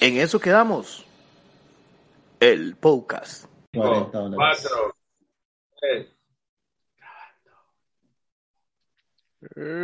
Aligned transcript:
En 0.00 0.16
eso 0.16 0.40
quedamos. 0.40 1.04
El 2.40 2.76
podcast. 2.76 3.44
40 3.74 4.18
dólares. 4.18 4.36
Cuatro. 4.36 4.96
tres. 5.78 6.06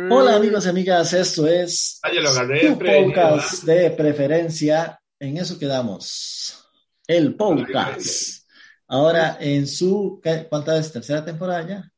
Hola 0.09 0.35
amigos 0.35 0.65
y 0.65 0.69
amigas, 0.69 1.13
esto 1.13 1.47
es 1.47 1.99
tu 2.61 2.77
prevenido, 2.77 3.13
podcast 3.13 3.63
de 3.63 3.89
preferencia. 3.91 4.99
En 5.19 5.37
eso 5.37 5.57
quedamos. 5.57 6.63
El 7.07 7.35
podcast. 7.35 8.47
Ahora 8.87 9.37
en 9.39 9.67
su 9.67 10.19
¿qué- 10.23 10.47
¿cuánta 10.49 10.77
es? 10.77 10.91
Tercera 10.91 11.25
temporada 11.25 11.67
ya. 11.67 11.91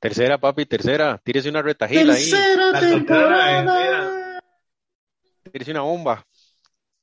Tercera, 0.00 0.38
papi, 0.38 0.64
tercera. 0.64 1.20
Tírese 1.22 1.50
una 1.50 1.60
retajila 1.60 2.14
ahí. 2.14 2.30
Tercera 2.30 2.80
temporada. 2.80 4.40
Tírese 5.52 5.70
una 5.72 5.82
bomba. 5.82 6.26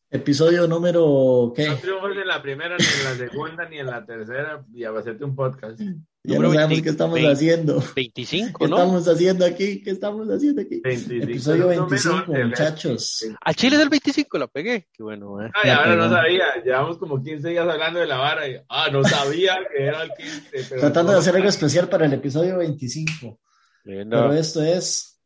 Episodio 0.10 0.68
número 0.68 1.50
No 1.50 1.54
¿qué? 1.54 1.66
triunfas 1.82 2.18
en 2.18 2.28
la 2.28 2.42
primera, 2.42 2.76
ni 2.78 2.86
en 2.86 3.04
la 3.04 3.16
segunda, 3.16 3.70
ni 3.70 3.78
en 3.78 3.86
la 3.88 4.06
tercera, 4.06 4.66
y 4.74 4.84
a 4.84 4.90
hacerte 4.92 5.24
un 5.26 5.36
podcast. 5.36 5.80
Ya 6.28 6.36
Número 6.36 6.50
no 6.50 6.54
sabemos 6.56 6.70
20, 6.72 6.84
qué 6.84 6.90
estamos 6.90 7.14
20. 7.16 7.32
haciendo. 7.32 7.84
25, 7.96 8.60
¿Qué 8.60 8.68
¿no? 8.70 8.76
estamos 8.78 9.08
haciendo 9.08 9.46
aquí? 9.46 9.82
¿Qué 9.82 9.92
estamos 9.92 10.28
haciendo 10.30 10.62
aquí? 10.62 10.82
25. 10.82 11.24
Episodio 11.24 11.62
Número 11.64 11.88
25, 11.88 12.16
once, 12.32 12.44
muchachos. 12.46 13.26
Al 13.40 13.56
Chile 13.56 13.78
del 13.78 13.88
25 13.90 14.38
la 14.38 14.48
pegué. 14.48 14.88
Qué 14.92 15.04
bueno, 15.04 15.42
eh. 15.42 15.50
Ay, 15.64 15.70
ahora 15.70 15.96
no 15.96 16.10
sabía. 16.10 16.44
Llevamos 16.66 16.98
como 16.98 17.24
15 17.24 17.48
días 17.48 17.66
hablando 17.66 18.00
de 18.02 18.08
la 18.08 18.18
vara. 18.18 18.46
Y, 18.50 18.58
ah, 18.68 18.90
no 18.92 19.06
sabía 19.06 19.58
que 19.74 19.84
era 19.86 20.04
el 20.04 20.12
15. 20.18 20.42
Pero 20.70 20.82
Tratando 20.82 21.14
de 21.14 21.20
hacer 21.20 21.34
algo 21.38 21.48
especial 21.48 21.88
para 21.88 22.06
el 22.06 22.12
episodio 22.14 22.58
25. 22.58 23.40
Pero 23.86 24.34
esto 24.34 24.62
es. 24.62 25.20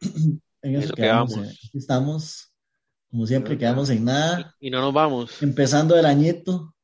En 0.62 0.76
eso 0.76 0.84
Eso 0.86 0.94
quedamos. 0.94 1.32
quedamos. 1.34 1.52
eh. 1.52 1.58
Aquí 1.68 1.78
estamos. 1.78 2.52
Como 3.10 3.26
siempre, 3.26 3.58
quedamos 3.58 3.90
en 3.90 4.04
nada. 4.04 4.54
Y 4.60 4.70
no 4.70 4.80
nos 4.80 4.94
vamos. 4.94 5.42
Empezando 5.42 5.94
el 5.98 6.06
añito. 6.06 6.74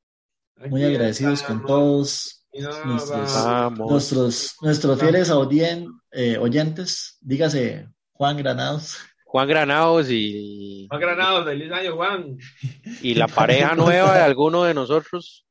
Aquí 0.57 0.69
Muy 0.69 0.85
agradecidos 0.85 1.43
con 1.43 1.65
todos 1.65 2.40
nuestros- 2.53 3.09
vamos. 3.11 3.35
Vamos. 3.45 3.91
nuestros, 3.91 4.57
nuestros 4.63 5.01
fieles 5.01 5.31
audien- 5.31 5.89
eh, 6.13 6.37
oyentes. 6.39 7.17
Dígase 7.21 7.89
Juan 8.13 8.37
Granados. 8.37 8.99
Juan 9.25 9.47
Granados 9.49 10.11
y, 10.11 10.87
Juan 10.89 11.01
Granados, 11.01 11.45
feliz 11.45 11.71
año, 11.71 11.95
Juan. 11.95 12.37
y 13.03 13.15
la 13.15 13.29
pareja 13.29 13.75
nueva 13.77 14.15
de 14.17 14.23
alguno 14.25 14.65
de 14.65 14.75
nosotros. 14.75 15.47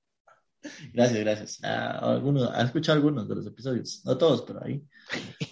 Gracias, 0.92 1.20
gracias. 1.22 1.64
A 1.64 2.00
algunos, 2.16 2.50
ha 2.53 2.61
escuchado 2.64 2.97
algunos 2.97 3.30
de 3.30 3.36
los 3.36 3.47
episodios. 3.47 4.02
No 4.03 4.17
todos, 4.17 4.42
pero 4.42 4.61
ahí. 4.66 4.83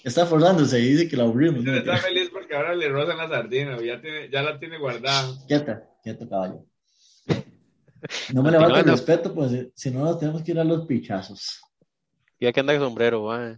Está 0.03 0.25
forzándose 0.25 0.81
y 0.81 0.89
dice 0.89 1.07
que 1.07 1.15
la 1.15 1.23
aburrimos. 1.23 1.63
¿no? 1.63 1.73
Está 1.73 1.95
feliz 1.95 2.29
porque 2.29 2.53
ahora 2.53 2.75
le 2.75 2.89
rozan 2.89 3.15
la 3.17 3.29
sardina. 3.29 3.77
Ya, 3.81 4.01
tiene, 4.01 4.29
ya 4.29 4.41
la 4.41 4.59
tiene 4.59 4.77
guardada. 4.77 5.29
Quieta, 5.47 5.83
quieto, 6.03 6.27
caballo. 6.27 6.65
No 8.33 8.43
me 8.43 8.51
le 8.51 8.59
falta 8.59 8.79
el 8.79 8.85
respeto, 8.85 9.33
pues 9.33 9.51
si- 9.51 9.71
si 9.75 9.91
no 9.91 10.03
nos 10.05 10.19
tenemos 10.19 10.41
que 10.43 10.51
ir 10.51 10.59
a 10.59 10.63
los 10.63 10.85
pichazos. 10.85 11.59
Ya 12.39 12.51
que 12.53 12.59
anda 12.59 12.73
de 12.73 12.79
sombrero, 12.79 13.23
va. 13.23 13.55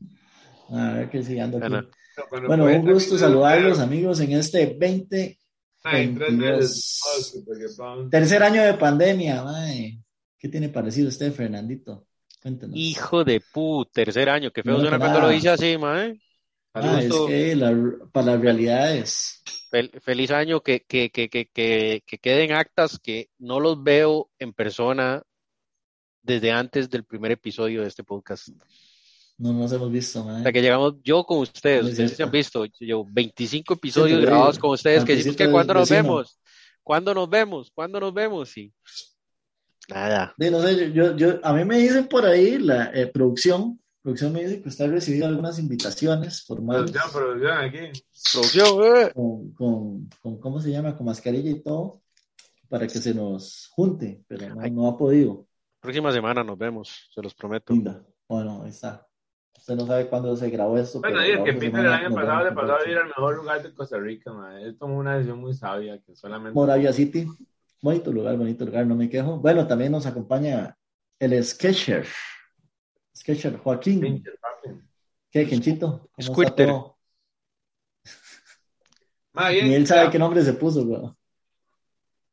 A 0.71 0.93
ver 0.93 1.09
qué 1.09 1.23
sigue 1.23 1.41
ando 1.41 1.57
aquí. 1.57 1.65
Ana. 1.65 1.87
Cuando 2.29 2.47
Bueno, 2.47 2.63
fue 2.65 2.75
un 2.79 2.91
gusto 2.93 3.17
saludarlos, 3.17 3.79
amigos, 3.79 4.19
en 4.19 4.33
este 4.33 4.75
20, 4.77 5.39
Ay, 5.83 6.03
en 6.03 6.15
tres 6.15 6.29
22. 6.37 6.57
meses. 6.59 6.99
Super 7.31 7.57
que 7.57 7.65
pa- 7.77 8.09
tercer 8.09 8.43
año 8.43 8.61
de 8.63 8.73
pandemia. 8.73 9.43
mae. 9.43 9.99
¿Qué 10.37 10.47
tiene 10.49 10.69
parecido 10.69 11.09
usted, 11.09 11.33
Fernandito? 11.33 12.07
Cuéntenos. 12.41 12.77
Hijo 12.77 13.23
de 13.25 13.41
puta, 13.41 13.91
tercer 13.93 14.29
año. 14.29 14.51
Qué 14.51 14.63
feo 14.63 14.73
No, 14.75 14.79
suena 14.81 14.97
cuando 14.99 15.19
lo 15.21 15.29
dice 15.29 15.49
así, 15.49 15.77
ma. 15.77 16.05
eh. 16.05 16.19
Ah, 16.73 17.01
es 17.01 17.13
que 17.27 17.55
la- 17.55 17.75
para 18.11 18.27
las 18.33 18.41
realidades. 18.41 19.41
Fel- 19.71 19.91
feliz 20.01 20.31
año, 20.31 20.61
que, 20.61 20.81
que, 20.81 21.09
que, 21.11 21.29
que, 21.29 21.45
que, 21.47 22.03
que 22.05 22.17
queden 22.17 22.53
actas 22.53 22.97
que 22.99 23.29
no 23.37 23.59
los 23.59 23.81
veo 23.83 24.29
en 24.39 24.53
persona 24.53 25.21
desde 26.21 26.51
antes 26.51 26.89
del 26.89 27.03
primer 27.05 27.31
episodio 27.31 27.81
de 27.81 27.87
este 27.87 28.03
podcast. 28.03 28.49
No 29.37 29.53
nos 29.53 29.71
hemos 29.71 29.91
visto, 29.91 30.23
mae. 30.23 30.37
Hasta 30.37 30.51
que 30.51 30.61
llegamos 30.61 30.95
yo 31.03 31.23
con 31.23 31.39
ustedes, 31.39 31.83
Muy 31.83 31.91
ustedes 31.91 32.15
se 32.17 32.23
han 32.23 32.31
visto, 32.31 32.65
yo 32.79 33.05
25 33.09 33.73
episodios 33.75 34.19
lo 34.19 34.25
grabados 34.25 34.55
digo. 34.55 34.61
con 34.67 34.71
ustedes, 34.71 35.05
que 35.05 35.15
decimos 35.15 35.37
que 35.37 35.49
cuando 35.49 35.73
nos 35.75 35.89
vemos, 35.89 36.39
cuando 36.83 37.13
nos 37.13 37.29
vemos, 37.29 37.71
cuando 37.73 37.99
nos 38.01 38.13
vemos, 38.13 38.57
y 38.57 38.73
nada. 39.87 40.35
Sí, 40.37 40.49
no 40.51 40.61
sé, 40.61 40.91
yo, 40.91 41.15
yo, 41.15 41.39
a 41.41 41.53
mí 41.53 41.63
me 41.63 41.77
dicen 41.77 42.07
por 42.07 42.25
ahí, 42.25 42.57
la 42.57 42.91
eh, 42.93 43.07
producción, 43.07 43.79
producción 44.01 44.33
me 44.33 44.43
dice 44.43 44.61
que 44.61 44.69
usted 44.69 44.85
ha 44.85 44.87
recibido 44.87 45.27
algunas 45.27 45.59
invitaciones 45.59 46.43
formales 46.45 46.91
Producción, 46.91 47.21
producción 47.21 47.57
aquí. 47.57 48.01
Producción, 48.33 48.97
eh. 48.97 49.11
con, 49.13 49.51
con, 49.53 50.09
con, 50.21 50.39
¿cómo 50.39 50.61
se 50.61 50.71
llama? 50.71 50.95
Con 50.95 51.05
mascarilla 51.05 51.49
y 51.49 51.61
todo, 51.61 52.01
para 52.67 52.87
que 52.87 52.99
se 52.99 53.13
nos 53.13 53.67
junte, 53.71 54.23
pero 54.27 54.55
no, 54.55 54.67
no 54.67 54.87
ha 54.87 54.97
podido. 54.97 55.47
Próxima 55.79 56.11
semana 56.11 56.43
nos 56.43 56.57
vemos, 56.57 57.09
se 57.13 57.21
los 57.21 57.33
prometo. 57.33 57.73
Linda. 57.73 58.03
Bueno, 58.27 58.61
ahí 58.63 58.69
está. 58.69 59.05
Usted 59.57 59.75
no 59.75 59.85
sabe 59.85 60.07
cuándo 60.07 60.35
se 60.35 60.49
grabó 60.49 60.77
esto. 60.77 60.99
Bueno, 60.99 61.17
pero 61.19 61.27
y 61.27 61.31
es 61.31 61.43
que 61.43 61.59
Peter 61.59 61.79
el 61.81 61.91
año 61.91 62.15
pasado 62.15 62.45
le 62.45 62.51
pasó 62.53 62.73
a 62.75 62.83
vivir 62.83 62.97
al 62.97 63.07
mejor 63.07 63.35
lugar 63.35 63.61
de 63.61 63.73
Costa 63.73 63.97
Rica, 63.97 64.31
man. 64.31 64.57
Él 64.57 64.77
tomó 64.77 64.97
una 64.97 65.15
decisión 65.15 65.39
muy 65.39 65.53
sabia 65.53 65.99
que 65.99 66.15
solamente. 66.15 66.55
Moravia 66.55 66.93
City. 66.93 67.27
Bonito 67.81 68.11
lugar, 68.11 68.37
bonito 68.37 68.65
lugar, 68.65 68.85
no 68.85 68.95
me 68.95 69.09
quejo. 69.09 69.37
Bueno, 69.37 69.65
también 69.67 69.91
nos 69.91 70.05
acompaña 70.05 70.77
el 71.17 71.43
Sketcher. 71.43 72.05
Sketcher 73.19 73.57
Joaquín. 73.57 74.23
¿Qué, 75.31 75.41
está 75.41 76.01
Squirter. 76.19 76.69
bien, 79.33 79.67
Ni 79.67 79.75
él 79.75 79.85
sabe 79.85 80.05
ya, 80.05 80.11
qué 80.11 80.17
nombre 80.19 80.41
se 80.41 80.53
puso, 80.53 80.83
weón. 80.83 81.15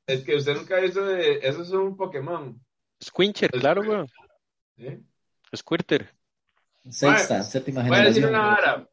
Es 0.07 0.23
que 0.23 0.37
usted 0.37 0.55
nunca 0.55 0.77
ha 0.77 0.81
visto 0.81 1.05
de. 1.05 1.41
Eso 1.43 1.63
es 1.63 1.71
un 1.71 1.97
Pokémon. 1.97 2.59
Squincher, 3.03 3.51
claro, 3.51 3.83
weón. 3.83 4.09
¿sí? 4.77 5.05
Squirter. 5.55 6.15
Sexta, 6.89 7.43
séptima 7.43 7.83
Voy 7.83 7.99
a 7.99 8.05
decir 8.05 8.25
generación. 8.25 8.31
una 8.31 8.47
vara. 8.47 8.89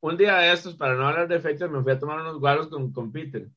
Un 0.00 0.16
día 0.16 0.36
de 0.36 0.52
estos, 0.52 0.76
para 0.76 0.94
no 0.94 1.08
hablar 1.08 1.26
de 1.26 1.40
fechas, 1.40 1.68
me 1.68 1.82
fui 1.82 1.92
a 1.92 1.98
tomar 1.98 2.20
unos 2.20 2.38
guaros 2.38 2.68
con, 2.68 2.92
con 2.92 3.10
Peter. 3.10 3.48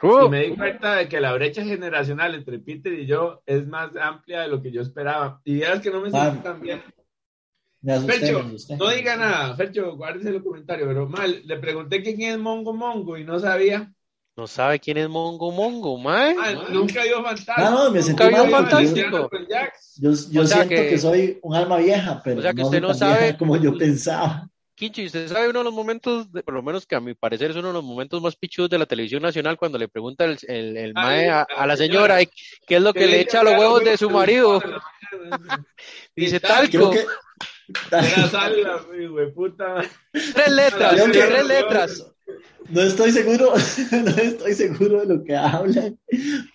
Uh, 0.00 0.26
Y 0.26 0.28
me 0.30 0.42
di 0.44 0.56
cuenta 0.56 0.94
de 0.96 1.08
que 1.08 1.20
la 1.20 1.32
brecha 1.32 1.62
generacional 1.64 2.34
entre 2.34 2.58
Peter 2.58 2.92
y 2.92 3.06
yo 3.06 3.42
es 3.46 3.66
más 3.66 3.90
amplia 3.96 4.40
de 4.42 4.48
lo 4.48 4.60
que 4.62 4.72
yo 4.72 4.80
esperaba. 4.82 5.40
Y 5.44 5.62
es 5.62 5.80
que 5.80 5.90
no 5.90 6.00
me 6.00 6.10
sentí 6.10 6.38
Ah, 6.38 6.42
tan 6.42 6.60
bien. 6.60 6.82
Asusté, 7.86 8.12
Fercho, 8.12 8.76
no 8.78 8.90
diga 8.90 9.16
nada. 9.16 9.56
Fercho, 9.56 9.96
guárdese 9.96 10.28
el 10.30 10.42
comentario. 10.42 10.86
Pero 10.86 11.08
mal, 11.08 11.42
le 11.44 11.56
pregunté 11.58 12.02
quién 12.02 12.20
es 12.22 12.38
Mongo 12.38 12.72
Mongo 12.72 13.16
y 13.18 13.24
no 13.24 13.38
sabía. 13.40 13.92
no 14.36 14.46
sabe 14.46 14.78
quién 14.80 14.96
es 14.98 15.08
Mongo 15.08 15.50
Mongo, 15.52 15.98
mae. 15.98 16.34
Ah, 16.40 16.52
nunca 16.70 17.02
vio 17.04 17.22
fantástico. 17.22 17.52
Ah, 17.56 17.70
no, 17.70 17.90
me 17.90 18.00
sentí 18.02 18.22
Nunca 18.24 18.42
vio 18.42 18.50
Fantástico. 18.56 19.30
Yo, 19.96 20.10
yo, 20.30 20.46
siento 20.46 20.68
que- 20.68 20.88
que... 20.88 20.98
soy 20.98 21.38
un 21.42 21.54
alma 21.54 21.76
vieja, 21.78 22.20
pero 22.24 22.38
O 22.38 22.42
sea 22.42 22.52
que 22.54 22.62
no 22.62 22.66
usted 22.68 22.80
no 22.80 22.88
tan 22.88 22.96
sabe- 22.96 23.18
vieja 23.24 23.38
como 23.38 23.56
yo 23.56 23.76
pensaba. 23.76 24.48
Quincho, 24.82 25.00
¿y 25.00 25.06
usted 25.06 25.28
sabe 25.28 25.48
uno 25.48 25.60
de 25.60 25.64
los 25.66 25.74
momentos, 25.74 26.32
de- 26.32 26.42
por 26.42 26.54
lo 26.54 26.60
menos 26.60 26.86
que 26.86 26.96
a 26.96 27.00
mi 27.00 27.14
parecer 27.14 27.52
es 27.52 27.56
uno 27.56 27.68
de 27.68 27.74
los 27.74 27.84
momentos 27.84 28.20
más 28.20 28.34
pichudos 28.34 28.68
de 28.68 28.78
la 28.78 28.86
televisión 28.86 29.22
nacional, 29.22 29.56
cuando 29.56 29.78
le 29.78 29.86
pregunta 29.86 30.24
el, 30.24 30.36
el, 30.48 30.76
el 30.76 30.92
mae 30.92 31.28
a, 31.30 31.42
a 31.42 31.66
la 31.68 31.76
señora. 31.76 32.18
qué 32.66 32.76
es 32.76 32.82
lo 32.82 32.92
que 32.92 33.06
le 33.06 33.20
echa 33.20 33.42
a 33.42 33.44
los 33.44 33.52
huevos 33.56 33.84
de 33.84 33.96
su 33.96 34.10
marido. 34.10 34.60
Dice 36.16 36.40
Creo 36.40 36.50
talco, 36.52 36.90
que. 36.90 37.06
Salga, 38.30 38.82
güey, 39.10 39.32
puta. 39.32 39.82
tres 40.12 40.48
letras, 40.50 40.94
tres 41.12 41.46
letras. 41.46 42.06
No 42.68 42.80
estoy 42.80 43.10
seguro, 43.12 43.52
no 43.92 44.10
estoy 44.22 44.54
seguro 44.54 45.00
de 45.00 45.14
lo 45.16 45.24
que 45.24 45.36
hablan, 45.36 45.98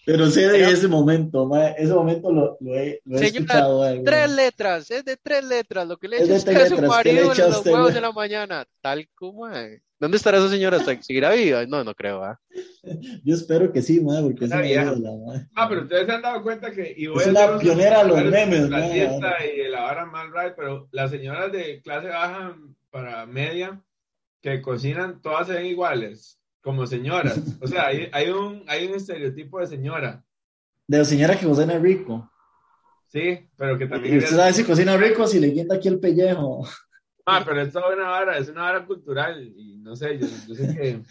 pero 0.06 0.30
sé 0.32 0.48
de 0.48 0.60
Pero- 0.60 0.70
ese 0.72 0.88
momento, 0.88 1.46
ma, 1.46 1.68
ese 1.72 1.94
momento 1.94 2.32
lo, 2.32 2.58
lo 2.62 2.74
he, 2.76 3.02
lo 3.06 3.18
he 3.18 3.20
Señora, 3.20 3.38
escuchado. 3.40 4.04
Tres 4.04 4.32
letras, 4.32 4.90
es 4.90 5.06
de 5.06 5.18
tres 5.18 5.44
letras, 5.44 5.88
lo 5.88 5.98
que 5.98 6.08
le 6.08 6.18
Es 6.18 6.24
echa 6.24 6.32
de 6.32 6.38
usted 6.40 6.54
tres 6.54 6.64
a 6.64 6.68
su 6.70 6.76
letras, 6.82 7.04
¿qué 7.04 7.14
le 7.14 7.24
marido 7.26 7.46
en 7.46 7.52
los 7.52 7.66
huevos 7.66 7.94
de 7.94 8.02
la 8.02 8.12
mañana. 8.12 8.66
Talco, 8.82 9.34
mae. 9.34 9.82
¿Dónde 10.00 10.18
estará 10.18 10.38
esa 10.38 10.50
señora? 10.50 10.80
¿Seguirá 11.02 11.32
viva? 11.32 11.66
No, 11.66 11.84
no 11.84 11.96
creo, 11.96 12.24
¿ah? 12.24 12.40
Yo 13.24 13.34
espero 13.34 13.72
que 13.72 13.82
sí, 13.82 14.00
ma, 14.00 14.22
porque 14.22 14.46
es 14.46 14.52
una 14.52 14.62
vieja. 14.62 14.94
Ah, 15.56 15.68
pero 15.68 15.82
ustedes 15.82 16.06
se 16.06 16.12
han 16.12 16.22
dado 16.22 16.44
cuenta 16.44 16.72
que. 16.72 16.94
Y 16.96 17.08
voy 17.08 17.22
Es 17.22 17.28
a 17.28 17.32
una 17.32 17.58
pionera 17.60 18.04
de 18.04 18.10
los 18.10 18.24
memes, 18.26 18.70
La 18.70 18.80
¿no? 18.82 18.90
fiesta 18.90 19.36
y 19.46 19.58
de 19.58 19.70
la 19.70 19.82
vara 19.82 20.06
mal 20.06 20.28
right, 20.32 20.54
pero 20.56 20.88
las 20.92 21.10
señoras 21.10 21.52
de 21.52 21.82
clase 21.82 22.10
baja 22.10 22.56
para 22.92 23.26
media 23.26 23.82
que 24.42 24.62
cocinan, 24.62 25.20
todas 25.22 25.48
se 25.48 25.54
ven 25.54 25.66
iguales, 25.66 26.40
como 26.62 26.86
señoras. 26.86 27.40
O 27.62 27.68
sea, 27.68 27.88
hay, 27.88 28.08
hay, 28.14 28.30
un, 28.30 28.64
hay 28.68 28.86
un 28.86 28.96
estereotipo 28.96 29.60
de 29.60 29.68
señora, 29.68 30.24
De 30.88 31.00
la 31.00 31.06
señora 31.06 31.36
que 31.38 31.48
cocina 31.48 31.78
rico. 31.80 32.32
sí, 33.08 33.50
pero 33.58 33.80
que 33.80 33.88
también. 33.88 34.14
Y 34.14 34.18
usted 34.20 34.36
sabe 34.36 34.54
si 34.54 34.64
cocina 34.64 34.96
rico, 34.96 35.26
si 35.26 35.40
le 35.40 35.48
guinda 35.48 35.76
aquí 35.76 35.88
el 35.88 36.00
pellejo. 36.00 36.68
Ah, 37.30 37.44
pero 37.46 37.62
es 37.62 37.76
una 37.76 38.08
vara, 38.08 38.38
es 38.38 38.48
una 38.48 38.62
vara 38.62 38.86
cultural 38.86 39.44
y 39.56 39.78
no 39.80 39.96
sé, 39.98 40.18
yo, 40.18 40.28
yo 40.48 40.56
sé 40.56 40.68
que. 40.76 41.02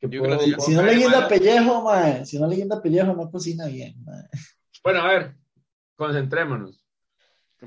que 0.00 0.08
Yo 0.08 0.20
puedo- 0.22 0.36
creo 0.36 0.38
que- 0.38 0.52
puedo 0.56 0.68
Si 0.68 0.74
no 0.74 0.82
le 0.82 0.94
guinda 0.96 1.26
pellejo, 1.26 1.82
ma, 1.82 2.24
si 2.26 2.38
no 2.38 2.46
le 2.46 2.56
guinda 2.56 2.82
pellejo, 2.82 3.14
no 3.14 3.30
cocina 3.30 3.66
bien, 3.66 3.94
ma. 4.04 4.12
Bueno, 4.84 5.00
a 5.00 5.08
ver, 5.08 5.34
concentrémonos. 5.96 6.84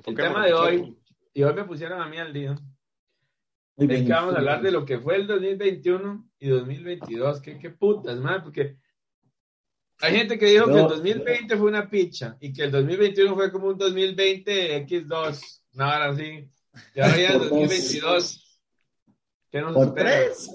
El 0.06 0.16
tema 0.16 0.46
de 0.46 0.54
hoy, 0.54 0.98
y 1.34 1.44
hoy 1.44 1.54
me 1.54 1.64
pusieron 1.66 2.00
a 2.00 2.08
mí 2.08 2.18
al 2.18 2.32
día. 2.32 2.52
Muy 3.76 3.86
Es 3.86 3.88
bien. 3.90 4.06
que 4.06 4.14
vamos 4.14 4.36
a 4.36 4.38
hablar 4.38 4.62
de 4.62 4.72
lo 4.72 4.86
que 4.86 5.00
fue 5.00 5.16
el 5.16 5.26
2021 5.28 6.30
y 6.40 6.48
2022. 6.48 7.42
¿Qué, 7.42 7.58
qué 7.58 7.72
putas, 7.72 8.18
man? 8.20 8.42
Porque 8.44 8.78
hay 10.00 10.16
gente 10.16 10.38
que 10.38 10.46
dijo 10.46 10.68
que 10.68 10.80
el 10.80 10.88
2020 10.88 11.58
fue 11.58 11.68
una 11.70 11.90
picha 11.90 12.38
y 12.40 12.54
que 12.54 12.64
el 12.64 12.72
2021 12.72 13.34
fue 13.36 13.52
como 13.52 13.68
un 13.68 13.78
2020 13.78 14.86
X2, 14.88 15.64
nada 15.74 16.10
así. 16.10 16.48
Ya 16.96 17.16
el 17.16 17.40
Por 17.40 17.50
dos. 17.50 17.50
2022. 17.50 18.62
¿Qué 19.52 19.62
nos 19.62 19.74
Por 19.74 19.88
espera? 19.88 20.10
tres. 20.10 20.50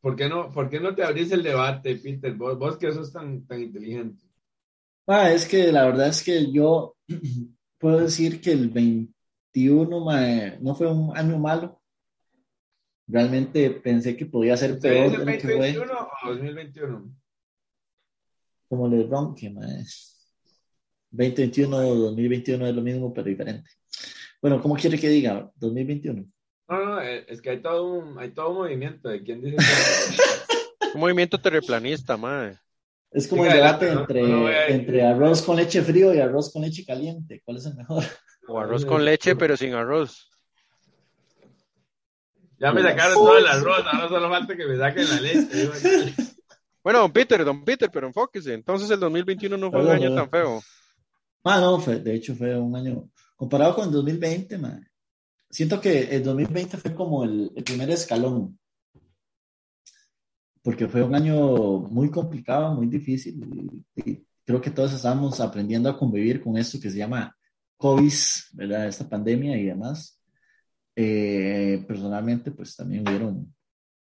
¿Por 0.00 0.16
qué, 0.16 0.28
no, 0.28 0.50
¿Por 0.50 0.68
qué 0.68 0.80
no 0.80 0.94
te 0.94 1.04
abrís 1.04 1.30
el 1.30 1.42
debate, 1.44 1.96
Peter? 1.96 2.34
Vos, 2.34 2.58
vos 2.58 2.76
que 2.76 2.92
sos 2.92 3.12
tan, 3.12 3.46
tan 3.46 3.62
inteligente. 3.62 4.24
Ma, 5.06 5.32
es 5.32 5.46
que 5.46 5.70
la 5.70 5.86
verdad 5.86 6.08
es 6.08 6.22
que 6.22 6.50
yo 6.50 6.96
puedo 7.78 8.00
decir 8.00 8.40
que 8.40 8.52
el 8.52 8.68
21 8.68 10.00
ma, 10.00 10.56
no 10.60 10.74
fue 10.74 10.90
un 10.92 11.16
año 11.16 11.38
malo. 11.38 11.80
Realmente 13.06 13.70
pensé 13.70 14.16
que 14.16 14.26
podía 14.26 14.56
ser 14.56 14.72
¿Usted 14.72 14.88
peor 14.88 15.10
dice 15.10 15.18
de 15.18 15.24
lo 15.24 15.32
que 15.32 15.38
fue. 15.40 15.72
2021 15.72 16.08
o 16.24 16.28
2021? 16.28 17.16
Como 18.68 18.88
le 18.88 19.06
ronque, 19.06 19.50
ma. 19.50 19.66
2021 21.10 21.76
o 21.76 21.94
2021 21.94 22.66
es 22.66 22.74
lo 22.74 22.82
mismo, 22.82 23.12
pero 23.12 23.28
diferente. 23.28 23.70
Bueno, 24.42 24.60
¿cómo 24.60 24.74
quiere 24.74 24.98
que 24.98 25.08
diga? 25.08 25.48
2021. 25.54 26.24
No, 26.68 26.84
no, 26.84 27.00
eh, 27.00 27.24
es 27.28 27.40
que 27.40 27.50
hay 27.50 27.62
todo 27.62 27.84
un, 27.84 28.18
hay 28.18 28.30
todo 28.30 28.50
un 28.50 28.56
movimiento 28.58 29.08
de 29.08 29.22
quién 29.22 29.40
dice 29.40 29.56
que... 29.56 29.62
Un 30.94 31.00
movimiento 31.00 31.40
terraplanista, 31.40 32.18
mae. 32.18 32.58
Es 33.12 33.26
como 33.26 33.46
el 33.46 33.52
debate 33.52 33.88
entre, 33.90 34.22
no- 34.24 34.50
entre 34.50 35.02
arroz 35.06 35.40
con 35.40 35.56
leche 35.56 35.80
frío 35.80 36.12
y 36.12 36.18
arroz 36.18 36.52
con 36.52 36.60
leche 36.60 36.84
caliente. 36.84 37.40
¿Cuál 37.44 37.56
es 37.58 37.66
el 37.66 37.76
mejor? 37.76 38.04
O 38.46 38.58
arroz 38.58 38.84
con 38.84 39.02
leche, 39.02 39.34
pero 39.34 39.56
sin 39.56 39.72
arroz. 39.72 40.28
Ya 42.58 42.72
me 42.72 42.82
sacaron 42.82 43.14
todo 43.14 43.38
el 43.38 43.46
arroz, 43.46 43.84
ahora 43.90 44.08
solo 44.08 44.28
falta 44.28 44.54
que 44.56 44.66
me 44.66 44.76
saquen 44.76 45.08
la 45.08 45.20
leche. 45.20 46.14
Bueno, 46.82 46.98
don 46.98 47.12
Peter, 47.12 47.42
don 47.44 47.64
Peter, 47.64 47.90
pero 47.90 48.06
enfóquese. 48.08 48.52
Entonces 48.52 48.90
el 48.90 49.00
2021 49.00 49.56
no 49.56 49.70
fue 49.70 49.82
un 49.82 49.90
año 49.90 50.14
tan 50.14 50.28
feo. 50.28 50.60
Ah, 51.44 51.58
no, 51.58 51.80
fue, 51.80 51.96
de 52.00 52.14
hecho 52.14 52.34
fue 52.34 52.58
un 52.58 52.76
año, 52.76 53.08
comparado 53.42 53.74
con 53.74 53.86
el 53.86 53.90
2020, 53.90 54.56
ma, 54.56 54.80
siento 55.50 55.80
que 55.80 56.14
el 56.14 56.22
2020 56.22 56.76
fue 56.76 56.94
como 56.94 57.24
el, 57.24 57.50
el 57.56 57.64
primer 57.64 57.90
escalón, 57.90 58.56
porque 60.62 60.86
fue 60.86 61.02
un 61.02 61.12
año 61.16 61.80
muy 61.80 62.08
complicado, 62.08 62.72
muy 62.72 62.86
difícil, 62.86 63.84
y, 63.96 64.10
y 64.10 64.26
creo 64.44 64.60
que 64.60 64.70
todos 64.70 64.92
estamos 64.92 65.40
aprendiendo 65.40 65.88
a 65.88 65.98
convivir 65.98 66.40
con 66.40 66.56
esto 66.56 66.78
que 66.78 66.88
se 66.88 66.98
llama 66.98 67.36
COVID, 67.76 68.12
¿verdad? 68.52 68.86
Esta 68.86 69.08
pandemia 69.08 69.58
y 69.58 69.64
demás. 69.64 70.20
Eh, 70.94 71.84
personalmente, 71.88 72.52
pues 72.52 72.76
también 72.76 73.02
hubieron 73.08 73.52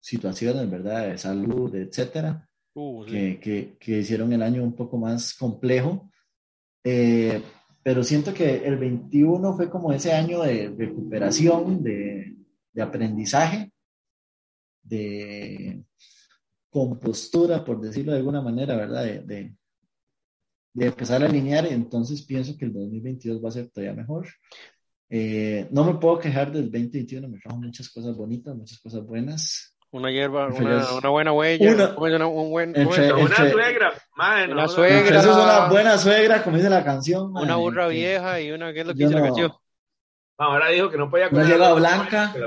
situaciones, 0.00 0.68
¿verdad? 0.68 1.10
De 1.10 1.18
salud, 1.18 1.72
etcétera 1.76 2.48
Uh, 2.74 3.04
sí. 3.04 3.10
que, 3.10 3.40
que, 3.40 3.76
que 3.78 3.98
hicieron 3.98 4.32
el 4.32 4.42
año 4.42 4.62
un 4.62 4.74
poco 4.74 4.96
más 4.96 5.34
complejo. 5.34 6.10
Eh, 6.82 7.42
pero 7.82 8.04
siento 8.04 8.32
que 8.32 8.64
el 8.64 8.76
21 8.76 9.56
fue 9.56 9.68
como 9.68 9.92
ese 9.92 10.12
año 10.12 10.42
de 10.42 10.68
recuperación, 10.76 11.82
de, 11.82 12.36
de 12.72 12.82
aprendizaje, 12.82 13.72
de 14.82 15.84
compostura, 16.70 17.64
por 17.64 17.80
decirlo 17.80 18.12
de 18.12 18.18
alguna 18.18 18.40
manera, 18.40 18.76
¿verdad? 18.76 19.04
De, 19.04 19.54
de, 20.74 20.86
empezar 20.86 21.22
a 21.22 21.26
alinear. 21.26 21.66
Entonces 21.66 22.22
pienso 22.22 22.56
que 22.56 22.64
el 22.64 22.72
2022 22.72 23.44
va 23.44 23.48
a 23.48 23.52
ser 23.52 23.68
todavía 23.68 23.94
mejor. 23.94 24.28
Eh, 25.10 25.68
no 25.70 25.84
me 25.84 25.98
puedo 25.98 26.18
quejar 26.18 26.50
del 26.50 26.70
2021, 26.70 27.28
me 27.28 27.38
trajo 27.38 27.58
muchas 27.58 27.90
cosas 27.90 28.16
bonitas, 28.16 28.56
muchas 28.56 28.80
cosas 28.80 29.04
buenas. 29.04 29.71
Una 29.92 30.10
hierba, 30.10 30.46
una, 30.48 30.90
una 30.94 31.08
buena 31.10 31.32
huella, 31.32 31.70
Una- 31.74 31.94
una- 32.16 32.26
un 32.26 32.50
buen, 32.50 32.68
Entre- 32.70 32.84
bueno, 32.86 33.14
Una 33.16 33.22
Entre- 33.36 33.50
suegra, 33.52 33.92
Una 34.16 34.46
no, 34.46 34.68
suegra. 34.68 35.20
Eso 35.20 35.30
es 35.30 35.36
una 35.36 35.68
buena 35.68 35.98
suegra, 35.98 36.42
como 36.42 36.56
dice 36.56 36.70
la 36.70 36.82
canción. 36.82 37.30
una 37.36 37.56
burra 37.56 37.88
que- 37.88 37.94
vieja 37.94 38.40
y 38.40 38.52
una, 38.52 38.72
¿qué 38.72 38.80
es 38.80 38.86
lo 38.86 38.94
que 38.94 39.00
dice 39.04 39.14
la 39.14 39.20
no- 39.20 39.26
canción? 39.26 39.52
Ahora 40.38 40.70
dijo 40.70 40.88
que 40.90 40.96
no 40.96 41.10
podía 41.10 41.28
Una 41.30 41.46
yegua 41.46 41.74
blanca. 41.74 42.34
la 42.34 42.46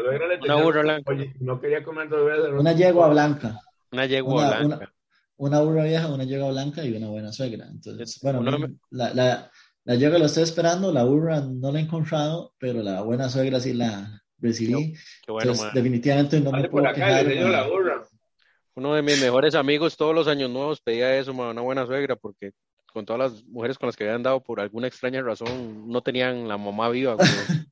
Una 0.55 0.63
burra 0.63 0.81
blanca. 0.81 1.11
Oye, 1.11 1.33
no 1.39 1.61
quería 1.61 1.83
comer 1.83 2.09
dos 2.09 2.25
veces. 2.25 2.49
Una 2.51 2.73
yegua 2.73 3.09
blanca. 3.09 3.59
Una 3.91 4.05
yegua 4.07 4.33
Una, 4.33 4.47
blanca. 4.57 4.65
una, 4.75 4.93
una 5.37 5.59
burra 5.61 5.83
vieja, 5.83 6.07
una 6.07 6.23
yegua 6.23 6.49
blanca 6.49 6.83
y 6.83 6.97
una 6.97 7.07
buena 7.09 7.31
suegra. 7.31 7.67
Entonces, 7.67 8.19
bueno, 8.23 8.39
Uno 8.39 8.57
la, 8.89 9.13
la, 9.13 9.51
la 9.83 9.95
yegua 9.95 10.17
la 10.17 10.25
estoy 10.25 10.43
esperando, 10.43 10.91
la 10.91 11.03
burra 11.03 11.41
no 11.41 11.71
la 11.71 11.77
he 11.79 11.83
encontrado, 11.83 12.53
pero 12.57 12.81
la 12.81 13.01
buena 13.03 13.29
suegra 13.29 13.59
sí 13.59 13.73
la 13.73 14.23
recibí. 14.39 14.93
Qué 15.25 15.31
bueno, 15.31 15.51
Entonces, 15.51 15.65
mae. 15.65 15.73
definitivamente 15.73 16.39
no 16.41 16.51
Dale 16.51 16.63
me 16.63 16.69
por 16.69 16.81
puedo 16.81 16.87
acá, 16.87 16.95
quejar. 16.95 17.25
le 17.25 17.31
enseño 17.33 17.43
mae. 17.47 17.51
la 17.51 17.67
burra. 17.67 18.03
Uno 18.75 18.93
de 18.93 19.01
mis 19.01 19.21
mejores 19.21 19.55
amigos 19.55 19.95
todos 19.95 20.13
los 20.13 20.27
años 20.27 20.49
nuevos 20.49 20.81
pedía 20.81 21.17
eso, 21.17 21.31
una 21.31 21.61
buena 21.61 21.85
suegra, 21.85 22.15
porque 22.17 22.51
con 22.91 23.05
todas 23.05 23.31
las 23.33 23.43
mujeres 23.45 23.77
con 23.77 23.87
las 23.87 23.95
que 23.95 24.03
habían 24.05 24.23
dado 24.23 24.41
por 24.43 24.59
alguna 24.59 24.87
extraña 24.87 25.21
razón 25.21 25.87
no 25.89 26.01
tenían 26.01 26.47
la 26.47 26.57
mamá 26.57 26.89
viva. 26.89 27.15
güey. 27.15 27.27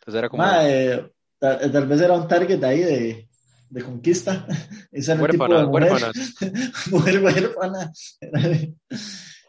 Entonces 0.00 0.18
era 0.18 0.28
como 0.28 0.42
Mae, 0.42 1.04
tal, 1.38 1.70
tal 1.72 1.86
vez 1.86 2.00
era 2.00 2.14
un 2.14 2.26
target 2.26 2.62
ahí 2.64 2.80
de, 2.80 3.28
de 3.68 3.82
conquista. 3.82 4.46
Ese 4.92 5.12
era 5.12 5.22
el 5.22 5.30
tipo 5.30 5.46
de 5.46 5.66
mujer. 5.66 5.90
huérfanas. 5.92 6.34
mujer 6.90 7.22
huérfana. 7.22 7.92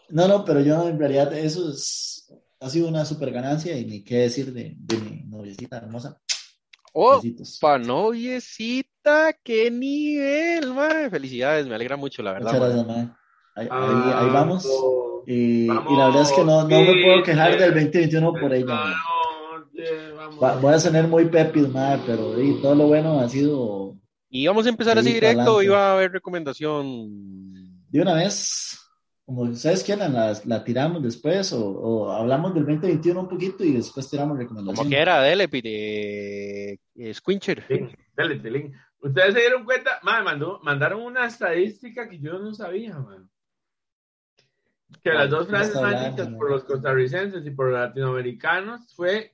No, 0.09 0.27
no, 0.27 0.43
pero 0.45 0.59
yo 0.61 0.89
en 0.89 0.99
realidad 0.99 1.33
eso 1.37 1.71
es, 1.71 2.31
ha 2.59 2.69
sido 2.69 2.87
una 2.89 3.05
super 3.05 3.31
ganancia 3.31 3.77
y 3.77 3.85
ni 3.85 4.03
qué 4.03 4.17
decir 4.17 4.51
de, 4.53 4.73
de 4.77 4.97
mi 4.97 5.23
noviecita 5.23 5.77
hermosa. 5.77 6.19
Oh, 6.93 7.15
Besitos. 7.17 7.57
pa 7.61 7.77
noviecita, 7.77 9.33
qué 9.43 9.71
nivel, 9.71 10.73
mae. 10.73 11.09
Felicidades, 11.09 11.67
me 11.67 11.75
alegra 11.75 11.95
mucho, 11.97 12.21
la 12.21 12.33
verdad. 12.33 12.53
Muchas 12.53 12.61
gracias, 12.75 12.87
mae. 12.87 13.09
Ahí, 13.55 13.67
ahí- 13.69 14.13
ahí 14.15 14.29
vamos. 14.29 14.63
Vamos. 14.65 15.23
Y, 15.27 15.67
la 15.67 16.07
verdad 16.07 16.21
es 16.23 16.31
que 16.31 16.43
no, 16.43 16.61
no 16.63 16.67
me 16.67 17.03
puedo 17.03 17.23
quejar 17.23 17.57
del 17.57 17.73
2021 17.73 18.33
por 18.33 18.53
ella. 18.53 18.65
Noche, 19.53 20.11
vamos. 20.15 20.43
Va- 20.43 20.55
Voy 20.59 20.73
a 20.73 20.79
sonar 20.79 21.07
muy 21.07 21.25
pepis, 21.25 21.69
mae, 21.69 21.99
pero 22.05 22.41
y, 22.41 22.61
todo 22.61 22.75
lo 22.75 22.87
bueno 22.87 23.19
ha 23.19 23.29
sido 23.29 23.95
Y 24.29 24.47
vamos 24.47 24.65
a 24.65 24.69
empezar 24.69 24.97
así 24.97 25.13
directo, 25.13 25.41
adelante. 25.41 25.65
iba 25.65 25.89
a 25.89 25.93
haber 25.93 26.11
recomendación. 26.11 27.09
de 27.89 28.01
una 28.01 28.13
vez. 28.15 28.79
Como 29.25 29.43
ustedes 29.43 29.83
quieran, 29.83 30.13
la, 30.13 30.35
la 30.45 30.63
tiramos 30.63 31.01
después 31.03 31.53
o, 31.53 31.65
o 31.65 32.11
hablamos 32.11 32.53
del 32.53 32.65
2021 32.65 33.19
un 33.19 33.29
poquito 33.29 33.63
y 33.63 33.71
después 33.73 34.09
tiramos 34.09 34.31
Como 34.33 34.41
recomendaciones. 34.41 34.89
quiera, 34.89 35.21
dele, 35.21 35.47
de 35.47 36.79
eh, 36.95 37.13
Squincher. 37.13 37.65
Tilín, 37.67 37.95
Dale, 38.15 38.39
Tilín. 38.39 38.73
Ustedes 38.99 39.33
se 39.33 39.39
dieron 39.39 39.63
cuenta, 39.63 39.99
madre, 40.03 40.23
mandó, 40.23 40.59
mandaron 40.63 41.01
una 41.03 41.25
estadística 41.25 42.09
que 42.09 42.19
yo 42.19 42.39
no 42.39 42.53
sabía, 42.53 42.97
man. 42.99 43.29
Que 45.03 45.11
las 45.11 45.29
dos 45.29 45.47
frases 45.47 45.75
más 45.81 46.09
dichas 46.11 46.27
por 46.33 46.51
los 46.51 46.63
costarricenses 46.65 47.45
y 47.45 47.51
por 47.51 47.69
los 47.69 47.79
latinoamericanos 47.79 48.93
fue 48.93 49.33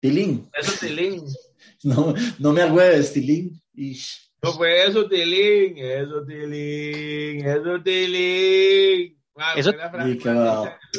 Tilín. 0.00 0.48
eso, 0.52 0.72
Tilín. 0.86 1.24
No, 1.82 2.14
no 2.38 2.52
me 2.52 2.60
agüeves, 2.62 3.12
Tilín. 3.14 3.60
Ish. 3.72 4.23
No 4.44 4.52
fue 4.52 4.86
eso, 4.86 5.08
Tilín. 5.08 5.76
Eso, 5.78 6.24
Tilín. 6.24 7.46
Eso, 7.46 7.82
Tilín. 7.82 9.16
Eso- 9.56 9.70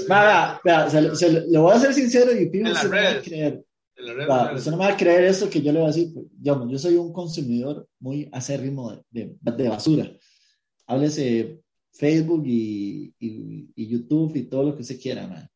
Va, 0.10 0.24
va, 0.24 0.62
vea, 0.64 0.90
se, 0.90 1.16
se- 1.16 1.48
le 1.48 1.58
voy 1.58 1.74
a 1.74 1.80
ser 1.80 1.94
sincero 1.94 2.32
y 2.38 2.48
pido 2.50 2.66
usted 2.74 2.90
no 2.90 2.96
me 2.96 3.02
va 3.02 3.10
a 3.10 3.22
creer. 3.24 3.66
Va, 4.30 4.36
usted 4.58 4.72
no 4.72 4.78
me 4.78 4.86
va 4.86 4.92
a 4.94 4.98
creer 4.98 5.24
eso 5.24 5.50
que 5.50 5.62
yo 5.62 5.72
le 5.72 5.80
voy 5.80 5.90
a 5.90 5.94
decir. 5.94 6.14
pues, 6.14 6.26
digamos, 6.32 6.70
yo 6.70 6.78
soy 6.78 6.96
un 6.96 7.14
consumidor 7.14 7.88
muy 8.00 8.28
acérrimo 8.34 8.92
de, 9.10 9.36
de, 9.40 9.54
de 9.54 9.70
basura. 9.70 10.12
Háblese 10.88 11.62
Facebook 11.94 12.44
y, 12.46 13.14
y, 13.20 13.70
y 13.76 13.88
YouTube 13.88 14.36
y 14.36 14.44
todo 14.44 14.64
lo 14.64 14.76
que 14.76 14.82
usted 14.82 15.00
quiera, 15.00 15.26
man. 15.28 15.50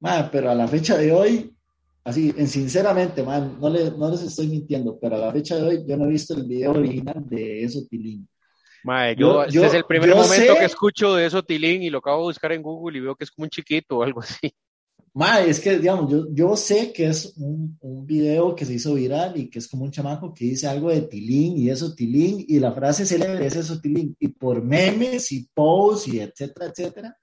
Man, 0.00 0.28
pero 0.30 0.50
a 0.50 0.54
la 0.54 0.68
fecha 0.68 0.96
de 0.98 1.12
hoy, 1.12 1.54
así, 2.04 2.32
en 2.36 2.48
sinceramente, 2.48 3.22
man, 3.22 3.58
no, 3.60 3.68
le, 3.70 3.90
no 3.92 4.10
les 4.10 4.22
estoy 4.22 4.48
mintiendo, 4.48 4.98
pero 5.00 5.16
a 5.16 5.18
la 5.18 5.32
fecha 5.32 5.56
de 5.56 5.62
hoy 5.62 5.84
yo 5.86 5.96
no 5.96 6.06
he 6.06 6.10
visto 6.10 6.34
el 6.34 6.44
video 6.44 6.72
original 6.72 7.22
de 7.28 7.64
eso, 7.64 7.80
Tilín. 7.88 8.28
Mae, 8.84 9.14
yo, 9.14 9.32
Yo- 9.34 9.42
este 9.44 9.54
yo- 9.56 9.64
es 9.64 9.74
el 9.74 9.84
primer 9.84 10.10
momento 10.10 10.52
sé- 10.54 10.58
que 10.58 10.64
escucho 10.64 11.14
de 11.14 11.26
eso, 11.26 11.42
Tilín, 11.42 11.82
y 11.82 11.90
lo 11.90 11.98
acabo 11.98 12.22
de 12.22 12.28
buscar 12.30 12.52
en 12.52 12.62
Google 12.62 12.96
y 12.98 13.00
veo 13.02 13.14
que 13.14 13.24
es 13.24 13.30
como 13.30 13.44
un 13.44 13.50
chiquito 13.50 13.98
o 13.98 14.02
algo 14.02 14.20
así. 14.20 14.50
Ma, 15.12 15.40
es 15.40 15.58
que, 15.58 15.76
digamos, 15.78 16.08
yo, 16.10 16.26
yo 16.32 16.56
sé 16.56 16.92
que 16.92 17.06
es 17.08 17.34
un, 17.36 17.76
un 17.80 18.06
video 18.06 18.54
que 18.54 18.64
se 18.64 18.74
hizo 18.74 18.94
viral 18.94 19.36
y 19.36 19.50
que 19.50 19.58
es 19.58 19.66
como 19.66 19.82
un 19.84 19.90
chamaco 19.90 20.32
que 20.32 20.44
dice 20.44 20.68
algo 20.68 20.88
de 20.88 21.02
Tilín 21.02 21.58
y 21.58 21.68
eso 21.68 21.92
Tilín 21.96 22.44
y 22.46 22.60
la 22.60 22.72
frase 22.72 23.04
célebre 23.04 23.44
es 23.44 23.56
eso 23.56 23.80
Tilín 23.80 24.14
y 24.20 24.28
por 24.28 24.62
memes 24.62 25.32
y 25.32 25.48
posts 25.52 26.06
y 26.08 26.20
etcétera, 26.20 26.66
etcétera, 26.70 27.16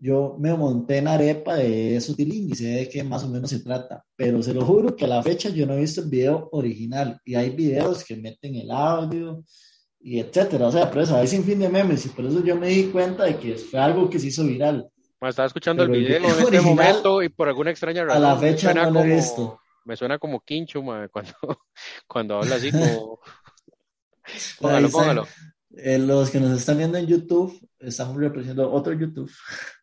yo 0.00 0.36
me 0.38 0.54
monté 0.54 0.98
en 0.98 1.08
arepa 1.08 1.56
de 1.56 1.96
eso 1.96 2.14
y 2.16 2.54
sé 2.54 2.64
de 2.66 2.88
qué 2.88 3.02
más 3.02 3.24
o 3.24 3.28
menos 3.28 3.50
se 3.50 3.60
trata, 3.60 4.04
pero 4.16 4.42
se 4.42 4.54
lo 4.54 4.64
juro 4.64 4.94
que 4.94 5.04
a 5.04 5.08
la 5.08 5.22
fecha 5.22 5.48
yo 5.48 5.66
no 5.66 5.74
he 5.74 5.80
visto 5.80 6.00
el 6.02 6.08
video 6.08 6.48
original 6.52 7.20
y 7.24 7.34
hay 7.34 7.50
videos 7.50 8.04
que 8.04 8.16
meten 8.16 8.54
el 8.56 8.70
audio 8.70 9.42
y 10.00 10.20
etcétera, 10.20 10.68
o 10.68 10.72
sea, 10.72 10.88
por 10.90 11.02
eso 11.02 11.16
hay 11.16 11.26
sin 11.26 11.42
fin 11.42 11.58
de 11.58 11.68
memes 11.68 12.06
y 12.06 12.10
por 12.10 12.24
eso 12.24 12.44
yo 12.44 12.54
me 12.56 12.68
di 12.68 12.84
cuenta 12.84 13.24
de 13.24 13.36
que 13.36 13.56
fue 13.56 13.80
algo 13.80 14.08
que 14.08 14.18
se 14.20 14.28
hizo 14.28 14.44
viral. 14.44 14.88
Mae, 15.20 15.30
estaba 15.30 15.46
escuchando 15.46 15.82
el 15.82 15.88
Pero 15.90 16.00
el 16.00 16.06
video 16.06 16.16
en 16.18 16.22
video 16.22 16.36
este 16.38 16.46
original, 16.58 16.74
momento 16.76 17.22
y 17.24 17.28
por 17.28 17.48
alguna 17.48 17.70
extraña 17.72 18.02
A 18.02 18.04
razón 18.04 18.22
la 18.22 18.36
fecha 18.36 18.72
no 18.72 18.82
lo 18.82 18.88
he 18.88 18.92
como- 19.02 19.14
visto. 19.16 19.60
me 19.84 19.96
suena 19.96 20.18
como 20.20 20.40
quincho, 20.40 20.80
ma, 20.82 21.08
cuando, 21.08 21.32
cuando 22.06 22.36
habla 22.36 22.54
así 22.54 22.70
como... 22.70 23.18
póngalo, 24.60 24.90
póngalo. 24.90 25.26
Eh, 25.76 25.98
los 25.98 26.30
que 26.30 26.40
nos 26.40 26.58
están 26.58 26.78
viendo 26.78 26.98
en 26.98 27.06
YouTube, 27.06 27.58
estamos 27.80 28.16
representando 28.16 28.70
otro 28.72 28.92
YouTube. 28.92 29.30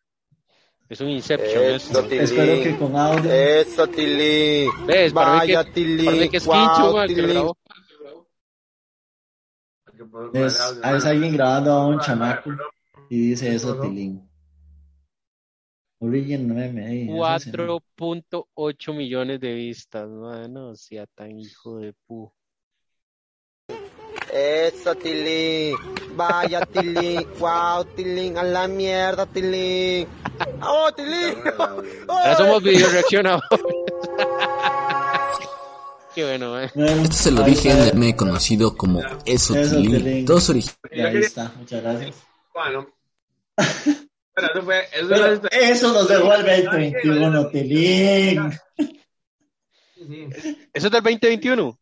Es 0.88 1.00
un 1.00 1.08
Inception. 1.08 1.64
Eso, 1.64 2.00
es, 2.00 2.08
Tilín. 2.08 2.22
Espero 2.22 2.62
que 2.62 2.76
con 2.78 2.96
audio. 2.96 3.32
Eso, 3.32 3.88
Tilín. 3.88 4.70
¿Ves? 4.86 5.12
Para 5.12 5.34
mí 5.34 5.46
que, 5.46 5.56
Vaya, 5.56 5.72
Tilín. 5.72 6.04
para 6.04 6.16
mí 6.16 6.28
que 6.28 6.36
es 6.36 6.46
Guau, 6.46 7.06
quincho, 7.06 7.56
Es, 10.32 10.60
ah, 10.82 10.96
es 10.96 11.04
alguien 11.04 11.32
grabando 11.32 11.72
a 11.72 11.86
un 11.86 11.98
chamaco 11.98 12.50
y 13.10 13.30
dice 13.30 13.52
eso. 13.52 13.80
Tilín. 13.80 14.22
Origin 15.98 16.46
9, 16.46 16.86
ey, 16.86 17.08
eso 17.08 17.38
sí, 17.38 17.50
¿no? 17.56 17.80
4.8 17.96 18.94
millones 18.94 19.40
de 19.40 19.54
vistas, 19.54 20.06
ma, 20.06 20.46
no 20.46 20.76
sea 20.76 21.06
tan 21.06 21.40
hijo 21.40 21.78
de 21.78 21.94
pu. 22.06 22.30
Eso, 24.32 24.94
Tilín. 24.94 25.74
Vaya, 26.14 26.60
Tilín. 26.66 27.26
Wow, 27.40 27.84
Tilín. 27.96 28.36
A 28.36 28.42
la 28.42 28.68
mierda, 28.68 29.24
Tilín. 29.26 30.06
¡Oh, 30.62 30.92
Tilín! 30.92 31.34
Ahora 32.08 32.36
somos 32.36 32.62
video 32.62 32.88
reaccionadores. 32.90 33.48
Qué 36.14 36.24
bueno, 36.24 36.58
eh. 36.60 36.70
Este 36.74 37.08
es 37.08 37.26
el 37.26 37.36
ahí 37.38 37.42
origen 37.44 37.76
del 37.78 37.94
meme 37.94 38.16
conocido 38.16 38.74
como 38.76 39.00
Eso 39.24 39.54
Tilín. 39.54 40.26
Originales. 40.30 40.78
Y 40.90 41.00
ahí 41.00 41.16
está, 41.18 41.52
muchas 41.58 41.82
gracias. 41.82 42.16
Bueno. 42.54 42.86
Pero 44.34 44.48
eso 44.52 44.62
fue. 44.62 44.80
Eso 44.92 45.08
Pero 45.08 45.26
es- 45.26 45.40
eso 45.52 45.92
nos 45.92 46.08
dejó 46.08 46.32
el 46.34 46.44
2021, 46.44 47.48
Tilín. 47.48 48.50
¿Eso 50.72 50.86
es 50.86 50.92
del 50.92 51.02
2021? 51.02 51.78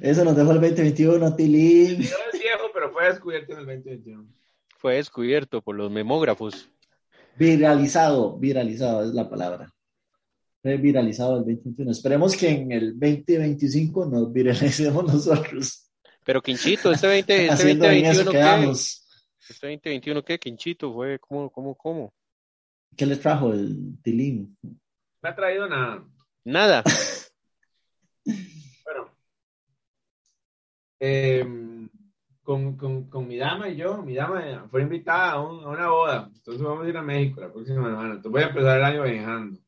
Eso 0.00 0.24
nos 0.24 0.36
dejó 0.36 0.50
el 0.52 0.60
2021, 0.60 1.34
Tilín. 1.36 1.86
El 1.90 1.96
video 1.96 2.18
es 2.32 2.40
viejo, 2.40 2.64
pero 2.74 2.92
fue 2.92 3.06
descubierto 3.06 3.52
en 3.52 3.58
el 3.60 3.66
2021. 3.66 4.24
Fue 4.78 4.94
descubierto 4.96 5.62
por 5.62 5.76
los 5.76 5.90
memógrafos. 5.90 6.68
Viralizado, 7.36 8.38
viralizado 8.38 9.04
es 9.04 9.14
la 9.14 9.28
palabra. 9.28 9.72
Fue 10.62 10.76
viralizado 10.76 11.38
el 11.38 11.44
2021. 11.44 11.90
Esperemos 11.90 12.36
que 12.36 12.48
en 12.50 12.72
el 12.72 12.98
2025 12.98 14.06
nos 14.06 14.32
viralicemos 14.32 15.04
nosotros. 15.12 15.90
Pero 16.24 16.40
Quinchito, 16.40 16.92
este, 16.92 17.06
20, 17.08 17.34
este 17.34 17.52
Haciendo 17.52 17.86
en 17.86 18.04
eso 18.04 18.24
2021, 18.24 18.30
¿qué? 18.30 18.38
quedamos. 18.38 19.26
Este 19.48 19.66
2021, 19.66 20.24
¿qué? 20.24 20.38
Quinchito 20.38 20.92
fue, 20.92 21.18
¿cómo, 21.18 21.50
cómo, 21.50 21.74
cómo? 21.74 22.14
¿Qué 22.96 23.06
le 23.06 23.16
trajo 23.16 23.52
el 23.52 23.98
Tilín? 24.02 24.56
No 24.62 25.28
ha 25.28 25.34
traído 25.34 25.68
nada. 25.68 26.04
Nada. 26.44 26.84
Bueno. 28.84 29.08
Eh, 31.00 31.44
con, 32.42 32.76
con, 32.76 33.08
con 33.08 33.26
mi 33.28 33.36
dama 33.36 33.68
y 33.68 33.76
yo, 33.76 34.02
mi 34.02 34.14
dama 34.14 34.66
fue 34.70 34.82
invitada 34.82 35.32
a, 35.32 35.40
un- 35.40 35.64
a 35.64 35.68
una 35.68 35.88
boda. 35.88 36.30
Entonces 36.34 36.62
vamos 36.62 36.84
a 36.84 36.88
ir 36.88 36.96
a 36.96 37.02
México 37.02 37.40
la 37.40 37.52
próxima 37.52 37.84
semana. 37.84 38.06
Entonces 38.14 38.32
voy 38.32 38.42
a 38.42 38.46
empezar 38.48 38.78
el 38.78 38.84
año 38.84 39.02
viajando. 39.04 39.60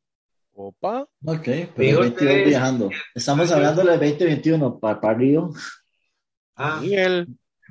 Opa. 0.57 1.03
Ok, 1.25 1.43
pero 1.45 1.73
Digo 1.77 2.03
el 2.03 2.11
22 2.11 2.13
ustedes- 2.13 2.47
viajando. 2.49 2.91
Estamos 3.15 3.51
hablando 3.53 3.83
del 3.83 3.99
2021 4.01 4.79
para, 4.79 5.01
para 5.01 5.19
Río. 5.19 5.51
Ah, 6.57 6.79
Miguel. 6.81 7.27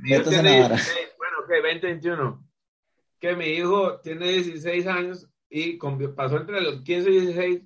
vara. 0.09 0.75
16, 0.75 1.07
bueno, 1.17 1.37
ok, 1.43 1.49
2021. 1.49 2.47
Que 3.19 3.35
mi 3.35 3.45
hijo 3.45 3.99
tiene 4.01 4.27
16 4.27 4.85
años 4.87 5.29
y 5.49 5.77
con- 5.77 6.13
pasó 6.15 6.37
entre 6.37 6.59
los 6.61 6.81
15 6.81 7.09
y 7.09 7.19
16 7.21 7.61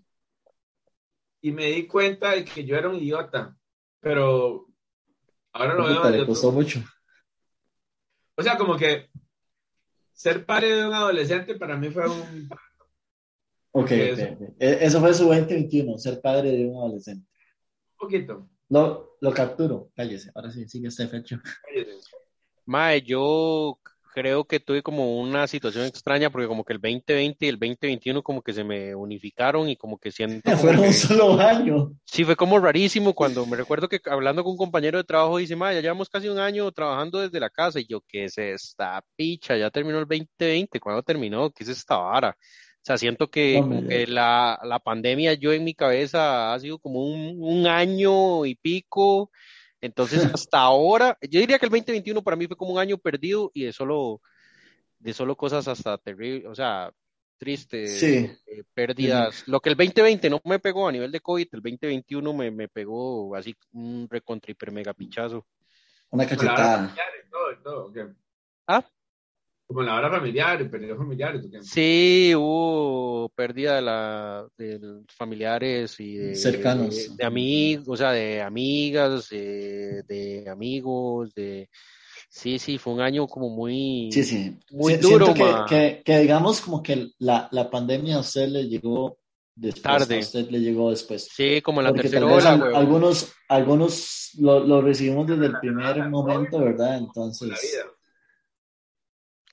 y 1.41 1.51
me 1.51 1.65
di 1.67 1.87
cuenta 1.87 2.31
de 2.31 2.43
que 2.45 2.63
yo 2.65 2.75
era 2.75 2.89
un 2.89 2.95
idiota. 2.97 3.55
Pero 3.99 4.67
ahora 5.53 5.73
lo 5.73 5.85
veo 5.87 6.09
le 6.11 6.25
costó 6.27 6.51
mucho. 6.51 6.83
O 8.37 8.43
sea, 8.43 8.57
como 8.57 8.77
que 8.77 9.09
ser 10.13 10.45
padre 10.45 10.75
de 10.75 10.87
un 10.87 10.93
adolescente 10.93 11.55
para 11.55 11.75
mí 11.75 11.89
fue 11.89 12.07
un 12.09 12.49
Ok, 13.71 13.91
Eso. 13.91 14.23
E- 14.59 14.77
Eso 14.81 14.99
fue 14.99 15.13
su 15.13 15.25
2021, 15.25 15.97
ser 15.97 16.21
padre 16.21 16.51
de 16.51 16.65
un 16.65 16.77
adolescente. 16.77 17.27
poquito. 17.97 18.49
Lo, 18.69 19.17
lo 19.21 19.33
capturo, 19.33 19.91
cállese. 19.95 20.31
Ahora 20.35 20.51
sí, 20.51 20.67
sigue 20.67 20.87
este 20.87 21.07
fecho. 21.07 21.37
Mae, 22.65 23.01
yo 23.01 23.79
creo 24.17 24.45
que 24.45 24.59
tuve 24.59 24.81
como 24.81 25.19
una 25.19 25.45
situación 25.45 25.85
extraña 25.85 26.31
porque 26.31 26.47
como 26.47 26.63
que 26.63 26.73
el 26.73 26.81
2020 26.81 27.45
y 27.45 27.49
el 27.49 27.59
2021 27.59 28.23
como 28.23 28.41
que 28.41 28.51
se 28.51 28.63
me 28.63 28.95
unificaron 28.95 29.69
y 29.69 29.75
como 29.75 29.99
que 29.99 30.11
siento 30.11 30.49
Fueron 30.57 30.85
un 30.85 30.93
solo 30.93 31.39
año. 31.39 31.91
Sí, 32.03 32.25
fue 32.25 32.35
como 32.35 32.57
rarísimo 32.57 33.13
cuando 33.13 33.45
me 33.45 33.55
recuerdo 33.55 33.87
que 33.87 34.01
hablando 34.05 34.43
con 34.43 34.53
un 34.53 34.57
compañero 34.57 34.97
de 34.97 35.03
trabajo 35.03 35.37
dice, 35.37 35.55
ma, 35.55 35.71
ya 35.71 35.81
llevamos 35.81 36.09
casi 36.09 36.29
un 36.29 36.39
año 36.39 36.71
trabajando 36.71 37.19
desde 37.19 37.39
la 37.39 37.51
casa 37.51 37.79
y 37.79 37.85
yo, 37.85 38.01
¿qué 38.07 38.25
es 38.25 38.39
esta 38.39 39.03
picha? 39.15 39.55
Ya 39.55 39.69
terminó 39.69 39.99
el 39.99 40.07
2020, 40.07 40.79
¿cuándo 40.79 41.03
terminó? 41.03 41.51
¿Qué 41.51 41.63
es 41.63 41.69
esta 41.69 41.97
vara? 41.97 42.35
O 42.39 42.85
sea, 42.87 42.97
siento 42.97 43.29
que, 43.29 43.59
como 43.61 43.87
que 43.87 44.07
la, 44.07 44.59
la 44.63 44.79
pandemia 44.79 45.35
yo 45.35 45.53
en 45.53 45.63
mi 45.63 45.75
cabeza 45.75 46.55
ha 46.55 46.59
sido 46.59 46.79
como 46.79 47.03
un, 47.03 47.35
un 47.37 47.67
año 47.67 48.47
y 48.47 48.55
pico, 48.55 49.29
entonces 49.87 50.19
hasta 50.47 50.59
ahora, 50.59 51.17
yo 51.21 51.39
diría 51.39 51.57
que 51.59 51.65
el 51.65 51.71
2021 51.71 52.21
para 52.21 52.37
mí 52.37 52.47
fue 52.47 52.55
como 52.55 52.73
un 52.73 52.79
año 52.79 52.97
perdido 52.97 53.51
y 53.53 53.63
de 53.65 53.73
solo, 53.73 54.21
de 54.99 55.13
solo 55.13 55.35
cosas 55.35 55.67
hasta 55.67 55.97
terribles, 55.97 56.45
o 56.45 56.53
sea, 56.55 56.91
tristes, 57.37 57.99
Sí. 57.99 58.29
eh, 58.47 58.63
pérdidas. 58.73 59.47
Lo 59.47 59.59
que 59.59 59.69
el 59.69 59.75
2020 59.75 60.29
no 60.29 60.41
me 60.43 60.59
pegó 60.59 60.87
a 60.87 60.91
nivel 60.91 61.11
de 61.11 61.19
COVID, 61.19 61.47
el 61.51 61.61
2021 61.61 62.33
me, 62.33 62.51
me 62.51 62.67
pegó 62.67 63.35
así 63.35 63.55
un 63.73 64.07
recontra 64.09 64.51
hiper 64.51 64.71
mega 64.71 64.93
pichazo. 64.93 65.45
Una 66.09 66.25
cachetada. 66.27 66.95
Ah. 68.67 68.83
Como 69.67 69.81
la 69.83 69.95
hora 69.95 70.09
familiar 70.09 70.69
periodos 70.71 70.97
familiares. 70.97 71.45
Sí, 71.61 72.31
hubo 72.35 73.27
pérdida 73.35 73.75
de, 73.75 73.81
la, 73.81 74.47
de 74.57 74.79
los 74.79 75.03
familiares 75.13 75.99
y 75.99 76.15
de, 76.15 76.35
Cercanos. 76.35 76.95
de, 76.95 77.15
de 77.17 77.25
amigos, 77.25 77.87
o 77.89 77.97
sea, 77.97 78.11
de 78.13 78.41
amigas, 78.41 79.27
de, 79.29 80.03
de 80.03 80.49
amigos, 80.49 81.33
de... 81.35 81.69
Sí, 82.29 82.59
sí, 82.59 82.77
fue 82.77 82.93
un 82.93 83.01
año 83.01 83.27
como 83.27 83.49
muy... 83.49 84.09
Sí, 84.11 84.23
sí. 84.23 84.55
Muy 84.71 84.95
Si- 84.95 84.99
duro, 85.01 85.33
que, 85.33 85.43
que, 85.67 86.01
que 86.03 86.19
digamos 86.19 86.61
como 86.61 86.81
que 86.81 87.09
la, 87.19 87.49
la 87.51 87.69
pandemia 87.69 88.15
a 88.17 88.19
usted 88.19 88.47
le 88.47 88.67
llegó 88.69 89.17
después. 89.55 89.81
Tarde. 89.83 90.15
A 90.17 90.19
usted 90.19 90.49
le 90.49 90.59
llegó 90.59 90.91
después. 90.91 91.27
Sí, 91.33 91.61
como 91.61 91.81
la 91.81 91.89
Porque 91.89 92.03
tercera 92.03 92.25
al- 92.53 92.59
güey. 92.59 92.75
algunos, 92.75 93.33
algunos 93.49 94.29
lo, 94.39 94.59
lo 94.61 94.81
recibimos 94.81 95.27
desde 95.27 95.47
el 95.47 95.59
primer 95.59 96.07
momento, 96.09 96.59
¿verdad? 96.59 96.87
Con 96.87 96.91
la 96.91 96.97
Entonces, 96.99 97.49
vida. 97.49 97.85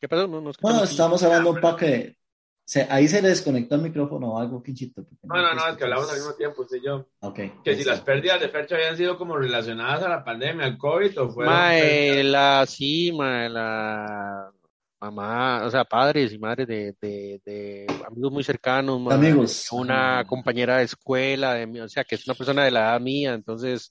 ¿Qué 0.00 0.08
pasó? 0.08 0.26
No, 0.26 0.40
no 0.40 0.52
bueno, 0.60 0.84
estamos 0.84 1.22
hablando 1.22 1.50
un 1.50 1.60
poco 1.60 1.84
de... 1.84 2.16
se- 2.64 2.86
ahí 2.90 3.08
se 3.08 3.22
le 3.22 3.28
desconectó 3.28 3.74
el 3.76 3.82
micrófono 3.82 4.34
o 4.34 4.38
algo, 4.38 4.62
Quinchito. 4.62 5.02
No, 5.22 5.36
no, 5.40 5.54
no, 5.54 5.68
es 5.68 5.76
que 5.76 5.84
hablamos 5.84 6.10
al 6.10 6.16
mismo 6.16 6.34
tiempo, 6.34 6.62
usted 6.62 6.78
y 6.78 6.86
yo. 6.86 7.06
Ok. 7.20 7.36
Que 7.64 7.74
si 7.74 7.80
está. 7.80 7.92
las 7.92 8.00
pérdidas 8.02 8.40
de 8.40 8.48
Fercho 8.48 8.74
habían 8.74 8.96
sido 8.96 9.16
como 9.16 9.36
relacionadas 9.36 10.02
a 10.02 10.08
la 10.08 10.24
pandemia, 10.24 10.66
al 10.66 10.76
COVID, 10.78 11.20
o 11.20 11.30
fueron. 11.30 11.52
Mae, 11.54 12.22
la, 12.24 12.64
sí, 12.66 13.12
mae, 13.12 13.48
la 13.48 14.50
mamá, 15.00 15.64
o 15.66 15.70
sea, 15.70 15.84
padres 15.84 16.32
y 16.32 16.38
madres 16.38 16.66
de, 16.66 16.94
de, 17.00 17.40
de 17.44 17.86
amigos 18.06 18.32
muy 18.32 18.42
cercanos, 18.42 18.98
mae, 19.00 19.14
Amigos. 19.14 19.68
una 19.72 20.24
compañera 20.26 20.78
de 20.78 20.84
escuela, 20.84 21.52
de 21.54 21.66
mí, 21.66 21.78
o 21.80 21.88
sea, 21.88 22.04
que 22.04 22.14
es 22.14 22.26
una 22.26 22.34
persona 22.34 22.64
de 22.64 22.70
la 22.70 22.80
edad 22.90 23.00
mía, 23.00 23.34
entonces, 23.34 23.90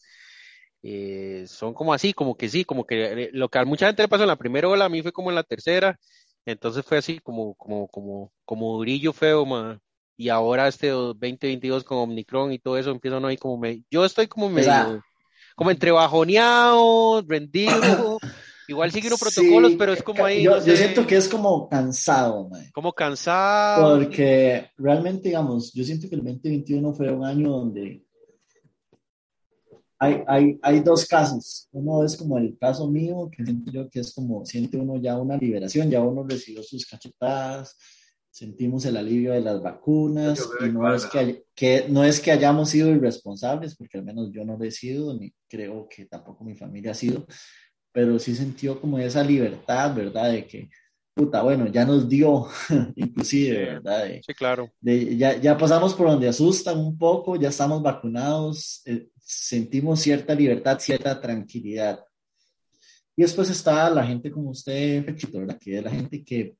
eh, 0.85 1.45
son 1.47 1.73
como 1.73 1.93
así, 1.93 2.13
como 2.13 2.35
que 2.35 2.49
sí, 2.49 2.65
como 2.65 2.85
que 2.85 3.05
eh, 3.05 3.29
lo 3.31 3.47
que 3.47 3.57
a 3.57 3.63
mucha 3.63 3.87
gente 3.87 4.03
le 4.03 4.09
pasó 4.09 4.23
en 4.23 4.27
la 4.27 4.35
primera 4.35 4.67
ola, 4.67 4.85
a 4.85 4.89
mí 4.89 5.01
fue 5.01 5.13
como 5.13 5.29
en 5.29 5.35
la 5.35 5.43
tercera, 5.43 5.97
entonces 6.45 6.83
fue 6.85 6.97
así 6.97 7.19
como, 7.19 7.55
como, 7.55 7.87
como, 7.87 8.33
como 8.43 8.73
durillo 8.73 9.13
feo, 9.13 9.45
mae. 9.45 9.79
Y 10.17 10.27
ahora 10.29 10.67
este 10.67 10.89
2022 10.89 11.85
con 11.85 11.99
Omicron 11.99 12.51
y 12.51 12.59
todo 12.59 12.77
eso 12.77 12.91
empieza 12.91 13.17
uno 13.17 13.29
ahí 13.29 13.37
como 13.37 13.57
me, 13.57 13.81
yo 13.89 14.03
estoy 14.03 14.27
como 14.27 14.49
medio, 14.49 15.01
como 15.55 15.71
entre 15.71 15.91
bajoneado, 15.91 17.23
rendido, 17.25 18.19
igual 18.67 18.91
sigue 18.91 19.07
unos 19.07 19.21
protocolos, 19.21 19.71
Sí, 19.71 19.77
pero 19.77 19.93
es 19.93 20.03
como 20.03 20.25
ahí, 20.25 20.43
Yo, 20.43 20.51
no 20.51 20.57
yo 20.57 20.75
sé, 20.75 20.77
siento 20.77 21.07
que 21.07 21.15
es 21.15 21.29
como 21.29 21.69
cansado, 21.69 22.49
como 22.73 22.91
cansado. 22.91 23.97
Porque 23.97 24.69
realmente, 24.77 25.29
digamos, 25.29 25.73
yo 25.73 25.83
siento 25.85 26.09
que 26.09 26.15
el 26.15 26.23
2021 26.23 26.93
fue 26.93 27.09
un 27.09 27.25
año 27.25 27.49
donde 27.49 28.02
hay, 30.03 30.23
hay, 30.27 30.59
hay 30.61 30.79
dos 30.81 31.05
casos. 31.05 31.67
Uno 31.71 32.03
es 32.03 32.17
como 32.17 32.37
el 32.37 32.57
caso 32.57 32.89
mío, 32.89 33.29
que 33.31 33.43
siento 33.45 33.71
yo 33.71 33.89
que 33.89 33.99
es 34.01 34.13
como, 34.13 34.45
siente 34.45 34.77
uno 34.77 34.97
ya 34.97 35.17
una 35.19 35.37
liberación, 35.37 35.89
ya 35.89 36.01
uno 36.01 36.23
recibió 36.27 36.61
sus 36.63 36.85
cachetadas, 36.85 37.75
sentimos 38.31 38.83
el 38.85 38.97
alivio 38.97 39.33
de 39.33 39.41
las 39.41 39.61
vacunas, 39.61 40.39
y 40.65 40.69
no 40.69 40.93
es 40.95 41.05
que, 41.05 41.19
hay- 41.19 41.43
que, 41.55 41.85
no 41.89 42.03
es 42.03 42.19
que 42.19 42.31
hayamos 42.31 42.69
sido 42.69 42.89
irresponsables, 42.89 43.75
porque 43.75 43.97
al 43.99 44.03
menos 44.03 44.31
yo 44.31 44.43
no 44.43 44.57
lo 44.57 44.63
he 44.63 44.71
sido, 44.71 45.13
ni 45.17 45.33
creo 45.47 45.87
que 45.87 46.05
tampoco 46.05 46.43
mi 46.43 46.55
familia 46.55 46.91
ha 46.91 46.95
sido, 46.95 47.25
pero 47.91 48.17
sí 48.19 48.35
sintió 48.35 48.81
como 48.81 48.97
esa 48.97 49.23
libertad, 49.23 49.95
¿verdad? 49.95 50.31
De 50.31 50.47
que 50.47 50.69
puta, 51.13 51.41
bueno, 51.43 51.67
ya 51.67 51.85
nos 51.85 52.07
dio, 52.09 52.47
inclusive, 52.95 53.57
¿verdad? 53.65 54.05
De- 54.05 54.21
Sí, 54.25 54.33
claro. 54.33 54.71
de- 54.81 55.17
ya, 55.17 55.37
ya 55.39 55.57
pasamos 55.57 55.93
por 55.93 56.07
donde 56.07 56.27
asustan 56.27 56.77
un 56.79 56.97
poco, 56.97 57.35
ya 57.35 57.49
estamos 57.49 57.81
vacunados, 57.81 58.81
eh, 58.85 59.09
sentimos 59.19 59.99
cierta 60.01 60.33
libertad, 60.35 60.79
cierta 60.79 61.19
tranquilidad. 61.21 62.03
Y 63.15 63.21
después 63.21 63.49
está 63.49 63.89
la 63.91 64.05
gente 64.05 64.31
como 64.31 64.49
usted, 64.49 65.05
Pechito, 65.05 65.39
¿verdad? 65.39 65.59
Que 65.59 65.77
es 65.77 65.83
la 65.83 65.91
gente 65.91 66.23
que, 66.23 66.55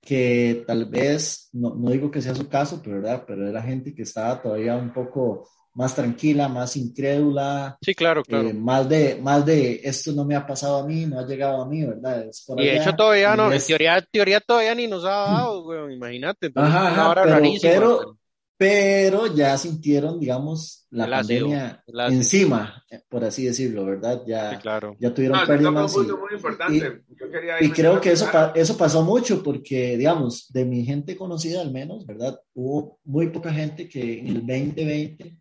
que 0.00 0.64
tal 0.66 0.86
vez, 0.86 1.48
no, 1.52 1.74
no 1.76 1.90
digo 1.90 2.10
que 2.10 2.20
sea 2.20 2.34
su 2.34 2.48
caso, 2.48 2.80
pero, 2.82 2.96
¿verdad? 2.96 3.24
Pero 3.26 3.46
es 3.46 3.52
la 3.54 3.62
gente 3.62 3.94
que 3.94 4.02
está 4.02 4.40
todavía 4.42 4.74
un 4.76 4.92
poco 4.92 5.48
más 5.76 5.94
tranquila, 5.94 6.48
más 6.48 6.76
incrédula, 6.76 7.76
Sí, 7.80 7.94
claro, 7.94 8.24
claro. 8.24 8.48
eh, 8.48 8.54
más, 8.54 8.88
de, 8.88 9.16
más 9.22 9.44
de 9.46 9.80
esto 9.84 10.10
no 10.12 10.24
me 10.24 10.34
ha 10.34 10.46
pasado 10.46 10.78
a 10.78 10.86
mí, 10.86 11.06
no 11.06 11.20
ha 11.20 11.26
llegado 11.26 11.62
a 11.62 11.68
mí, 11.68 11.84
¿verdad? 11.84 12.26
Es 12.28 12.42
por 12.46 12.60
y 12.60 12.64
de 12.66 12.76
hecho 12.78 12.94
todavía 12.94 13.36
no, 13.36 13.44
y 13.44 13.46
en 13.48 13.52
es- 13.54 13.66
teoría, 13.66 14.00
teoría 14.10 14.40
todavía 14.40 14.74
ni 14.74 14.86
nos 14.86 15.04
ha 15.04 15.08
dado, 15.10 15.66
weón, 15.66 15.92
imagínate. 15.92 16.46
Entonces, 16.46 16.74
Ajá, 16.74 16.88
es 16.88 16.98
ajá, 16.98 17.14
pero- 17.22 17.98
pero- 17.98 18.18
pero 18.58 19.26
ya 19.34 19.58
sintieron, 19.58 20.18
digamos, 20.18 20.86
la 20.90 21.04
El 21.04 21.12
ácido, 21.12 21.40
pandemia 21.50 21.84
el 21.86 22.00
ácido. 22.00 22.18
encima, 22.20 22.84
eh, 22.90 23.02
por 23.06 23.22
así 23.22 23.44
decirlo, 23.44 23.84
¿verdad? 23.84 24.22
Ya, 24.26 24.52
Sí, 24.52 24.56
claro. 24.62 24.96
ya 24.98 25.12
tuvieron 25.12 25.38
No, 25.40 25.46
pérdidas 25.46 25.94
y, 25.94 25.98
muy 25.98 26.32
importante. 26.34 27.02
Yo 27.20 27.30
quería 27.30 27.62
y 27.62 27.70
creo 27.70 28.00
que 28.00 28.12
eso, 28.12 28.26
pa- 28.32 28.52
eso 28.54 28.78
pasó 28.78 29.02
mucho 29.04 29.42
porque, 29.42 29.98
digamos, 29.98 30.50
de 30.54 30.64
mi 30.64 30.86
gente 30.86 31.16
conocida 31.16 31.60
al 31.60 31.70
menos, 31.70 32.06
¿verdad? 32.06 32.40
Hubo 32.54 32.98
muy 33.04 33.28
poca 33.28 33.52
gente 33.52 33.86
que 33.90 34.20
en 34.20 34.28
el 34.28 34.46
2020 34.46 35.36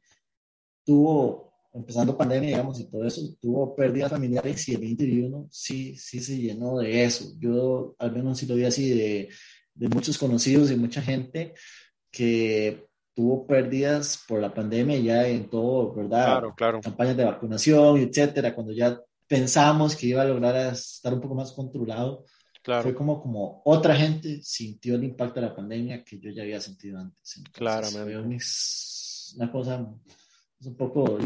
tuvo, 0.85 1.53
empezando 1.73 2.17
pandemia, 2.17 2.49
digamos, 2.51 2.79
y 2.79 2.85
todo 2.89 3.05
eso, 3.05 3.21
tuvo 3.41 3.75
pérdidas 3.75 4.11
familiares 4.11 4.67
y 4.69 4.75
el 4.75 4.81
2021 4.81 5.47
sí, 5.51 5.95
sí 5.97 6.19
se 6.21 6.37
llenó 6.37 6.77
de 6.77 7.03
eso. 7.03 7.33
Yo 7.39 7.95
al 7.99 8.11
menos 8.13 8.37
sí 8.37 8.45
lo 8.45 8.55
vi 8.55 8.63
así 8.65 8.89
de, 8.89 9.29
de 9.73 9.89
muchos 9.89 10.17
conocidos 10.17 10.71
y 10.71 10.75
mucha 10.77 11.01
gente 11.01 11.53
que 12.11 12.85
tuvo 13.13 13.45
pérdidas 13.47 14.23
por 14.27 14.41
la 14.41 14.53
pandemia 14.53 14.97
ya 14.99 15.27
en 15.27 15.49
todo, 15.49 15.93
¿verdad? 15.93 16.25
Claro, 16.25 16.53
claro. 16.55 16.81
Campañas 16.81 17.17
de 17.17 17.25
vacunación, 17.25 17.97
etcétera, 17.97 18.53
cuando 18.53 18.73
ya 18.73 18.99
pensamos 19.27 19.95
que 19.95 20.07
iba 20.07 20.21
a 20.21 20.25
lograr 20.25 20.73
estar 20.73 21.13
un 21.13 21.21
poco 21.21 21.35
más 21.35 21.51
controlado, 21.51 22.25
Claro. 22.61 22.81
fue 22.81 22.95
como, 22.95 23.21
como 23.21 23.61
otra 23.63 23.95
gente 23.95 24.41
sintió 24.41 24.95
el 24.95 25.03
impacto 25.03 25.39
de 25.39 25.45
la 25.45 25.55
pandemia 25.55 26.03
que 26.03 26.19
yo 26.19 26.31
ya 26.31 26.41
había 26.41 26.59
sentido 26.59 26.97
antes. 26.99 27.37
Entonces, 27.37 27.95
un- 28.15 28.33
es 28.33 29.33
una 29.37 29.51
cosa 29.51 29.87
es 30.65 30.71
un 30.71 30.77
poco 30.77 31.19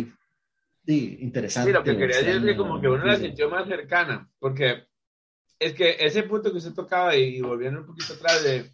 sí, 0.85 1.17
interesante. 1.21 1.71
Sí, 1.71 1.73
lo 1.73 1.83
que 1.83 1.97
quería 1.97 2.17
decir 2.17 2.35
es 2.35 2.43
que 2.43 2.57
como 2.57 2.81
que 2.81 2.89
uno 2.89 3.05
la 3.05 3.15
sintió 3.15 3.49
más 3.49 3.67
cercana, 3.67 4.29
porque 4.39 4.87
es 5.57 5.73
que 5.73 5.95
ese 5.99 6.23
punto 6.23 6.51
que 6.51 6.57
usted 6.57 6.73
tocaba 6.73 7.15
y 7.15 7.41
volviendo 7.41 7.81
un 7.81 7.85
poquito 7.85 8.13
atrás 8.13 8.43
de 8.43 8.71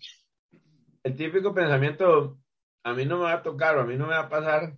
el 1.04 1.16
típico 1.16 1.54
pensamiento, 1.54 2.40
a 2.84 2.94
mí 2.94 3.06
no 3.06 3.18
me 3.18 3.26
va 3.26 3.34
a 3.34 3.44
tocar 3.44 3.78
o 3.78 3.82
a 3.82 3.86
mí 3.86 3.96
no 3.96 4.08
me 4.08 4.14
va 4.14 4.22
a 4.22 4.30
pasar, 4.30 4.76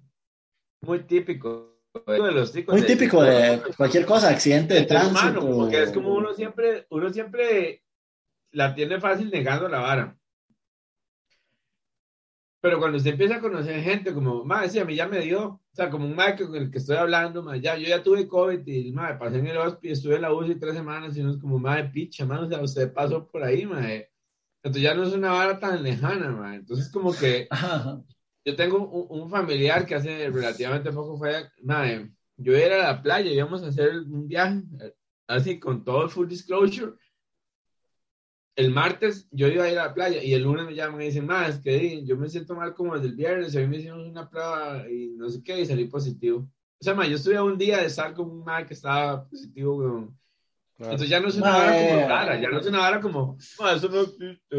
muy 0.82 1.04
típico 1.04 1.80
de 2.06 2.32
los 2.32 2.52
ticos. 2.52 2.76
Muy 2.76 2.86
típico 2.86 3.24
de 3.24 3.62
cualquier 3.78 4.06
cosa, 4.06 4.30
accidente 4.30 4.74
de 4.74 4.82
humano, 4.82 5.12
tránsito. 5.12 5.40
como 5.40 5.70
que 5.70 5.84
es 5.84 5.92
como 5.92 6.14
uno 6.14 6.34
siempre, 6.34 6.86
uno 6.90 7.10
siempre 7.12 7.84
la 8.52 8.76
tiene 8.76 9.00
fácil 9.00 9.32
negando 9.32 9.70
la 9.70 9.80
vara. 9.80 10.17
Pero 12.60 12.80
cuando 12.80 12.98
usted 12.98 13.12
empieza 13.12 13.36
a 13.36 13.42
conocer 13.42 13.82
gente 13.82 14.14
como, 14.14 14.44
madre, 14.44 14.70
sí, 14.70 14.80
a 14.80 14.86
mí 14.86 14.96
ya 14.96 15.08
me 15.08 15.20
dio, 15.20 15.46
o 15.46 15.62
sea, 15.72 15.90
como 15.90 16.06
un 16.06 16.16
madre 16.16 16.46
con 16.46 16.56
el 16.56 16.72
que 16.72 16.80
estoy 16.80 16.98
hablando, 16.98 17.44
madre, 17.44 17.62
ya, 17.62 17.78
yo 17.78 17.88
ya 17.88 18.02
tuve 18.02 18.28
COVID 18.28 18.66
y, 18.66 18.92
madre, 18.92 19.18
pasé 19.18 19.38
en 19.40 19.48
el 19.48 19.58
hospital, 19.58 19.92
estuve 19.92 20.16
en 20.16 20.22
la 20.24 20.34
UCI 20.34 20.56
tres 20.56 20.74
semanas 20.74 21.16
y 21.16 21.22
uno 21.22 21.32
es 21.32 21.38
como, 21.38 21.60
madre, 21.60 21.90
picha, 21.90 22.26
madre, 22.26 22.46
o 22.46 22.50
sea, 22.50 22.62
usted 22.62 22.94
pasó 22.94 23.28
por 23.28 23.44
ahí, 23.44 23.66
madre. 23.66 24.12
Entonces 24.64 24.82
ya 24.82 24.96
no 24.96 25.04
es 25.04 25.14
una 25.14 25.32
vara 25.32 25.60
tan 25.60 25.84
lejana, 25.84 26.32
madre. 26.32 26.58
Entonces 26.58 26.90
como 26.92 27.14
que 27.14 27.48
yo 28.46 28.56
tengo 28.56 28.88
un, 28.88 29.22
un 29.22 29.30
familiar 29.30 29.86
que 29.86 29.96
hace 29.96 30.30
relativamente 30.30 30.92
poco 30.92 31.18
fue, 31.18 31.50
madre, 31.62 32.12
yo 32.38 32.54
iba 32.54 32.62
a 32.62 32.66
ir 32.68 32.74
a 32.74 32.94
la 32.94 33.02
playa, 33.02 33.32
íbamos 33.32 33.64
a 33.64 33.68
hacer 33.68 34.00
un 34.00 34.28
viaje, 34.28 34.62
eh, 34.82 34.94
así 35.28 35.60
con 35.60 35.84
todo 35.84 36.04
el 36.04 36.10
full 36.10 36.28
disclosure. 36.28 36.94
El 38.58 38.72
martes 38.72 39.28
yo 39.32 39.48
iba 39.48 39.66
a 39.66 39.72
ir 39.72 39.78
a 39.78 39.86
la 39.86 39.94
playa 39.94 40.22
y 40.22 40.34
el 40.34 40.42
lunes 40.42 40.66
me 40.66 40.74
llaman 40.74 41.00
y 41.02 41.06
dicen, 41.06 41.30
es 41.48 41.60
que 41.60 42.04
yo 42.04 42.18
me 42.18 42.28
siento 42.28 42.56
mal 42.56 42.74
como 42.74 42.96
desde 42.96 43.08
el 43.10 43.16
viernes, 43.16 43.56
hoy 43.56 43.68
me 43.68 43.78
hicimos 43.78 44.08
una 44.08 44.28
prueba 44.28 44.84
y 44.90 45.10
no 45.16 45.30
sé 45.30 45.44
qué 45.44 45.62
y 45.62 45.66
salí 45.68 45.86
positivo. 45.86 46.40
O 46.80 46.84
sea, 46.84 46.96
madre, 46.96 47.12
yo 47.12 47.16
estuve 47.18 47.38
a 47.38 47.44
un 47.44 47.58
día 47.58 47.78
de 47.78 47.86
estar 47.86 48.14
con 48.16 48.30
un 48.32 48.44
madre 48.44 48.66
que 48.66 48.74
estaba 48.74 49.26
positivo, 49.30 49.76
weón. 49.78 50.18
claro. 50.76 50.92
Entonces 50.94 51.08
ya 51.10 51.20
no 51.20 51.28
es 51.28 51.36
una 51.36 51.52
vara 51.52 51.72
como 51.72 51.94
Mae. 51.94 52.08
rara, 52.08 52.42
ya 52.42 52.50
no 52.50 52.60
es 52.60 52.66
una 52.68 52.80
vara 52.80 53.00
como, 53.00 53.38
"Ma, 53.60 53.74
eso 53.74 53.90
no 53.90 54.02
existe". 54.02 54.58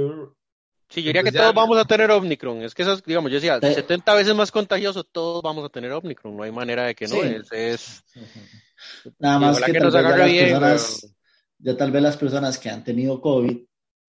Sí, 0.90 1.02
yo 1.02 1.08
diría 1.08 1.22
que 1.24 1.30
ya- 1.32 1.40
todos 1.40 1.54
vamos 1.54 1.76
a 1.76 1.84
tener 1.84 2.10
Omicron. 2.12 2.62
Es 2.62 2.74
que 2.74 2.82
esas, 2.82 3.02
digamos, 3.04 3.30
yo 3.30 3.34
decía, 3.36 3.58
Eh. 3.60 3.74
70 3.74 4.14
veces 4.14 4.34
más 4.34 4.50
contagioso, 4.50 5.02
todos 5.04 5.42
vamos 5.42 5.64
a 5.64 5.68
tener 5.68 5.92
Omicron. 5.92 6.36
No 6.36 6.44
hay 6.44 6.50
manera 6.52 6.84
de 6.86 6.94
que 6.94 7.06
no. 7.08 7.16
Sí. 7.16 7.20
Es, 7.20 7.52
es- 7.52 8.04
Nada 9.18 9.38
más 9.40 9.60
que, 9.60 9.72
que 9.72 9.78
tal 9.78 9.82
nos 9.82 9.92
vez 9.94 10.02
ya 10.02 10.08
agarre 10.08 10.22
las 10.22 10.32
bien, 10.32 10.44
personas, 10.46 11.00
weón. 11.02 11.14
ya 11.58 11.76
tal 11.76 11.90
vez 11.92 12.02
las 12.02 12.16
personas 12.16 12.58
que 12.58 12.70
han 12.70 12.84
tenido 12.84 13.20
COVID 13.20 13.58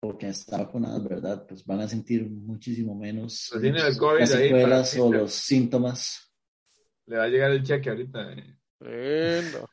o 0.02 0.18
que 0.18 0.30
están 0.30 0.62
vacunadas, 0.62 1.04
¿verdad? 1.04 1.46
Pues 1.48 1.66
van 1.66 1.82
a 1.82 1.88
sentir 1.88 2.30
muchísimo 2.30 2.96
menos 2.96 3.48
Pues 3.52 3.62
tiene 3.62 3.80
el 3.82 3.98
COVID 3.98 4.20
las 4.20 4.32
ahí 4.34 4.44
secuelas 4.50 4.92
para- 4.92 5.04
o 5.04 5.14
los 5.14 5.34
síntomas. 5.34 6.32
Le 7.06 7.18
va 7.18 7.24
a 7.24 7.28
llegar 7.28 7.52
el 7.52 7.64
cheque 7.64 7.90
ahorita. 7.90 8.34
eh. 8.34 8.56
Lindo. 8.82 9.70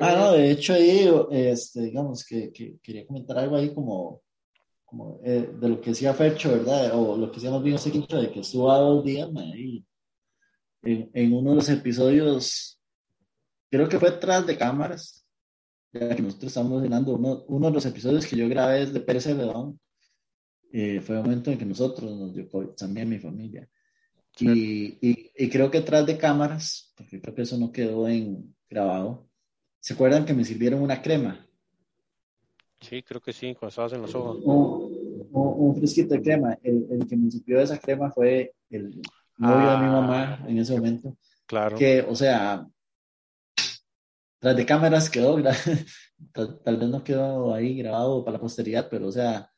Ah, 0.00 0.14
no, 0.16 0.32
de 0.32 0.50
hecho 0.50 0.74
ahí, 0.74 1.08
este, 1.30 1.80
digamos 1.82 2.24
que, 2.26 2.52
que 2.52 2.78
quería 2.82 3.06
comentar 3.06 3.38
algo 3.38 3.56
ahí 3.56 3.72
como, 3.72 4.22
como 4.84 5.20
eh, 5.24 5.48
de 5.58 5.68
lo 5.68 5.80
que 5.80 5.90
decía 5.90 6.12
Fercho, 6.12 6.50
¿verdad? 6.50 6.90
O 6.94 7.16
lo 7.16 7.30
que 7.30 7.36
decíamos 7.36 7.62
bien 7.62 7.76
ese 7.76 7.90
Quincho, 7.90 8.20
de 8.20 8.30
que 8.30 8.40
estuvo 8.40 8.70
a 8.70 8.78
dos 8.78 9.04
días, 9.04 9.30
ma, 9.32 9.40
ahí, 9.42 9.82
en, 10.82 11.10
en 11.14 11.32
uno 11.32 11.50
de 11.50 11.56
los 11.56 11.68
episodios, 11.70 12.78
creo 13.70 13.88
que 13.88 13.98
fue 13.98 14.10
tras 14.12 14.46
de 14.46 14.58
cámaras, 14.58 15.19
ya 15.92 16.14
que 16.14 16.22
nosotros 16.22 16.48
estamos 16.50 16.82
mirando 16.82 17.14
uno, 17.14 17.44
uno 17.48 17.66
de 17.68 17.72
los 17.74 17.86
episodios 17.86 18.26
que 18.26 18.36
yo 18.36 18.48
grabé 18.48 18.80
desde 18.86 19.00
Pérez 19.00 19.24
Celedón, 19.24 19.78
eh, 20.72 21.00
fue 21.00 21.16
el 21.16 21.22
momento 21.22 21.50
en 21.50 21.58
que 21.58 21.64
nosotros 21.64 22.10
nos 22.16 22.32
dio 22.34 22.48
COVID, 22.48 22.68
también 22.70 23.08
mi 23.08 23.18
familia. 23.18 23.68
Y, 24.38 24.96
y, 25.06 25.30
y 25.36 25.48
creo 25.50 25.70
que 25.70 25.80
tras 25.80 26.06
de 26.06 26.16
cámaras, 26.16 26.92
porque 26.96 27.20
creo 27.20 27.34
que 27.34 27.42
eso 27.42 27.58
no 27.58 27.72
quedó 27.72 28.06
en 28.08 28.54
grabado, 28.68 29.28
¿se 29.80 29.94
acuerdan 29.94 30.24
que 30.24 30.32
me 30.32 30.44
sirvieron 30.44 30.80
una 30.82 31.02
crema? 31.02 31.44
Sí, 32.80 33.02
creo 33.02 33.20
que 33.20 33.32
sí, 33.32 33.54
cuando 33.54 33.68
estabas 33.68 33.92
en 33.92 34.02
los 34.02 34.14
ojos. 34.14 34.38
Un, 34.44 35.28
un- 35.32 35.76
fresquito 35.76 36.14
de 36.14 36.22
crema. 36.22 36.56
El, 36.62 36.86
el 36.90 37.06
que 37.06 37.16
me 37.16 37.30
sirvió 37.30 37.60
esa 37.60 37.78
crema 37.78 38.10
fue 38.10 38.54
el 38.70 38.84
novio 39.36 39.70
de 39.70 39.76
mi 39.78 39.84
Ah. 39.86 40.00
mamá 40.00 40.44
en 40.48 40.58
ese 40.58 40.74
momento. 40.76 41.16
Claro. 41.46 41.76
Que, 41.76 42.00
o 42.02 42.14
sea, 42.16 42.66
tras 44.40 44.56
de 44.56 44.66
cámaras 44.66 45.08
quedó, 45.10 45.40
tal, 46.32 46.60
tal 46.64 46.76
vez 46.76 46.88
no 46.88 47.04
quedó 47.04 47.54
ahí 47.54 47.76
grabado 47.78 48.24
para 48.24 48.38
la 48.38 48.40
posteridad, 48.40 48.88
pero, 48.90 49.06
o 49.08 49.12
sea, 49.12 49.48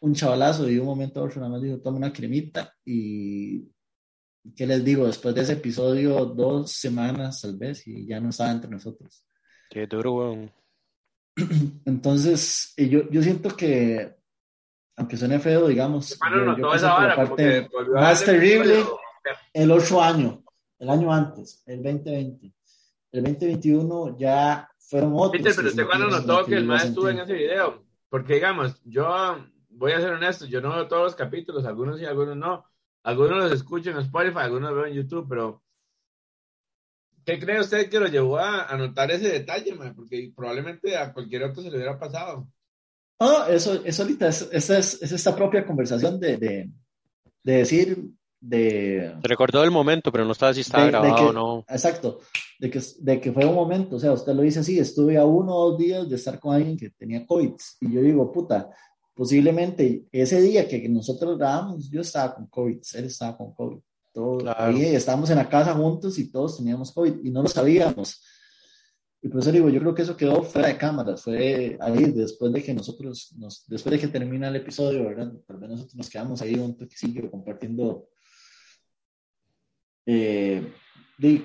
un 0.00 0.14
chavalazo 0.14 0.68
y 0.68 0.74
de 0.74 0.80
un 0.80 0.86
momento 0.86 1.20
a 1.20 1.24
otro 1.24 1.40
nada 1.40 1.52
más 1.52 1.62
dijo, 1.62 1.78
toma 1.80 1.98
una 1.98 2.12
cremita 2.12 2.74
y, 2.84 3.68
¿qué 4.56 4.66
les 4.66 4.84
digo? 4.84 5.06
Después 5.06 5.34
de 5.34 5.42
ese 5.42 5.52
episodio, 5.54 6.24
dos 6.26 6.72
semanas 6.72 7.40
tal 7.40 7.56
vez, 7.56 7.86
y 7.86 8.06
ya 8.06 8.20
no 8.20 8.30
estaba 8.30 8.50
entre 8.50 8.70
nosotros. 8.70 9.24
Qué 9.70 9.86
duro, 9.86 10.14
weón. 10.14 10.52
Entonces, 11.84 12.72
eh, 12.76 12.88
yo, 12.88 13.08
yo 13.10 13.22
siento 13.22 13.56
que, 13.56 14.16
aunque 14.96 15.16
suene 15.16 15.38
feo, 15.38 15.68
digamos, 15.68 16.18
yo- 16.38 16.44
no, 16.62 16.74
esa 16.74 16.88
la 17.08 17.16
parte 17.16 17.68
más 17.94 18.24
terrible, 18.24 18.74
el 19.52 19.70
otro 19.70 20.02
año, 20.02 20.42
el 20.78 20.90
año 20.90 21.12
antes, 21.12 21.62
el 21.66 21.82
2020. 21.82 22.52
El 23.12 23.24
2021 23.24 24.18
ya 24.18 24.70
fueron 24.78 25.12
otros. 25.14 25.32
Peter, 25.32 25.52
pero 25.56 25.68
usted 25.68 25.86
cuando 25.86 26.08
notó 26.08 26.44
que 26.46 26.56
el 26.56 26.64
más 26.64 26.84
estuvo 26.84 27.08
en 27.08 27.18
ese 27.18 27.32
video, 27.32 27.84
porque 28.08 28.34
digamos, 28.34 28.80
yo 28.84 29.36
voy 29.68 29.92
a 29.92 30.00
ser 30.00 30.12
honesto, 30.12 30.46
yo 30.46 30.60
no 30.60 30.70
veo 30.70 30.88
todos 30.88 31.04
los 31.04 31.14
capítulos, 31.14 31.64
algunos 31.64 31.98
sí, 31.98 32.04
algunos 32.04 32.36
no. 32.36 32.64
Algunos 33.02 33.38
los 33.38 33.52
escucho 33.52 33.90
en 33.90 33.98
Spotify, 33.98 34.40
algunos 34.40 34.70
los 34.70 34.78
veo 34.78 34.86
en 34.86 34.94
YouTube, 34.94 35.26
pero 35.28 35.62
¿qué 37.24 37.38
cree 37.38 37.60
usted 37.60 37.88
que 37.88 37.98
lo 37.98 38.06
llevó 38.06 38.38
a, 38.38 38.64
a 38.64 38.76
notar 38.76 39.10
ese 39.10 39.28
detalle, 39.28 39.74
man? 39.74 39.94
Porque 39.94 40.32
probablemente 40.36 40.96
a 40.96 41.12
cualquier 41.12 41.44
otro 41.44 41.62
se 41.62 41.70
le 41.70 41.76
hubiera 41.76 41.98
pasado. 41.98 42.46
No, 43.18 43.46
eso, 43.46 43.82
eso 43.84 44.02
ahorita 44.02 44.28
es, 44.28 44.48
esa 44.52 44.78
es, 44.78 45.02
es 45.02 45.12
esta 45.12 45.34
propia 45.34 45.66
conversación 45.66 46.18
de, 46.20 46.36
de, 46.36 46.70
de 47.42 47.52
decir, 47.52 47.98
de, 48.40 49.14
Se 49.22 49.28
recordó 49.28 49.62
el 49.64 49.70
momento, 49.70 50.10
pero 50.10 50.24
no 50.24 50.32
estaba 50.32 50.54
si 50.54 50.60
estaba 50.60 50.84
de- 50.84 50.86
de 50.86 50.98
grabado 50.98 51.16
que- 51.16 51.24
o 51.24 51.32
no. 51.32 51.64
Exacto, 51.68 52.20
de 52.58 52.70
que, 52.70 52.80
de 53.00 53.20
que 53.20 53.32
fue 53.32 53.44
un 53.46 53.54
momento, 53.54 53.96
o 53.96 53.98
sea, 54.00 54.12
usted 54.12 54.32
lo 54.34 54.42
dice 54.42 54.60
así, 54.60 54.78
estuve 54.78 55.16
a 55.18 55.24
uno 55.24 55.54
o 55.54 55.70
dos 55.70 55.78
días 55.78 56.08
de 56.08 56.16
estar 56.16 56.38
con 56.40 56.54
alguien 56.54 56.76
que 56.76 56.90
tenía 56.90 57.26
COVID, 57.26 57.52
y 57.80 57.92
yo 57.92 58.00
digo, 58.02 58.32
puta, 58.32 58.70
posiblemente 59.14 60.06
ese 60.12 60.40
día 60.40 60.66
que 60.66 60.88
nosotros 60.88 61.36
grabamos, 61.38 61.90
yo 61.90 62.00
estaba 62.00 62.34
con 62.34 62.46
COVID, 62.46 62.78
él 62.94 63.04
estaba 63.04 63.36
con 63.36 63.52
COVID, 63.54 63.78
todos, 64.12 64.42
Claro. 64.42 64.64
ahí 64.64 64.82
estábamos 64.86 65.30
en 65.30 65.36
la 65.36 65.48
casa 65.48 65.74
juntos 65.74 66.18
y 66.18 66.30
todos 66.32 66.56
teníamos 66.56 66.90
COVID, 66.92 67.22
y 67.22 67.30
no 67.30 67.42
lo 67.42 67.48
sabíamos. 67.48 68.22
Y 69.22 69.28
por 69.28 69.40
eso 69.40 69.52
digo, 69.52 69.68
yo 69.68 69.80
creo 69.80 69.94
que 69.94 70.00
eso 70.02 70.16
quedó 70.16 70.42
fuera 70.42 70.68
de 70.68 70.78
cámaras, 70.78 71.22
fue 71.22 71.76
ahí 71.78 72.04
después 72.12 72.50
de 72.54 72.62
que 72.62 72.72
nosotros, 72.72 73.34
nos, 73.36 73.66
después 73.68 73.92
de 73.92 73.98
que 74.00 74.08
termina 74.08 74.48
el 74.48 74.56
episodio, 74.56 75.04
¿verdad? 75.04 75.30
Tal 75.46 75.58
vez 75.58 75.68
nosotros 75.70 75.94
nos 75.94 76.08
quedamos 76.08 76.40
ahí 76.40 76.54
un 76.54 76.74
toquecillo 76.76 77.30
compartiendo 77.30 78.08
eh, 80.06 80.72
de 81.18 81.44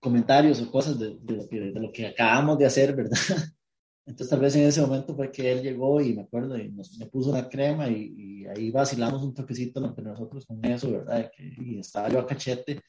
comentarios 0.00 0.60
o 0.60 0.70
cosas 0.70 0.98
de, 0.98 1.16
de, 1.20 1.36
lo 1.36 1.48
que, 1.48 1.60
de 1.60 1.80
lo 1.80 1.92
que 1.92 2.06
acabamos 2.06 2.58
de 2.58 2.66
hacer, 2.66 2.94
¿verdad? 2.94 3.18
Entonces 4.06 4.28
tal 4.28 4.40
vez 4.40 4.54
en 4.56 4.64
ese 4.64 4.82
momento 4.82 5.16
fue 5.16 5.32
que 5.32 5.50
él 5.50 5.62
llegó 5.62 5.98
y 6.00 6.12
me 6.14 6.22
acuerdo 6.22 6.58
y 6.58 6.70
nos, 6.70 6.98
me 6.98 7.06
puso 7.06 7.30
una 7.30 7.48
crema 7.48 7.88
y, 7.88 8.14
y, 8.16 8.46
ahí 8.46 8.70
vacilamos 8.70 9.22
un 9.22 9.32
toquecito 9.32 9.82
entre 9.82 10.04
nosotros 10.04 10.44
con 10.44 10.62
eso, 10.64 10.92
¿verdad? 10.92 11.30
y 11.38 11.78
estaba 11.78 12.10
yo 12.10 12.18
a 12.18 12.26
cachete 12.26 12.82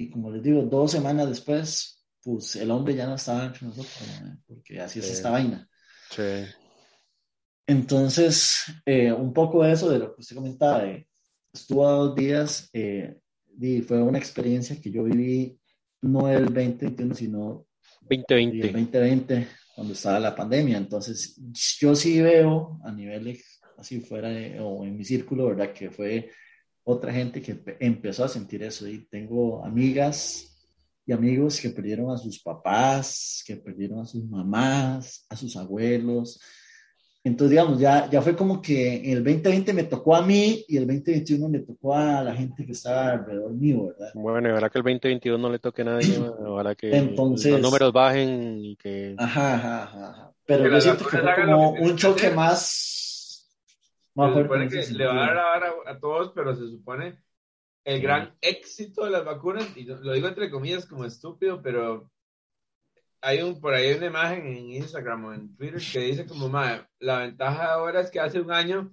y 0.00 0.08
como 0.08 0.30
les 0.30 0.42
digo, 0.42 0.62
dos 0.62 0.92
semanas 0.92 1.28
después, 1.28 2.06
pues 2.22 2.56
el 2.56 2.70
hombre 2.70 2.94
ya 2.94 3.06
no 3.06 3.16
estaba 3.16 3.44
entre 3.44 3.66
nosotros, 3.66 3.98
porque 4.46 4.80
así 4.80 4.98
es 4.98 5.10
esta 5.10 5.30
vaina. 5.30 5.68
Sí. 6.10 6.46
Entonces, 7.66 8.64
eh, 8.86 9.12
un 9.12 9.34
poco 9.34 9.62
de 9.62 9.72
eso 9.72 9.90
de 9.90 9.98
lo 9.98 10.14
que 10.14 10.22
usted 10.22 10.36
comentaba, 10.36 10.84
estuvo 11.52 11.86
a 11.86 11.92
dos 11.92 12.16
días 12.16 12.70
eh, 12.72 13.20
y 13.60 13.82
fue 13.82 14.02
una 14.02 14.18
experiencia 14.18 14.80
que 14.80 14.90
yo 14.90 15.04
viví 15.04 15.58
no 16.02 16.28
el 16.30 16.46
2021, 16.46 17.14
sino 17.14 17.66
2020. 18.02 18.66
el 18.66 18.72
2020, 18.72 19.48
cuando 19.74 19.92
estaba 19.92 20.18
la 20.18 20.34
pandemia. 20.34 20.78
Entonces, 20.78 21.38
yo 21.78 21.94
sí 21.94 22.20
veo 22.22 22.80
a 22.84 22.90
nivel 22.90 23.38
así 23.76 24.00
fuera 24.00 24.28
de, 24.30 24.58
o 24.60 24.84
en 24.84 24.96
mi 24.96 25.04
círculo, 25.04 25.48
¿verdad? 25.48 25.72
Que 25.72 25.90
fue 25.90 26.30
otra 26.84 27.12
gente 27.12 27.42
que 27.42 27.62
empezó 27.80 28.24
a 28.24 28.28
sentir 28.28 28.62
eso. 28.62 28.88
Y 28.88 29.06
tengo 29.06 29.62
amigas 29.64 30.50
y 31.04 31.12
amigos 31.12 31.60
que 31.60 31.70
perdieron 31.70 32.10
a 32.10 32.16
sus 32.16 32.42
papás, 32.42 33.42
que 33.46 33.56
perdieron 33.56 34.00
a 34.00 34.06
sus 34.06 34.24
mamás, 34.24 35.26
a 35.28 35.36
sus 35.36 35.54
abuelos. 35.56 36.40
Entonces, 37.22 37.50
digamos, 37.50 37.78
ya, 37.78 38.08
ya 38.08 38.22
fue 38.22 38.34
como 38.34 38.62
que 38.62 38.96
en 38.96 39.18
el 39.18 39.24
2020 39.24 39.74
me 39.74 39.84
tocó 39.84 40.16
a 40.16 40.22
mí 40.22 40.64
y 40.66 40.78
el 40.78 40.86
2021 40.86 41.48
le 41.50 41.58
tocó 41.60 41.94
a 41.94 42.22
la 42.22 42.34
gente 42.34 42.64
que 42.64 42.72
estaba 42.72 43.10
alrededor 43.10 43.52
mío, 43.52 43.88
¿verdad? 43.88 44.10
Bueno, 44.14 44.48
y 44.48 44.52
ahora 44.52 44.70
que 44.70 44.78
el 44.78 44.84
2022 44.84 45.38
no 45.38 45.50
le 45.50 45.58
toque 45.58 45.82
a 45.82 45.84
nadie, 45.84 46.16
ahora 46.46 46.74
que 46.74 46.96
Entonces, 46.96 47.52
los 47.52 47.60
números 47.60 47.92
bajen 47.92 48.64
y 48.64 48.76
que... 48.76 49.14
Ajá, 49.18 49.54
ajá, 49.54 49.82
ajá. 49.82 50.32
Pero 50.46 50.68
yo 50.68 50.80
siento 50.80 51.04
que 51.04 51.18
fue 51.18 51.34
como 51.44 51.72
un 51.72 51.96
choque 51.96 52.30
más... 52.30 53.50
más 54.14 54.34
se 54.34 54.42
supone 54.42 54.68
que 54.68 54.86
le 54.94 55.06
va 55.06 55.26
a 55.26 55.34
dar 55.34 55.62
a 55.86 55.98
todos, 55.98 56.32
pero 56.34 56.56
se 56.56 56.68
supone 56.68 57.18
el 57.84 58.00
gran 58.00 58.34
éxito 58.40 59.04
de 59.04 59.10
las 59.10 59.26
vacunas, 59.26 59.76
y 59.76 59.84
lo 59.84 60.12
digo 60.12 60.26
entre 60.26 60.50
comillas 60.50 60.86
como 60.86 61.04
estúpido, 61.04 61.60
pero 61.60 62.10
hay 63.22 63.42
un, 63.42 63.60
por 63.60 63.74
ahí 63.74 63.92
una 63.94 64.06
imagen 64.06 64.46
en 64.46 64.70
Instagram 64.72 65.24
o 65.26 65.34
en 65.34 65.56
Twitter 65.56 65.80
que 65.92 65.98
dice 66.00 66.26
como, 66.26 66.48
madre, 66.48 66.86
la 67.00 67.18
ventaja 67.18 67.72
ahora 67.74 68.00
es 68.00 68.10
que 68.10 68.20
hace 68.20 68.40
un 68.40 68.50
año 68.52 68.92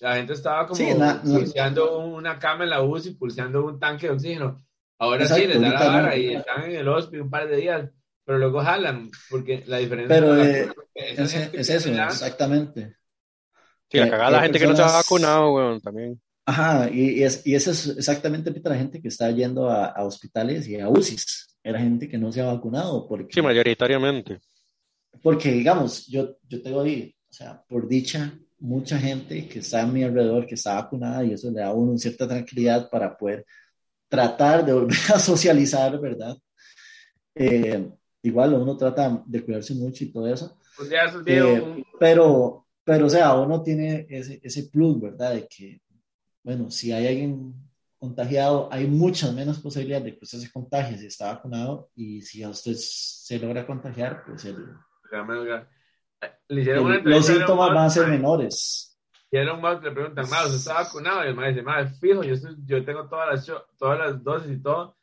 la 0.00 0.16
gente 0.16 0.32
estaba 0.34 0.66
como 0.66 0.76
Sí, 0.76 0.88
no. 0.96 1.20
pulseando 1.22 1.98
una 2.00 2.38
cama 2.38 2.64
en 2.64 2.70
la 2.70 2.82
UCI, 2.82 3.14
pulseando 3.14 3.64
un 3.64 3.78
tanque 3.80 4.06
de 4.08 4.12
oxígeno. 4.14 4.62
Ahora 4.98 5.22
Exacto, 5.22 5.42
sí, 5.42 5.48
les 5.48 5.60
da 5.60 5.68
la 5.68 5.68
ahorita 5.78 5.86
no. 5.86 5.92
vara 6.02 6.16
y 6.16 6.34
están 6.34 6.62
en 6.64 6.76
el 6.76 6.88
hospital 6.88 7.22
un 7.22 7.30
par 7.30 7.48
de 7.48 7.56
días, 7.56 7.90
pero 8.24 8.38
luego 8.38 8.60
jalan, 8.62 9.10
porque 9.30 9.62
la 9.66 9.78
diferencia 9.78 10.14
Pero, 10.14 10.34
la 10.34 10.44
eh, 10.46 10.68
es 10.94 11.34
Es, 11.54 11.70
eso, 11.70 11.90
da- 11.92 12.06
exactamente. 12.06 12.96
Sí, 13.90 13.98
la 13.98 14.04
que- 14.04 14.10
cagada 14.10 14.28
que 14.30 14.36
la 14.36 14.42
gente 14.42 14.58
que 14.58 14.66
no 14.66 14.76
se 14.76 14.82
ha 14.82 14.84
personas- 14.86 15.04
vacunado, 15.04 15.52
weón, 15.54 15.80
también. 15.80 16.20
Ajá, 16.48 16.88
y, 16.90 17.18
y 17.20 17.22
es, 17.24 17.46
y 17.46 17.54
eso 17.54 17.70
es 17.72 17.88
exactamente 17.88 18.52
la 18.64 18.76
gente 18.76 19.00
que 19.02 19.08
está 19.08 19.30
yendo 19.30 19.68
a, 19.68 19.86
a 19.86 20.04
hospitales 20.04 20.66
y 20.68 20.78
a 20.80 20.88
UCIs. 20.88 21.55
Era 21.70 21.80
gente 21.80 22.08
que 22.08 22.18
no 22.18 22.32
se 22.32 22.40
ha 22.40 22.46
vacunado 22.46 23.06
porque, 23.08 23.34
Sí, 23.34 23.42
mayoritariamente. 23.42 24.40
porque 25.22 25.52
digamos, 25.52 26.06
yo, 26.06 26.36
yo 26.48 26.62
te 26.62 26.70
doy, 26.70 27.14
o 27.30 27.32
sea, 27.32 27.62
por 27.68 27.88
dicha, 27.88 28.38
mucha 28.58 28.98
gente 28.98 29.48
que 29.48 29.58
está 29.60 29.82
a 29.82 29.86
mi 29.86 30.02
alrededor 30.02 30.46
que 30.46 30.54
está 30.54 30.74
vacunada 30.76 31.24
y 31.24 31.32
eso 31.32 31.50
le 31.50 31.60
da 31.60 31.68
a 31.68 31.74
uno 31.74 31.96
cierta 31.98 32.26
tranquilidad 32.28 32.88
para 32.90 33.16
poder 33.16 33.44
tratar 34.08 34.64
de 34.66 34.72
volver 34.74 34.98
a 35.14 35.18
socializar, 35.20 36.00
¿verdad? 36.00 36.36
Eh, 37.34 37.90
igual 38.22 38.54
uno 38.54 38.76
trata 38.76 39.22
de 39.26 39.44
cuidarse 39.44 39.74
mucho 39.74 40.04
y 40.04 40.12
todo 40.12 40.26
eso, 40.32 40.58
esos 40.90 41.24
videos, 41.24 41.48
Eh, 41.58 41.60
un- 41.62 41.84
pero, 41.98 42.66
pero, 42.84 43.06
o 43.06 43.10
sea, 43.10 43.34
uno 43.34 43.62
tiene 43.62 44.06
ese, 44.08 44.40
ese 44.42 44.64
plus, 44.64 45.00
¿verdad? 45.00 45.34
De 45.34 45.46
que, 45.48 45.80
bueno, 46.44 46.70
si 46.70 46.92
hay 46.92 47.08
alguien 47.08 47.54
contagiado, 47.98 48.68
hay 48.72 48.86
muchas 48.86 49.32
menos 49.32 49.58
posibilidades 49.58 50.04
de 50.04 50.12
que 50.18 50.24
usted 50.24 50.38
se 50.38 50.50
contagie 50.52 50.98
si 50.98 51.06
está 51.06 51.32
vacunado 51.34 51.90
y 51.94 52.22
si 52.22 52.42
a 52.42 52.50
usted 52.50 52.74
se 52.76 53.38
logra 53.38 53.66
contagiar, 53.66 54.24
pues 54.26 54.44
el- 54.44 54.74
le 56.48 56.60
hicieron 56.60 56.86
una 56.86 56.96
el- 56.96 57.04
los 57.04 57.26
síntomas 57.26 57.68
van 57.74 57.84
a 57.86 57.90
ser 57.90 58.08
menores. 58.08 58.98
Y 59.30 59.38
Elon 59.38 59.60
Musk 59.60 59.82
le 59.82 59.90
preguntan, 59.90 60.28
"Ma, 60.30 60.44
¿usted 60.44 60.56
está 60.56 60.74
vacunado? 60.74 61.24
Y 61.24 61.28
el 61.28 61.34
maestro 61.34 61.62
dice, 61.62 61.62
"Ma, 61.62 61.86
fijo, 62.00 62.22
yo, 62.22 62.34
estoy- 62.34 62.56
yo 62.64 62.84
tengo 62.84 63.08
todas 63.08 63.28
las, 63.48 63.62
todas 63.76 63.98
las 63.98 64.22
dosis 64.22 64.52
y 64.52 64.62
todo. 64.62 64.96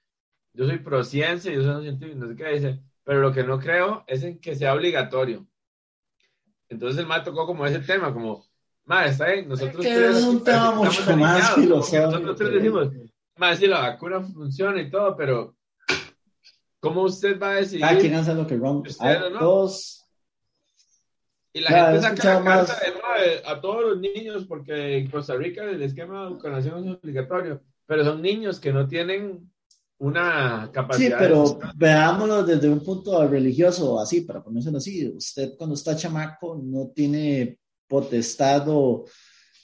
Yo 0.54 0.66
soy 0.66 0.78
prociencia, 0.80 1.52
yo 1.52 1.62
soy 1.62 1.76
un 1.76 1.82
científico, 1.82 2.20
no 2.20 2.28
sé 2.30 2.36
qué 2.36 2.50
dice. 2.50 2.84
Pero 3.04 3.20
lo 3.20 3.34
que 3.34 3.44
no 3.44 3.60
creo 3.60 4.04
es 4.08 4.24
en 4.24 4.40
que 4.40 4.56
sea 4.56 4.74
obligatorio. 4.74 5.46
Entonces 6.70 7.00
el 7.00 7.06
ma 7.08 7.24
tocó 7.24 7.46
como 7.46 7.66
ese 7.66 7.80
tema, 7.80 8.14
como, 8.14 8.46
ma, 8.86 9.06
está 9.06 9.32
bien, 9.32 9.48
nosotros 9.50 9.86
Que 9.86 9.94
tres 9.96 10.18
es 10.18 10.24
un 10.24 10.44
tema 10.44 10.72
mucho 10.72 11.18
más 11.18 11.52
filosófico. 11.56 12.06
Nosotros 12.12 12.36
tres 12.38 12.54
decimos, 12.54 12.90
ma, 13.38 13.56
sí, 13.56 13.68
la 13.68 13.80
vacuna 13.82 14.22
funciona 14.22 14.82
y 14.82 14.90
todo, 14.92 15.16
pero 15.16 15.56
¿cómo 16.80 17.04
usted 17.04 17.40
va 17.40 17.52
a 17.52 17.56
decidir? 17.56 17.82
Cada 17.82 17.98
quien 18.00 18.14
hace 18.16 18.34
lo 18.34 18.46
que 18.48 18.54
hay 18.56 18.60
¿no? 18.60 19.40
todos 19.40 20.00
Y 21.54 21.60
la 21.62 21.70
gente 21.70 22.02
saca 22.02 22.16
la 22.16 22.44
carta 22.44 22.44
más- 22.44 22.68
de, 22.82 22.92
"Ma, 22.94 23.52
a 23.52 23.62
todos 23.62 23.82
los 23.84 24.00
niños, 24.00 24.46
porque 24.48 24.98
en 24.98 25.10
Costa 25.12 25.36
Rica 25.36 25.64
el 25.64 25.82
esquema 25.84 26.26
de 26.26 26.34
vacunación 26.34 26.88
es 26.88 26.96
obligatorio, 26.98 27.62
pero 27.86 28.04
son 28.04 28.22
niños 28.22 28.60
que 28.60 28.74
no 28.74 28.88
tienen 28.88 29.52
una 30.00 30.66
Sí, 30.66 30.72
capacidad. 30.74 31.18
pero 31.20 31.60
veámoslo 31.76 32.44
desde 32.44 32.68
un 32.70 32.84
punto 32.84 33.26
religioso, 33.28 34.00
así, 34.00 34.22
para 34.22 34.44
ponérselo 34.44 34.80
así. 34.80 35.08
Usted 35.16 35.54
cuando 35.58 35.76
está 35.76 35.96
chamaco 35.96 36.60
no 36.62 36.88
tiene 36.94 37.60
potestad 37.88 38.66
o 38.68 39.06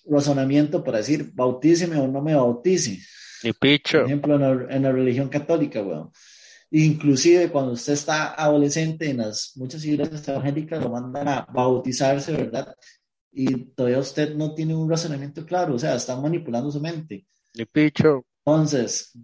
razonamiento 0.06 0.84
para 0.84 1.00
decir 1.00 1.32
bautíceme 1.34 1.98
o 1.98 2.08
no 2.08 2.22
me 2.22 2.36
bautice. 2.36 3.00
Ni 3.44 3.54
picho. 3.54 4.00
Por 4.00 4.08
ejemplo, 4.08 4.36
en 4.36 4.42
la, 4.42 4.76
en 4.76 4.84
la 4.84 4.92
religión 4.92 5.30
católica, 5.30 5.82
weón. 5.82 6.12
Inclusive 6.72 7.50
cuando 7.50 7.72
usted 7.72 7.94
está 7.94 8.34
adolescente 8.36 9.10
en 9.10 9.18
las 9.18 9.54
muchas 9.56 9.84
iglesias 9.86 10.28
evangélicas 10.28 10.84
lo 10.84 10.90
mandan 10.90 11.28
a 11.28 11.48
bautizarse, 11.52 12.32
¿verdad? 12.32 12.76
Y 13.32 13.66
todavía 13.74 14.00
usted 14.00 14.36
no 14.36 14.54
tiene 14.54 14.76
un 14.76 14.90
razonamiento 14.90 15.46
claro, 15.46 15.76
o 15.76 15.80
sea, 15.80 15.96
están 15.96 16.22
manipulando 16.22 16.72
su 16.72 16.80
mente. 16.80 17.26
Ni 17.56 17.66
picho. 17.66 18.26
Entonces, 18.46 19.18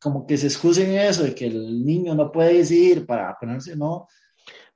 como 0.00 0.26
que 0.26 0.36
se 0.36 0.48
excusen 0.48 0.90
eso 0.92 1.22
de 1.22 1.34
que 1.34 1.46
el 1.46 1.84
niño 1.84 2.14
no 2.14 2.30
puede 2.30 2.58
decidir 2.58 3.06
para 3.06 3.28
vacunarse, 3.28 3.76
no. 3.76 4.06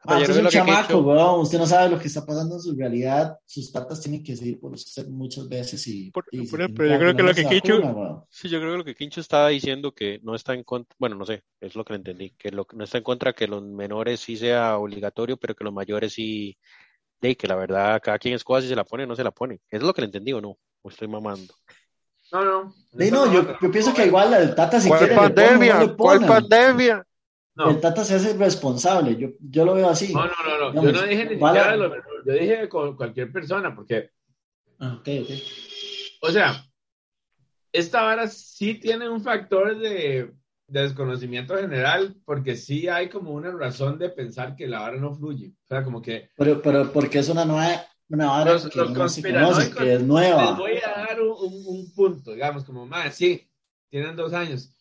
Pero 0.06 0.18
Ah, 0.18 0.20
yo 0.20 0.22
usted 0.22 0.32
es 0.32 0.38
creo 0.38 0.42
un 0.42 0.48
que 0.50 0.56
chamaco, 0.58 0.98
weón, 1.00 1.40
usted 1.40 1.58
no 1.58 1.66
sabe 1.66 1.90
lo 1.90 1.98
que 1.98 2.08
está 2.08 2.24
pasando 2.24 2.54
en 2.56 2.60
su 2.60 2.74
realidad, 2.76 3.36
sus 3.44 3.70
patas 3.70 4.00
tienen 4.00 4.22
que 4.22 4.32
decidir 4.32 4.60
por 4.60 4.72
usted 4.72 5.08
muchas 5.08 5.48
veces 5.48 5.86
y, 5.88 6.10
Por- 6.10 6.26
y 6.30 6.42
por 6.46 6.60
yo 6.60 6.98
creo 6.98 7.16
que 7.16 7.22
lo 7.22 7.34
que 7.34 7.42
vacuna, 7.42 7.92
weón. 7.92 8.24
Sí, 8.30 8.48
yo 8.48 8.58
creo 8.58 8.72
que 8.72 8.78
lo 8.78 8.84
que 8.84 8.94
Quincho 8.94 9.20
estaba 9.20 9.48
diciendo 9.48 9.92
que 9.92 10.20
no 10.22 10.34
está 10.34 10.52
en 10.54 10.62
contra, 10.62 10.94
bueno, 10.98 11.16
no 11.16 11.24
sé, 11.24 11.42
es 11.60 11.74
lo 11.74 11.84
que 11.84 11.94
le 11.94 11.96
entendí, 11.98 12.30
que 12.32 12.50
lo, 12.50 12.66
no 12.74 12.84
está 12.84 12.98
en 12.98 13.04
contra 13.04 13.32
que 13.32 13.46
los 13.48 13.62
menores 13.62 14.20
sí 14.20 14.36
sea 14.36 14.76
obligatorio, 14.78 15.36
pero 15.38 15.54
que 15.54 15.64
los 15.64 15.72
mayores 15.72 16.12
sí, 16.12 16.56
de 17.20 17.36
que 17.36 17.48
la 17.48 17.56
verdad 17.56 18.00
cada 18.02 18.18
quien 18.18 18.34
escoja 18.34 18.62
si 18.62 18.68
se 18.68 18.76
la 18.76 18.84
pone 18.84 19.04
o 19.04 19.06
no 19.06 19.16
se 19.16 19.24
la 19.24 19.30
pone. 19.30 19.60
¿Es 19.70 19.82
lo 19.82 19.92
que 19.94 20.02
le 20.02 20.06
entendí 20.06 20.32
o 20.32 20.40
no? 20.40 20.58
O 20.82 20.88
estoy 20.88 21.08
mamando. 21.08 21.54
No, 22.32 22.44
no. 22.44 22.74
Sí, 22.98 23.10
no, 23.10 23.32
yo, 23.32 23.58
yo 23.60 23.70
pienso 23.70 23.94
que 23.94 24.06
igual 24.06 24.34
el 24.34 24.54
Tata 24.54 24.80
si 24.80 24.88
¿Cuál 24.88 25.00
quiere 25.00 25.14
le 25.14 25.30
pone, 25.30 25.36
pandemia? 25.36 25.74
no 25.74 25.86
le 25.86 25.94
¿Cuál 25.96 26.20
pandemia? 26.20 27.06
No, 27.56 27.70
El 27.70 27.80
Tata 27.80 28.04
se 28.04 28.14
hace 28.16 28.34
responsable, 28.36 29.16
yo, 29.16 29.28
yo 29.40 29.64
lo 29.64 29.74
veo 29.74 29.88
así. 29.88 30.12
no, 30.12 30.26
no, 30.26 30.32
no, 30.46 30.72
no. 30.72 30.82
Yo 30.82 30.92
no 30.92 31.02
dije 31.02 31.24
ni 31.24 31.36
vale- 31.36 31.60
siquiera 31.60 31.76
menores, 31.88 32.04
yo 32.26 32.32
dije 32.34 32.68
con 32.68 32.96
cualquier 32.96 33.32
persona, 33.32 33.74
porque, 33.74 34.10
Ah, 34.78 34.98
ok, 35.00 35.08
ok. 35.22 35.30
o 36.22 36.30
sea, 36.30 36.62
esta 37.72 38.02
vara 38.02 38.28
sí 38.28 38.74
tiene 38.74 39.08
un 39.08 39.22
factor 39.22 39.78
de, 39.78 40.32
de 40.68 40.82
desconocimiento 40.82 41.56
general, 41.56 42.14
porque 42.24 42.56
sí 42.56 42.88
hay 42.88 43.08
como 43.08 43.32
una 43.32 43.50
razón 43.50 43.98
de 43.98 44.10
pensar 44.10 44.54
que 44.54 44.66
la 44.66 44.80
vara 44.80 44.96
no 44.98 45.14
fluye. 45.14 45.54
O 45.64 45.66
sea, 45.66 45.82
como 45.82 46.02
que 46.02 46.28
Pero, 46.36 46.60
pero 46.60 46.92
porque 46.92 47.18
es 47.20 47.28
una 47.28 47.44
nueva, 47.46 47.86
una 48.08 48.26
vara 48.28 48.52
Los- 48.52 48.68
que 48.68 48.78
los 48.78 48.90
no 48.92 49.08
se 49.08 49.22
conoce, 49.22 49.70
que 49.72 49.94
es 49.94 50.02
nueva. 50.02 50.50
Les 50.50 50.56
voy 50.58 50.72
a 50.76 50.90
dar 51.06 51.22
un, 51.22 51.30
un- 51.30 51.64
un 51.66 51.94
punto, 51.94 52.32
digamos, 52.32 52.64
como 52.64 52.86
más, 52.86 53.14
sí, 53.14 53.48
tienen 53.88 54.14
dos 54.16 54.32
años. 54.32 54.72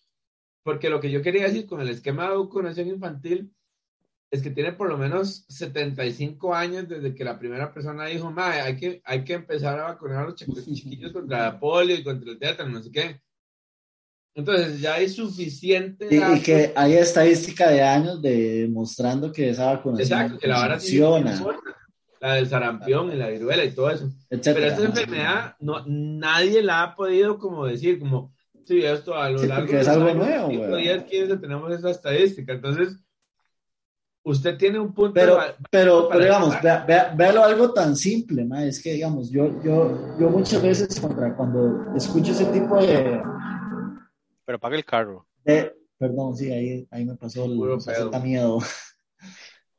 Porque 0.65 0.89
lo 0.89 0.99
que 0.99 1.11
yo 1.11 1.21
quería 1.21 1.43
decir 1.43 1.67
con 1.67 1.79
el 1.79 1.89
esquema 1.89 2.23
de 2.27 2.37
vacunación 2.37 2.87
infantil 2.87 3.53
es 4.31 4.41
que 4.41 4.49
tiene 4.49 4.73
por 4.73 4.89
lo 4.89 4.97
menos 4.97 5.45
75 5.47 6.55
años 6.55 6.89
desde 6.89 7.13
que 7.13 7.23
la 7.23 7.37
primera 7.37 7.71
persona 7.71 8.07
dijo, 8.07 8.31
mae, 8.31 8.61
hay 8.61 8.75
que, 8.75 8.99
hay 9.05 9.23
que 9.23 9.33
empezar 9.33 9.79
a 9.79 9.83
vacunar 9.83 10.23
a 10.23 10.25
los 10.25 10.35
chiqui- 10.35 10.65
chiquillos 10.75 11.13
contra 11.13 11.43
la 11.43 11.59
polio 11.59 11.95
y 11.95 12.03
contra 12.03 12.31
el 12.31 12.39
tétano, 12.39 12.71
no 12.71 12.81
sé 12.81 12.91
qué. 12.91 13.21
Entonces 14.33 14.81
ya 14.81 14.95
hay 14.95 15.07
suficiente. 15.07 16.07
Y, 16.09 16.41
que 16.41 16.73
hay 16.75 16.95
estadística 16.95 17.69
de 17.69 17.83
años 17.83 18.19
de 18.19 18.67
mostrando 18.67 19.31
que 19.31 19.51
esa 19.51 19.67
vacunación 19.67 20.19
Exacto, 20.19 20.39
que 20.39 20.47
la 20.47 20.57
vara 20.57 20.79
sí 20.79 20.97
funciona, 20.97 21.31
funciona. 21.31 21.61
La 22.19 22.33
del 22.33 22.49
sarampión 22.49 23.13
y 23.13 23.17
la 23.17 23.29
viruela 23.29 23.63
y 23.63 23.71
todo 23.71 23.91
eso. 23.91 24.09
etcétera. 24.31 24.55
Pero 24.55 24.67
esta 24.67 24.83
enfermedad 24.83 25.55
no, 25.59 25.85
nadie 25.85 26.63
la 26.63 26.81
ha 26.81 26.95
podido 26.95 27.37
como 27.37 27.67
decir, 27.67 27.99
como, 27.99 28.34
sí, 28.65 28.83
esto 28.83 29.15
a 29.15 29.29
lo 29.29 29.39
Sí, 29.39 29.47
largo 29.47 29.71
de 29.73 29.79
es 29.81 29.87
algo 29.87 30.05
años, 30.09 30.25
nuevo, 30.25 30.49
cinco, 30.49 30.67
güey. 30.67 30.81
10, 30.83 31.03
15 31.03 31.37
tenemos 31.37 31.71
esa 31.73 31.89
estadística. 31.91 32.53
Entonces, 32.53 32.97
usted 34.23 34.57
tiene 34.57 34.79
un 34.79 34.93
punto 34.93 35.13
Pero, 35.13 35.35
de 35.35 35.41
pero, 35.69 36.07
pero 36.09 36.19
digamos, 36.23 36.53
empezar. 36.55 36.85
vea, 36.87 37.05
vea- 37.05 37.15
véalo 37.15 37.43
algo 37.43 37.73
tan 37.73 37.95
simple, 37.95 38.43
ma, 38.45 38.65
es 38.65 38.81
que 38.81 38.93
digamos, 38.93 39.29
yo, 39.29 39.47
yo, 39.63 40.17
yo 40.19 40.29
muchas 40.29 40.61
veces 40.61 40.99
contra, 40.99 41.35
cuando 41.35 41.95
escucho 41.95 42.31
ese 42.31 42.45
tipo 42.45 42.77
de, 42.81 43.21
Pero 44.45 44.59
paga 44.59 44.75
el 44.75 44.85
carro. 44.85 45.27
de- 45.43 45.73
perdón, 45.97 46.35
sí, 46.35 46.51
ahí, 46.51 46.87
ahí 46.91 47.05
me 47.05 47.15
pasó 47.15 47.45
el 47.45 47.55
Puro 47.55 47.77
me 48.11 48.19
miedo. 48.19 48.59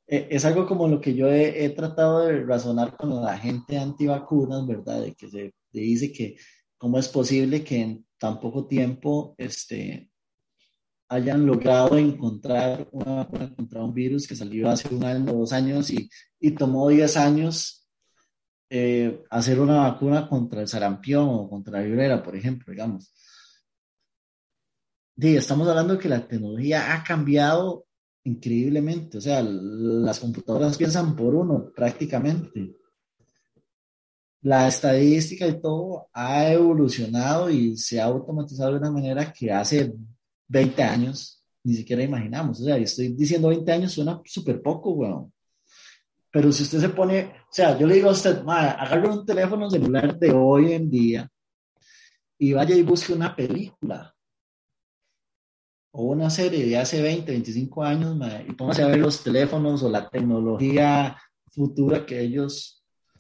Eh, 0.09 0.29
Es 0.31 0.45
algo 0.45 0.67
como 0.69 0.87
lo 0.87 1.01
que 1.01 1.15
yo 1.15 1.27
he, 1.27 1.65
he 1.65 1.71
tratado 1.71 2.21
de 2.21 2.45
razonar 2.45 2.97
con 2.97 3.21
la 3.25 3.37
gente 3.37 3.77
antivacunas, 3.77 4.65
¿verdad? 4.65 5.01
De 5.03 5.15
que 5.17 5.27
se 5.29 5.39
de 5.73 5.81
dice 5.81 6.13
que 6.13 6.37
cómo 6.79 6.99
es 6.99 7.09
posible 7.09 7.65
que 7.65 7.81
en 7.81 8.07
tan 8.19 8.41
poco 8.41 8.67
tiempo 8.67 9.35
este, 9.39 10.11
hayan 11.09 11.47
logrado 11.47 11.97
encontrar 11.97 12.89
una 12.93 13.17
vacuna 13.17 13.55
contra 13.55 13.85
un 13.85 13.95
virus 13.95 14.27
que 14.27 14.37
salió 14.37 14.69
hace 14.69 14.95
un 14.95 15.05
año 15.05 15.33
o 15.33 15.39
dos 15.39 15.53
años 15.53 15.91
y, 15.91 16.09
y 16.41 16.51
tomó 16.53 16.89
10 16.89 17.17
años 17.17 17.87
eh, 18.69 19.23
hacer 19.31 19.61
una 19.61 19.89
vacuna 19.89 20.29
contra 20.29 20.61
el 20.61 20.69
sarampión 20.69 21.29
o 21.29 21.49
contra 21.49 21.79
la 21.79 21.87
viruela, 21.87 22.23
por 22.23 22.35
ejemplo, 22.35 22.73
digamos. 22.73 23.13
Sí, 25.19 25.37
estamos 25.37 25.69
hablando 25.69 25.99
que 25.99 26.09
la 26.09 26.27
tecnología 26.27 26.95
ha 26.95 27.05
cambiado 27.05 27.87
increíblemente, 28.25 29.19
o 29.19 29.21
sea, 29.21 29.41
las 29.43 30.19
computadoras 30.19 30.77
piensan 30.77 31.15
por 31.15 31.35
uno 31.35 31.71
prácticamente. 31.75 32.77
La 34.47 34.69
estadística 34.69 35.45
y 35.45 35.61
todo 35.61 36.09
ha 36.13 36.53
evolucionado 36.53 37.51
y 37.51 37.77
se 37.77 38.01
ha 38.01 38.05
automatizado 38.05 38.71
de 38.71 38.79
una 38.79 38.93
manera 38.93 39.33
que 39.33 39.51
hace 39.51 39.93
20 40.47 40.83
años 40.85 41.43
ni 41.65 41.75
siquiera 41.75 42.05
imaginamos. 42.05 42.61
O 42.61 42.65
sea, 42.65 42.79
y 42.79 42.85
estoy 42.85 43.09
diciendo 43.09 43.49
20 43.49 43.73
años 43.73 43.91
suena 43.91 44.21
súper 44.25 44.63
poco, 44.63 44.91
weón. 44.91 45.33
Pero 46.31 46.53
si 46.53 46.63
usted 46.63 46.79
se 46.79 46.91
pone, 46.91 47.25
o 47.25 47.51
sea, 47.53 47.77
yo 47.77 47.89
le 47.89 47.97
digo 47.97 48.09
a 48.09 48.13
usted, 48.13 48.45
"Ma, 48.45 48.71
agarre 48.71 49.09
un 49.09 49.27
teléfono 49.27 49.69
celular 49.69 50.17
de 50.17 50.31
hoy 50.31 50.75
en 50.75 50.89
día 50.89 51.29
y 52.39 52.53
vaya 52.53 52.77
y 52.77 52.83
busque 52.85 53.15
una 53.15 53.35
película 53.35 54.15
o 55.91 56.05
una 56.05 56.31
serie 56.31 56.65
de 56.67 56.79
hace 56.79 57.03
20, 57.03 57.33
25 57.33 57.83
años 57.83 58.15
ma, 58.15 58.41
y 58.47 58.53
póngase 58.53 58.85
a 58.85 58.87
ver 58.87 59.01
los 59.01 59.25
teléfonos 59.25 59.83
o 59.83 59.91
la 59.91 60.09
tecnología 60.09 61.21
futura 61.51 62.07
que 62.07 62.21
ellos 62.21 62.76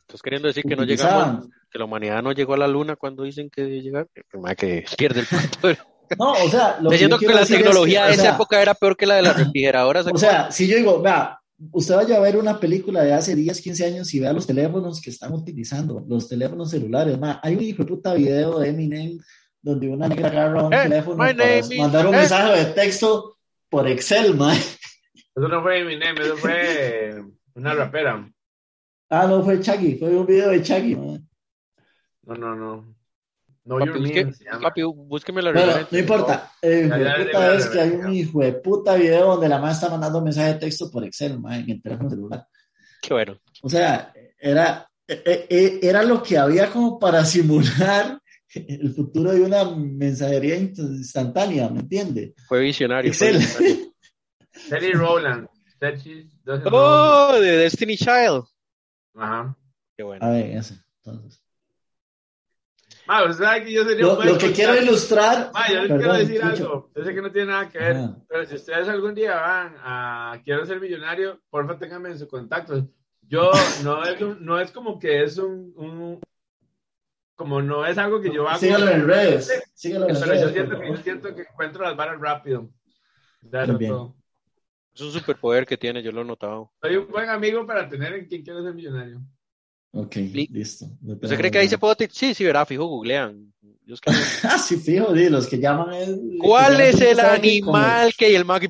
Estás 0.08 0.22
queriendo 0.22 0.46
decir 0.48 0.64
que 0.64 0.76
no 0.76 0.84
llegamos, 0.84 1.48
que 1.70 1.78
la 1.78 1.84
humanidad 1.84 2.22
no 2.22 2.32
llegó 2.32 2.54
a 2.54 2.58
la 2.58 2.68
luna 2.68 2.94
cuando 2.96 3.24
dicen 3.24 3.50
que 3.50 3.62
debe 3.62 3.82
llegar. 3.82 4.06
Que, 4.14 4.22
que 4.56 4.84
pierde 4.96 5.20
el 5.20 5.26
punto. 5.26 5.82
No, 6.20 6.30
o 6.34 6.48
sea, 6.48 6.78
lo 6.80 6.90
Diciendo 6.90 7.16
yo 7.16 7.18
que 7.18 7.26
quiero 7.26 7.34
la 7.34 7.40
decir 7.40 7.56
es 7.56 7.62
tecnología 7.64 8.02
que, 8.02 8.06
de 8.06 8.10
o 8.10 8.14
esa 8.14 8.22
sea, 8.22 8.34
época 8.34 8.62
era 8.62 8.74
peor 8.74 8.96
que 8.96 9.06
la 9.06 9.16
de 9.16 9.22
las 9.22 9.36
refrigeradoras. 9.44 10.06
O 10.06 10.16
sea, 10.16 10.52
si 10.52 10.68
yo 10.68 10.76
digo, 10.76 11.02
vea, 11.02 11.40
usted 11.72 11.96
vaya 11.96 12.16
a 12.16 12.20
ver 12.20 12.36
una 12.36 12.60
película 12.60 13.02
de 13.02 13.12
hace 13.12 13.34
10, 13.34 13.60
15 13.60 13.86
años 13.86 14.14
y 14.14 14.20
vea 14.20 14.32
los 14.32 14.46
teléfonos 14.46 15.00
que 15.00 15.10
están 15.10 15.32
utilizando, 15.32 16.04
los 16.08 16.28
teléfonos 16.28 16.70
celulares. 16.70 17.18
ma, 17.18 17.40
hay 17.42 17.56
un 17.56 17.62
hijo 17.64 17.82
de 17.82 17.88
puta 17.88 18.14
video 18.14 18.60
de 18.60 18.68
Eminem 18.68 19.18
donde 19.60 19.88
una 19.88 20.06
negra 20.06 20.28
agarra 20.28 20.62
un 20.68 20.72
Eh, 20.72 20.78
teléfono 20.84 21.16
para 21.16 21.56
is- 21.58 21.76
mandar 21.76 22.06
un 22.06 22.14
eh. 22.14 22.18
mensaje 22.18 22.52
de 22.56 22.64
texto 22.66 23.38
por 23.68 23.88
Excel, 23.88 24.36
ma. 24.36 24.54
Eso 24.54 25.48
no 25.48 25.60
fue 25.60 25.80
Eminem, 25.80 26.16
eso 26.18 26.36
fue 26.36 27.20
una 27.54 27.74
rapera. 27.74 28.30
Ah, 29.08 29.26
no, 29.26 29.42
fue 29.44 29.60
Chaggy, 29.60 29.96
fue 29.98 30.14
un 30.16 30.26
video 30.26 30.50
de 30.50 30.62
Chaggy. 30.62 30.96
ma. 30.96 31.18
No, 32.24 32.34
no, 32.34 32.56
no. 32.56 32.96
No, 33.64 33.78
papi, 33.78 33.90
busque- 33.98 34.24
Mean 34.24 34.60
papi, 34.62 34.82
búsqueme 34.82 35.42
la 35.42 35.50
Bueno, 35.52 35.66
referencia. 35.66 35.96
no 35.96 35.98
importa. 35.98 36.52
De 36.62 36.88
ya, 36.88 37.16
puta 37.24 37.54
es 37.56 37.66
que 37.66 37.80
hay 37.80 37.90
un 37.90 38.14
hijo 38.14 38.40
de 38.40 38.52
puta 38.52 38.94
video 38.94 39.26
donde 39.32 39.48
la 39.48 39.58
mamá 39.58 39.72
está 39.72 39.88
mandando 39.90 40.18
un 40.18 40.24
mensaje 40.24 40.54
de 40.54 40.58
texto 40.60 40.88
por 40.90 41.04
Excel, 41.04 41.40
ma, 41.40 41.56
en 41.58 41.70
el 41.70 41.82
teléfono 41.82 42.08
celular. 42.10 42.46
Qué 43.02 43.12
bueno. 43.14 43.40
O 43.62 43.68
sea, 43.68 44.12
era, 44.38 44.88
e- 45.06 45.46
e- 45.50 45.80
era 45.82 46.02
lo 46.04 46.22
que 46.22 46.38
había 46.38 46.70
como 46.70 46.96
para 46.98 47.24
simular 47.24 48.20
el 48.54 48.94
futuro 48.94 49.32
de 49.32 49.40
una 49.40 49.64
mensajería 49.74 50.56
instantánea, 50.56 51.68
¿me 51.68 51.80
entiende? 51.80 52.34
Fue 52.46 52.60
visionario. 52.60 53.12
fue 53.12 53.30
Excel. 53.30 53.42
visionario. 53.42 53.86
Teddy 55.78 56.30
doesn't 56.44 56.68
know. 56.68 56.72
¡Oh! 56.72 57.40
De 57.40 57.56
Destiny 57.58 57.96
Child. 57.96 58.44
Ajá. 59.16 59.56
Qué 59.96 60.02
bueno. 60.02 60.24
A 60.24 60.30
ver, 60.30 60.56
eso. 60.56 60.74
Entonces, 61.04 61.42
Ma, 63.06 63.22
usted 63.24 63.44
sabe 63.44 63.64
que 63.64 63.72
yo 63.72 63.84
sería 63.84 64.04
un 64.04 64.10
lo, 64.10 64.16
buen 64.16 64.28
lo 64.30 64.38
que 64.38 64.52
quiero 64.52 64.76
ilustrar. 64.76 65.50
Ma, 65.54 65.68
yo 65.68 65.74
les 65.74 65.82
perdón, 65.82 65.98
quiero 65.98 66.12
decir 66.14 66.36
escucha. 66.36 66.62
algo. 66.64 66.90
Yo 66.94 67.04
sé 67.04 67.14
que 67.14 67.22
no 67.22 67.30
tiene 67.32 67.52
nada 67.52 67.68
que 67.68 67.78
ver. 67.78 67.96
Ajá. 67.96 68.16
Pero 68.28 68.44
si 68.46 68.54
ustedes 68.56 68.88
algún 68.88 69.14
día 69.14 69.34
van 69.36 69.76
a 69.78 70.40
Quiero 70.44 70.66
ser 70.66 70.80
millonario, 70.80 71.40
porfa, 71.48 71.78
ténganme 71.78 72.10
en 72.10 72.18
su 72.18 72.26
contacto. 72.28 72.88
Yo 73.22 73.50
no 73.84 74.02
es, 74.04 74.20
un- 74.20 74.44
no 74.44 74.58
es 74.60 74.70
como 74.72 74.98
que 74.98 75.22
es 75.22 75.38
un, 75.38 75.72
un- 75.76 76.20
Como 77.36 77.62
no 77.62 77.86
es 77.86 77.96
algo 77.96 78.20
que 78.20 78.32
yo 78.32 78.48
hago. 78.48 78.58
Sígalo 78.58 78.90
en 78.90 79.06
redes. 79.06 79.62
Sígalo 79.74 80.08
en 80.08 80.14
Pero 80.14 80.26
yo 80.26 80.32
redes. 80.32 80.52
siento, 80.52 80.70
que, 80.70 80.76
favor. 80.82 80.96
yo 80.96 81.02
siento 81.02 81.34
que 81.34 81.42
encuentro 81.42 81.84
las 81.84 81.96
varas 81.96 82.20
rápido. 82.20 82.70
Bien. 83.40 83.78
todo. 83.90 84.16
Es 84.96 85.02
un 85.02 85.12
superpoder 85.12 85.66
que 85.66 85.76
tiene, 85.76 86.02
yo 86.02 86.10
lo 86.10 86.22
he 86.22 86.24
notado. 86.24 86.72
Soy 86.80 86.96
un 86.96 87.06
buen 87.08 87.28
amigo 87.28 87.66
para 87.66 87.86
tener 87.86 88.14
en 88.14 88.24
quien 88.26 88.42
quiero 88.42 88.62
ser 88.62 88.72
millonario. 88.72 89.20
Ok, 89.92 90.16
Li- 90.16 90.48
listo. 90.50 90.86
¿Usted 91.04 91.36
cree 91.36 91.50
que 91.50 91.58
ahí 91.58 91.68
se 91.68 91.76
puede? 91.76 92.08
Sí, 92.10 92.32
sí, 92.32 92.44
verá, 92.44 92.64
fijo, 92.64 92.86
googlean. 92.86 93.52
Que 93.60 94.10
Ah, 94.42 94.56
sí, 94.58 94.78
fijo, 94.78 95.14
sí, 95.14 95.28
los 95.28 95.46
que 95.48 95.58
llaman 95.58 95.92
es. 95.92 96.18
¿Cuál 96.40 96.78
que 96.78 96.88
es 96.88 97.00
el 97.02 97.16
saben 97.16 97.42
que 97.42 97.60
como 97.60 97.76
animal 97.76 98.14
que 98.16 98.34
el 98.34 98.44
mag... 98.46 98.62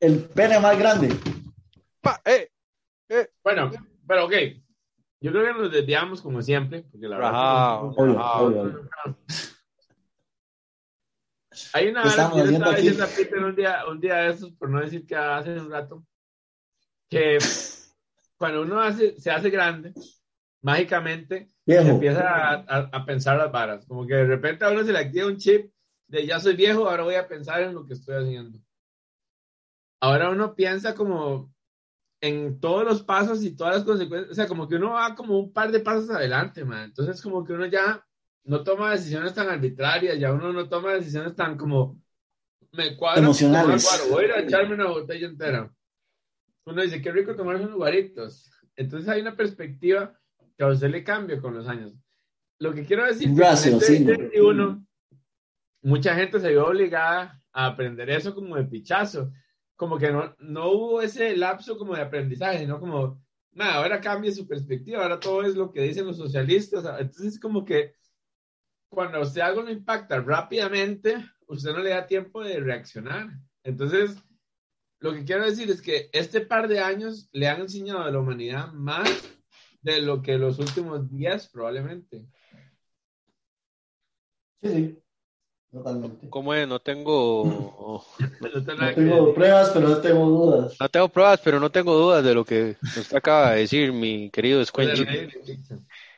El 0.00 0.18
pene 0.24 0.60
más 0.60 0.78
grande. 0.78 1.08
Pa, 2.02 2.20
eh, 2.26 2.50
Bueno, 3.42 3.70
pero 4.06 4.26
ok. 4.26 4.32
Yo 5.22 5.30
creo 5.32 5.46
que 5.46 5.62
nos 5.62 5.72
desviamos 5.72 6.20
como 6.20 6.42
siempre. 6.42 6.82
Porque 6.92 7.08
la 7.08 7.16
verdad. 7.16 7.80
Hay 11.74 11.88
una 11.88 12.02
¿Qué 12.02 12.08
vara 12.08 12.22
estamos 12.22 12.42
que 12.42 12.48
yo 12.48 12.52
estaba 12.52 12.72
aquí? 12.72 12.80
diciendo 12.82 13.04
a 13.04 13.08
Peter 13.08 13.38
un 13.44 13.56
día, 13.56 13.86
un 13.88 14.00
día 14.00 14.14
de 14.16 14.30
estos, 14.30 14.52
por 14.52 14.70
no 14.70 14.80
decir 14.80 15.06
que 15.06 15.16
hace 15.16 15.58
un 15.58 15.70
rato, 15.70 16.04
que 17.08 17.38
cuando 18.36 18.62
uno 18.62 18.80
hace, 18.80 19.18
se 19.20 19.30
hace 19.30 19.50
grande, 19.50 19.92
mágicamente 20.62 21.50
Viejo. 21.64 21.88
empieza 21.88 22.22
a, 22.28 22.54
a- 22.54 22.88
a 22.92 23.04
pensar 23.04 23.36
las 23.36 23.52
varas. 23.52 23.84
Como 23.86 24.06
que 24.06 24.14
de 24.14 24.24
repente 24.26 24.64
a 24.64 24.70
uno 24.70 24.82
se 24.84 24.92
le 24.92 24.98
activa 24.98 25.26
un 25.26 25.36
chip 25.36 25.72
de 26.08 26.26
ya 26.26 26.40
soy 26.40 26.56
viejo, 26.56 26.88
ahora 26.88 27.04
voy 27.04 27.14
a 27.14 27.28
pensar 27.28 27.62
en 27.62 27.74
lo 27.74 27.86
que 27.86 27.94
estoy 27.94 28.16
haciendo. 28.16 28.58
Ahora 30.00 30.30
uno 30.30 30.54
piensa 30.54 30.94
como 30.94 31.52
en 32.20 32.60
todos 32.60 32.84
los 32.84 33.02
pasos 33.02 33.42
y 33.44 33.54
todas 33.56 33.76
las 33.76 33.84
consecuencias, 33.84 34.30
o 34.32 34.34
sea, 34.34 34.46
como 34.46 34.68
que 34.68 34.76
uno 34.76 34.90
va 34.92 35.14
como 35.14 35.38
un 35.38 35.52
par 35.52 35.70
de 35.70 35.80
pasos 35.80 36.10
adelante, 36.10 36.64
man. 36.64 36.84
Entonces 36.84 37.20
como 37.22 37.44
que 37.44 37.52
uno 37.52 37.66
ya 37.66 38.04
no 38.44 38.62
toma 38.62 38.92
decisiones 38.92 39.34
tan 39.34 39.48
arbitrarias, 39.48 40.18
ya 40.18 40.32
uno 40.32 40.52
no 40.52 40.68
toma 40.68 40.94
decisiones 40.94 41.34
tan 41.34 41.56
como 41.56 42.00
me 42.72 42.96
cuadra 42.96 43.20
Emocionales. 43.20 43.84
tomar 43.84 44.00
guaro, 44.00 44.14
voy 44.14 44.24
a 44.24 44.26
ir 44.26 44.32
a 44.32 44.40
echarme 44.40 44.74
una 44.74 44.88
botella 44.88 45.26
entera. 45.26 45.74
Uno 46.64 46.82
dice, 46.82 47.02
qué 47.02 47.12
rico 47.12 47.34
tomarse 47.34 47.64
unos 47.64 47.76
guaritos. 47.76 48.50
Entonces 48.76 49.08
hay 49.08 49.20
una 49.20 49.36
perspectiva 49.36 50.18
que 50.56 50.64
a 50.64 50.68
usted 50.68 50.90
le 50.90 51.04
cambia 51.04 51.40
con 51.40 51.54
los 51.54 51.68
años. 51.68 51.92
Lo 52.58 52.72
que 52.72 52.84
quiero 52.84 53.04
decir 53.04 53.28
es 53.28 53.36
que 53.36 53.42
ratio, 53.42 53.70
en 53.72 53.76
este 53.78 53.96
sí. 53.96 54.04
21, 54.04 54.86
mucha 55.82 56.14
gente 56.14 56.40
se 56.40 56.50
vio 56.50 56.66
obligada 56.66 57.40
a 57.52 57.66
aprender 57.66 58.08
eso 58.10 58.34
como 58.34 58.56
de 58.56 58.64
pichazo. 58.64 59.32
Como 59.76 59.98
que 59.98 60.10
no, 60.12 60.34
no 60.38 60.70
hubo 60.70 61.02
ese 61.02 61.36
lapso 61.36 61.76
como 61.76 61.94
de 61.94 62.02
aprendizaje, 62.02 62.60
sino 62.60 62.78
como, 62.78 63.20
nada, 63.52 63.74
ahora 63.74 64.00
cambia 64.00 64.30
su 64.30 64.46
perspectiva, 64.46 65.02
ahora 65.02 65.18
todo 65.18 65.42
es 65.42 65.56
lo 65.56 65.72
que 65.72 65.82
dicen 65.82 66.06
los 66.06 66.16
socialistas. 66.16 66.84
Entonces, 67.00 67.40
como 67.40 67.64
que 67.64 67.94
cuando 68.92 69.18
a 69.18 69.22
usted 69.22 69.40
algo 69.40 69.62
lo 69.62 69.70
impacta 69.70 70.20
rápidamente, 70.20 71.24
usted 71.46 71.72
no 71.72 71.78
le 71.78 71.90
da 71.90 72.06
tiempo 72.06 72.44
de 72.44 72.60
reaccionar. 72.60 73.30
Entonces, 73.64 74.16
lo 75.00 75.14
que 75.14 75.24
quiero 75.24 75.46
decir 75.46 75.70
es 75.70 75.80
que 75.80 76.10
este 76.12 76.42
par 76.42 76.68
de 76.68 76.80
años 76.80 77.28
le 77.32 77.48
han 77.48 77.62
enseñado 77.62 78.02
a 78.02 78.10
la 78.10 78.18
humanidad 78.18 78.70
más 78.72 79.08
de 79.80 80.02
lo 80.02 80.20
que 80.20 80.36
los 80.36 80.58
últimos 80.58 81.10
días 81.10 81.48
probablemente. 81.48 82.26
Sí, 84.62 84.68
sí. 84.68 84.98
Totalmente. 85.72 86.28
¿Cómo 86.28 86.52
es? 86.52 86.68
No 86.68 86.78
tengo... 86.80 88.04
No 88.40 88.62
tengo 88.94 89.26
No 89.26 89.34
pruebas, 89.34 89.70
pero 89.70 89.88
no 89.88 89.96
tengo 89.98 90.26
dudas. 90.26 90.76
No 90.78 90.88
tengo 90.90 91.08
pruebas, 91.08 91.40
pero 91.42 91.58
no 91.58 91.70
tengo 91.70 91.94
dudas 91.94 92.22
de 92.22 92.34
lo 92.34 92.44
que 92.44 92.76
usted 92.82 93.16
acaba 93.16 93.52
de 93.52 93.60
decir, 93.60 93.92
mi 93.92 94.28
querido 94.30 94.62
Puede 94.72 95.30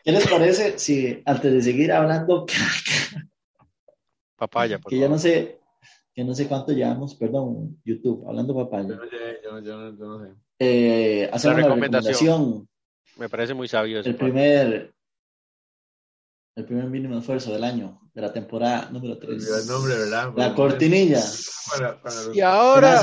¿Qué 0.04 0.12
les 0.12 0.28
parece 0.28 0.78
si 0.78 1.22
antes 1.24 1.52
de 1.52 1.62
seguir 1.62 1.90
hablando 1.92 2.44
caca, 2.46 3.26
Papaya, 4.36 4.78
por 4.78 4.90
que 4.90 4.98
ya 4.98 5.08
no 5.08 5.18
sé, 5.18 5.60
que 6.14 6.24
no 6.24 6.34
sé 6.34 6.46
cuánto 6.46 6.72
llevamos, 6.72 7.14
perdón, 7.14 7.80
YouTube, 7.84 8.26
hablando 8.28 8.52
de 8.52 8.58
Yo 8.60 8.64
papaya. 8.70 8.88
no 8.96 9.08
sé, 9.08 9.40
yo, 9.42 9.58
yo 9.60 9.76
no- 9.78 9.96
yo 9.98 10.04
no 10.06 10.24
sé. 10.24 10.32
Eh, 10.58 11.28
hacemos 11.32 11.56
la 11.56 11.62
recomendación. 11.64 12.12
recomendación, 12.14 12.68
Me 13.16 13.28
parece 13.28 13.54
muy 13.54 13.66
sabio 13.68 14.00
eso. 14.00 14.08
el 14.08 14.16
primer, 14.16 14.94
el 16.56 16.64
primer 16.64 16.84
mínimo 16.86 17.18
esfuerzo 17.18 17.52
del 17.52 17.64
año, 17.64 18.00
de 18.14 18.20
la 18.22 18.32
temporada 18.32 18.90
número 18.90 19.14
Olvidó 19.14 19.36
3. 19.36 19.62
el 19.62 19.66
nombre, 19.66 19.96
¿verdad? 19.96 20.32
La 20.36 20.54
cortinilla. 20.54 21.20
Para, 21.72 22.00
para 22.02 22.14
los- 22.16 22.28
Y 22.28 22.32
¿Quién 22.32 22.46
ahora. 22.46 23.00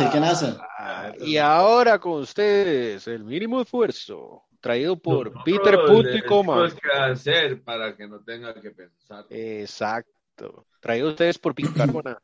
Ah, 0.79 1.11
y 1.19 1.37
ahora 1.37 1.99
con 1.99 2.21
ustedes, 2.21 3.07
el 3.07 3.23
mínimo 3.23 3.61
esfuerzo, 3.61 4.43
traído 4.61 4.95
por 4.95 5.33
Nosotros 5.33 5.43
Peter 5.43 5.79
Punto 5.87 6.15
y 6.15 6.21
coma. 6.21 6.69
qué 6.81 6.89
hacer 6.97 7.61
para 7.63 7.95
que 7.97 8.07
no 8.07 8.19
tenga 8.23 8.53
que 8.61 8.71
pensar. 8.71 9.25
Exacto. 9.29 10.65
Traído 10.79 11.09
ustedes 11.09 11.37
por 11.37 11.53
Bicarbona. 11.53 12.17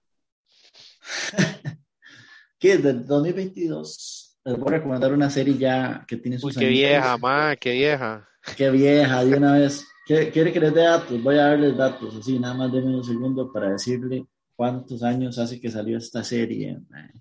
Que 2.60 2.78
del 2.78 3.06
2022 3.06 4.40
les 4.46 4.58
voy 4.58 4.74
a 4.74 4.78
recomendar 4.78 5.12
una 5.14 5.30
serie 5.30 5.58
ya 5.58 6.06
que 6.08 6.18
tiene 6.18 6.38
Uy, 6.38 6.42
sus 6.42 6.54
qué 6.58 6.66
añitos. 6.68 6.80
vieja, 6.90 7.18
ma, 7.18 7.56
qué 7.58 7.72
vieja. 7.74 8.30
Qué 8.56 8.70
vieja, 8.72 9.26
de 9.26 9.36
una 9.38 9.54
vez. 9.54 9.86
¿Qué- 10.06 10.32
¿Quiere 10.32 10.54
que 10.54 10.60
les 10.62 10.74
dé 10.74 10.82
datos? 10.84 11.22
Voy 11.22 11.36
a 11.38 11.48
darles 11.50 11.76
datos, 11.76 12.16
así, 12.16 12.40
nada 12.40 12.54
más 12.54 12.72
de 12.72 12.80
un 12.80 13.04
segundo 13.04 13.52
para 13.52 13.72
decirle 13.72 14.26
cuántos 14.56 15.04
años 15.04 15.38
hace 15.38 15.60
que 15.60 15.70
salió 15.70 15.98
esta 15.98 16.24
serie. 16.24 16.80
mae. 16.90 17.12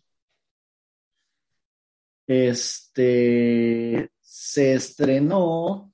Este 2.28 4.10
se 4.38 4.74
estrenó 4.74 5.90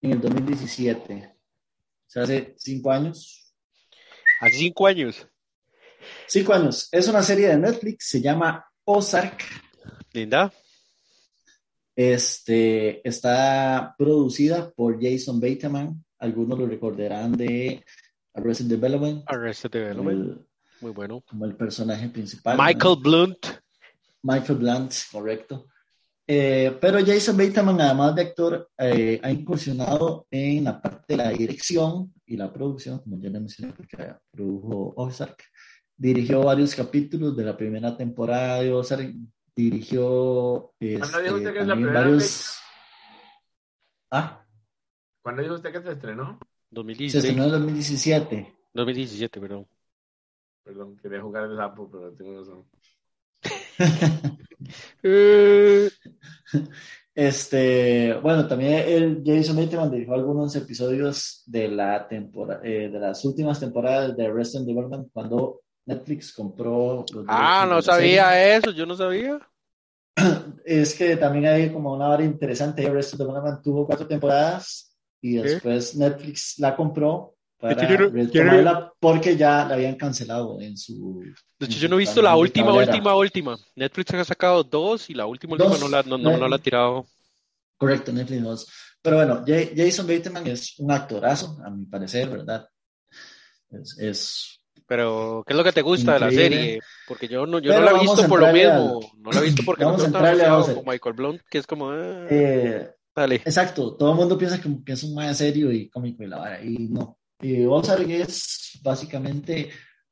en 0.00 0.10
el 0.10 0.20
2017. 0.20 1.32
O 1.32 2.10
sea, 2.10 2.24
hace 2.24 2.54
cinco 2.58 2.90
años. 2.90 3.54
Hace 4.40 4.56
cinco 4.56 4.88
años. 4.88 5.28
Cinco 6.26 6.52
años. 6.52 6.88
Es 6.90 7.06
una 7.06 7.22
serie 7.22 7.46
de 7.46 7.58
Netflix, 7.58 8.08
se 8.08 8.20
llama 8.20 8.66
Ozark. 8.84 9.40
Linda. 10.12 10.52
Este, 11.94 13.06
está 13.08 13.94
producida 13.96 14.72
por 14.72 15.00
Jason 15.00 15.40
Bateman. 15.40 16.04
Algunos 16.18 16.58
lo 16.58 16.66
recordarán 16.66 17.32
de 17.32 17.84
Arrested 18.34 18.66
Development. 18.66 19.22
Arrested 19.26 19.70
Development. 19.70 20.38
el, 20.40 20.46
Muy 20.80 20.90
bueno. 20.90 21.20
como 21.20 21.44
el 21.44 21.54
personaje 21.54 22.08
principal. 22.08 22.58
Michael 22.58 22.96
¿no? 22.96 23.00
Blunt. 23.00 23.46
Michael 24.22 24.58
Blunt, 24.58 24.92
correcto. 25.12 25.68
Eh, 26.34 26.78
pero 26.80 26.98
Jason 27.04 27.36
Bateman, 27.36 27.78
además 27.78 28.14
de 28.14 28.22
actor, 28.22 28.70
eh, 28.78 29.20
ha 29.22 29.30
incursionado 29.30 30.26
en 30.30 30.64
la 30.64 30.80
parte 30.80 31.04
de 31.08 31.16
la 31.18 31.28
dirección 31.28 32.14
y 32.24 32.38
la 32.38 32.50
producción, 32.50 33.00
como 33.00 33.18
ya 33.18 33.28
le 33.28 33.38
mencioné, 33.38 33.74
porque 33.74 34.14
produjo 34.30 34.94
Ozark. 34.96 35.44
Dirigió 35.94 36.42
varios 36.42 36.74
capítulos 36.74 37.36
de 37.36 37.44
la 37.44 37.54
primera 37.54 37.94
temporada 37.94 38.62
de 38.62 38.72
Ozark. 38.72 39.12
Dirigió 39.54 40.72
¿Cuándo 40.78 41.20
dijo 41.20 41.34
usted 41.36 41.48
este, 41.48 41.52
que 41.52 41.58
es 41.58 41.66
la 41.66 41.74
varios. 41.74 42.58
Ah, 44.10 44.46
¿Cuándo 45.20 45.42
dijo 45.42 45.54
usted 45.56 45.70
que 45.70 45.82
se 45.82 45.92
estrenó? 45.92 46.38
se 46.40 46.74
2016. 46.76 47.24
estrenó 47.24 47.44
en 47.44 47.50
2017. 47.50 48.56
2017, 48.72 49.38
perdón. 49.38 49.68
Perdón, 50.64 50.96
quería 50.96 51.20
jugar 51.20 51.44
el 51.44 51.58
sapo, 51.58 51.90
pero 51.90 52.10
tengo 52.14 52.38
razón. 52.38 52.64
Eh, 55.02 55.90
Este, 57.14 58.14
bueno, 58.22 58.48
también 58.48 58.72
el 58.86 59.22
Jason 59.22 59.56
Bateman 59.56 59.90
dirigió 59.90 60.14
algunos 60.14 60.56
episodios 60.56 61.42
de 61.44 61.68
la 61.68 62.08
temporada, 62.08 62.60
de 62.62 62.88
las 62.88 63.22
últimas 63.26 63.60
temporadas 63.60 64.16
de 64.16 64.24
Arrested 64.24 64.62
Development 64.62 65.08
cuando 65.12 65.60
Netflix 65.84 66.32
compró 66.32 67.04
los 67.12 67.26
ah, 67.28 67.66
no 67.68 67.82
sabía 67.82 68.56
eso, 68.56 68.70
yo 68.70 68.86
no 68.86 68.96
sabía. 68.96 69.38
serie. 70.16 70.38
Es 70.64 70.94
que 70.94 71.16
también 71.16 71.46
hay 71.46 71.70
como 71.70 71.92
una 71.92 72.08
hora 72.08 72.24
interesante. 72.24 72.86
Arrested 72.86 73.18
Development 73.18 73.62
tuvo 73.62 73.84
cuatro 73.84 74.06
temporadas 74.06 74.96
y 75.20 75.36
¿Qué? 75.36 75.42
después 75.42 75.96
Netflix 75.96 76.58
la 76.60 76.76
compró 76.76 77.34
para 77.62 77.82
no- 77.82 77.88
yo 77.88 77.98
no- 77.98 78.10
retomarla 78.12 78.92
porque 79.00 79.36
ya 79.36 79.64
la 79.64 79.74
habían 79.74 79.94
cancelado 79.96 80.60
en 80.60 80.76
su. 80.76 81.22
De 81.58 81.66
hecho, 81.66 81.78
yo 81.78 81.88
no 81.88 81.94
he 81.96 81.98
visto 82.00 82.20
la 82.20 82.36
última, 82.36 82.66
tablera. 82.72 82.92
última, 82.92 83.14
última. 83.16 83.56
Netflix 83.76 84.12
ha 84.14 84.24
sacado 84.24 84.62
dos 84.64 85.08
y 85.08 85.14
la 85.14 85.26
última, 85.26 85.54
última 85.54 85.78
no, 85.78 85.88
la, 85.88 86.02
no, 86.02 86.18
no, 86.18 86.36
no 86.36 86.48
la 86.48 86.56
ha 86.56 86.58
tirado. 86.58 87.06
Correcto, 87.78 88.12
Netflix 88.12 88.42
2. 88.42 88.68
Pero 89.00 89.16
bueno, 89.16 89.44
Ja- 89.46 89.70
Jason 89.76 90.06
Bateman 90.06 90.46
es 90.46 90.78
un 90.78 90.90
actorazo, 90.92 91.58
a 91.64 91.70
mi 91.70 91.86
parecer, 91.86 92.28
¿verdad? 92.28 92.66
Es, 93.70 93.98
es- 93.98 94.60
Pero, 94.86 95.42
¿qué 95.46 95.52
es 95.52 95.56
lo 95.56 95.64
que 95.64 95.72
te 95.72 95.82
gusta 95.82 96.14
de 96.14 96.20
la 96.20 96.26
Increíble. 96.26 96.56
serie? 96.56 96.80
Porque 97.06 97.28
yo 97.28 97.46
no, 97.46 97.58
yo 97.58 97.72
no 97.72 97.80
la 97.80 97.90
he 97.92 98.00
visto 98.00 98.28
por 98.28 98.40
lo 98.40 98.52
mismo. 98.52 99.00
No 99.18 99.30
la 99.32 99.40
he 99.40 99.44
visto 99.44 99.62
porque 99.64 99.84
no 99.84 99.90
Vamos 99.92 100.02
a 100.02 100.06
está 100.06 100.18
tan 100.18 100.26
entrarle 100.26 100.44
a 100.44 100.56
asociado 100.56 100.62
Ozark. 100.62 100.84
con 100.84 100.92
Michael 100.92 101.14
Blunt, 101.14 101.42
que 101.50 101.58
es 101.58 101.66
como, 101.66 101.90
ah, 101.90 102.26
eh, 102.30 102.90
dale. 103.14 103.36
exacto, 103.36 103.96
todo 103.96 104.10
el 104.12 104.16
mundo 104.16 104.36
piensa 104.38 104.60
que, 104.60 104.68
que 104.84 104.92
es 104.92 105.02
un 105.02 105.14
más 105.14 105.36
serio 105.38 105.72
y 105.72 105.88
cómico 105.88 106.22
y 106.22 106.26
la 106.26 106.38
vara, 106.38 106.62
y 106.62 106.88
no. 106.88 107.18
Y 107.42 107.66
Ozark 107.66 108.08
es 108.08 108.78
básicamente, 108.82 109.70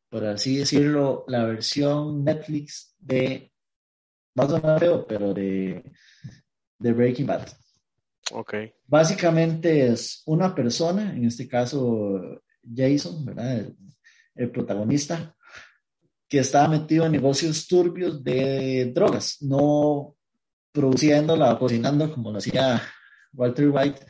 por 0.09 0.25
así 0.25 0.57
decirlo, 0.57 1.25
la 1.29 1.45
versión 1.45 2.25
Netflix 2.25 2.95
de, 2.99 3.53
va 4.39 4.45
a 4.45 4.49
sonar 4.49 4.81
feo, 4.81 5.07
pero 5.07 5.33
de, 5.33 5.83
de 6.79 6.93
Breaking 6.93 7.27
Bad. 7.27 7.49
Ok. 8.33 8.55
Básicamente 8.87 9.87
es 9.87 10.23
una 10.27 10.55
persona, 10.55 11.15
en 11.15 11.25
este 11.25 11.49
caso 11.49 12.43
Jason, 12.63 13.25
¿verdad? 13.25 13.59
El, 13.59 13.77
el 14.35 14.51
protagonista, 14.51 15.35
que 16.29 16.39
estaba 16.39 16.69
metido 16.69 17.07
en 17.07 17.13
negocios 17.13 17.67
turbios 17.67 18.23
de 18.23 18.93
drogas, 18.95 19.39
no 19.43 20.17
produciéndola 20.73 21.53
o 21.53 21.59
cocinando 21.59 22.13
como 22.13 22.31
lo 22.31 22.39
hacía 22.39 22.81
Walter 23.33 23.69
White, 23.69 24.07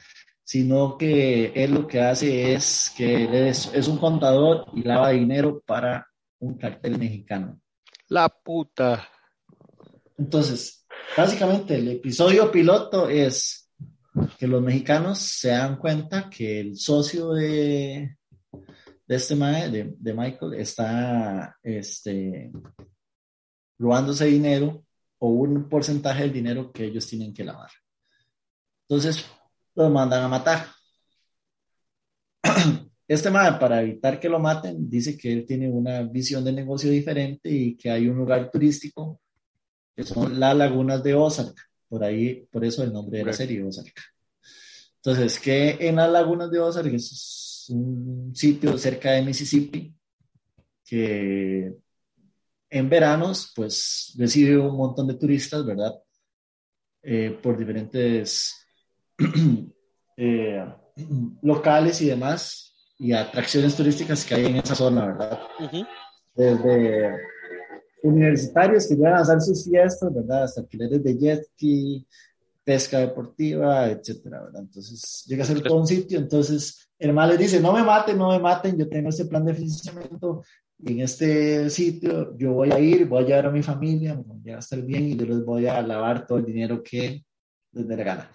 sino 0.51 0.99
que 0.99 1.53
él 1.55 1.75
lo 1.75 1.87
que 1.87 2.01
hace 2.01 2.55
es 2.55 2.93
que 2.97 3.23
él 3.23 3.35
es, 3.35 3.73
es 3.73 3.87
un 3.87 3.99
contador 3.99 4.67
y 4.75 4.83
lava 4.83 5.11
dinero 5.11 5.63
para 5.65 6.09
un 6.41 6.59
cartel 6.59 6.99
mexicano. 6.99 7.61
La 8.09 8.29
puta. 8.29 9.09
Entonces, 10.19 10.85
básicamente 11.17 11.77
el 11.77 11.91
episodio 11.91 12.51
piloto 12.51 13.09
es 13.09 13.71
que 14.41 14.49
los 14.49 14.61
mexicanos 14.61 15.21
se 15.21 15.51
dan 15.51 15.77
cuenta 15.77 16.29
que 16.29 16.59
el 16.59 16.77
socio 16.77 17.31
de, 17.31 18.17
de 19.07 19.15
este 19.15 19.37
de, 19.37 19.95
de 19.97 20.15
Michael, 20.15 20.55
está 20.55 21.57
este, 21.63 22.51
robándose 23.79 24.25
dinero 24.25 24.85
o 25.19 25.29
un 25.29 25.69
porcentaje 25.69 26.23
del 26.23 26.33
dinero 26.33 26.73
que 26.73 26.87
ellos 26.87 27.07
tienen 27.07 27.33
que 27.33 27.45
lavar. 27.45 27.71
Entonces, 28.89 29.25
los 29.81 29.90
mandan 29.90 30.25
a 30.25 30.29
matar. 30.29 30.66
Este 33.09 33.29
mae, 33.29 33.59
para 33.59 33.83
evitar 33.83 34.21
que 34.21 34.29
lo 34.29 34.38
maten, 34.38 34.88
dice 34.88 35.19
que 35.19 35.33
él 35.33 35.45
tiene 35.45 35.69
una 35.69 36.03
visión 36.03 36.45
de 36.45 36.53
negocio 36.53 36.88
diferente 36.88 37.51
y 37.51 37.77
que 37.77 37.90
hay 37.90 38.07
un 38.07 38.16
lugar 38.16 38.49
turístico 38.53 39.21
que 39.97 40.05
son 40.05 40.38
las 40.38 40.57
lagunas 40.57 41.03
de 41.03 41.14
Ozark. 41.14 41.57
Por 41.88 42.05
ahí, 42.05 42.47
por 42.53 42.64
eso 42.64 42.85
el 42.85 42.93
nombre 42.93 43.19
de 43.19 43.25
la 43.25 43.33
serie, 43.33 43.64
Ozark. 43.64 43.93
Entonces, 44.97 45.40
que 45.40 45.77
en 45.81 45.97
las 45.97 46.09
lagunas 46.09 46.53
de 46.53 46.61
Ozark 46.61 46.95
es 46.95 47.66
un 47.71 48.31
sitio 48.33 48.79
cerca 48.79 49.11
de 49.11 49.23
Mississippi 49.23 49.93
que 50.85 51.75
en 52.71 52.88
veranos, 52.88 53.53
pues 53.57 54.14
recibe 54.19 54.57
un 54.57 54.77
montón 54.77 55.09
de 55.09 55.14
turistas, 55.14 55.66
¿verdad? 55.66 55.95
Eh, 57.03 57.37
por 57.43 57.59
diferentes 57.59 58.60
eh, 60.16 60.64
locales 61.42 62.00
y 62.02 62.06
demás, 62.06 62.74
y 62.98 63.12
atracciones 63.12 63.74
turísticas 63.76 64.24
que 64.24 64.35
hay 64.35 64.46
en 64.46 64.56
esa 64.56 64.74
zona, 64.74 65.06
¿verdad? 65.06 65.40
Ujú. 65.59 65.87
desde 66.35 67.16
universitarios 68.02 68.87
que 68.87 68.94
llegan 68.94 69.14
a 69.14 69.20
hacer 69.20 69.40
sus 69.40 69.64
fiestas, 69.64 70.14
¿verdad? 70.14 70.44
Hasta 70.44 70.61
alquileres 70.62 71.02
de 71.02 71.18
jet 71.18 71.44
ski, 71.44 72.06
pesca 72.64 72.98
deportiva, 72.98 73.88
etcétera, 73.88 74.42
¿verdad? 74.42 74.62
Entonces 74.62 75.24
llega 75.26 75.44
a 75.44 75.46
ser 75.46 75.62
todo 75.62 75.80
un 75.80 75.87
sitio, 75.87 76.18
entonces 76.18 76.88
el 76.98 77.12
mal 77.12 77.30
les 77.30 77.38
dice, 77.38 77.61
no 77.61 77.72
me 77.72 77.83
maten, 77.83 78.18
no 78.18 78.30
me 78.30 78.38
maten, 78.38 78.78
yo 78.78 78.88
tengo 78.88 79.09
este 79.09 79.24
plan 79.24 79.44
de 79.44 79.54
financiamiento 79.54 80.42
y 80.79 80.92
en 80.92 81.00
este 81.00 81.68
sitio 81.71 82.37
yo 82.37 82.52
voy 82.52 82.71
a 82.71 82.79
ir, 82.79 83.06
voy 83.06 83.25
a 83.25 83.27
llevar 83.27 83.46
a 83.46 83.50
mi 83.50 83.62
familia, 83.62 84.14
me 84.14 84.23
voy 84.23 84.50
a 84.52 84.58
estar 84.58 84.81
bien 84.83 85.04
y 85.04 85.16
yo 85.16 85.27
les 85.27 85.44
voy 85.44 85.66
a 85.66 85.81
lavar 85.83 86.27
todo 86.27 86.38
el 86.38 86.44
dinero 86.44 86.83
que 86.83 87.25
les 87.73 87.88
dé 87.88 87.96
la 87.96 88.04
gana. 88.04 88.31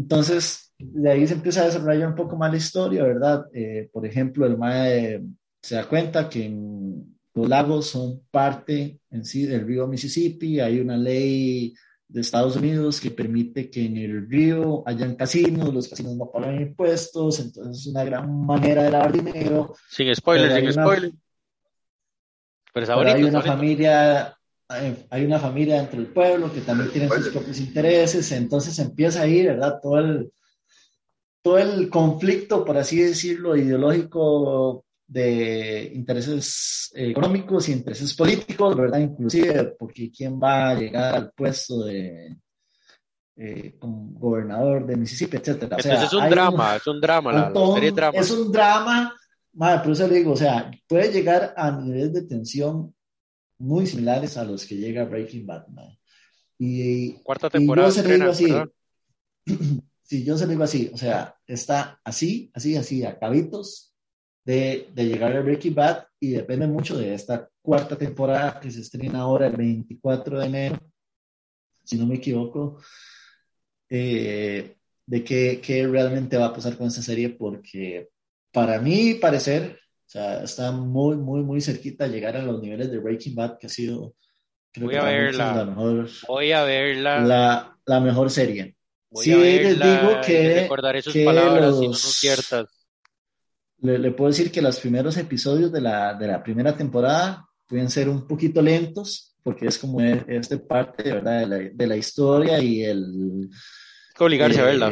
Entonces, 0.00 0.72
de 0.78 1.10
ahí 1.10 1.26
se 1.26 1.34
empieza 1.34 1.60
a 1.60 1.66
desarrollar 1.66 2.08
un 2.08 2.14
poco 2.14 2.36
más 2.36 2.50
la 2.50 2.56
historia, 2.56 3.02
¿verdad? 3.04 3.44
Eh, 3.52 3.90
por 3.92 4.06
ejemplo, 4.06 4.46
el 4.46 4.56
MAE 4.56 5.22
se 5.62 5.74
da 5.74 5.86
cuenta 5.86 6.26
que 6.30 6.46
en 6.46 7.18
los 7.34 7.46
lagos 7.48 7.86
son 7.88 8.22
parte 8.30 8.98
en 9.10 9.24
sí 9.26 9.44
del 9.44 9.66
río 9.66 9.86
Mississippi, 9.86 10.58
hay 10.58 10.80
una 10.80 10.96
ley 10.96 11.74
de 12.08 12.20
Estados 12.22 12.56
Unidos 12.56 12.98
que 13.00 13.10
permite 13.10 13.68
que 13.70 13.84
en 13.84 13.98
el 13.98 14.28
río 14.28 14.82
hayan 14.86 15.14
casinos, 15.16 15.72
los 15.72 15.86
casinos 15.86 16.16
no 16.16 16.30
pagan 16.30 16.60
impuestos, 16.60 17.38
entonces 17.38 17.82
es 17.82 17.86
una 17.88 18.02
gran 18.02 18.44
manera 18.46 18.82
de 18.84 18.90
lavar 18.90 19.12
dinero. 19.12 19.74
Sin 19.90 20.12
spoiler, 20.14 20.48
Pero 20.48 20.54
hay 20.56 20.62
sin 20.72 20.80
una- 20.80 20.86
spoiler. 20.86 21.12
Pero 22.72 23.02
hay 23.02 23.22
una 23.24 23.42
familia, 23.42 24.36
hay 25.10 25.24
una 25.24 25.38
familia 25.38 25.76
dentro 25.76 26.00
del 26.00 26.12
pueblo 26.12 26.52
que 26.52 26.60
también 26.60 26.90
tiene 26.90 27.08
sus 27.08 27.28
propios 27.28 27.58
intereses, 27.58 28.30
entonces 28.32 28.78
empieza 28.78 29.22
ahí, 29.22 29.44
¿verdad? 29.44 29.78
Todo 29.82 29.98
el, 29.98 30.32
todo 31.42 31.58
el 31.58 31.88
conflicto, 31.90 32.64
por 32.64 32.76
así 32.78 33.00
decirlo, 33.00 33.56
ideológico 33.56 34.84
de 35.06 35.90
intereses 35.94 36.90
eh, 36.94 37.10
económicos 37.10 37.68
y 37.68 37.72
intereses 37.72 38.14
políticos, 38.14 38.76
¿verdad? 38.76 39.00
Inclusive, 39.00 39.74
porque 39.78 40.10
quién 40.12 40.40
va 40.40 40.70
a 40.70 40.74
llegar 40.74 41.14
al 41.16 41.32
puesto 41.32 41.84
de 41.84 42.36
eh, 43.36 43.74
como 43.78 44.10
gobernador 44.20 44.86
de 44.86 44.96
Mississippi, 44.96 45.38
etcétera. 45.38 45.76
O 45.76 45.80
sea, 45.80 45.94
Entonces 45.94 46.12
es 46.16 46.22
un 46.24 46.30
drama, 46.30 46.76
es 46.76 46.86
un 46.86 47.00
drama, 47.00 47.32
la, 47.32 47.38
la 47.40 47.44
montón- 47.50 47.74
serie 47.74 47.88
es 47.88 47.94
drama. 47.96 48.18
Es 48.18 48.30
un 48.30 48.52
drama, 48.52 49.16
madre, 49.54 49.80
por 49.82 49.92
eso 49.92 50.06
le 50.06 50.14
digo, 50.16 50.32
o 50.32 50.36
sea, 50.36 50.70
puede 50.86 51.10
llegar 51.10 51.54
a 51.56 51.72
niveles 51.72 52.12
de 52.12 52.22
tensión 52.22 52.94
muy 53.60 53.86
similares 53.86 54.36
a 54.36 54.44
los 54.44 54.66
que 54.66 54.76
llega 54.76 55.04
Breaking 55.04 55.46
Bad. 55.46 55.66
Y, 56.58 57.12
Cuarta 57.22 57.46
y 57.48 57.50
temporada 57.50 57.88
yo 57.88 57.92
se 57.92 58.02
lo 58.02 58.14
digo 58.14 58.30
así, 58.30 58.46
sí, 60.02 60.24
yo 60.24 60.36
se 60.36 60.44
lo 60.46 60.50
digo 60.50 60.64
así, 60.64 60.90
o 60.92 60.96
sea, 60.96 61.36
está 61.46 62.00
así, 62.02 62.50
así, 62.54 62.76
así, 62.76 63.04
a 63.04 63.18
cabitos 63.18 63.94
de, 64.44 64.88
de 64.94 65.04
llegar 65.04 65.36
a 65.36 65.40
Breaking 65.40 65.74
Bad 65.74 66.04
y 66.18 66.30
depende 66.30 66.66
mucho 66.66 66.98
de 66.98 67.14
esta 67.14 67.48
cuarta 67.62 67.96
temporada 67.96 68.58
que 68.60 68.70
se 68.70 68.80
estrena 68.80 69.20
ahora 69.20 69.46
el 69.46 69.56
24 69.56 70.40
de 70.40 70.46
enero, 70.46 70.80
si 71.84 71.96
no 71.96 72.06
me 72.06 72.16
equivoco, 72.16 72.80
eh, 73.88 74.76
de 75.06 75.24
qué, 75.24 75.60
qué 75.62 75.86
realmente 75.86 76.36
va 76.36 76.46
a 76.46 76.54
pasar 76.54 76.76
con 76.76 76.86
esta 76.86 77.02
serie, 77.02 77.30
porque 77.30 78.10
para 78.52 78.80
mí 78.80 79.14
parecer, 79.14 79.78
sea, 80.10 80.42
está 80.42 80.72
muy, 80.72 81.16
muy, 81.16 81.42
muy 81.42 81.60
cerquita 81.60 82.04
de 82.06 82.10
llegar 82.10 82.36
a 82.36 82.42
los 82.42 82.60
niveles 82.60 82.90
de 82.90 82.98
Breaking 82.98 83.34
Bad, 83.34 83.58
que 83.58 83.66
ha 83.68 83.70
sido, 83.70 84.14
creo 84.72 84.86
Voy 84.86 84.94
que 84.94 85.00
a 85.00 85.04
verla. 85.04 85.54
la 85.54 85.64
mejor, 85.64 86.08
Voy 86.28 86.52
a 86.52 86.64
verla. 86.64 87.20
la, 87.20 87.76
la 87.86 88.00
mejor 88.00 88.30
serie. 88.30 88.76
voy 89.10 89.24
sí, 89.24 89.32
a 89.32 89.36
les 89.36 89.78
verla 89.78 90.00
digo 90.00 90.12
y 90.20 90.26
que- 90.26 90.60
recordaré 90.62 91.02
sus 91.02 91.12
que 91.12 91.24
palabras 91.24 91.74
si 91.76 91.80
no 91.82 91.88
los- 91.88 92.00
son 92.00 92.10
ciertas. 92.12 92.66
Le, 93.82 93.98
le 93.98 94.10
puedo 94.10 94.28
decir 94.30 94.50
que 94.52 94.60
los 94.60 94.78
primeros 94.80 95.16
episodios 95.16 95.72
de 95.72 95.80
la, 95.80 96.14
de 96.14 96.26
la 96.26 96.42
primera 96.42 96.76
temporada 96.76 97.46
pueden 97.66 97.88
ser 97.88 98.08
un 98.08 98.26
poquito 98.26 98.60
lentos, 98.60 99.36
porque 99.42 99.66
es 99.68 99.78
como 99.78 100.00
e- 100.02 100.24
este 100.28 100.58
parte, 100.58 101.04
¿verdad? 101.04 101.40
De 101.40 101.46
la, 101.46 101.56
de 101.72 101.86
la 101.86 101.96
historia 101.96 102.58
y 102.60 102.82
el... 102.84 103.48
Hay 103.48 104.14
que 104.16 104.24
obligarse 104.24 104.60
a 104.60 104.64
verla. 104.64 104.90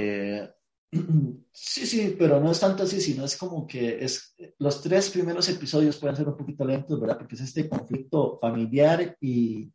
Sí, 1.60 1.86
sí, 1.86 2.16
pero 2.16 2.40
no 2.40 2.52
es 2.52 2.60
tanto 2.60 2.84
así, 2.84 3.00
sino 3.00 3.24
es 3.24 3.36
como 3.36 3.66
que 3.66 4.02
es, 4.04 4.34
los 4.58 4.80
tres 4.80 5.10
primeros 5.10 5.48
episodios 5.48 5.96
pueden 5.98 6.14
ser 6.14 6.28
un 6.28 6.36
poquito 6.36 6.64
lentos, 6.64 7.00
¿verdad? 7.00 7.18
Porque 7.18 7.34
es 7.34 7.40
este 7.40 7.68
conflicto 7.68 8.38
familiar 8.40 9.16
y, 9.20 9.72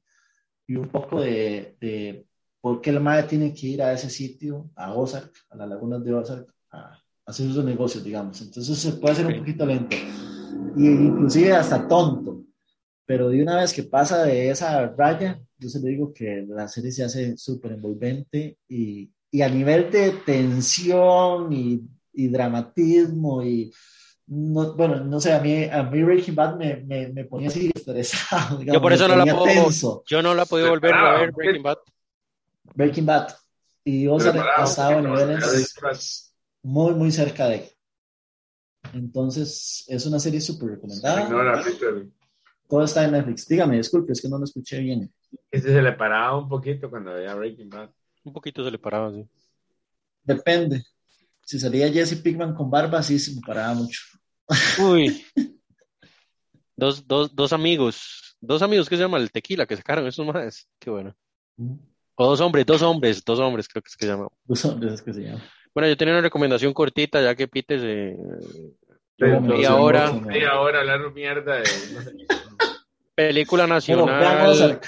y 0.66 0.76
un 0.76 0.88
poco 0.88 1.20
de, 1.20 1.76
de 1.82 2.26
por 2.62 2.80
qué 2.80 2.92
el 2.92 3.02
MAE 3.02 3.24
tiene 3.24 3.54
que 3.54 3.68
ir 3.68 3.82
a 3.82 3.92
ese 3.92 4.10
sitio, 4.10 4.72
a 4.76 4.94
Ozark, 4.94 5.34
a 5.50 5.58
las 5.58 5.68
lagunas 5.68 6.04
de 6.04 6.14
Ozark, 6.14 6.48
a 6.72 6.98
hacer 7.26 7.52
sus 7.52 7.66
negocios, 7.66 8.04
digamos. 8.04 8.42
Entonces 8.42 8.78
se 8.78 8.94
puede 8.94 9.14
hacer 9.14 9.28
un 9.28 9.40
poquito 9.40 9.66
lento, 9.66 9.98
y 10.78 10.88
inclusive 10.88 11.52
hasta 11.52 11.88
tonto, 11.88 12.46
pero 13.06 13.30
de 13.30 13.44
una 13.44 13.58
vez 13.58 13.74
que 13.74 13.84
pasa 13.84 14.24
de 14.24 14.50
esa 14.50 14.88
raya, 14.88 15.40
yo 15.58 15.70
se 15.70 15.80
le 15.80 15.90
digo 15.90 16.14
que 16.14 16.46
la 16.48 16.68
serie 16.68 16.92
se 16.92 17.04
hace 17.04 17.38
súper 17.38 17.74
envolvente 17.74 18.58
y, 18.68 19.13
y 19.34 19.42
a 19.42 19.50
nivel 19.50 19.90
de 19.90 20.12
tensión 20.12 21.52
y, 21.52 21.82
y 22.14 22.28
dramatismo 22.28 23.44
y 23.44 23.74
no, 24.28 24.76
bueno, 24.76 25.04
no 25.04 25.20
sé, 25.20 25.34
a 25.34 25.40
mí, 25.40 25.64
a 25.66 25.82
mí 25.82 26.04
Breaking 26.04 26.36
Bad 26.36 26.56
me, 26.56 26.76
me, 26.78 27.08
me 27.08 27.26
ponía 27.26 27.48
así 27.48 27.72
estresado, 27.74 28.58
digamos, 28.60 28.76
Yo 28.76 28.82
por 28.82 28.94
eso 28.94 29.08
no 29.08 29.16
la 29.16 29.26
puedo, 29.26 29.44
tenso. 29.46 30.04
yo 30.06 30.22
no 30.22 30.36
la 30.36 30.44
he 30.44 30.46
podido 30.46 30.70
volver 30.70 30.94
a 30.94 31.20
ver. 31.20 31.32
Breaking 31.32 31.64
Bad. 31.64 31.78
Breaking 32.76 33.06
Bad 33.08 33.28
y 33.84 34.08
Ozark 34.08 34.34
Preparado, 34.34 34.62
ha 34.62 34.66
estado 34.66 34.92
en 35.00 35.06
porque 35.06 35.26
niveles 35.26 36.34
muy, 36.62 36.94
muy 36.94 37.12
cerca 37.12 37.48
de 37.48 37.72
entonces 38.94 39.84
es 39.88 40.06
una 40.06 40.20
serie 40.20 40.42
súper 40.42 40.70
recomendada 40.70 41.24
Ignora, 41.24 41.64
Peter. 41.64 42.06
todo 42.68 42.84
está 42.84 43.04
en 43.04 43.14
Netflix, 43.14 43.48
dígame, 43.48 43.78
disculpe, 43.78 44.14
es 44.14 44.22
que 44.22 44.30
no 44.30 44.38
lo 44.38 44.44
escuché 44.44 44.80
bien 44.80 45.12
Ese 45.50 45.70
se 45.70 45.82
le 45.82 45.94
paraba 45.94 46.38
un 46.38 46.48
poquito 46.48 46.88
cuando 46.88 47.14
veía 47.14 47.34
Breaking 47.34 47.70
Bad. 47.70 47.90
Un 48.24 48.34
poquito 48.34 48.64
se 48.64 48.72
le 48.72 48.78
paraba 48.80 49.10
así. 49.10 49.28
depende 50.24 50.84
si 51.46 51.60
salía 51.60 51.92
Jesse 51.92 52.16
Pinkman 52.22 52.54
con 52.56 52.70
barba, 52.72 53.04
sí 53.04 53.20
se 53.20 53.36
me 53.36 53.42
paraba 53.46 53.74
mucho 53.74 54.00
Uy. 54.80 55.26
Dos, 56.76 57.08
dos, 57.08 57.36
dos 57.36 57.54
amigos, 57.54 58.36
dos 58.42 58.62
amigos 58.64 58.90
que 58.90 58.96
se 58.98 59.04
llaman 59.04 59.22
el 59.22 59.32
tequila, 59.32 59.66
que 59.68 59.78
sacaron 59.78 60.08
esos 60.08 60.26
más. 60.26 60.68
Qué 60.80 60.90
bueno. 60.90 61.16
O 62.16 62.28
dos 62.28 62.42
hombres, 62.42 62.66
dos 62.66 62.82
hombres, 62.82 63.24
dos 63.24 63.40
hombres 63.40 63.68
creo 63.68 63.84
que 63.84 63.90
es 63.90 63.96
que 63.96 64.06
se 64.08 64.12
llama. 64.12 64.28
Los 64.48 64.66
hombres 64.66 64.94
es 64.94 65.02
que 65.04 65.14
se 65.14 65.22
llama. 65.22 65.44
Bueno, 65.74 65.88
yo 65.88 65.96
tenía 65.96 66.16
una 66.16 66.22
recomendación 66.24 66.74
cortita, 66.74 67.22
ya 67.22 67.36
que 67.36 67.48
Peter 67.48 67.80
se... 67.80 68.18
Yo 68.18 68.74
Pero 69.18 69.46
y 69.46 69.48
soy 69.58 69.66
ahora- 69.66 70.12
mucho, 70.12 70.36
Y 70.36 70.42
¿no? 70.42 70.50
ahora 70.52 70.80
hablar 70.80 71.14
mierda 71.14 71.58
de. 71.58 71.64
Película 73.14 73.68
nacional. 73.68 74.80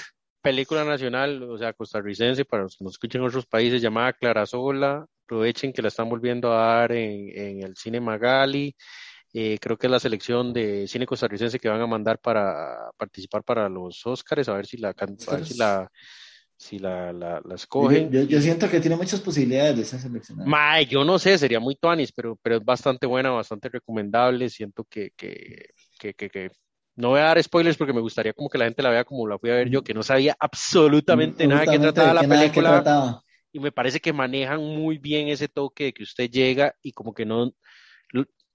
Película 0.50 0.84
nacional, 0.84 1.42
o 1.42 1.58
sea, 1.58 1.72
costarricense, 1.72 2.44
para 2.44 2.64
los 2.64 2.76
que 2.76 2.84
nos 2.84 2.94
escuchen 2.94 3.20
en 3.22 3.26
otros 3.28 3.46
países, 3.46 3.82
llamada 3.82 4.12
Clarasola. 4.12 5.04
Aprovechen 5.24 5.72
que 5.72 5.82
la 5.82 5.88
están 5.88 6.08
volviendo 6.08 6.52
a 6.52 6.56
dar 6.80 6.92
en, 6.92 7.30
en 7.36 7.62
el 7.64 7.76
Cine 7.76 8.00
Magali. 8.00 8.74
Eh, 9.32 9.58
creo 9.60 9.76
que 9.76 9.88
es 9.88 9.90
la 9.90 9.98
selección 10.00 10.52
de 10.52 10.86
cine 10.86 11.04
costarricense 11.04 11.58
que 11.58 11.68
van 11.68 11.80
a 11.80 11.86
mandar 11.86 12.18
para 12.20 12.90
participar 12.96 13.42
para 13.42 13.68
los 13.68 14.06
Óscares, 14.06 14.48
a 14.48 14.54
ver 14.54 14.66
si 14.66 14.76
la, 14.78 14.90
a 14.90 15.06
ver 15.34 15.44
si 15.44 15.58
la, 15.58 15.90
si 16.56 16.78
la, 16.78 17.12
la, 17.12 17.42
la 17.44 17.54
escogen. 17.56 18.10
Yo, 18.10 18.22
yo- 18.22 18.28
yo 18.28 18.40
siento 18.40 18.70
que 18.70 18.80
tiene 18.80 18.96
muchas 18.96 19.20
posibilidades 19.20 19.76
de 19.76 19.84
ser 19.84 20.00
seleccionado. 20.00 20.48
Mae, 20.48 20.86
yo 20.86 21.04
no 21.04 21.18
sé, 21.18 21.36
sería 21.38 21.60
muy 21.60 21.74
tuanis, 21.74 22.12
pero, 22.12 22.36
pero 22.40 22.56
es 22.56 22.64
bastante 22.64 23.06
buena, 23.06 23.30
bastante 23.30 23.68
recomendable. 23.68 24.48
Siento 24.48 24.84
que, 24.84 25.10
que, 25.16 25.70
que, 25.98 26.14
que, 26.14 26.30
que- 26.30 26.50
no 26.96 27.10
voy 27.10 27.20
a 27.20 27.24
dar 27.24 27.42
spoilers 27.42 27.76
porque 27.76 27.92
me 27.92 28.00
gustaría 28.00 28.32
como 28.32 28.48
que 28.48 28.58
la 28.58 28.64
gente 28.66 28.82
la 28.82 28.90
vea 28.90 29.04
como 29.04 29.26
la 29.28 29.38
fui 29.38 29.50
a 29.50 29.54
ver 29.54 29.68
yo, 29.70 29.82
que 29.84 29.94
no 29.94 30.02
sabía 30.02 30.36
absolutamente 30.40 31.46
nada 31.46 31.66
que 31.68 31.78
trataba 31.78 32.14
la 32.14 32.22
que 32.22 32.28
película. 32.28 32.70
trataba. 32.72 33.22
Y 33.52 33.60
me 33.60 33.72
parece 33.72 34.00
que 34.00 34.12
manejan 34.12 34.60
muy 34.60 34.98
bien 34.98 35.28
ese 35.28 35.48
toque 35.48 35.84
de 35.84 35.92
que 35.94 36.02
usted 36.04 36.30
llega 36.30 36.74
y 36.82 36.92
como 36.92 37.14
que 37.14 37.24
no, 37.26 37.52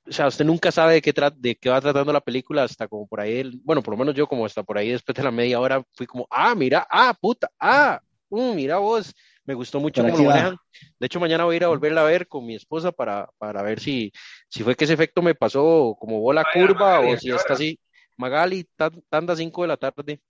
o 0.08 0.12
sea, 0.12 0.28
usted 0.28 0.46
nunca 0.46 0.72
sabe 0.72 0.94
de 0.96 1.02
qué, 1.02 1.14
tra- 1.14 1.34
de 1.36 1.56
qué 1.56 1.70
va 1.70 1.80
tratando 1.82 2.12
la 2.12 2.22
película 2.22 2.64
hasta 2.64 2.88
como 2.88 3.08
por 3.08 3.20
ahí, 3.22 3.38
el- 3.40 3.60
bueno, 3.64 3.82
por 3.84 3.94
lo 3.94 3.98
menos 3.98 4.16
yo 4.16 4.28
como 4.28 4.46
hasta 4.46 4.64
por 4.64 4.78
ahí 4.78 4.90
después 4.90 5.16
de 5.16 5.24
la 5.24 5.32
media 5.32 5.60
hora 5.60 5.84
fui 5.94 6.08
como, 6.08 6.28
ah, 6.30 6.56
mira, 6.56 6.88
ah, 6.90 7.14
puta, 7.20 7.50
ah, 7.60 8.00
mm, 8.30 8.56
mira 8.56 8.78
vos, 8.80 9.14
me 9.46 9.54
gustó 9.54 9.80
mucho 9.80 10.04
cómo 10.04 10.18
lo 10.18 10.24
manejan. 10.26 10.58
De 11.00 11.06
hecho, 11.06 11.20
mañana 11.20 11.46
voy 11.46 11.56
a 11.56 11.58
ir 11.58 11.64
a 11.66 11.68
volverla 11.68 12.02
a 12.02 12.04
ver 12.06 12.28
con 12.28 12.46
mi 12.46 12.56
esposa 12.56 12.92
para, 12.92 13.28
para 13.38 13.62
ver 13.64 13.80
si, 13.80 14.12
si 14.50 14.64
fue 14.64 14.76
que 14.76 14.86
ese 14.86 14.94
efecto 14.94 15.22
me 15.22 15.36
pasó 15.36 15.96
como 16.00 16.20
bola 16.20 16.46
curva 16.46 17.00
o 17.00 17.14
¿a 17.14 17.18
si 17.18 17.32
hora? 17.32 17.44
así. 17.54 17.80
Magali, 18.22 18.64
tan- 18.76 19.02
tanda 19.10 19.36
5 19.36 19.64
de 19.64 19.68
la 19.68 19.78
tarde, 19.78 20.22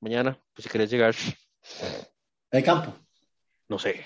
mañana, 0.00 0.38
pues 0.54 0.64
si 0.64 0.68
querés 0.70 0.90
llegar, 0.90 1.14
El 2.50 2.62
campo. 2.62 2.94
no 3.68 3.78
sé. 3.78 4.04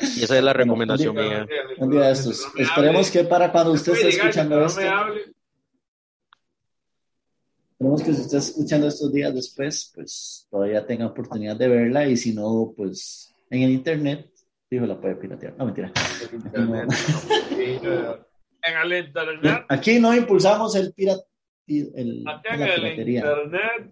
Y 0.00 0.22
esa 0.22 0.36
es 0.36 0.44
la 0.44 0.52
recomendación 0.52 1.16
un 1.18 1.24
mía. 1.24 1.46
Un 1.78 1.90
día 1.90 2.02
de 2.02 2.12
estos. 2.12 2.46
No 2.54 2.62
Esperemos 2.62 3.10
que 3.10 3.24
para 3.24 3.50
cuando 3.50 3.72
usted 3.72 3.92
esté 3.94 4.10
llegar, 4.10 4.28
escuchando 4.28 4.64
esto, 4.66 4.80
No 4.82 4.96
hable. 4.98 5.20
esperemos 7.72 8.02
que 8.02 8.12
si 8.14 8.20
usted 8.20 8.38
esté 8.38 8.50
escuchando 8.52 8.86
estos 8.88 9.12
días 9.12 9.34
después, 9.34 9.90
pues 9.94 10.46
todavía 10.50 10.86
tenga 10.86 11.06
oportunidad 11.06 11.56
de 11.56 11.68
verla 11.68 12.06
y 12.06 12.16
si 12.18 12.32
no, 12.34 12.72
pues 12.76 13.34
en 13.50 13.62
el 13.62 13.70
internet, 13.70 14.30
digo, 14.70 14.84
la 14.86 15.00
puede 15.00 15.16
piratear. 15.16 15.56
No, 15.56 15.64
mentira. 15.64 15.90
En 18.62 18.76
el 18.92 19.06
internet. 19.06 19.64
Aquí 19.68 19.98
no 19.98 20.14
impulsamos 20.14 20.74
el 20.76 20.92
pirat 20.92 21.18
el, 21.66 22.24
Aquí 22.26 22.42
la 22.48 22.54
en 22.54 22.62
el 22.62 22.74
piratería. 22.80 23.20
internet. 23.20 23.90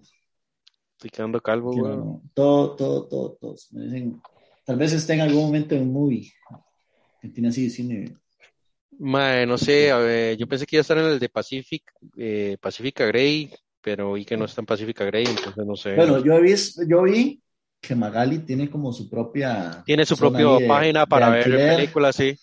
Estoy 0.97 1.11
quedando 1.11 1.41
calvo, 1.41 1.75
no, 1.75 1.97
no. 1.97 2.23
Todo, 2.35 2.75
todo, 2.75 3.07
todo, 3.07 3.39
todos. 3.41 3.73
Me 3.73 3.85
dicen, 3.85 4.21
tal 4.65 4.77
vez 4.77 4.93
esté 4.93 5.13
en 5.15 5.21
algún 5.21 5.45
momento 5.45 5.75
en 5.75 5.83
un 5.83 5.93
movie 5.93 6.33
que 7.21 7.29
tiene 7.29 7.49
así 7.51 7.69
cine. 7.69 8.17
Mae, 8.99 9.45
no 9.47 9.59
sé, 9.59 9.91
a 9.91 9.99
ver, 9.99 10.39
yo 10.39 10.47
pensé 10.47 10.65
que 10.65 10.77
iba 10.77 10.81
a 10.81 10.83
estar 10.83 10.97
en 10.97 11.05
el 11.05 11.19
de 11.19 11.29
Pacific, 11.29 11.83
eh, 12.17 12.57
Pacifica 12.59 13.05
Grey, 13.05 13.53
pero 13.83 14.15
vi 14.15 14.25
que 14.25 14.39
no 14.39 14.47
está 14.47 14.63
en 14.63 14.67
Pacifica 14.67 15.05
Grey, 15.05 15.27
entonces 15.27 15.67
no 15.67 15.77
sé. 15.77 15.95
Bueno, 15.95 16.25
yo 16.25 16.33
he 16.33 16.41
visto, 16.41 16.83
yo 16.89 17.03
vi 17.03 17.43
que 17.79 17.95
Magali 17.95 18.39
tiene 18.39 18.71
como 18.71 18.91
su 18.93 19.11
propia 19.11 19.83
Tiene 19.85 20.07
su 20.07 20.17
propia 20.17 20.47
de- 20.47 20.67
página 20.67 21.01
de 21.01 21.07
para 21.07 21.29
ver 21.29 21.77
películas, 21.77 22.17
sí. 22.17 22.35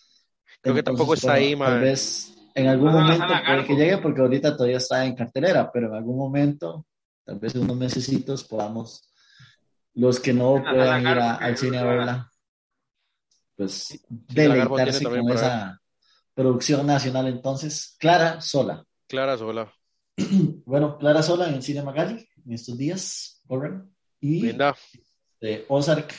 Creo 0.64 0.76
que 0.76 0.84
tampoco 0.84 1.14
está 1.14 1.34
bueno, 1.34 1.45
ahí, 1.45 1.51
Tal 1.51 1.57
mae. 1.59 1.80
vez 1.82 2.34
en 2.55 2.68
algún 2.68 2.91
momento 2.93 3.26
puede 3.45 3.66
que 3.66 3.76
llegue, 3.76 3.97
porque 3.97 4.22
ahorita 4.22 4.55
todavía 4.55 4.78
está 4.78 5.05
en 5.05 5.16
cartelera, 5.16 5.72
pero 5.72 5.88
en 5.88 5.93
algún 5.95 6.18
momento, 6.18 6.88
tal 7.26 7.38
vez 7.39 7.53
en 7.53 7.61
unos 7.64 7.78
mesecitos, 7.78 8.43
podamos 8.45 9.09
los 9.95 10.20
que 10.20 10.34
no 10.34 10.64
puedan 10.64 11.01
ir 11.01 11.07
a- 11.20 11.36
al 11.36 11.57
cine 11.57 11.78
a 11.78 11.84
verla, 11.84 12.32
pues 13.55 13.88
tiene 14.28 14.55
deleitarse 14.55 15.03
con 15.03 15.30
esa 15.30 15.80
producción 16.34 16.88
nacional. 16.88 17.28
Entonces, 17.28 17.95
Clara 17.99 18.41
Sola. 18.41 18.84
Clara 19.07 19.38
Sola. 19.38 19.72
Bueno, 20.66 20.97
Clara 20.97 21.22
Sola 21.22 21.47
en 21.49 21.55
el 21.55 21.64
Cine 21.64 21.84
Magali 21.84 22.28
en 22.45 22.53
estos 22.53 22.78
corren. 23.47 23.93
Y 24.20 24.41
Linda. 24.41 24.76
de 25.41 25.66
Ozark 25.68 26.14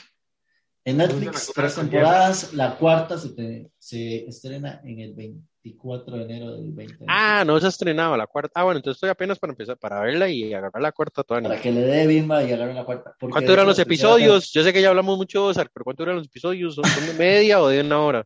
en 0.85 0.97
Netflix, 0.99 1.53
tres 1.55 1.74
temporadas. 1.74 2.53
La 2.55 2.76
cuarta 2.76 3.18
se, 3.18 3.30
te- 3.30 3.70
se 3.78 4.26
estrena 4.28 4.80
en 4.85 5.01
el 5.01 5.14
24 5.14 6.16
de 6.18 6.24
enero 6.24 6.53
del 6.53 6.72
20. 6.72 7.05
Ah, 7.09 7.43
no 7.47 7.59
se 7.59 7.66
ha 7.66 7.68
estrenado 7.70 8.16
la 8.16 8.26
cuarta. 8.26 8.53
Ah, 8.55 8.64
bueno, 8.64 8.78
entonces 8.78 8.97
estoy 8.99 9.11
apenas 9.11 9.39
para 9.39 9.53
empezar, 9.53 9.76
para 9.78 10.01
verla 10.01 10.28
y 10.28 10.53
agarrar 10.53 10.82
la 10.82 10.93
cuarta 10.93 11.22
todavía. 11.22 11.49
Para 11.49 11.61
que 11.61 11.72
le 11.72 11.80
dé 11.80 12.07
bimba 12.07 12.43
y 12.45 12.53
agarren 12.53 12.76
la 12.76 12.85
cuarta. 12.85 13.14
Porque 13.18 13.32
¿Cuánto 13.32 13.53
duran 13.53 13.66
los 13.66 13.78
episodios? 13.78 14.53
Yo 14.53 14.62
sé 14.62 14.72
que 14.72 14.82
ya 14.82 14.91
hablamos 14.91 15.16
mucho 15.16 15.43
de 15.45 15.51
Ozark, 15.51 15.70
pero 15.72 15.85
¿cuánto 15.85 16.03
duran 16.03 16.16
los 16.16 16.26
episodios? 16.26 16.74
¿Son, 16.74 16.85
son 16.85 17.07
de 17.07 17.14
media 17.14 17.62
o 17.62 17.68
de 17.68 17.80
una 17.80 18.01
hora? 18.01 18.24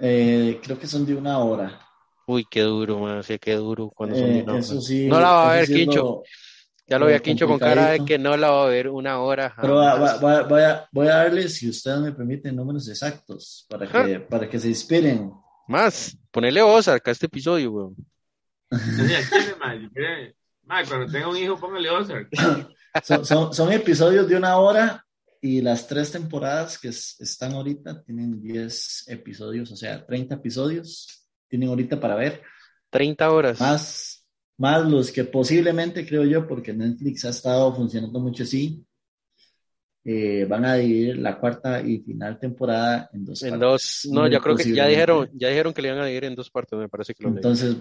Eh, 0.00 0.60
creo 0.62 0.78
que 0.78 0.86
son 0.86 1.06
de 1.06 1.14
una 1.14 1.38
hora. 1.38 1.80
Uy, 2.26 2.44
qué 2.50 2.62
duro, 2.62 2.98
man, 2.98 3.22
sí, 3.22 3.38
qué 3.38 3.54
duro 3.54 3.90
cuando 3.90 4.16
son 4.16 4.32
de 4.32 4.38
Eh, 4.38 4.42
una 4.42 4.52
hora. 4.52 4.60
eso 4.60 4.80
sí. 4.80 5.06
No 5.06 5.20
la 5.20 5.30
va 5.30 5.50
a 5.52 5.54
ver, 5.56 5.66
Quincho. 5.66 5.98
lo- 6.02 6.22
Ya 6.86 6.98
lo 6.98 7.06
vi 7.06 7.14
a 7.14 7.18
Quincho 7.20 7.46
con 7.46 7.58
cara 7.58 7.90
de 7.92 8.04
que 8.04 8.18
no 8.18 8.36
la 8.36 8.50
va 8.50 8.64
a 8.66 8.68
ver 8.68 8.88
una 8.90 9.18
hora. 9.20 9.54
Pero 9.60 9.76
va- 9.76 9.92
jamás. 9.92 10.22
va- 10.22 10.42
va- 10.42 10.42
voy, 10.48 10.62
a, 10.62 10.88
voy 10.92 11.06
a 11.08 11.14
darle, 11.16 11.48
si 11.48 11.68
ustedes 11.70 11.98
me 12.00 12.12
permiten, 12.12 12.54
números 12.54 12.86
exactos 12.88 13.66
para 13.70 13.86
que, 13.90 14.20
para 14.20 14.48
que 14.48 14.58
se 14.58 14.68
inspiren. 14.68 15.32
Más, 15.66 16.14
ponerle 16.30 16.60
Ozark 16.60 17.08
a 17.08 17.10
este 17.10 17.26
episodio, 17.26 17.70
weón. 17.72 17.96
Cuando 20.88 21.06
tenga 21.10 21.28
un 21.28 21.36
hijo, 21.36 21.58
póngale 21.58 21.90
Ozark. 21.90 22.28
Son, 23.02 23.24
son, 23.26 23.52
son 23.52 23.72
episodios 23.72 24.28
de 24.28 24.36
una 24.36 24.56
hora 24.56 25.04
y 25.40 25.60
las 25.60 25.88
tres 25.88 26.12
temporadas 26.12 26.78
que 26.78 26.88
es- 26.88 27.16
están 27.20 27.52
ahorita 27.52 28.00
tienen 28.04 28.40
10 28.40 29.08
episodios, 29.08 29.72
o 29.72 29.76
sea, 29.76 30.06
30 30.06 30.36
episodios 30.36 31.26
tienen 31.48 31.70
ahorita 31.70 31.98
para 31.98 32.14
ver. 32.14 32.42
30 32.90 33.28
horas. 33.32 33.60
Más, 33.60 34.23
más 34.58 34.86
los 34.88 35.10
que 35.10 35.24
posiblemente, 35.24 36.06
creo 36.06 36.24
yo, 36.24 36.46
porque 36.46 36.72
Netflix 36.72 37.24
ha 37.24 37.30
estado 37.30 37.74
funcionando 37.74 38.20
mucho 38.20 38.42
así, 38.44 38.84
eh, 40.04 40.44
van 40.48 40.64
a 40.66 40.74
dividir 40.74 41.16
la 41.18 41.38
cuarta 41.40 41.80
y 41.80 41.98
final 42.00 42.38
temporada 42.38 43.08
en 43.12 43.24
dos 43.24 43.42
En 43.42 43.50
partes. 43.58 43.68
dos, 43.68 44.08
no, 44.12 44.20
Muy 44.22 44.30
ya 44.30 44.40
creo 44.40 44.54
que 44.56 44.72
ya 44.72 44.86
dijeron, 44.86 45.30
ya 45.32 45.48
dijeron 45.48 45.72
que 45.72 45.82
le 45.82 45.88
iban 45.88 46.00
a 46.00 46.04
dividir 46.06 46.24
en 46.26 46.34
dos 46.34 46.50
partes, 46.50 46.78
me 46.78 46.88
parece 46.88 47.14
que 47.14 47.24
lo 47.24 47.30
leí. 47.30 47.36
Entonces, 47.38 47.76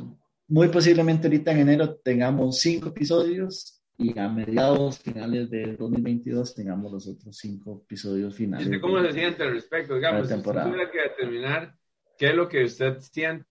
muy 0.47 0.69
posiblemente 0.69 1.28
ahorita 1.28 1.51
en 1.51 1.59
enero 1.59 1.95
tengamos 1.95 2.59
cinco 2.59 2.89
episodios 2.89 3.82
y 3.97 4.17
a 4.17 4.28
mediados 4.30 4.99
finales 4.99 5.49
de 5.51 5.76
2022 5.76 6.55
tengamos 6.55 6.91
los 6.91 7.07
otros 7.07 7.38
cinco 7.38 7.82
episodios 7.86 8.34
¿Y 8.34 8.38
finales. 8.38 8.67
usted 8.67 8.82
cómo 8.82 8.99
de- 9.01 9.11
se 9.11 9.19
siente 9.19 9.43
al 9.43 9.51
respecto? 9.51 9.95
Digamos, 9.95 10.21
si 10.21 10.24
usted 10.34 10.36
temporada. 10.38 10.69
tuviera 10.71 10.91
que 10.91 11.01
determinar 11.01 11.76
qué 12.17 12.30
es 12.30 12.36
lo 12.36 12.47
que 12.49 12.63
usted 12.63 12.99
siente. 12.99 13.45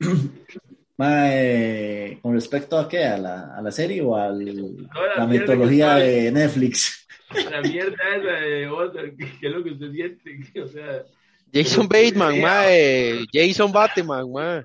Ma, 0.98 1.28
eh, 1.32 2.18
con 2.20 2.34
respecto 2.34 2.76
a 2.76 2.88
qué, 2.88 3.04
a 3.04 3.16
la, 3.16 3.56
a 3.56 3.62
la 3.62 3.70
serie 3.70 4.02
o 4.02 4.16
a 4.16 4.28
la 4.30 5.26
metodología 5.26 5.96
que 5.96 6.02
de 6.02 6.32
Netflix. 6.32 7.06
La 7.50 7.60
mierda 7.62 7.94
esa 8.16 8.32
de 8.44 8.66
Ozark, 8.68 9.16
¿qué 9.16 9.46
es 9.46 9.52
lo 9.52 9.62
que 9.62 9.70
usted 9.70 9.92
siente? 9.92 10.38
O 10.62 10.66
sea, 10.66 11.04
Jason 11.52 11.88
Bateman, 11.88 12.40
mae, 12.40 13.24
Jason 13.32 13.70
Bateman, 13.72 14.30
mae. 14.32 14.64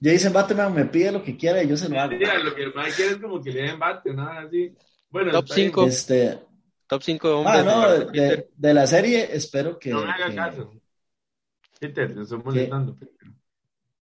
Jason 0.00 0.32
Bateman 0.32 0.72
me 0.74 0.84
pide 0.86 1.10
lo 1.12 1.22
que 1.22 1.36
quiera 1.36 1.62
y 1.62 1.68
yo 1.68 1.76
se 1.76 1.88
lo 1.88 2.00
hago. 2.00 2.12
mira, 2.12 2.38
lo 2.38 2.54
que 2.54 2.62
el 2.62 2.72
mae 2.74 2.92
quiere 2.92 3.12
es 3.12 3.16
como 3.18 3.42
que 3.42 3.50
le 3.50 3.62
den 3.62 3.78
bate, 3.78 4.12
nada 4.14 4.42
así. 4.42 4.72
Bueno, 5.10 5.32
Top 5.32 5.44
está 5.44 5.54
bien. 5.56 5.68
cinco. 5.68 5.86
Este, 5.86 6.38
Top 6.86 7.02
5 7.02 7.28
de 7.28 7.34
ah, 7.34 7.38
hombres. 7.38 7.64
no, 7.64 7.90
de- 8.12 8.20
de, 8.20 8.48
de 8.54 8.74
la 8.74 8.86
serie 8.86 9.28
espero 9.32 9.78
que, 9.78 9.90
No 9.90 10.04
me 10.04 10.10
haga 10.12 10.28
que- 10.28 10.34
caso. 10.36 10.72
Peter, 11.80 12.14
no 12.14 12.22
estoy 12.22 12.38
molestando. 12.44 12.94
Peter. 12.96 13.28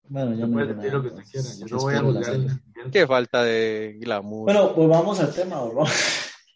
Bueno, 0.09 0.35
ya 0.35 0.47
puede 0.47 0.73
decir 0.73 0.93
lo 0.93 1.01
que 1.01 1.07
usted 1.09 1.23
quiera. 1.31 1.47
Yo 1.59 1.65
¿Qué 1.65 1.71
no 1.73 1.79
voy 1.79 1.95
a 1.95 2.01
juzgar 2.01 2.37
los. 2.37 2.91
Qué 2.91 3.07
falta 3.07 3.43
de 3.43 3.97
glamour. 3.99 4.43
Bueno, 4.45 4.73
pues 4.75 4.89
vamos 4.89 5.19
al 5.19 5.33
tema, 5.33 5.61
bro. 5.63 5.85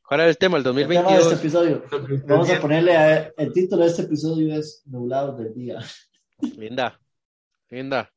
¿Cuál 0.08 0.20
era 0.20 0.30
el 0.30 0.38
tema? 0.38 0.58
El 0.58 0.66
El 0.68 0.74
tema 0.76 1.12
de 1.12 1.18
este 1.20 1.36
2022. 1.36 1.40
episodio. 1.40 1.84
Vamos 2.28 2.50
a 2.50 2.60
ponerle 2.60 2.96
a, 2.98 3.32
el 3.38 3.54
título 3.54 3.84
de 3.84 3.90
este 3.90 4.02
episodio 4.04 4.56
es 4.56 4.82
Nublados 4.86 5.38
del 5.40 5.54
Día. 5.54 5.80
Linda. 6.58 7.00
Linda. 7.70 8.12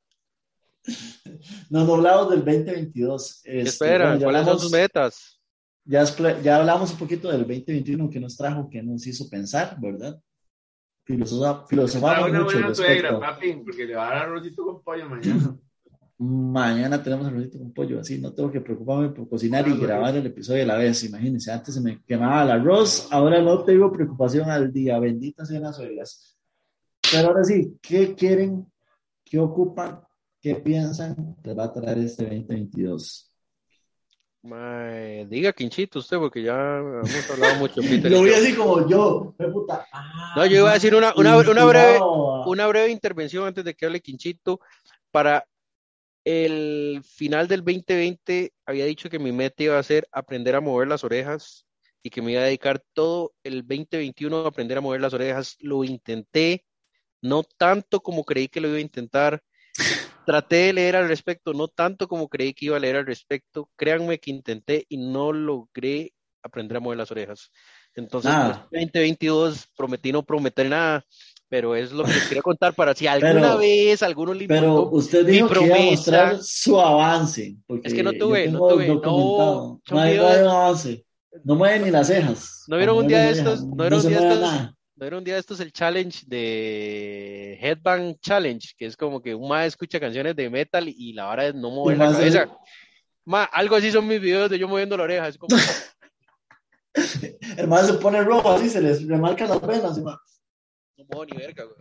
No, 1.71 1.85
Nublados 1.85 2.31
del 2.31 2.45
2022. 2.45 3.41
¿Qué 3.45 3.59
Este, 3.61 3.69
esperan? 3.71 4.19
bueno, 4.19 4.21
ya 4.21 4.25
¿Cuáles 4.25 4.41
son 4.41 4.49
hablamos- 4.49 4.63
sus 4.63 4.73
metas? 4.73 5.41
Ya, 5.85 6.05
ya 6.43 6.57
hablamos 6.57 6.91
un 6.93 6.99
poquito 6.99 7.29
del 7.31 7.43
2021 7.47 8.11
que 8.11 8.19
nos 8.19 8.37
trajo, 8.37 8.69
que 8.69 8.83
nos 8.83 9.07
hizo 9.07 9.29
pensar, 9.31 9.77
¿verdad? 9.81 10.19
Filosofa- 11.07 11.65
filosofamos 11.69 12.29
una 12.31 12.41
mucho 12.41 12.53
buena 12.55 12.67
al 12.69 12.75
suegra, 12.75 12.95
respecto. 13.11 13.21
papi, 13.21 13.53
porque 13.65 13.85
le 13.87 13.95
va 13.95 14.07
a 14.09 14.11
dar 14.11 14.23
arrocito 14.29 14.65
con 14.65 14.83
pollo 14.83 15.09
mañana. 15.09 15.57
Mañana 16.19 17.03
tenemos 17.03 17.27
arrocito 17.27 17.59
con 17.59 17.73
pollo, 17.75 18.01
así 18.01 18.19
no 18.19 18.33
tengo 18.33 18.51
que 18.51 18.63
preocuparme 18.63 19.11
por 19.11 19.29
cocinar 19.29 19.67
y 19.69 19.73
bueno. 19.73 19.87
grabar 19.87 20.17
el 20.17 20.25
episodio 20.27 20.63
a 20.63 20.67
la 20.67 20.77
vez. 20.79 21.05
Imagínense, 21.05 21.53
antes 21.53 21.75
se 21.75 21.81
me 21.83 22.03
quemaba 22.05 22.43
el 22.43 22.51
arroz, 22.53 23.07
ahora 23.13 23.43
no 23.43 23.63
tengo 23.65 23.93
preocupación 23.93 24.49
al 24.51 24.73
día. 24.73 24.99
Benditas 24.99 25.49
sean 25.49 25.63
las 25.65 25.77
suegras. 25.77 26.39
Pero 27.13 27.29
ahora 27.29 27.45
sí, 27.45 27.77
¿qué 27.83 28.15
quieren? 28.15 28.67
¿Qué 29.23 29.39
ocupan? 29.39 30.01
¿Qué 30.41 30.55
piensan? 30.57 31.37
Les 31.45 31.57
va 31.57 31.65
a 31.65 31.73
traer 31.73 31.99
este 31.99 32.25
2022. 32.25 33.26
Diga 35.29 35.53
Quinchito 35.53 35.99
usted, 35.99 36.19
porque 36.19 36.43
ya 36.43 36.79
hemos 36.79 37.29
hablado 37.31 37.55
mucho, 37.57 37.81
Peter. 37.83 38.11
Lo 38.11 38.23
vi 38.23 38.31
yo. 38.31 38.37
así 38.37 38.55
como 38.55 38.89
yo, 38.89 39.35
puta. 39.53 39.87
Ah, 39.93 40.33
No, 40.37 40.47
yo 40.47 40.59
iba 40.59 40.71
a 40.71 40.75
decir 40.75 40.95
una, 40.95 41.13
una, 41.17 41.37
una 41.39 41.65
breve, 41.65 41.99
a- 41.99 42.05
una 42.47 42.67
breve 42.67 42.91
intervención 42.91 43.47
antes 43.47 43.65
de 43.65 43.75
que 43.75 43.87
hable 43.87 44.01
Quinchito. 44.01 44.61
Para 45.11 45.47
el 46.25 47.03
final 47.05 47.49
del 47.49 47.61
2020 47.65 48.53
había 48.67 48.85
dicho 48.85 49.09
que 49.09 49.19
mi 49.19 49.33
meta 49.33 49.63
iba 49.63 49.79
a 49.79 49.83
ser 49.83 50.07
aprender 50.13 50.55
a 50.57 50.61
mover 50.61 50.89
las 50.89 51.05
orejas 51.05 51.67
y 52.03 52.11
que 52.11 52.21
me 52.23 52.33
iba 52.33 52.43
a 52.43 52.45
dedicar 52.45 52.83
todo 52.93 53.33
el 53.43 53.63
2021 53.67 54.45
a 54.45 54.49
aprender 54.49 54.79
a 54.79 54.81
mover 54.81 55.01
las 55.01 55.15
orejas. 55.15 55.57
Lo 55.61 55.85
intenté, 55.85 56.65
no 57.23 57.43
tanto 57.57 58.01
como 58.01 58.25
creí 58.25 58.49
que 58.49 58.61
lo 58.61 58.69
iba 58.69 58.77
a 58.79 58.81
intentar. 58.81 59.43
Traté 60.27 60.57
de 60.57 60.73
leer 60.73 60.97
al 60.97 61.09
respecto, 61.09 61.53
no 61.55 61.69
tanto 61.69 62.09
como 62.09 62.29
creí 62.29 62.53
que 62.53 62.67
iba 62.67 62.77
a 62.77 62.81
leer 62.81 62.97
al 62.97 63.07
respecto. 63.07 63.71
Créanme 63.77 64.19
que 64.19 64.33
intenté 64.33 64.85
y 64.89 64.97
no 64.99 65.33
logré 65.33 66.13
aprender 66.43 66.77
a 66.77 66.81
mover 66.81 66.99
las 66.99 67.11
orejas. 67.13 67.51
Entonces, 67.95 68.31
Ah. 68.35 68.67
pues, 68.71 68.83
2022 68.83 69.69
prometí 69.77 70.13
no 70.13 70.25
prometer 70.25 70.69
nada, 70.69 71.05
pero 71.49 71.75
es 71.77 71.93
lo 71.93 72.05
que 72.05 72.13
les 72.13 72.27
quería 72.29 72.43
contar 72.43 72.75
para 72.75 72.95
si 72.95 73.07
alguna 73.07 73.33
Pero- 73.35 73.59
vez 73.59 74.03
alguno 74.03 74.35
le 74.35 74.47
Pero 74.49 74.91
usted 74.91 75.25
dijo 75.25 75.49
que 75.49 75.55
iba 75.65 75.65
a 75.65 75.69
promesa. 75.79 75.91
mostrar 75.93 76.39
su 76.43 76.81
avance. 76.81 77.57
Porque 77.67 77.87
Es 77.89 77.95
que 77.95 78.03
no 78.03 78.13
tuve, 78.13 78.49
no 78.49 78.59
tuve, 78.69 78.89
no, 78.89 79.01
son 79.03 79.97
No 79.97 80.01
hay, 80.01 80.17
no 80.17 80.27
hay 80.27 80.39
avance. 80.41 81.05
No 81.45 81.55
mueve 81.55 81.85
ni 81.85 81.91
las 81.91 82.07
cejas. 82.09 82.65
¿No 82.67 82.77
vieron 82.79 82.97
un 82.99 83.07
día 83.09 83.21
de 83.23 83.31
estos? 83.31 83.65
¿No 83.65 83.77
vieron 83.77 84.01
un 84.01 84.09
día 84.09 84.21
de 84.21 84.35
estos? 84.35 84.75
¿No 84.97 85.05
era 85.05 85.19
un 85.19 85.25
día 85.25 85.35
de 85.35 85.41
estos 85.41 85.61
el 85.61 85.73
challenge 85.73 86.23
de 86.27 87.59
Headbang 87.61 88.17
Challenge? 88.19 88.67
Que 88.79 88.87
es 88.87 88.97
como 88.97 89.21
que 89.21 89.35
un 89.35 89.47
ma 89.49 89.67
escucha 89.67 90.01
canciones 90.01 90.35
de 90.35 90.49
metal 90.49 90.89
y 90.89 91.13
la 91.13 91.25
vara 91.27 91.47
es 91.49 91.55
no 91.55 91.71
mover 91.71 91.99
la 91.99 92.13
cabeza. 92.13 92.43
el- 92.45 92.51
Ma, 93.27 93.45
algo 93.45 93.77
así 93.77 93.91
son 93.91 94.07
mis 94.07 94.21
videos 94.21 94.49
de 94.49 94.59
yo 94.59 94.69
moviendo 94.69 94.97
la 94.97 95.03
oreja. 95.03 95.29
Es 95.29 95.37
como, 95.37 95.55
El 97.59 97.69
man 97.69 97.87
se 97.87 97.95
pone 97.95 98.23
rojo 98.23 98.51
así, 98.53 98.71
se 98.71 98.81
les 98.81 99.07
remarcan 99.07 99.51
las 99.51 99.61
venas. 99.67 99.99
y 99.99 100.03
ma- 100.03 100.19
no 100.97 101.05
muevo 101.09 101.25
ni 101.27 101.37
verga, 101.37 101.65
güey. 101.65 101.77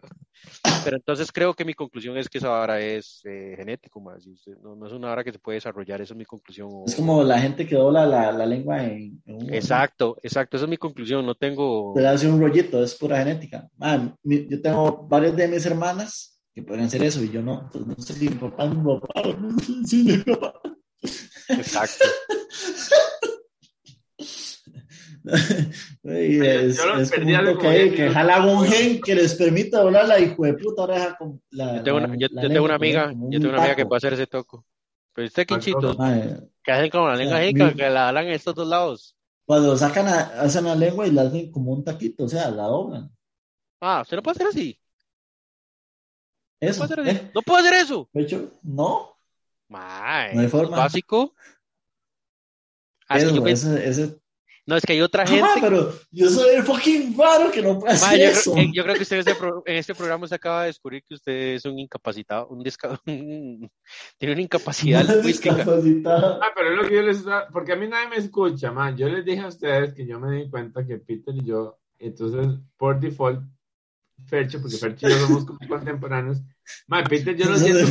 Pero 0.83 0.97
entonces 0.97 1.31
creo 1.31 1.53
que 1.53 1.65
mi 1.65 1.73
conclusión 1.73 2.17
es 2.17 2.27
que 2.29 2.37
esa 2.37 2.49
vara 2.49 2.79
es 2.79 3.21
eh, 3.25 3.55
genético, 3.57 3.99
más. 4.01 4.25
No, 4.61 4.75
no 4.75 4.85
es 4.87 4.93
una 4.93 5.07
vara 5.07 5.23
que 5.23 5.31
se 5.31 5.39
puede 5.39 5.55
desarrollar, 5.55 6.01
esa 6.01 6.13
es 6.13 6.17
mi 6.17 6.25
conclusión. 6.25 6.69
O- 6.71 6.83
Es 6.85 6.95
como 6.95 7.23
la 7.23 7.39
gente 7.39 7.65
que 7.65 7.75
dobla 7.75 8.05
la, 8.05 8.31
la 8.31 8.45
lengua 8.45 8.83
en, 8.83 9.21
en 9.25 9.35
un. 9.35 9.53
Exacto, 9.53 10.17
exacto, 10.21 10.57
esa 10.57 10.65
es 10.65 10.69
mi 10.69 10.77
conclusión. 10.77 11.25
No 11.25 11.35
tengo. 11.35 11.93
Te 11.95 12.05
hace 12.05 12.27
un 12.27 12.39
rollito, 12.39 12.83
es 12.83 12.93
pura 12.95 13.17
genética. 13.19 13.67
Man, 13.77 14.15
mi- 14.23 14.47
yo 14.47 14.61
tengo 14.61 15.07
varias 15.07 15.35
de 15.35 15.47
mis 15.47 15.65
hermanas 15.65 16.39
que 16.53 16.61
pueden 16.61 16.85
hacer 16.85 17.03
eso 17.03 17.23
y 17.23 17.31
yo 17.31 17.41
no. 17.41 17.61
Entonces 17.63 17.87
no 17.97 18.03
sé 18.03 18.13
si 18.13 18.29
mi 18.29 18.35
papá 18.35 18.65
es 18.65 18.75
mi 18.75 18.83
papá. 18.83 19.21
Mi 19.91 20.17
papá. 20.17 20.61
Exacto. 21.49 22.05
Güey, 26.03 26.37
Yo- 26.37 26.43
es, 26.43 26.77
yo 26.77 26.85
lo 26.85 26.99
es 26.99 27.11
como 27.11 27.25
perdí 27.25 27.33
un 27.33 27.45
toque 27.45 27.57
como 27.57 27.69
ahí, 27.69 27.77
10 27.83 27.91
que 27.95 28.01
minutos. 28.03 28.13
jala 28.13 28.45
un 28.45 28.65
gen 28.65 29.01
que 29.01 29.15
les 29.15 29.35
permita 29.35 29.81
doblar 29.81 30.07
la 30.07 30.19
hijo 30.19 30.43
de 30.43 30.53
puta 30.53 30.81
oreja 30.83 31.17
con 31.17 31.41
la. 31.51 31.77
Yo 31.77 31.83
tengo 31.83 31.97
una, 31.97 32.07
la- 32.07 32.15
yo, 32.15 32.27
la 32.31 32.41
yo 32.43 32.47
tengo 32.49 32.65
una 32.65 32.75
amiga, 32.75 33.05
un 33.11 33.31
yo 33.31 33.39
tengo 33.39 33.53
una 33.53 33.61
amiga 33.63 33.75
que 33.75 33.85
puede 33.85 33.97
hacer 33.97 34.13
ese 34.13 34.27
toco. 34.27 34.65
Pero 35.13 35.27
usted, 35.27 35.45
Quinchito, 35.47 35.97
que 36.63 36.71
hacen 36.71 36.89
como 36.89 37.07
la 37.07 37.15
lengua 37.15 37.39
mi- 37.39 37.73
que, 37.75 37.89
la 37.89 38.09
hablan 38.09 38.27
en 38.27 38.33
estos 38.33 38.53
dos 38.53 38.67
lados. 38.67 39.15
Cuando 39.45 39.77
sacan, 39.77 40.07
a- 40.07 40.41
hacen 40.41 40.65
la 40.65 40.75
lengua 40.75 41.07
y 41.07 41.11
la 41.11 41.23
hacen 41.23 41.51
como 41.51 41.71
un 41.71 41.83
taquito, 41.83 42.25
o 42.25 42.29
sea, 42.29 42.49
la 42.51 42.63
doblan. 42.63 43.09
Ah, 43.81 44.01
usted 44.01 44.17
no 44.17 44.23
puede 44.23 44.35
hacer 44.35 44.47
así. 44.47 44.79
No 46.61 46.69
Eso, 46.69 46.87
puede 46.87 47.01
hacer. 47.01 47.15
¿eh? 47.15 47.31
No 47.33 47.41
puedo 47.41 47.59
hacer 47.59 47.73
eso. 47.75 48.09
De 48.13 48.21
hecho, 48.23 48.51
no. 48.63 49.15
No 49.69 49.77
hay 50.41 50.47
forma. 50.47 50.77
básico. 50.77 51.33
Así 53.07 53.25
Eso, 53.25 53.35
yo, 53.35 53.43
pens- 53.43 53.51
ese, 53.77 53.87
ese- 53.89 54.19
No, 54.67 54.75
es 54.75 54.83
que 54.83 54.93
hay 54.93 55.01
otra 55.01 55.27
gente. 55.27 55.45
Ah, 55.47 55.57
pero 55.61 55.93
yo 56.11 56.27
soy 56.29 56.55
el 56.55 56.63
fucking 56.63 57.15
raro 57.17 57.51
que 57.51 57.61
no 57.61 57.77
puede 57.79 57.93
hacer 57.93 58.19
yo, 58.19 58.25
eso. 58.25 58.53
creo, 58.53 58.63
eh, 58.65 58.71
yo 58.73 58.83
creo 58.83 58.95
que 58.95 59.03
usted 59.03 59.15
en 59.17 59.19
este, 59.19 59.35
pro- 59.35 59.63
en 59.65 59.75
este 59.75 59.93
programa 59.93 60.27
se 60.27 60.33
acaba 60.35 60.61
de 60.61 60.67
descubrir 60.67 61.03
que 61.07 61.13
usted 61.13 61.33
es 61.55 61.65
un 61.65 61.77
incapacitado, 61.77 62.47
un 62.47 62.63
desca- 62.63 62.99
un- 63.05 63.69
tiene 64.17 64.33
una 64.33 64.41
incapacidad 64.41 65.21
discapacitado. 65.21 66.39
Ah, 66.41 66.49
pero 66.55 66.71
es 66.71 66.77
lo 66.81 66.87
que 66.87 66.95
yo 66.95 67.01
les 67.03 67.17
estaba, 67.17 67.47
porque 67.49 67.73
a 67.73 67.75
mí 67.75 67.87
nadie 67.87 68.09
me 68.09 68.15
escucha, 68.17 68.71
man. 68.71 68.97
Yo 68.97 69.07
les 69.07 69.23
dije 69.23 69.41
a 69.41 69.47
ustedes 69.49 69.93
que 69.93 70.05
yo 70.07 70.19
me 70.19 70.35
di 70.35 70.49
cuenta 70.49 70.83
que 70.85 70.97
Peter 70.97 71.35
y 71.35 71.45
yo, 71.45 71.77
entonces, 71.99 72.57
por 72.75 72.99
default, 72.99 73.41
Fercho, 74.25 74.59
porque 74.61 74.77
Fercho 74.77 75.07
y 75.07 75.11
yo 75.11 75.19
somos 75.19 75.45
como 75.45 75.59
contemporáneos. 75.67 76.39
Man, 76.87 77.03
Peter 77.07 77.35
yo 77.35 77.49
lo 77.51 77.57
siento 77.57 77.85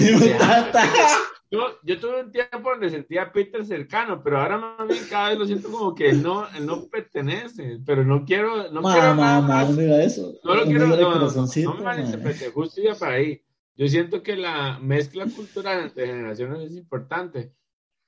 Yo, 1.55 1.79
yo 1.85 2.01
tuve 2.01 2.21
un 2.25 2.33
tiempo 2.33 2.71
donde 2.71 2.91
sentía 2.91 3.23
a 3.23 3.33
Peter 3.33 3.65
cercano, 3.65 4.23
pero 4.23 4.39
ahora 4.41 4.59
más 4.59 4.89
bien 4.89 5.05
cada 5.09 5.29
vez 5.31 5.39
lo 5.39 5.47
siento 5.47 5.71
como 5.71 5.95
que 5.95 6.11
él 6.11 6.23
no, 6.23 6.49
él 6.55 6.67
no 6.67 6.89
pertenece, 6.89 7.79
pero 7.87 8.05
no 8.05 8.25
quiero, 8.25 8.71
no 8.73 8.83
quiero 8.83 9.15
Ma, 9.15 9.15
nada 9.15 9.41
ma, 9.41 9.41
ma, 9.41 9.65
más. 9.65 9.71
no 9.71 9.81
eso. 9.97 10.35
No 10.43 10.55
lo 10.55 10.65
No 10.65 10.67
quiero, 10.67 10.87
no, 10.89 10.97
no, 10.97 11.31
no, 11.31 11.75
me 11.77 11.81
ma. 11.81 11.83
malinterprete, 11.83 12.51
justo 12.51 12.81
iba 12.81 12.95
para 12.95 13.15
ahí. 13.15 13.41
Yo 13.77 13.89
siento 13.89 14.23
que 14.23 14.37
la 14.37 14.79
mezcla 14.81 15.27
cultural 15.27 15.85
entre 15.85 16.07
generaciones 16.07 16.71
es 16.71 16.77
importante. 16.77 17.53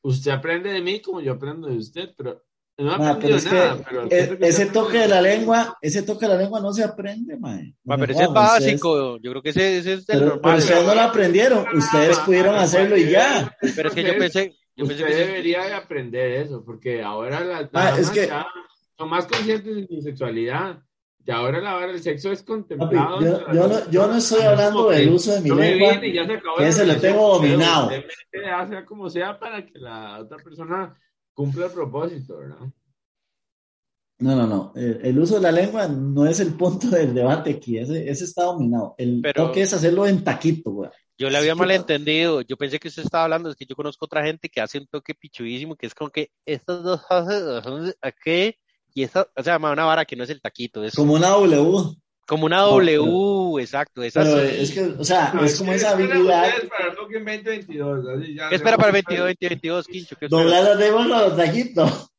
Usted 0.02 0.30
aprende 0.32 0.70
de 0.72 0.82
mí 0.82 1.00
como 1.00 1.20
yo 1.20 1.32
aprendo 1.34 1.68
de 1.68 1.76
usted, 1.76 2.10
pero 2.16 2.44
no 2.78 2.94
he 2.94 2.98
Ma, 2.98 3.10
aprendido 3.10 3.20
pero 3.20 3.36
es 3.36 3.44
que 3.46 3.54
nada. 3.54 3.78
pero 3.88 4.02
e- 4.04 4.08
siento 4.10 4.38
que 4.38 4.48
ese 4.48 4.66
toque 4.66 4.98
de 4.98 5.08
la 5.08 5.20
lengua, 5.22 5.78
ese 5.80 6.02
toque 6.02 6.26
de 6.26 6.34
la 6.34 6.38
lengua 6.42 6.60
no 6.60 6.72
se 6.72 6.84
aprende, 6.84 7.36
mae. 7.38 7.74
Ma, 7.84 7.96
pero 7.96 8.12
ese 8.12 8.22
es 8.22 8.28
jodan, 8.28 8.44
ustedes- 8.44 8.72
básico, 8.72 9.16
yo 9.18 9.30
creo 9.30 9.42
que 9.42 9.50
ese, 9.50 9.78
ese 9.78 9.92
es 9.94 9.98
el 10.00 10.04
Pero, 10.06 10.20
pero 10.20 10.34
normal. 10.36 10.58
ustedes 10.58 10.84
no 10.86 10.94
lo 10.94 11.00
aprendieron, 11.00 11.66
ustedes 11.76 12.18
pudieron 12.20 12.54
hacerlo 12.56 12.96
y 12.96 13.08
ya. 13.10 13.56
Pero 13.74 13.88
es 13.88 13.94
que 13.94 14.02
yo 14.04 14.18
pensé, 14.18 14.54
yo 14.76 14.86
pensé 14.86 15.04
que 15.04 15.14
debería 15.14 15.64
de 15.64 15.74
aprender 15.74 16.32
eso, 16.42 16.62
porque 16.64 17.02
ahora 17.02 17.40
las 17.40 17.68
Ah, 17.72 17.94
es 17.98 18.10
que- 18.10 18.26
ya 18.26 18.46
son 18.98 19.08
más 19.08 19.26
conscientes 19.26 19.74
de 19.74 19.86
su 19.86 20.02
sexualidad. 20.02 20.78
Y 21.28 21.30
ahora 21.32 21.60
la 21.60 21.74
hora 21.76 21.88
del 21.88 22.00
sexo 22.00 22.30
es 22.30 22.40
Papi, 22.42 22.52
contemplado. 22.52 23.20
yo, 23.20 23.52
yo 23.52 23.66
no, 23.66 23.90
yo 23.90 24.06
no 24.06 24.14
estoy 24.16 24.42
hablando 24.42 24.90
del 24.90 25.08
uso 25.08 25.32
de 25.32 25.40
mi 25.40 25.50
lengua. 25.50 25.94
se 25.94 26.00
que 26.00 26.68
ese 26.68 26.86
lo 26.86 26.96
tengo 26.98 27.40
pero 27.40 27.52
dominado. 27.52 27.90
hace 28.54 28.84
como 28.84 29.10
sea 29.10 29.36
para 29.38 29.66
que 29.66 29.76
la 29.78 30.20
otra 30.20 30.36
persona 30.38 30.96
cumpla 31.36 31.66
el 31.66 31.72
propósito, 31.72 32.38
¿verdad? 32.38 32.56
No, 34.18 34.34
no, 34.34 34.46
no. 34.46 34.72
El, 34.74 35.00
el 35.04 35.18
uso 35.18 35.34
de 35.34 35.42
la 35.42 35.52
lengua 35.52 35.86
no 35.88 36.26
es 36.26 36.40
el 36.40 36.54
punto 36.54 36.88
del 36.88 37.12
debate 37.14 37.50
aquí. 37.50 37.76
Ese, 37.78 38.08
ese 38.08 38.24
está 38.24 38.44
dominado. 38.44 38.94
El 38.96 39.20
Pero- 39.22 39.46
toque 39.46 39.60
es 39.60 39.74
hacerlo 39.74 40.06
en 40.06 40.24
taquito, 40.24 40.70
güey. 40.70 40.90
yo 41.18 41.28
le 41.28 41.36
había 41.36 41.52
¿Qué 41.52 41.58
malentendido. 41.58 42.40
Yo 42.40 42.56
pensé 42.56 42.78
que 42.78 42.88
usted 42.88 43.02
estaba 43.04 43.24
hablando, 43.24 43.50
es 43.50 43.56
que 43.56 43.66
yo 43.66 43.76
conozco 43.76 44.06
otra 44.06 44.24
gente 44.24 44.48
que 44.48 44.62
hace 44.62 44.78
un 44.78 44.86
toque 44.86 45.14
pichudísimo, 45.14 45.76
que 45.76 45.86
es 45.86 45.94
como 45.94 46.08
que 46.10 46.30
estos 46.46 46.82
dos 46.82 47.02
son 47.62 47.92
aquí 48.00 48.54
y 48.94 49.02
esta, 49.02 49.28
o 49.36 49.42
sea, 49.42 49.58
una 49.58 49.84
vara 49.84 50.06
que 50.06 50.16
no 50.16 50.24
es 50.24 50.30
el 50.30 50.40
taquito, 50.40 50.82
es 50.82 50.94
Como 50.94 51.12
una 51.12 51.28
W. 51.28 51.96
como 52.26 52.46
una 52.46 52.56
No, 52.58 52.70
W, 52.80 53.60
exacto, 53.62 54.02
esa 54.02 54.22
Pero 54.22 54.38
es 54.40 54.72
que, 54.72 54.80
o 54.82 55.04
sea, 55.04 55.32
No, 55.32 55.44
es 55.44 55.56
como 55.58 55.70
¿qué 55.70 55.76
esa 55.76 55.90
habilidad. 55.92 56.50
para 56.68 56.90
el 56.90 56.96
Token 56.96 57.24
2022? 57.24 58.08
Así 58.08 58.34
ya 58.34 58.48
¿Qué 58.48 58.54
espera 58.56 58.76
para 58.76 58.90
el 58.90 58.96
hacemos- 58.96 59.16
22, 59.16 59.36
2022, 59.40 59.86
Quincho? 59.86 60.16
Doblar 60.28 60.92
con 60.92 61.08
los. 61.08 62.10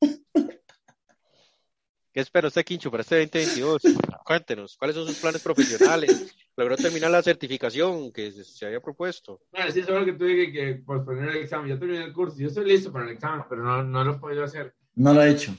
¿Qué 2.13 2.21
espera 2.21 2.47
usted, 2.47 2.65
Quincho, 2.65 2.89
para 2.89 3.01
este 3.01 3.15
2022? 3.19 3.81
Cuéntenos, 4.25 4.75
¿cuáles 4.77 4.95
son 4.95 5.05
sus 5.07 5.17
planes 5.17 5.41
profesionales? 5.41 6.33
¿Logró 6.55 6.75
terminar 6.75 7.11
la 7.11 7.21
certificación 7.21 8.11
que 8.11 8.31
se, 8.31 8.43
se 8.43 8.65
había 8.65 8.79
propuesto? 8.81 9.41
No, 9.51 9.71
sí, 9.71 9.83
solo 9.83 10.03
que 10.03 10.13
tuve 10.13 10.35
que, 10.47 10.51
que 10.51 10.75
posponer 10.83 11.29
el 11.29 11.43
examen. 11.43 11.69
Yo 11.69 11.77
terminé 11.77 12.05
el 12.05 12.13
curso. 12.13 12.37
Yo 12.39 12.47
estoy 12.47 12.65
listo 12.65 12.91
para 12.91 13.05
el 13.05 13.11
examen, 13.11 13.45
pero 13.47 13.61
no, 13.63 13.83
no 13.83 14.03
lo 14.03 14.13
he 14.15 14.17
podido 14.17 14.43
hacer. 14.43 14.73
No 14.95 15.13
lo 15.13 15.21
he 15.21 15.29
hecho. 15.29 15.53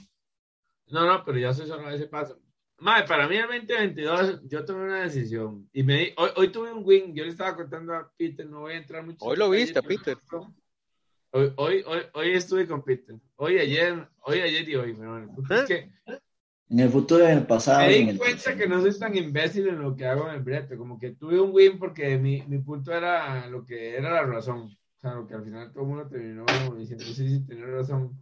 No, 0.88 1.06
no, 1.06 1.22
pero 1.24 1.38
ya 1.38 1.54
soy 1.54 1.68
solo 1.68 1.86
a 1.86 1.94
ese 1.94 2.06
paso. 2.08 2.40
Madre, 2.80 3.08
para 3.08 3.28
mí 3.28 3.36
el 3.36 3.46
2022 3.48 4.42
yo 4.48 4.64
tomé 4.64 4.84
una 4.84 5.02
decisión. 5.02 5.68
Y 5.72 5.82
me 5.82 5.94
di- 5.98 6.12
hoy, 6.16 6.30
hoy 6.36 6.48
tuve 6.52 6.72
un 6.72 6.84
win. 6.84 7.14
Yo 7.14 7.24
le 7.24 7.30
estaba 7.30 7.56
contando 7.56 7.92
a 7.94 8.10
Peter, 8.16 8.46
no 8.46 8.60
voy 8.60 8.74
a 8.74 8.76
entrar 8.76 9.04
mucho. 9.04 9.24
Hoy 9.24 9.36
lo 9.36 9.50
viste, 9.50 9.82
Peter. 9.82 10.16
Hoy, 11.30 11.52
hoy, 11.56 11.84
hoy, 11.86 12.00
hoy 12.14 12.30
estuve 12.30 12.66
con 12.66 12.82
Peter. 12.82 13.16
Hoy, 13.36 13.58
ayer, 13.58 14.08
hoy, 14.22 14.40
ayer 14.40 14.68
y 14.68 14.76
hoy. 14.76 14.90
En 16.70 16.80
el 16.80 16.90
futuro, 16.90 17.24
en 17.26 17.38
el 17.38 17.46
pasado. 17.46 17.80
me 17.80 17.96
en 17.96 18.04
di 18.06 18.10
el 18.12 18.18
cuenta 18.18 18.54
que 18.54 18.68
no 18.68 18.80
soy 18.80 18.96
tan 18.98 19.16
imbécil 19.16 19.68
en 19.68 19.80
lo 19.80 19.96
que 19.96 20.06
hago 20.06 20.28
en 20.28 20.36
el 20.36 20.42
brete. 20.42 20.76
Como 20.76 20.98
que 21.00 21.12
tuve 21.12 21.40
un 21.40 21.50
win 21.52 21.78
porque 21.78 22.16
mi, 22.16 22.42
mi 22.46 22.58
punto 22.58 22.92
era 22.92 23.48
lo 23.48 23.64
que 23.64 23.96
era 23.96 24.10
la 24.10 24.22
razón. 24.22 24.76
O 24.98 25.00
sea, 25.00 25.14
lo 25.14 25.26
que 25.26 25.34
al 25.34 25.44
final 25.44 25.72
todo 25.72 25.82
el 25.82 25.88
mundo 25.88 26.08
terminó 26.08 26.44
diciendo, 26.76 27.04
sí, 27.04 27.28
sí, 27.28 27.46
tenés 27.46 27.68
razón. 27.68 28.12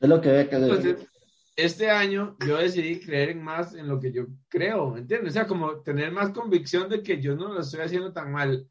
Es 0.00 0.08
lo 0.08 0.20
que 0.20 0.30
ve 0.30 0.48
que 0.48 0.56
Entonces, 0.56 1.06
este 1.56 1.90
año 1.90 2.36
yo 2.46 2.56
decidí 2.58 3.00
creer 3.00 3.30
en 3.30 3.42
más 3.42 3.74
en 3.74 3.88
lo 3.88 4.00
que 4.00 4.12
yo 4.12 4.26
creo, 4.48 4.96
¿entiendes? 4.96 5.30
O 5.30 5.34
sea, 5.34 5.46
como 5.46 5.80
tener 5.82 6.10
más 6.12 6.30
convicción 6.30 6.88
de 6.88 7.02
que 7.02 7.20
yo 7.20 7.36
no 7.36 7.52
lo 7.52 7.60
estoy 7.60 7.80
haciendo 7.80 8.12
tan 8.12 8.32
mal. 8.32 8.68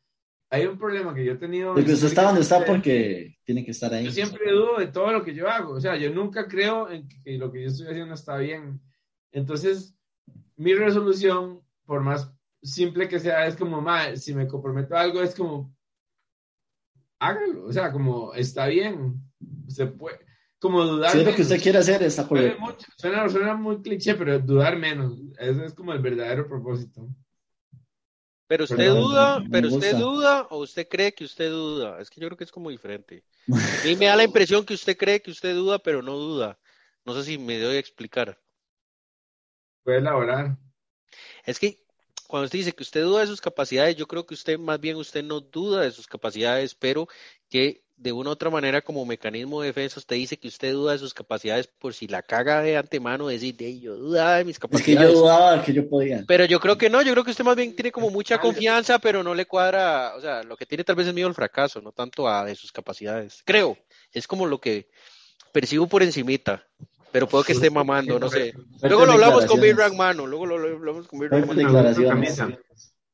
Hay 0.50 0.66
un 0.66 0.78
problema 0.78 1.14
que 1.14 1.24
yo 1.24 1.34
he 1.34 1.38
tenido. 1.38 1.74
Porque 1.74 1.94
usted 1.94 2.08
está 2.08 2.24
donde 2.24 2.42
está 2.42 2.66
porque 2.66 3.38
tiene 3.46 3.64
que 3.64 3.72
estar 3.72 3.94
ahí. 3.94 4.06
Yo 4.06 4.12
siempre 4.12 4.52
dudo 4.52 4.80
de 4.80 4.88
todo 4.88 5.12
lo 5.12 5.24
que 5.24 5.34
yo 5.34 5.48
hago. 5.50 5.74
O 5.74 5.80
sea, 5.80 5.96
yo 5.96 6.10
nunca 6.12 6.48
creo 6.48 6.90
en 6.90 7.08
que 7.08 7.38
lo 7.38 7.52
que 7.52 7.62
yo 7.62 7.68
estoy 7.68 7.88
haciendo 7.88 8.14
está 8.14 8.38
bien. 8.38 8.82
Entonces, 9.32 9.96
mi 10.58 10.74
resolución, 10.74 11.62
por 11.86 12.02
más 12.02 12.34
simple 12.62 13.08
que 13.08 13.20
sea, 13.20 13.48
es 13.48 13.56
como, 13.56 13.82
"Ma, 13.82 14.16
si 14.18 14.34
me 14.34 14.48
comprometo 14.48 14.96
a 14.96 15.02
algo, 15.02 15.22
es 15.22 15.34
como, 15.34 15.74
hágalo. 17.20 17.66
O 17.66 17.72
sea, 17.72 17.92
como, 17.92 18.34
está 18.34 18.68
bien. 18.68 19.22
Se 19.68 19.88
puede, 19.88 20.20
como 20.62 20.84
dudar. 20.84 21.12
Si 21.12 21.20
es 21.20 21.26
lo 21.26 21.36
que 21.36 21.42
usted 21.42 21.60
quiere 21.60 21.80
hacer, 21.80 22.04
está 22.04 22.28
Suena, 22.28 22.56
mucho, 22.60 22.88
suena, 22.96 23.28
suena 23.28 23.56
muy 23.56 23.82
cliché, 23.82 24.14
pero 24.14 24.40
dudar 24.40 24.78
menos. 24.78 25.18
Ese 25.40 25.66
es 25.66 25.74
como 25.74 25.92
el 25.92 26.00
verdadero 26.00 26.48
propósito. 26.48 27.10
Pero 28.46 28.66
usted 28.66 28.78
Perdón, 28.78 29.02
duda, 29.02 29.40
me 29.40 29.50
pero 29.50 29.68
usted 29.70 29.96
duda 29.96 30.48
o 30.52 30.60
usted 30.60 30.88
cree 30.88 31.14
que 31.14 31.24
usted 31.24 31.50
duda. 31.50 32.00
Es 32.00 32.12
que 32.12 32.22
yo 32.22 32.28
creo 32.28 32.38
que 32.38 32.44
es 32.44 32.52
como 32.52 32.70
diferente. 32.70 33.24
A 33.48 33.86
mí 33.86 33.96
me 33.96 34.06
da 34.06 34.16
la 34.16 34.24
impresión 34.24 34.64
que 34.64 34.76
usted 34.76 34.96
cree 34.96 35.22
que 35.22 35.32
usted 35.32 35.56
duda, 35.56 35.80
pero 35.80 36.04
no 36.04 36.16
duda. 36.16 36.60
No 37.06 37.16
sé 37.16 37.24
si 37.24 37.40
me 37.40 37.58
doy 37.58 37.78
a 37.78 37.80
explicar. 37.80 38.40
Puede 39.84 39.98
elaborar. 39.98 40.58
Es 41.44 41.58
que 41.58 41.84
cuando 42.28 42.46
usted 42.46 42.60
dice 42.60 42.74
que 42.74 42.84
usted 42.84 43.02
duda 43.02 43.22
de 43.22 43.28
sus 43.28 43.42
capacidades, 43.42 43.96
yo 43.96 44.08
creo 44.08 44.28
que 44.28 44.36
usted 44.36 44.60
más 44.60 44.80
bien 44.80 44.98
usted 44.98 45.24
no 45.24 45.42
duda 45.42 45.82
de 45.82 45.92
sus 45.92 46.06
capacidades, 46.06 46.76
pero 46.76 47.08
que 47.50 47.84
de 48.02 48.12
una 48.12 48.32
u 48.32 48.34
otra 48.34 48.50
manera 48.50 48.82
como 48.82 49.06
mecanismo 49.06 49.62
de 49.62 49.68
defensa 49.68 50.00
usted 50.00 50.16
dice 50.16 50.38
que 50.38 50.48
usted 50.48 50.74
duda 50.74 50.94
de 50.94 50.98
sus 50.98 51.14
capacidades 51.14 51.68
por 51.68 51.94
si 51.94 52.08
la 52.08 52.24
caga 52.24 52.62
de 52.62 52.76
antemano, 52.76 53.28
decir, 53.28 53.56
"De, 53.56 53.80
yo 53.80 53.96
dudaba 53.96 54.38
de 54.38 54.46
mis 54.46 54.56
Es 54.56 54.60
que 54.60 54.68
capacidades. 54.68 55.12
yo 55.14 55.20
dudaba 55.20 55.64
que 55.64 55.72
yo 55.72 55.88
podía. 55.88 56.24
Pero 56.28 56.46
yo 56.46 56.60
creo 56.60 56.80
que 56.80 56.90
no, 56.90 57.04
yo 57.04 57.12
creo 57.12 57.24
que 57.24 57.30
usted 57.30 57.44
más 57.44 57.56
bien 57.56 57.76
tiene 57.76 57.92
como 57.92 58.10
mucha 58.10 58.40
confianza, 58.40 58.98
pero 58.98 59.22
no 59.22 59.36
le 59.36 59.46
cuadra, 59.46 60.16
o 60.18 60.22
sea, 60.22 60.42
lo 60.42 60.58
que 60.58 60.66
tiene 60.66 60.84
tal 60.84 60.96
vez 60.96 61.08
es 61.08 61.14
miedo 61.14 61.28
al 61.28 61.36
fracaso, 61.36 61.80
no 61.80 61.92
tanto 61.92 62.28
a 62.28 62.44
de 62.44 62.56
sus 62.56 62.72
capacidades. 62.72 63.44
Creo, 63.46 63.78
es 64.12 64.26
como 64.26 64.48
lo 64.48 64.60
que 64.60 64.90
percibo 65.52 65.86
por 65.86 66.02
encimita, 66.02 66.66
pero 67.12 67.28
puedo 67.28 67.44
que 67.44 67.54
esté 67.54 67.70
mamando, 67.70 68.18
no 68.18 68.30
sé. 68.30 68.56
Luego 68.82 69.06
lo 69.06 69.12
hablamos 69.12 69.46
con 69.46 69.62
Bill 69.62 69.76
declaraciones. 69.76 69.98
Mano, 70.00 70.26
luego 70.26 70.48
lo, 70.48 70.56
hablamos 70.56 71.08
con 71.08 71.20
Bill 71.20 71.30
Fuertes 71.30 72.00
Mano. 72.00 72.58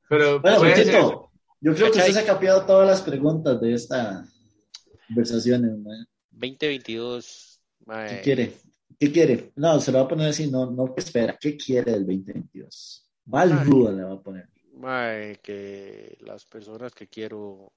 Pero 0.07 0.39
Bueno, 0.39 0.59
puede 0.59 0.75
ser. 0.77 0.85
Ponchito, 0.85 1.31
yo 1.59 1.73
creo 1.75 1.91
que 1.91 1.99
usted 1.99 2.13
se 2.13 2.19
ha 2.19 2.25
capeado 2.25 2.65
todas 2.65 2.87
las 2.87 3.01
preguntas 3.01 3.59
de 3.59 3.73
esta 3.73 4.25
conversación. 5.07 5.83
¿no? 5.83 5.89
2022, 6.31 7.61
mae, 7.85 8.17
¿Qué 8.17 8.21
quiere? 8.21 8.53
¿Qué 8.99 9.11
quiere? 9.11 9.51
No, 9.55 9.79
se 9.79 9.91
lo 9.91 9.99
va 9.99 10.05
a 10.05 10.07
poner 10.07 10.29
así, 10.29 10.49
no, 10.49 10.71
no 10.71 10.93
espera. 10.97 11.37
¿Qué 11.39 11.55
quiere 11.55 11.91
del 11.91 12.05
2022? 12.05 13.09
Mal 13.25 13.51
Ay. 13.51 13.65
ruda 13.65 13.91
le 13.91 14.03
va 14.03 14.13
a 14.13 14.21
poner. 14.21 14.49
mae, 14.73 15.39
que 15.41 16.17
las 16.21 16.45
personas 16.45 16.93
que 16.93 17.07
quiero 17.07 17.73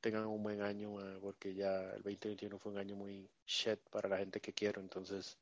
tengan 0.00 0.26
un 0.26 0.42
buen 0.42 0.60
año, 0.60 0.92
mae, 0.92 1.18
porque 1.20 1.54
ya 1.54 1.80
el 1.94 2.02
2021 2.02 2.58
fue 2.58 2.72
un 2.72 2.78
año 2.78 2.96
muy 2.96 3.30
shit 3.46 3.78
para 3.90 4.08
la 4.08 4.18
gente 4.18 4.40
que 4.40 4.52
quiero, 4.52 4.80
entonces 4.80 5.38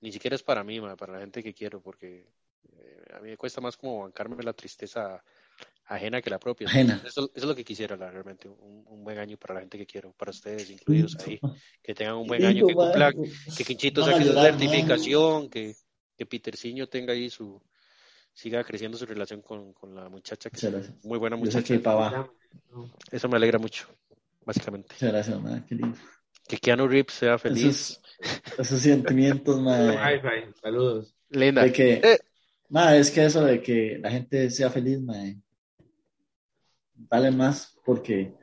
ni 0.00 0.12
siquiera 0.12 0.36
es 0.36 0.42
para 0.42 0.62
mí, 0.64 0.80
mae, 0.80 0.96
para 0.96 1.14
la 1.14 1.20
gente 1.20 1.42
que 1.42 1.52
quiero, 1.52 1.80
porque 1.82 2.26
eh, 2.78 3.04
a 3.14 3.20
mí 3.20 3.30
me 3.30 3.36
cuesta 3.36 3.60
más 3.60 3.76
como 3.76 4.00
bancarme 4.02 4.42
la 4.42 4.52
tristeza 4.52 5.22
ajena 5.86 6.20
que 6.22 6.30
la 6.30 6.38
propia. 6.38 6.66
Ajena. 6.68 6.96
Eso, 7.06 7.24
eso 7.24 7.30
es 7.34 7.44
lo 7.44 7.54
que 7.54 7.64
quisiera, 7.64 7.96
la- 7.96 8.10
realmente, 8.10 8.48
un, 8.48 8.84
un 8.86 9.04
buen 9.04 9.18
año 9.18 9.36
para 9.36 9.54
la 9.54 9.60
gente 9.60 9.78
que 9.78 9.86
quiero, 9.86 10.12
para 10.12 10.30
ustedes 10.30 10.70
incluidos 10.70 11.16
ahí, 11.26 11.38
que 11.82 11.94
tengan 11.94 12.16
un 12.16 12.26
buen 12.28 12.44
año, 12.44 12.66
que 12.66 12.74
cumpla, 12.74 13.12
man. 13.14 13.24
que 13.56 13.64
Quinchito 13.64 14.04
saque 14.04 14.24
su 14.24 14.32
man. 14.32 14.44
certificación, 14.44 15.48
que, 15.50 15.74
que 16.16 16.26
Peterciño 16.26 16.86
tenga 16.88 17.12
ahí 17.12 17.28
su, 17.30 17.60
siga 18.32 18.64
creciendo 18.64 18.96
su 18.96 19.06
relación 19.06 19.42
con, 19.42 19.72
con 19.72 19.94
la 19.94 20.08
muchacha, 20.08 20.48
que 20.50 20.56
Muchas 20.56 20.64
es 20.64 20.72
gracias. 20.88 21.04
muy 21.04 21.18
buena 21.18 21.36
muchacha. 21.36 21.62
que 21.74 21.78
para 21.80 21.96
abajo. 22.08 22.34
Eso 23.10 23.28
me 23.28 23.36
alegra 23.36 23.58
mucho, 23.58 23.86
básicamente. 24.44 24.94
Muchas 24.94 25.12
gracias, 25.12 25.40
man. 25.42 25.64
Qué 25.68 25.74
lindo. 25.74 25.96
Que 26.48 26.58
Keanu 26.58 26.86
Reeves 26.88 27.14
sea 27.14 27.38
feliz. 27.38 27.64
Esos, 27.64 28.00
esos 28.58 28.80
sentimientos. 28.80 29.56
Wi-Fi. 29.60 30.52
Saludos. 30.60 31.14
Linda. 31.30 31.62
De 31.62 31.72
que, 31.72 31.92
Eh. 31.94 32.18
es 32.98 33.10
que 33.10 33.24
eso 33.24 33.44
de 33.44 33.62
que 33.62 33.98
la 34.00 34.10
gente 34.10 34.50
sea 34.50 34.68
feliz, 34.70 35.00
ma, 35.00 35.14
vale 36.94 37.30
más 37.30 37.76
porque 37.84 38.34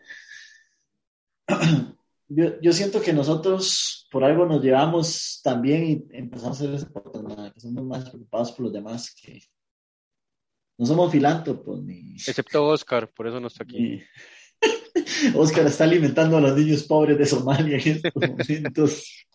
yo, 2.28 2.60
yo 2.62 2.74
siento 2.74 3.02
que 3.02 3.14
nosotros 3.14 4.08
por 4.12 4.24
algo 4.24 4.46
nos 4.46 4.62
llevamos 4.64 5.40
también 5.44 5.84
y 5.86 6.18
empezamos 6.18 6.62
a 6.62 6.66
hacer 6.66 6.90
madre, 7.24 7.52
que 7.54 7.60
somos 7.60 7.84
más 7.84 8.10
preocupados 8.10 8.52
por 8.52 8.66
los 8.66 8.74
demás 8.74 9.14
que 9.16 9.42
no 10.78 10.86
somos 10.86 11.12
filántropos 11.12 11.84
ni, 11.84 12.14
Excepto 12.16 12.66
Oscar, 12.66 13.10
por 13.12 13.28
eso 13.28 13.40
no 13.40 13.48
está 13.48 13.64
aquí. 13.64 13.78
ni- 13.80 14.04
Oscar 15.36 15.68
está 15.68 15.84
alimentando 15.84 16.38
a 16.38 16.42
los 16.42 16.58
niños 16.58 16.84
pobres 16.84 17.18
de 17.18 17.26
Somalia 17.26 17.78
en 17.78 17.88
estos 17.88 18.12
momentos. 18.16 19.26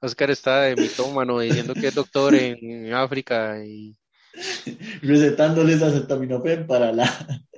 Oscar 0.00 0.30
está 0.30 0.62
de 0.62 0.76
mitómano 0.76 1.38
diciendo 1.38 1.74
que 1.74 1.86
es 1.88 1.94
doctor 1.94 2.34
en 2.34 2.92
África 2.92 3.64
y 3.64 3.96
recetándoles 5.02 5.80
acetaminofén 5.82 6.66
para 6.66 6.92
la 6.92 7.06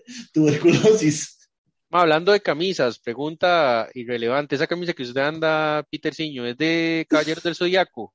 tuberculosis. 0.32 1.48
Hablando 1.90 2.32
de 2.32 2.40
camisas, 2.40 2.98
pregunta 2.98 3.88
irrelevante. 3.94 4.56
Esa 4.56 4.66
camisa 4.66 4.92
que 4.92 5.04
usted 5.04 5.20
anda, 5.20 5.84
Peter 5.90 6.12
Ciño, 6.12 6.44
¿es 6.46 6.56
de 6.56 7.06
Caballeros 7.08 7.44
del 7.44 7.54
Zodiaco? 7.54 8.12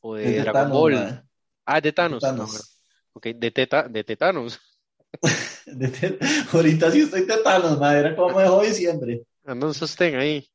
¿O 0.00 0.14
de 0.16 0.32
de 0.32 0.40
Dragon 0.40 0.70
Ball? 0.70 1.22
Ah, 1.64 1.80
de 1.80 1.92
Thanos. 1.92 2.20
Thanos. 2.20 2.38
No, 2.38 2.46
bueno. 2.46 2.64
Ok, 3.12 3.26
de, 3.36 3.50
teta, 3.50 3.88
de 3.88 4.04
Tetanos. 4.04 4.60
De 5.66 5.88
te- 5.88 6.18
Ahorita 6.52 6.90
sí 6.90 7.00
estoy 7.00 7.26
tetanos, 7.26 7.78
madre, 7.78 8.00
era 8.00 8.16
como 8.16 8.36
me 8.36 8.42
dejó 8.42 8.62
diciembre. 8.62 9.22
Anda 9.44 9.66
un 9.66 9.74
sostén 9.74 10.16
ahí. 10.16 10.46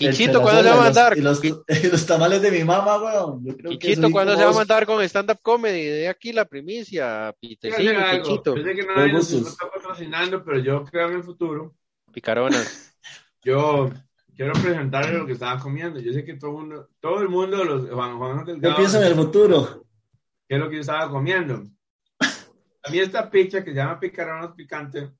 El 0.00 0.16
Quinchito, 0.16 0.40
¿cuándo 0.40 0.62
se 0.62 0.68
va 0.70 0.74
a 0.74 0.80
mandar? 0.80 1.18
Y 1.18 1.20
los, 1.20 1.44
y 1.44 1.52
los 1.90 2.06
tamales 2.06 2.40
de 2.40 2.50
mi 2.50 2.64
mamá, 2.64 2.96
weón. 3.02 3.44
Yo 3.44 3.56
creo 3.56 3.70
que 3.72 3.78
Quinchito, 3.78 4.02
soy 4.02 4.12
¿cuándo 4.12 4.36
se 4.36 4.44
va 4.44 4.50
a 4.50 4.54
mandar 4.54 4.86
con 4.86 5.02
stand-up 5.02 5.38
comedy? 5.42 5.84
De 5.84 6.08
aquí 6.08 6.32
la 6.32 6.46
primicia, 6.46 7.28
algo. 7.28 7.38
Quinchito. 7.40 8.56
Yo 8.56 8.64
sé 8.64 8.74
que 8.74 8.86
nadie 8.86 9.12
nos 9.12 9.30
está 9.30 9.70
patrocinando, 9.70 10.42
pero 10.42 10.58
yo 10.58 10.84
creo 10.84 11.08
en 11.08 11.16
el 11.16 11.22
futuro. 11.22 11.74
Picaronas. 12.12 12.96
Yo 13.42 13.90
quiero 14.36 14.52
presentarles 14.52 15.14
lo 15.14 15.26
que 15.26 15.32
estaba 15.32 15.58
comiendo. 15.58 15.98
Yo 15.98 16.12
sé 16.12 16.24
que 16.24 16.34
todo 16.34 16.50
el 16.50 16.56
mundo, 16.56 16.88
todo 17.00 17.20
el 17.20 17.28
mundo, 17.30 17.64
los 17.64 17.88
Juan 17.88 18.18
Juan 18.18 18.44
Delgado, 18.44 18.74
Yo 18.74 18.76
pienso 18.76 19.00
en 19.00 19.06
el 19.06 19.14
futuro. 19.14 19.86
qué 20.46 20.56
es 20.56 20.60
lo 20.60 20.68
que 20.68 20.74
yo 20.76 20.80
estaba 20.82 21.10
comiendo. 21.10 21.66
A 22.82 22.90
mí 22.90 22.98
esta 22.98 23.30
pizza 23.30 23.64
que 23.64 23.70
se 23.70 23.76
llama 23.76 23.98
picaronas 23.98 24.52
picante 24.54 25.10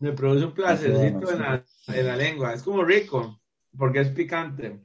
me 0.00 0.12
produce 0.12 0.46
un 0.46 0.54
placercito 0.54 1.30
en 1.30 1.38
la, 1.40 1.64
en 1.88 2.06
la 2.06 2.16
lengua. 2.16 2.54
Es 2.54 2.62
como 2.62 2.82
rico, 2.82 3.39
porque 3.76 4.00
es 4.00 4.10
picante. 4.10 4.80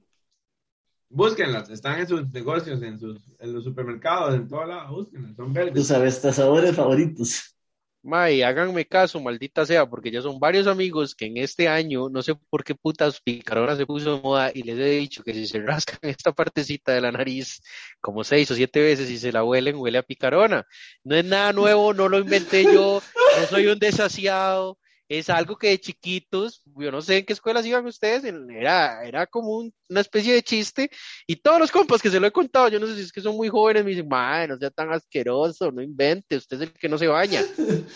Búsquenlas, 1.10 1.70
están 1.72 2.00
en 2.00 2.08
sus 2.08 2.30
negocios, 2.32 2.82
en, 2.84 3.00
sus, 3.00 3.20
en 3.40 3.54
los 3.54 3.64
supermercados, 3.64 4.36
en 4.36 4.48
todos 4.48 4.68
lados, 4.68 4.92
búsquenlas, 4.92 5.36
son 5.36 5.52
Tú 5.74 5.84
verdes. 5.84 5.84
sabes, 5.84 6.22
tus 6.22 6.36
sabores 6.36 6.76
favoritos. 6.76 7.56
May, 8.04 8.44
háganme 8.44 8.86
caso, 8.86 9.20
maldita 9.20 9.66
sea, 9.66 9.88
porque 9.90 10.12
ya 10.12 10.22
son 10.22 10.40
varios 10.40 10.68
amigos 10.68 11.16
que 11.16 11.26
en 11.26 11.38
este 11.38 11.68
año, 11.68 12.08
no 12.08 12.22
sé 12.22 12.36
por 12.52 12.64
qué 12.64 12.76
putas 12.76 13.20
picarona 13.20 13.76
se 13.76 13.88
puso 13.88 14.18
de 14.18 14.22
moda 14.22 14.52
y 14.54 14.62
les 14.62 14.78
he 14.78 14.90
dicho 14.92 15.24
que 15.24 15.34
si 15.34 15.48
se 15.48 15.60
rascan 15.60 15.98
esta 16.04 16.32
partecita 16.32 16.92
de 16.94 17.02
la 17.02 17.12
nariz 17.12 17.62
como 18.00 18.24
seis 18.24 18.50
o 18.52 18.56
siete 18.56 18.80
veces 18.84 19.10
y 19.10 19.18
se 19.18 19.32
la 19.32 19.44
huelen, 19.44 19.78
huele 19.78 19.98
a 19.98 20.04
picarona. 20.04 20.66
No 21.04 21.16
es 21.16 21.26
nada 21.26 21.52
nuevo, 21.52 21.96
no 21.96 22.08
lo 22.08 22.20
inventé 22.20 22.68
yo, 22.72 23.04
no 23.34 23.46
soy 23.48 23.66
un 23.68 23.80
desasiado, 23.80 24.78
es 25.08 25.30
algo 25.30 25.58
que 25.58 25.70
de 25.70 25.80
chiquitos, 25.80 26.64
yo 26.78 26.92
no 26.92 27.02
sé 27.02 27.18
en 27.20 27.26
qué 27.26 27.34
escuelas 27.34 27.66
iban 27.66 27.86
ustedes, 27.86 28.24
era, 28.24 29.04
era 29.06 29.28
como 29.28 29.58
un- 29.58 29.74
una 29.88 30.02
especie 30.02 30.34
de 30.34 30.42
chiste 30.42 30.90
y 31.28 31.36
todos 31.36 31.60
los 31.60 31.72
compas 31.72 32.02
que 32.02 32.10
se 32.10 32.20
lo 32.20 32.26
he 32.26 32.32
contado, 32.32 32.70
yo 32.70 32.80
no 32.80 32.88
sé 32.88 32.96
si 32.96 33.02
es 33.02 33.12
que 33.12 33.22
son 33.22 33.36
muy 33.36 33.48
jóvenes, 33.50 33.84
me 33.84 33.92
dicen, 33.92 34.08
"Mae, 34.08 34.48
no 34.48 34.58
sea 34.58 34.72
tan 34.72 34.92
asqueroso, 34.92 35.72
no 35.72 35.82
invente, 35.84 36.36
usted 36.38 36.58
es 36.58 36.62
el 36.64 36.72
que 36.74 36.90
no 36.90 36.98
se 36.98 37.06
baña. 37.08 37.44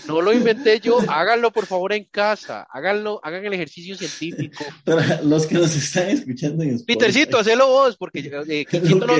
No 0.08 0.22
lo 0.22 0.32
inventé 0.34 0.80
yo, 0.80 0.98
háganlo 1.10 1.52
por 1.52 1.66
favor 1.66 1.94
en 1.94 2.06
casa, 2.06 2.68
háganlo, 2.72 3.20
hagan 3.24 3.44
el 3.46 3.54
ejercicio 3.54 3.96
científico. 3.98 4.66
Para 4.86 5.22
los 5.24 5.48
que 5.48 5.56
nos 5.56 5.76
están 5.76 6.10
escuchando 6.10 6.64
en 6.64 6.76
Spotify, 6.76 6.98
Petercito, 7.00 7.40
hacelo 7.40 7.68
vos, 7.68 7.98
porque 7.98 8.20
eh, 8.20 8.66
no, 9.08 9.18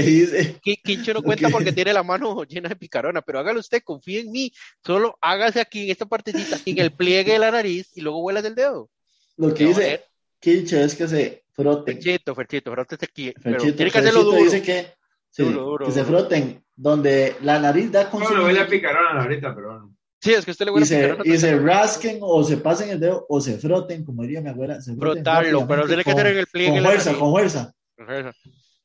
Qui- 0.64 0.82
Quincho 0.84 1.14
no 1.14 1.24
cuenta 1.24 1.48
que- 1.48 1.52
porque 1.52 1.72
tiene 1.72 1.92
la 1.94 2.04
mano 2.04 2.44
llena 2.44 2.70
de 2.70 2.76
picarona, 2.76 3.22
pero 3.24 3.40
hágalo 3.40 3.60
usted, 3.60 3.82
confíe 3.84 4.20
en 4.22 4.32
mí, 4.32 4.52
solo 4.86 5.18
hágase 5.22 5.60
aquí 5.60 5.86
en 5.86 5.92
esta 5.92 6.06
partecita, 6.06 6.60
en 6.66 6.78
el 6.78 6.92
pliegue 6.92 7.34
de 7.34 7.40
la 7.40 7.50
nariz 7.52 7.89
y 7.96 8.02
luego 8.02 8.22
huelas 8.24 8.46
el 8.46 8.56
dedo. 8.56 8.90
lo 9.38 9.54
que 9.54 9.66
dice. 9.66 10.04
Kicho 10.40 10.78
es 10.78 10.96
que 10.96 11.08
se 11.08 11.44
froten. 11.52 11.96
Ferchito, 12.02 12.34
Ferchito, 12.34 12.72
frótese 12.72 13.06
aquí, 13.06 13.34
pero 13.44 13.58
Ferchito, 13.58 13.76
tiene 13.76 13.92
que 13.92 13.98
hacerlo 13.98 14.24
duro. 14.24 14.38
dice 14.38 14.62
que, 14.62 14.94
sí, 15.30 15.44
Duro, 15.44 15.62
duro, 15.66 15.86
que 15.86 15.92
se 15.92 16.04
duro. 16.04 16.20
froten 16.20 16.64
donde 16.76 17.36
la 17.42 17.60
nariz 17.60 17.92
da 17.92 18.10
con 18.10 18.24
No, 18.24 18.30
me 18.30 18.44
huele 18.46 18.62
a 18.62 18.68
picarona 18.68 19.22
ahorita, 19.22 19.54
pero 19.54 19.68
bueno. 19.68 19.96
Sí, 20.22 20.34
es 20.34 20.46
que 20.46 20.52
usted 20.52 20.66
le 20.66 20.72
huele 20.72 20.86
y 20.86 20.94
a 20.94 21.24
se, 21.24 21.30
y 21.30 21.38
se 21.38 21.60
rasquen 21.60 22.20
o 22.22 22.44
se 22.44 22.58
pasen 22.58 22.90
el 22.90 23.00
dedo 23.00 23.26
o 23.28 23.42
se 23.42 23.58
froten, 23.58 24.06
como 24.06 24.22
diría 24.24 24.42
mi 24.42 24.50
abuela. 24.50 24.82
Se 24.82 24.96
froten 24.96 25.24
Frotarlo, 25.24 25.68
pero 25.68 25.88
tiene 25.88 26.04
que 26.06 26.12
hacer 26.12 26.28
en 26.28 26.38
el 26.38 26.48
pliegue 26.48 26.72
Con 26.76 26.84
fuerza, 26.86 27.14
con 27.18 27.32
fuerza. 27.32 27.74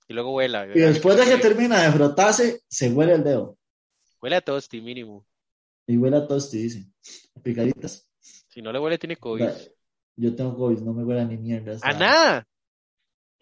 Y 0.08 0.12
luego 0.12 0.34
huela. 0.34 0.66
Y 0.66 0.80
después 0.80 1.16
de 1.16 1.24
que 1.24 1.38
termina 1.40 1.82
de 1.82 1.92
frotarse, 1.92 2.62
se 2.68 2.90
huele 2.90 3.14
el 3.14 3.24
dedo. 3.24 3.56
Huele 4.20 4.36
a 4.36 4.40
tosti 4.40 4.80
mínimo. 4.80 5.24
Y 5.86 5.96
huele 5.96 6.16
a 6.16 6.26
tosti, 6.26 6.58
dice. 6.58 6.84
Picaditas. 7.42 8.08
Si 8.54 8.62
no 8.62 8.70
le 8.70 8.78
huele, 8.78 8.98
tiene 8.98 9.16
COVID. 9.16 9.48
Yo 10.16 10.36
tengo 10.36 10.56
COVID, 10.56 10.78
no 10.82 10.94
me 10.94 11.02
huele 11.02 11.22
a 11.22 11.24
ni 11.24 11.36
mierda. 11.36 11.76
¡A 11.82 11.92
nada! 11.92 12.46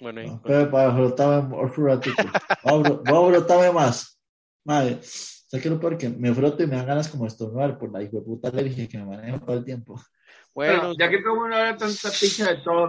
Bueno, 0.01 0.23
ahí, 0.23 0.27
No, 0.29 0.41
pero 0.43 0.71
para 0.71 0.91
frotarme 0.91 1.55
otro 1.55 1.85
ratito. 1.85 2.15
Voy 2.65 3.29
a 3.29 3.35
frotarme 3.35 3.73
más. 3.73 4.19
Madre, 4.65 5.01
¿sabes 5.03 5.51
qué 5.51 5.59
es 5.59 5.67
lo 5.67 5.79
peor? 5.79 5.99
Que 5.99 6.09
me 6.09 6.33
froto 6.33 6.63
y 6.63 6.67
me 6.67 6.77
dan 6.77 6.87
ganas 6.87 7.11
como 7.11 7.25
de 7.25 7.29
estornudar 7.29 7.77
por 7.77 7.93
la 7.93 8.03
hijo 8.03 8.17
de 8.17 8.23
puta 8.23 8.49
alergia 8.49 8.89
que 8.89 8.97
me 8.97 9.05
maneja 9.05 9.39
todo 9.39 9.55
el 9.55 9.67
tiempo. 9.67 10.01
bueno, 10.55 10.95
ya 10.99 11.11
que 11.11 11.19
todo 11.19 11.35
el 11.35 11.41
mundo 11.41 11.57
habla 11.57 11.77
tanta 11.77 12.09
picha 12.09 12.55
de 12.55 12.63
todo, 12.63 12.89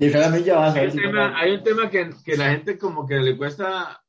Y 0.00 0.08
realmente 0.08 0.48
ya 0.48 0.56
vas 0.56 0.74
a 0.74 0.80
hay 0.80 0.80
ver 0.80 0.90
un 0.90 0.96
si 0.96 1.00
tema, 1.00 1.28
no- 1.30 1.36
hay 1.36 1.52
un 1.52 1.62
tema 1.62 1.90
que, 1.90 2.10
que 2.24 2.36
la 2.36 2.50
gente 2.50 2.76
como 2.76 3.06
que 3.06 3.14
le 3.20 3.36
cuesta. 3.36 4.02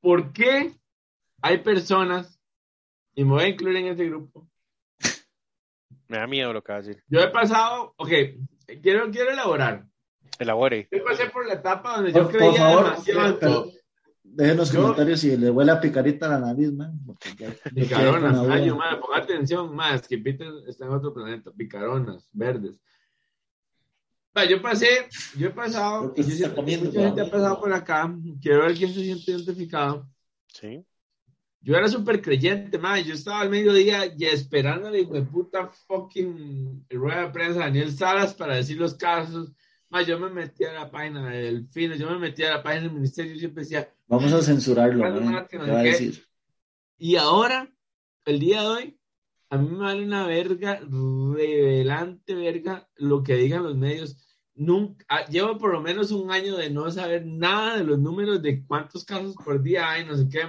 ¿Por 0.00 0.32
qué 0.32 0.72
hay 1.42 1.58
personas, 1.58 2.40
y 3.16 3.24
me 3.24 3.30
voy 3.32 3.42
a 3.42 3.48
incluir 3.48 3.76
en 3.76 3.86
ese 3.86 4.04
grupo? 4.06 4.49
Me 6.10 6.18
da 6.18 6.26
miedo 6.26 6.52
lo 6.52 6.62
que 6.62 6.72
va 6.72 6.78
a 6.78 6.82
decir. 6.82 7.02
Yo 7.08 7.20
he 7.20 7.28
pasado, 7.28 7.94
ok, 7.96 8.10
quiero, 8.82 9.10
quiero 9.10 9.30
elaborar. 9.30 9.86
Elabore. 10.38 10.88
Yo 10.90 11.04
pasé 11.04 11.26
por 11.30 11.46
la 11.46 11.54
etapa 11.54 11.96
donde 11.96 12.12
yo 12.12 12.22
Por, 12.24 12.32
por 12.32 12.38
creía 12.38 12.58
favor, 12.58 12.84
demasiado 12.84 13.38
pero- 13.38 13.66
dejen 14.22 14.56
los 14.56 14.72
Yo- 14.72 14.80
comentarios 14.82 15.20
si 15.20 15.36
le 15.36 15.50
huele 15.50 15.72
a 15.72 15.80
picarita 15.80 16.26
a 16.26 16.30
la 16.30 16.46
nariz, 16.46 16.72
man. 16.72 16.92
ya- 17.38 17.52
Picaronas, 17.74 18.36
duda. 18.42 18.74
madre, 18.74 18.96
ponga 19.00 19.18
atención 19.18 19.74
más, 19.74 20.06
que 20.08 20.18
Peter 20.18 20.48
está 20.68 20.86
en 20.86 20.92
otro 20.92 21.12
planeta, 21.14 21.50
picaronas, 21.56 22.28
verdes. 22.32 22.80
Yo 24.48 24.62
pasé, 24.62 25.08
yo 25.36 25.48
he 25.48 25.50
pasado, 25.50 26.14
yo 26.14 26.22
siento 26.22 26.54
comiendo, 26.56 26.86
mucha 26.86 27.00
gente 27.02 27.20
ha 27.20 27.30
pasado 27.30 27.60
por 27.60 27.72
acá, 27.72 28.12
quiero 28.40 28.60
ver 28.62 28.74
quién 28.74 28.92
se 28.94 29.00
siente 29.02 29.30
identificado. 29.32 30.08
Sí. 30.46 30.84
Yo 31.62 31.76
era 31.76 31.88
súper 31.88 32.22
creyente, 32.22 32.78
madre, 32.78 33.04
yo 33.04 33.14
estaba 33.14 33.40
al 33.40 33.50
mediodía 33.50 34.06
y 34.16 34.24
esperando 34.24 34.88
a 34.88 34.90
la 34.90 34.98
hijo 34.98 35.12
de 35.12 35.22
puta 35.22 35.68
fucking 35.68 36.86
rueda 36.88 37.26
de 37.26 37.30
prensa 37.30 37.60
Daniel 37.60 37.92
Salas 37.92 38.34
para 38.34 38.56
decir 38.56 38.78
los 38.78 38.94
casos. 38.94 39.52
Madre, 39.90 40.06
yo 40.06 40.18
me 40.18 40.30
metí 40.30 40.64
a 40.64 40.72
la 40.72 40.90
página 40.90 41.28
del 41.28 41.68
FINO, 41.68 41.96
yo 41.96 42.08
me 42.10 42.18
metí 42.18 42.44
a 42.44 42.50
la 42.50 42.62
página 42.62 42.84
del 42.84 42.92
ministerio 42.92 43.34
y 43.34 43.38
siempre 43.40 43.64
decía, 43.64 43.92
Vamos 44.06 44.32
a 44.32 44.40
censurarlo, 44.40 45.08
no 45.20 45.46
¿Qué 45.48 45.58
sé 45.58 45.70
va 45.70 45.80
a 45.80 45.82
qué. 45.82 45.90
decir? 45.90 46.24
Y 46.96 47.16
ahora, 47.16 47.70
el 48.24 48.40
día 48.40 48.62
de 48.62 48.66
hoy, 48.66 49.00
a 49.50 49.58
mí 49.58 49.68
me 49.68 49.78
vale 49.78 50.04
una 50.04 50.26
verga, 50.26 50.80
revelante 50.80 52.34
verga, 52.34 52.88
lo 52.96 53.22
que 53.22 53.34
digan 53.34 53.64
los 53.64 53.76
medios. 53.76 54.16
Nunca, 54.54 55.04
ah, 55.08 55.26
llevo 55.26 55.58
por 55.58 55.72
lo 55.72 55.80
menos 55.80 56.10
un 56.10 56.30
año 56.30 56.56
de 56.56 56.70
no 56.70 56.90
saber 56.90 57.26
nada 57.26 57.76
de 57.76 57.84
los 57.84 57.98
números 57.98 58.42
de 58.42 58.64
cuántos 58.64 59.04
casos 59.04 59.34
por 59.34 59.62
día 59.62 59.90
hay, 59.90 60.04
no 60.04 60.16
sé 60.16 60.28
qué, 60.30 60.46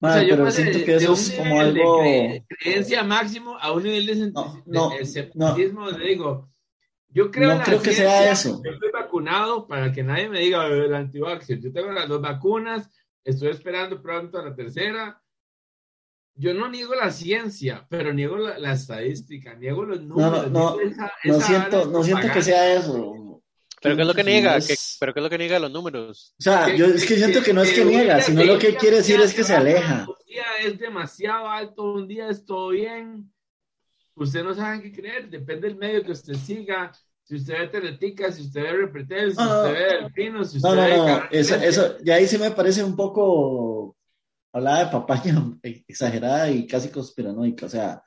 mae. 0.00 0.10
O 0.10 0.14
sea, 0.14 0.20
Man, 0.22 0.26
yo 0.26 0.34
pero 0.34 0.44
pasé 0.44 0.62
siento 0.62 0.84
que 0.86 0.96
eso 0.96 1.12
es 1.12 1.30
como 1.32 1.54
de 1.54 1.60
algo. 1.60 2.02
cre- 2.02 2.46
creencia 2.48 3.02
máximo 3.04 3.58
a 3.58 3.72
un 3.72 3.82
nivel 3.82 4.06
de, 4.06 4.30
No, 4.32 4.62
no, 4.66 4.90
de 4.90 4.98
escepticismo, 5.02 5.90
donde 5.90 6.06
digo, 6.06 6.50
yo 7.08 7.30
creo 7.30 7.50
No 7.50 7.58
la 7.58 7.64
creo 7.64 7.82
que 7.82 7.92
sea 7.92 8.30
eso. 8.32 8.62
Yo 8.64 8.70
estoy 8.72 8.90
vacunado 8.92 9.66
para 9.66 9.92
que 9.92 10.02
nadie 10.02 10.28
me 10.28 10.40
diga 10.40 10.66
"Eh, 10.68 10.86
el 10.86 10.94
antivaxxer. 10.94 11.60
Yo 11.60 11.72
tengo 11.72 11.90
las 11.92 12.08
dos 12.08 12.20
vacunas, 12.22 12.88
estoy 13.24 13.48
esperando 13.48 14.00
pronto 14.00 14.42
la 14.42 14.54
tercera. 14.54 15.20
Yo 16.36 16.54
no 16.54 16.70
niego 16.70 16.94
la 16.94 17.10
ciencia, 17.10 17.86
pero 17.90 18.14
niego 18.14 18.36
la, 18.38 18.58
la 18.58 18.72
estadística, 18.72 19.54
niego 19.54 19.84
los 19.84 20.00
No, 20.00 20.14
números. 20.14 20.50
no, 20.50 20.70
no, 20.70 20.76
niego 20.76 20.90
esa- 20.92 21.12
no 21.24 21.36
esa 21.36 21.46
siento, 21.46 21.90
no 21.90 22.02
siento 22.02 22.28
que 22.32 22.42
sea 22.42 22.74
eso. 22.74 23.29
¿Pero 23.80 23.96
qué 23.96 24.02
es 24.02 24.08
lo 24.08 24.14
que 24.14 24.24
niega? 24.24 24.56
es- 24.56 24.66
¿Qué- 24.68 24.76
¿Pero 25.00 25.14
qué 25.14 25.20
es 25.20 25.24
lo 25.24 25.30
que 25.30 25.38
niega 25.38 25.58
los 25.58 25.70
números? 25.72 26.34
O 26.38 26.42
sea, 26.42 26.74
yo 26.74 26.86
es 26.86 27.06
que 27.06 27.16
siento 27.16 27.42
que 27.42 27.52
no 27.52 27.62
es 27.62 27.72
que 27.72 27.84
niega, 27.84 28.20
sino 28.20 28.40
se 28.42 28.46
lo 28.46 28.58
que 28.58 28.74
quiere 28.76 28.96
decir 28.96 29.20
es 29.20 29.32
que 29.34 29.44
se 29.44 29.54
aleja. 29.54 30.06
Un 30.08 30.14
día 30.26 30.44
es 30.64 30.78
demasiado 30.78 31.48
alto, 31.48 31.92
un 31.94 32.06
día 32.06 32.28
es 32.28 32.44
todo 32.44 32.68
bien. 32.70 33.32
Usted 34.14 34.44
no 34.44 34.54
sabe 34.54 34.82
qué 34.82 34.92
creer, 34.92 35.30
depende 35.30 35.68
del 35.68 35.76
medio 35.78 36.02
que 36.04 36.12
usted 36.12 36.34
siga. 36.34 36.92
Si 37.22 37.36
usted 37.36 37.54
ve 37.58 37.68
Teletica, 37.68 38.30
si 38.32 38.42
usted 38.42 38.62
ve 38.62 38.72
Repretel, 38.72 39.30
si 39.30 39.36
No, 39.38 39.44
no. 39.44 39.60
usted 39.68 39.72
ve 39.72 40.02
Delfino, 40.02 40.44
si 40.44 40.56
usted 40.58 40.68
No, 40.68 40.74
no, 40.74 40.82
ve 40.82 40.96
no, 40.96 41.18
eso, 41.30 41.54
13. 41.54 41.66
eso, 41.68 41.96
ya 42.02 42.14
ahí 42.16 42.26
sí 42.26 42.36
me 42.38 42.50
parece 42.50 42.82
un 42.84 42.96
poco 42.96 43.96
hablada 44.52 44.84
de 44.86 44.90
papaña 44.90 45.34
exagerada 45.88 46.50
y 46.50 46.66
casi 46.66 46.88
conspiranoica. 46.90 47.66
O 47.66 47.68
sea, 47.68 48.02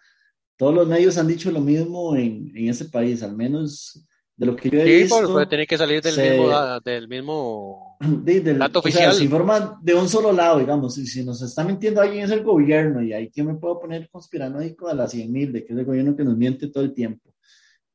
todos 0.57 0.74
los 0.76 0.88
medios 0.88 1.17
han 1.17 1.28
dicho 1.28 1.49
lo 1.51 1.61
mismo 1.61 2.15
en, 2.15 2.51
en 2.55 2.69
ese 2.69 2.86
país, 2.86 3.24
al 3.24 3.36
menos 3.36 4.05
de 4.36 4.46
lo 4.48 4.56
que 4.56 4.70
yo 4.70 4.80
he 4.80 4.86
Sí, 4.86 4.94
visto. 5.04 5.18
pues 5.20 5.30
puede 5.30 5.46
tener 5.46 5.68
que 5.68 5.78
salir 5.78 6.02
del 6.02 6.14
se- 6.14 6.30
mismo, 6.32 6.48
da- 6.48 6.80
del 6.80 7.08
mismo 7.08 7.98
de- 8.00 8.42
del- 8.42 8.58
dato 8.60 8.80
o 8.80 8.82
sea, 8.82 8.90
oficial. 8.90 9.14
se 9.14 9.24
informa 9.26 9.80
de 9.82 9.94
un 9.94 10.10
solo 10.10 10.32
lado, 10.32 10.60
digamos. 10.60 10.98
Y 10.98 11.06
si 11.06 11.24
nos 11.24 11.42
está 11.42 11.64
mintiendo 11.64 12.02
alguien 12.02 12.24
es 12.26 12.32
el 12.32 12.44
gobierno, 12.44 13.02
y 13.04 13.14
ahí 13.14 13.30
que 13.30 13.44
me 13.44 13.56
puedo 13.56 13.80
poner 13.80 14.10
conspiranoico 14.10 14.88
a 14.88 14.94
las 14.96 15.12
100 15.12 15.32
mil, 15.32 15.54
de 15.54 15.64
que 15.66 15.74
es 15.74 15.80
el 15.80 15.86
gobierno 15.86 16.16
que 16.16 16.24
nos 16.24 16.36
miente 16.38 16.68
todo 16.68 16.84
el 16.84 16.94
tiempo. 16.94 17.30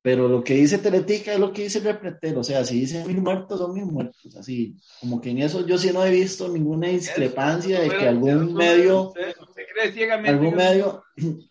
Pero 0.01 0.29
lo 0.29 0.45
que 0.45 0.55
dice 0.55 0.79
Teletica 0.79 1.33
es 1.35 1.41
lo 1.41 1.53
que 1.53 1.65
dice 1.65 1.79
el 1.79 1.85
repretero. 1.85 2.41
O 2.41 2.45
sea, 2.45 2.65
si 2.65 2.79
dice 2.81 3.05
mil 3.05 3.21
muertos, 3.21 3.59
son 3.59 3.75
mil 3.75 3.85
muertos. 3.85 4.37
Así, 4.37 4.77
como 5.01 5.21
que 5.21 5.31
en 5.31 5.39
eso 5.39 5.67
yo 5.67 5.77
sí 5.77 5.91
no 5.93 6.05
he 6.05 6.11
visto 6.13 6.49
ninguna 6.49 6.87
discrepancia 6.87 7.81
de 7.81 7.89
que 7.89 8.07
algún 8.09 8.55
medio 8.55 9.09
Usted, 9.09 9.35
usted 9.41 9.63
cree 9.75 9.93
ciegamente. 9.93 10.31
algún 10.31 10.51
que- 10.51 10.57
medio. 10.57 11.03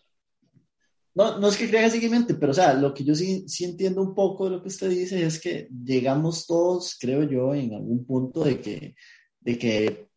No, 1.18 1.36
no 1.40 1.48
es 1.48 1.56
que 1.56 1.68
crea 1.68 1.90
seguimiento, 1.90 2.38
pero 2.38 2.52
o 2.52 2.54
sea, 2.54 2.74
lo 2.74 2.94
que 2.94 3.02
yo 3.02 3.12
sí, 3.12 3.44
sí 3.48 3.64
entiendo 3.64 4.00
un 4.02 4.14
poco 4.14 4.44
de 4.44 4.50
lo 4.52 4.62
que 4.62 4.68
usted 4.68 4.88
dice 4.88 5.26
es 5.26 5.40
que 5.40 5.68
llegamos 5.84 6.46
todos, 6.46 6.96
creo 7.00 7.24
yo, 7.24 7.52
en 7.54 7.74
algún 7.74 8.06
punto 8.06 8.44
de 8.44 8.60
que, 8.60 8.94
de 9.40 9.58
que 9.58 10.08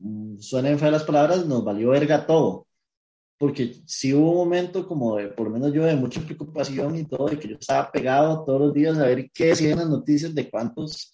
mm, 0.00 0.36
suenen 0.38 0.78
feas 0.78 0.92
las 0.92 1.04
palabras, 1.04 1.46
nos 1.46 1.64
valió 1.64 1.90
verga 1.90 2.26
todo. 2.26 2.66
Porque 3.38 3.76
sí 3.86 4.12
hubo 4.12 4.32
un 4.32 4.36
momento 4.36 4.86
como 4.86 5.16
de, 5.16 5.28
por 5.28 5.46
lo 5.46 5.54
menos 5.54 5.72
yo, 5.72 5.84
de 5.84 5.96
mucha 5.96 6.20
preocupación 6.20 6.94
y 6.96 7.06
todo, 7.06 7.28
de 7.28 7.38
que 7.38 7.48
yo 7.48 7.56
estaba 7.58 7.90
pegado 7.90 8.44
todos 8.44 8.60
los 8.60 8.74
días 8.74 8.98
a 8.98 9.06
ver 9.06 9.30
qué 9.32 9.46
decían 9.46 9.78
las 9.78 9.88
noticias 9.88 10.34
de 10.34 10.50
cuántos 10.50 11.11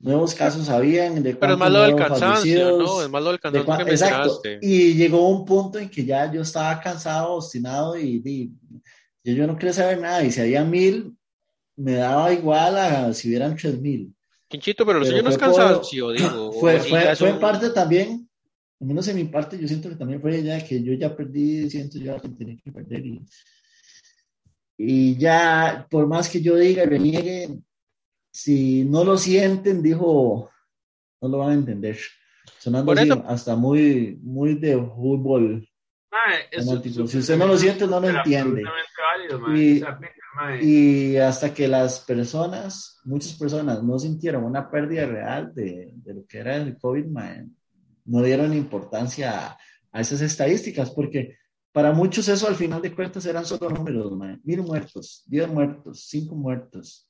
nuevos 0.00 0.34
casos 0.34 0.68
habían, 0.68 1.22
de 1.22 1.34
Pero 1.36 1.52
es 1.52 1.58
más 1.58 1.70
lo 1.70 1.82
del 1.82 1.94
cansancio, 1.96 2.34
fallecidos. 2.34 2.78
¿no? 2.78 3.02
Es 3.02 3.10
más 3.10 3.22
lo 3.22 3.28
del 3.30 3.36
De 3.36 3.40
cansancio 3.42 3.84
que 3.84 3.90
Exacto. 3.92 4.40
Y 4.62 4.94
llegó 4.94 5.28
un 5.28 5.44
punto 5.44 5.78
en 5.78 5.88
que 5.88 6.04
ya 6.04 6.30
yo 6.32 6.42
estaba 6.42 6.80
cansado, 6.80 7.34
obstinado 7.34 7.98
y, 7.98 8.22
y 8.24 8.50
yo, 9.22 9.34
yo 9.34 9.46
no 9.46 9.56
quería 9.56 9.72
saber 9.74 10.00
nada. 10.00 10.24
Y 10.24 10.30
si 10.32 10.40
había 10.40 10.64
mil, 10.64 11.14
me 11.76 11.92
daba 11.94 12.32
igual 12.32 12.76
a 12.76 13.12
si 13.12 13.28
hubieran 13.28 13.56
tres 13.56 13.80
mil. 13.80 14.12
Quinchito, 14.48 14.84
pero 14.84 14.98
Pero 15.00 15.10
suyo 15.10 15.22
no 15.22 15.28
es 15.30 15.38
fue 15.38 15.46
por- 15.48 15.56
cansancio, 15.56 16.10
digo. 16.12 16.52
Fue, 16.52 16.80
fue, 16.80 17.04
ya 17.04 17.14
fue 17.16 17.28
en 17.30 17.38
parte 17.38 17.70
también, 17.70 18.28
al 18.80 18.86
menos 18.86 19.06
en 19.08 19.16
mi 19.16 19.24
parte, 19.24 19.58
yo 19.58 19.68
siento 19.68 19.88
que 19.90 19.96
también 19.96 20.20
fue 20.20 20.42
ya 20.42 20.64
que 20.64 20.82
yo 20.82 20.92
ya 20.94 21.14
perdí, 21.14 21.68
siento 21.70 21.98
yo 21.98 22.20
que 22.20 22.28
tenía 22.30 22.56
que 22.64 22.72
perder. 22.72 23.04
Y, 23.06 23.22
y 24.78 25.16
ya, 25.18 25.86
por 25.90 26.06
más 26.06 26.28
que 26.28 26.40
yo 26.40 26.56
diga, 26.56 26.84
reniegue, 26.84 27.50
si 28.32 28.84
no 28.84 29.04
lo 29.04 29.16
sienten, 29.16 29.82
dijo, 29.82 30.50
no 31.20 31.28
lo 31.28 31.38
van 31.38 31.50
a 31.50 31.54
entender. 31.54 31.98
Sonando 32.58 32.92
así, 32.92 33.04
eso- 33.08 33.24
hasta 33.26 33.56
muy, 33.56 34.18
muy 34.22 34.54
de 34.54 34.76
fútbol. 34.76 35.66
Mae, 36.10 36.40
es 36.50 36.66
fanático. 36.66 36.94
su- 37.02 37.08
Si 37.08 37.18
usted 37.18 37.36
no 37.38 37.46
lo 37.46 37.56
siente, 37.56 37.86
no 37.86 38.00
lo 38.00 38.08
entiende. 38.08 38.62
válido, 38.64 39.38
mae. 39.40 39.60
Y- 39.60 39.82
mae. 40.36 40.64
Y 40.64 41.16
hasta 41.16 41.52
que 41.54 41.68
las 41.68 42.00
personas, 42.00 42.98
muchas 43.04 43.34
personas, 43.34 43.82
no 43.82 43.98
sintieron 43.98 44.44
una 44.44 44.70
pérdida 44.70 45.06
real 45.06 45.54
de, 45.54 45.92
de 45.94 46.14
lo 46.14 46.26
que 46.26 46.38
era 46.38 46.56
el 46.56 46.76
COVID, 46.78 47.04
no 48.04 48.22
dieron 48.22 48.52
importancia 48.54 49.48
a, 49.50 49.58
a 49.92 50.00
esas 50.00 50.20
estadísticas, 50.20 50.90
porque 50.90 51.36
para 51.72 51.92
muchos 51.92 52.28
eso 52.28 52.48
al 52.48 52.56
final 52.56 52.82
de 52.82 52.92
cuentas 52.94 53.24
eran 53.26 53.44
solo 53.44 53.70
números, 53.70 54.12
mil 54.42 54.62
muertos, 54.62 55.22
diez 55.26 55.48
muertos, 55.48 56.06
cinco 56.08 56.34
muertos, 56.34 57.08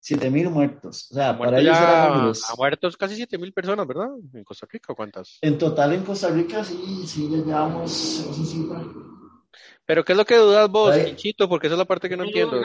siete 0.00 0.30
mil 0.30 0.50
muertos. 0.50 1.08
O 1.10 1.14
sea, 1.14 1.36
para 1.38 1.60
ellos 1.60 1.78
números. 1.78 2.42
ha 2.50 2.56
muerto 2.56 2.88
casi 2.98 3.16
7 3.16 3.38
mil 3.38 3.52
personas, 3.52 3.86
¿verdad? 3.86 4.08
En 4.32 4.44
Costa 4.44 4.66
Rica, 4.70 4.94
¿cuántas? 4.94 5.38
En 5.42 5.58
total 5.58 5.92
en 5.92 6.04
Costa 6.04 6.28
Rica 6.30 6.64
sí, 6.64 7.04
sí 7.06 7.28
ya 7.30 7.38
llevamos 7.38 7.92
esa 7.92 8.44
cifra. 8.44 8.82
Pero 9.84 10.04
¿qué 10.04 10.12
es 10.12 10.18
lo 10.18 10.24
que 10.24 10.36
dudas 10.36 10.68
vos, 10.70 10.96
Quinchito? 10.96 11.48
Porque 11.48 11.66
esa 11.66 11.74
es 11.74 11.78
la 11.78 11.84
parte 11.84 12.08
que 12.08 12.16
no 12.16 12.24
No, 12.24 12.28
entiendo. 12.28 12.60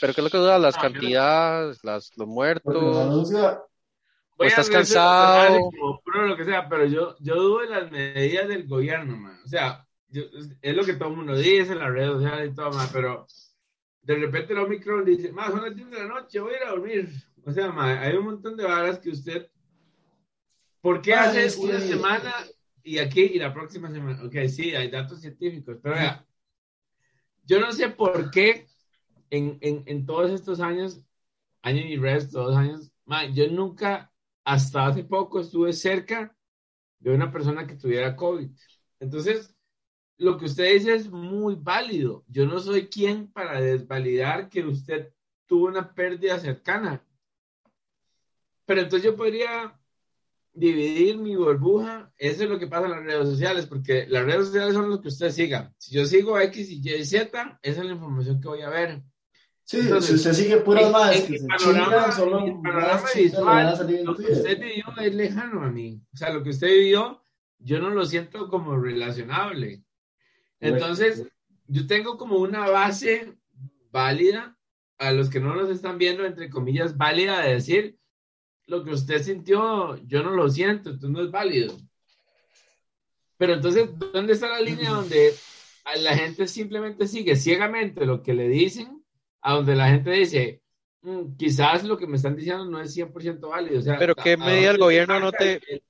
Pero 0.00 0.14
¿qué 0.14 0.20
es 0.20 0.24
lo 0.24 0.30
que 0.30 0.38
dudas? 0.38 0.60
Las 0.60 0.76
no- 0.76 0.82
cantidades, 0.82 1.84
las, 1.84 2.10
los 2.16 2.26
muertos. 2.26 2.96
a 2.96 4.46
estás 4.46 4.70
cansado. 4.70 5.58
pro, 6.04 6.26
lo 6.26 6.36
que 6.36 6.44
sea, 6.44 6.68
pero 6.68 6.86
yo, 6.86 7.16
yo 7.20 7.34
dudo 7.34 7.58
de 7.60 7.68
las 7.68 7.90
medidas 7.90 8.48
del 8.48 8.66
gobierno, 8.66 9.16
man. 9.16 9.38
O 9.44 9.48
sea, 9.48 9.86
yo- 10.08 10.22
es 10.62 10.74
lo 10.74 10.84
que 10.84 10.94
todo 10.94 11.10
el 11.10 11.16
mundo 11.16 11.36
dice 11.36 11.72
en 11.72 11.78
las 11.80 11.90
redes 11.90 12.12
sociales 12.12 12.50
y 12.50 12.54
todo, 12.54 12.70
man, 12.72 12.88
pero 12.92 13.26
de 14.02 14.14
repente 14.16 14.52
el 14.52 14.58
Omicron 14.60 15.04
dice, 15.04 15.32
más 15.32 15.50
son 15.50 15.62
las 15.62 15.74
10 15.76 15.90
de 15.90 15.98
la 15.98 16.06
noche, 16.08 16.40
voy 16.40 16.54
a 16.54 16.56
ir 16.56 16.62
a 16.64 16.70
dormir. 16.70 17.08
O 17.44 17.52
sea, 17.52 17.70
man, 17.72 17.98
hay 17.98 18.14
un 18.16 18.24
montón 18.26 18.56
de 18.56 18.64
varas 18.64 18.98
que 18.98 19.10
usted... 19.10 19.48
¿Por 20.80 21.02
qué 21.02 21.14
hace 21.14 21.48
que- 21.54 21.60
una 21.66 21.80
semana 21.80 22.32
y 22.82 22.98
aquí 22.98 23.20
y 23.22 23.38
la 23.38 23.52
próxima 23.52 23.90
semana? 23.90 24.22
Ok, 24.24 24.34
sí, 24.48 24.74
hay 24.74 24.90
datos 24.90 25.20
científicos, 25.20 25.78
pero 25.82 25.94
vea, 25.94 26.26
yo 27.44 27.60
no 27.60 27.72
sé 27.72 27.88
por 27.90 28.30
qué 28.30 28.66
en, 29.30 29.58
en, 29.60 29.82
en 29.86 30.06
todos 30.06 30.30
estos 30.30 30.60
años, 30.60 31.02
año 31.62 31.80
y 31.82 31.96
resto, 31.96 32.42
dos 32.44 32.56
años, 32.56 32.92
man, 33.04 33.34
yo 33.34 33.48
nunca, 33.48 34.12
hasta 34.44 34.86
hace 34.86 35.04
poco, 35.04 35.40
estuve 35.40 35.72
cerca 35.72 36.36
de 37.00 37.14
una 37.14 37.32
persona 37.32 37.66
que 37.66 37.76
tuviera 37.76 38.16
COVID. 38.16 38.50
Entonces, 39.00 39.54
lo 40.20 40.36
que 40.36 40.44
usted 40.44 40.72
dice 40.74 40.94
es 40.94 41.10
muy 41.10 41.54
válido. 41.56 42.24
Yo 42.28 42.46
no 42.46 42.60
soy 42.60 42.88
quien 42.88 43.28
para 43.32 43.60
desvalidar 43.60 44.48
que 44.50 44.62
usted 44.64 45.08
tuvo 45.46 45.66
una 45.68 45.94
pérdida 45.94 46.38
cercana. 46.38 47.02
Pero 48.66 48.82
entonces 48.82 49.04
yo 49.10 49.16
podría 49.16 49.74
dividir 50.52 51.16
mi 51.16 51.34
burbuja. 51.36 52.12
Eso 52.18 52.44
es 52.44 52.50
lo 52.50 52.58
que 52.58 52.66
pasa 52.66 52.84
en 52.84 52.90
las 52.92 53.02
redes 53.04 53.28
sociales, 53.30 53.66
porque 53.66 54.06
las 54.08 54.24
redes 54.24 54.46
sociales 54.48 54.74
son 54.74 54.90
lo 54.90 55.00
que 55.00 55.08
usted 55.08 55.30
siga. 55.30 55.72
Si 55.78 55.94
yo 55.94 56.04
sigo 56.04 56.38
X 56.38 56.70
y 56.70 56.80
Y, 56.86 57.04
Z, 57.04 57.58
esa 57.62 57.80
es 57.80 57.86
la 57.86 57.92
información 57.92 58.40
que 58.42 58.48
voy 58.48 58.60
a 58.60 58.68
ver. 58.68 59.02
Sí, 59.64 59.78
Entonces, 59.80 60.10
si 60.10 60.14
usted 60.16 60.32
sigue 60.34 60.56
puras 60.58 60.90
más 60.92 61.16
panorama- 61.48 62.12
solo 62.12 62.60
panorama 62.62 63.08
visual, 63.14 64.04
lo 64.04 64.16
que 64.16 64.32
usted 64.32 64.60
vivió 64.60 64.84
es 65.00 65.14
lejano 65.14 65.62
a 65.62 65.70
mí. 65.70 66.02
O 66.12 66.16
sea, 66.16 66.30
lo 66.32 66.42
que 66.42 66.50
usted 66.50 66.68
vivió, 66.68 67.24
yo 67.58 67.78
no 67.80 67.88
lo 67.90 68.04
siento 68.04 68.48
como 68.48 68.76
relacionable. 68.76 69.82
Entonces, 70.60 71.26
yo 71.66 71.86
tengo 71.86 72.16
como 72.18 72.36
una 72.38 72.68
base 72.68 73.34
válida, 73.90 74.56
a 74.98 75.12
los 75.12 75.30
que 75.30 75.40
no 75.40 75.54
nos 75.54 75.70
están 75.70 75.96
viendo, 75.98 76.24
entre 76.26 76.50
comillas, 76.50 76.96
válida 76.96 77.40
de 77.40 77.54
decir, 77.54 77.96
lo 78.66 78.84
que 78.84 78.90
usted 78.92 79.22
sintió, 79.22 79.96
yo 80.06 80.22
no 80.22 80.30
lo 80.30 80.48
siento, 80.50 80.90
entonces 80.90 81.10
no 81.10 81.22
es 81.24 81.30
válido. 81.30 81.76
Pero 83.38 83.54
entonces, 83.54 83.88
¿dónde 84.12 84.34
está 84.34 84.48
la 84.48 84.60
línea 84.60 84.90
donde 84.90 85.34
a 85.84 85.96
la 85.96 86.14
gente 86.14 86.46
simplemente 86.46 87.06
sigue 87.06 87.34
ciegamente 87.36 88.04
lo 88.04 88.22
que 88.22 88.34
le 88.34 88.48
dicen, 88.48 89.02
a 89.40 89.54
donde 89.54 89.74
la 89.74 89.88
gente 89.88 90.10
dice, 90.10 90.60
"Mm, 91.00 91.36
quizás 91.38 91.84
lo 91.84 91.96
que 91.96 92.06
me 92.06 92.16
están 92.16 92.36
diciendo 92.36 92.66
no 92.66 92.78
es 92.80 92.92
100% 92.92 93.48
válido? 93.48 93.78
O 93.78 93.82
sea, 93.82 93.98
Pero 93.98 94.14
¿qué 94.14 94.32
¿a- 94.32 94.34
a 94.34 94.36
medida 94.36 94.70
el 94.72 94.78
gobierno 94.78 95.18
no 95.18 95.32
te- 95.32 95.54
el- 95.66 95.82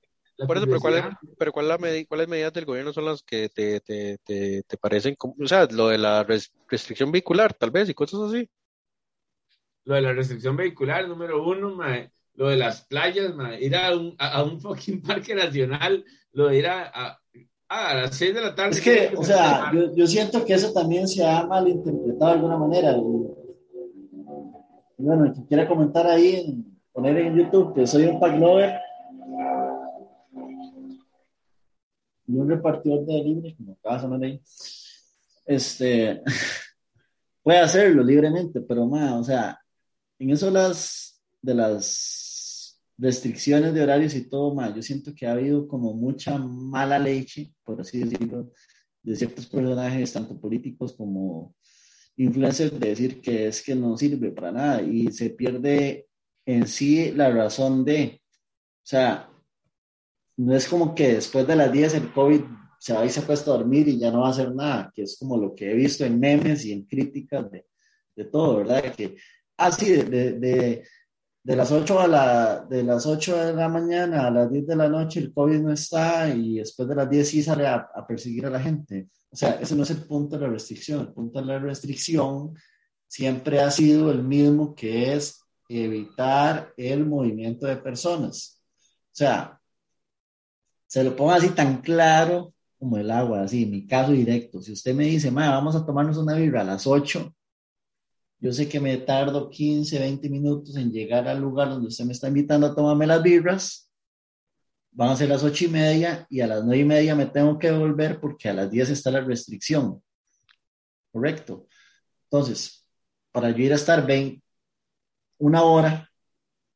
Por 0.47 0.57
eso, 0.57 0.65
pero 0.65 0.79
¿cuál 0.79 0.93
es, 0.95 1.03
pero 1.37 1.51
cuál 1.51 1.67
la 1.67 1.77
cuáles 2.07 2.27
medidas 2.27 2.53
del 2.53 2.65
gobierno 2.65 2.93
son 2.93 3.05
las 3.05 3.21
que 3.23 3.49
te, 3.49 3.79
te, 3.81 4.17
te, 4.23 4.63
te 4.63 4.77
parecen, 4.77 5.15
como- 5.15 5.35
o 5.41 5.47
sea, 5.47 5.67
lo 5.71 5.87
de 5.89 5.97
la 5.97 6.23
res- 6.23 6.51
restricción 6.67 7.11
vehicular, 7.11 7.53
tal 7.53 7.71
vez, 7.71 7.89
y 7.89 7.93
cosas 7.93 8.21
así? 8.21 8.49
Lo 9.85 9.95
de 9.95 10.01
la 10.01 10.13
restricción 10.13 10.55
vehicular, 10.55 11.07
número 11.07 11.43
uno, 11.43 11.75
mae. 11.75 12.11
Lo 12.35 12.49
de 12.49 12.57
las 12.57 12.85
playas, 12.85 13.35
mae. 13.35 13.63
Ir 13.63 13.75
a 13.75 13.95
un, 13.95 14.15
a, 14.17 14.37
a 14.39 14.43
un 14.43 14.59
fucking 14.61 15.01
parque 15.03 15.35
nacional. 15.35 16.03
Lo 16.33 16.47
de 16.47 16.57
ir 16.59 16.67
a, 16.67 16.91
a, 16.93 17.19
a 17.67 17.95
las 17.95 18.15
6 18.15 18.33
de 18.35 18.41
la 18.41 18.55
tarde. 18.55 18.71
Es 18.71 18.81
que, 18.81 19.11
o 19.15 19.23
sea, 19.23 19.71
yo, 19.73 19.93
yo 19.95 20.07
siento 20.07 20.45
que 20.45 20.53
eso 20.53 20.71
también 20.71 21.07
se 21.07 21.25
ha 21.27 21.45
malinterpretado 21.45 22.31
de 22.31 22.37
alguna 22.37 22.57
manera. 22.57 22.91
Y, 22.97 23.27
y 24.97 25.03
bueno, 25.03 25.25
el 25.25 25.33
que 25.33 25.45
quiera 25.45 25.67
comentar 25.67 26.05
ahí, 26.07 26.35
en- 26.35 26.79
poner 26.93 27.17
en 27.17 27.35
YouTube 27.37 27.73
que 27.73 27.87
soy 27.87 28.03
un 28.05 28.19
pack 28.19 28.37
lover 28.37 28.73
y 32.31 32.37
un 32.37 32.49
repartidor 32.49 33.05
de 33.05 33.23
libre, 33.23 33.55
como 33.55 33.73
acaba 33.73 33.95
de 33.95 34.01
sonar 34.01 34.23
ahí, 34.23 34.41
este, 35.45 36.21
puede 37.43 37.59
hacerlo 37.59 38.03
libremente, 38.03 38.61
pero 38.61 38.85
más, 38.85 39.13
o 39.13 39.23
sea, 39.23 39.59
en 40.19 40.29
eso 40.29 40.49
las, 40.49 41.21
de 41.41 41.55
las 41.55 42.79
restricciones 42.97 43.73
de 43.73 43.81
horarios 43.81 44.13
y 44.15 44.29
todo, 44.29 44.53
más, 44.53 44.75
yo 44.75 44.81
siento 44.81 45.13
que 45.15 45.25
ha 45.25 45.33
habido 45.33 45.67
como 45.67 45.93
mucha 45.93 46.37
mala 46.37 46.99
leche, 46.99 47.51
por 47.63 47.81
así 47.81 47.99
decirlo, 47.99 48.51
de 49.03 49.15
ciertos 49.15 49.47
personajes, 49.47 50.13
tanto 50.13 50.39
políticos 50.39 50.93
como 50.93 51.55
influencers, 52.17 52.79
de 52.79 52.89
decir 52.89 53.21
que 53.21 53.47
es 53.47 53.63
que 53.63 53.73
no 53.73 53.97
sirve 53.97 54.31
para 54.31 54.51
nada 54.51 54.81
y 54.81 55.11
se 55.11 55.31
pierde 55.31 56.07
en 56.45 56.67
sí 56.67 57.11
la 57.11 57.31
razón 57.31 57.83
de, 57.83 58.21
o 58.21 58.83
sea, 58.83 59.30
no 60.45 60.55
es 60.55 60.67
como 60.67 60.95
que 60.95 61.13
después 61.15 61.45
de 61.45 61.55
las 61.55 61.71
10 61.71 61.93
el 61.95 62.11
COVID 62.13 62.41
se 62.79 62.93
va 62.93 63.05
y 63.05 63.09
se 63.09 63.19
acuesta 63.19 63.51
a 63.51 63.57
dormir 63.57 63.87
y 63.87 63.99
ya 63.99 64.11
no 64.11 64.21
va 64.21 64.29
a 64.29 64.31
hacer 64.31 64.53
nada, 64.55 64.91
que 64.93 65.03
es 65.03 65.17
como 65.19 65.37
lo 65.37 65.53
que 65.53 65.71
he 65.71 65.75
visto 65.75 66.03
en 66.03 66.19
memes 66.19 66.65
y 66.65 66.73
en 66.73 66.85
críticas 66.85 67.51
de, 67.51 67.67
de 68.15 68.25
todo, 68.25 68.57
¿verdad? 68.57 68.93
Que, 68.95 69.17
ah, 69.57 69.71
sí, 69.71 69.91
de, 69.91 70.03
de, 70.03 70.39
de, 70.39 70.87
de 71.43 71.55
las 71.55 71.71
8 71.71 71.99
a 71.99 72.07
la, 72.07 72.65
de 72.67 72.83
las 72.83 73.05
8 73.05 73.45
de 73.45 73.53
la 73.53 73.69
mañana 73.69 74.25
a 74.25 74.31
las 74.31 74.51
10 74.51 74.65
de 74.65 74.75
la 74.75 74.89
noche 74.89 75.19
el 75.19 75.31
COVID 75.31 75.59
no 75.59 75.71
está 75.71 76.33
y 76.33 76.57
después 76.57 76.89
de 76.89 76.95
las 76.95 77.07
10 77.07 77.29
sí 77.29 77.43
sale 77.43 77.67
a, 77.67 77.89
a 77.93 78.07
perseguir 78.07 78.47
a 78.47 78.49
la 78.49 78.59
gente. 78.59 79.09
O 79.29 79.35
sea, 79.35 79.51
ese 79.61 79.75
no 79.75 79.83
es 79.83 79.91
el 79.91 80.03
punto 80.07 80.37
de 80.37 80.47
la 80.47 80.51
restricción. 80.51 81.01
El 81.01 81.13
punto 81.13 81.39
de 81.39 81.45
la 81.45 81.59
restricción 81.59 82.55
siempre 83.07 83.59
ha 83.59 83.69
sido 83.69 84.11
el 84.11 84.23
mismo, 84.23 84.73
que 84.73 85.13
es 85.13 85.39
evitar 85.69 86.73
el 86.77 87.05
movimiento 87.05 87.67
de 87.67 87.77
personas. 87.77 88.59
O 88.81 89.13
sea, 89.13 89.60
se 90.91 91.05
lo 91.05 91.15
pongo 91.15 91.31
así 91.31 91.51
tan 91.51 91.81
claro 91.81 92.53
como 92.77 92.97
el 92.97 93.09
agua, 93.11 93.43
así, 93.43 93.65
mi 93.65 93.87
caso 93.87 94.11
directo. 94.11 94.61
Si 94.61 94.73
usted 94.73 94.93
me 94.93 95.05
dice, 95.05 95.31
ma, 95.31 95.49
vamos 95.49 95.73
a 95.73 95.85
tomarnos 95.85 96.17
una 96.17 96.35
birra 96.35 96.61
a 96.61 96.63
las 96.65 96.85
8, 96.85 97.33
yo 98.39 98.51
sé 98.51 98.67
que 98.67 98.81
me 98.81 98.97
tardo 98.97 99.49
15, 99.49 99.99
20 99.99 100.29
minutos 100.29 100.75
en 100.75 100.91
llegar 100.91 101.29
al 101.29 101.39
lugar 101.39 101.69
donde 101.69 101.87
usted 101.87 102.03
me 102.03 102.11
está 102.11 102.27
invitando 102.27 102.67
a 102.67 102.75
tomarme 102.75 103.07
las 103.07 103.23
birras. 103.23 103.89
Van 104.91 105.11
a 105.11 105.15
ser 105.15 105.29
las 105.29 105.45
ocho 105.45 105.63
y 105.63 105.67
media 105.69 106.27
y 106.29 106.41
a 106.41 106.47
las 106.47 106.61
nueve 106.61 106.81
y 106.81 106.85
media 106.85 107.15
me 107.15 107.27
tengo 107.27 107.57
que 107.57 107.71
volver 107.71 108.19
porque 108.19 108.49
a 108.49 108.53
las 108.53 108.69
10 108.69 108.89
está 108.89 109.11
la 109.11 109.21
restricción. 109.21 110.03
Correcto. 111.13 111.67
Entonces, 112.23 112.85
para 113.31 113.51
yo 113.51 113.63
ir 113.63 113.71
a 113.71 113.75
estar 113.75 114.05
20, 114.05 114.43
una 115.37 115.63
hora, 115.63 116.11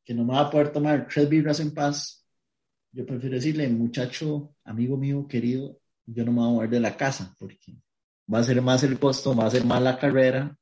que 0.06 0.14
no 0.14 0.24
me 0.24 0.36
va 0.36 0.40
a 0.40 0.50
poder 0.50 0.72
tomar 0.72 1.06
tres 1.06 1.28
birras 1.28 1.60
en 1.60 1.74
paz, 1.74 2.25
yo 2.96 3.06
prefiero 3.06 3.36
decirle, 3.36 3.68
muchacho, 3.68 4.56
amigo 4.64 4.96
mío, 4.96 5.28
querido, 5.28 5.78
yo 6.06 6.24
no 6.24 6.32
me 6.32 6.40
voy 6.40 6.48
a 6.48 6.54
mover 6.54 6.70
de 6.70 6.80
la 6.80 6.96
casa 6.96 7.36
porque 7.38 7.76
va 8.34 8.40
a 8.40 8.44
ser 8.44 8.62
más 8.62 8.84
el 8.84 8.98
costo, 8.98 9.36
va 9.36 9.48
a 9.48 9.52
ser 9.52 9.66
más 9.66 9.82
la 9.82 10.00
carrera 10.00 10.58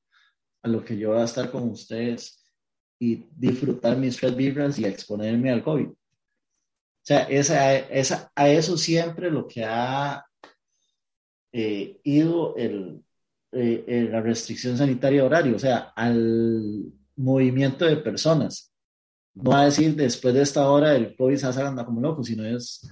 a 0.63 0.67
lo 0.67 0.83
que 0.83 0.97
yo 0.97 1.11
voy 1.11 1.19
a 1.19 1.25
estar 1.25 1.51
con 1.51 1.69
ustedes 1.69 2.43
y 2.97 3.27
disfrutar 3.35 3.97
mis 3.97 4.17
tres 4.17 4.35
birras 4.35 4.79
y 4.79 4.85
exponerme 4.85 5.51
al 5.51 5.63
COVID. 5.63 5.89
O 5.89 7.05
sea, 7.05 7.23
esa, 7.23 7.75
esa, 7.77 8.31
a 8.33 8.49
eso 8.49 8.77
siempre 8.77 9.29
lo 9.29 9.47
que 9.47 9.63
ha 9.63 10.25
eh, 11.51 11.99
ido 12.03 12.55
el, 12.55 13.03
eh, 13.51 13.83
eh, 13.87 14.07
la 14.09 14.21
restricción 14.21 14.75
sanitaria 14.75 15.23
horario, 15.23 15.55
o 15.55 15.59
sea, 15.59 15.93
al 15.95 16.91
movimiento 17.15 17.85
de 17.85 17.97
personas. 17.97 18.72
No 19.35 19.51
va 19.51 19.61
a 19.61 19.65
decir 19.65 19.95
después 19.95 20.33
de 20.33 20.41
esta 20.41 20.69
hora 20.69 20.95
el 20.95 21.15
COVID 21.15 21.37
se 21.37 21.61
anda 21.61 21.85
como 21.85 22.01
loco, 22.01 22.23
sino 22.23 22.45
es 22.45 22.87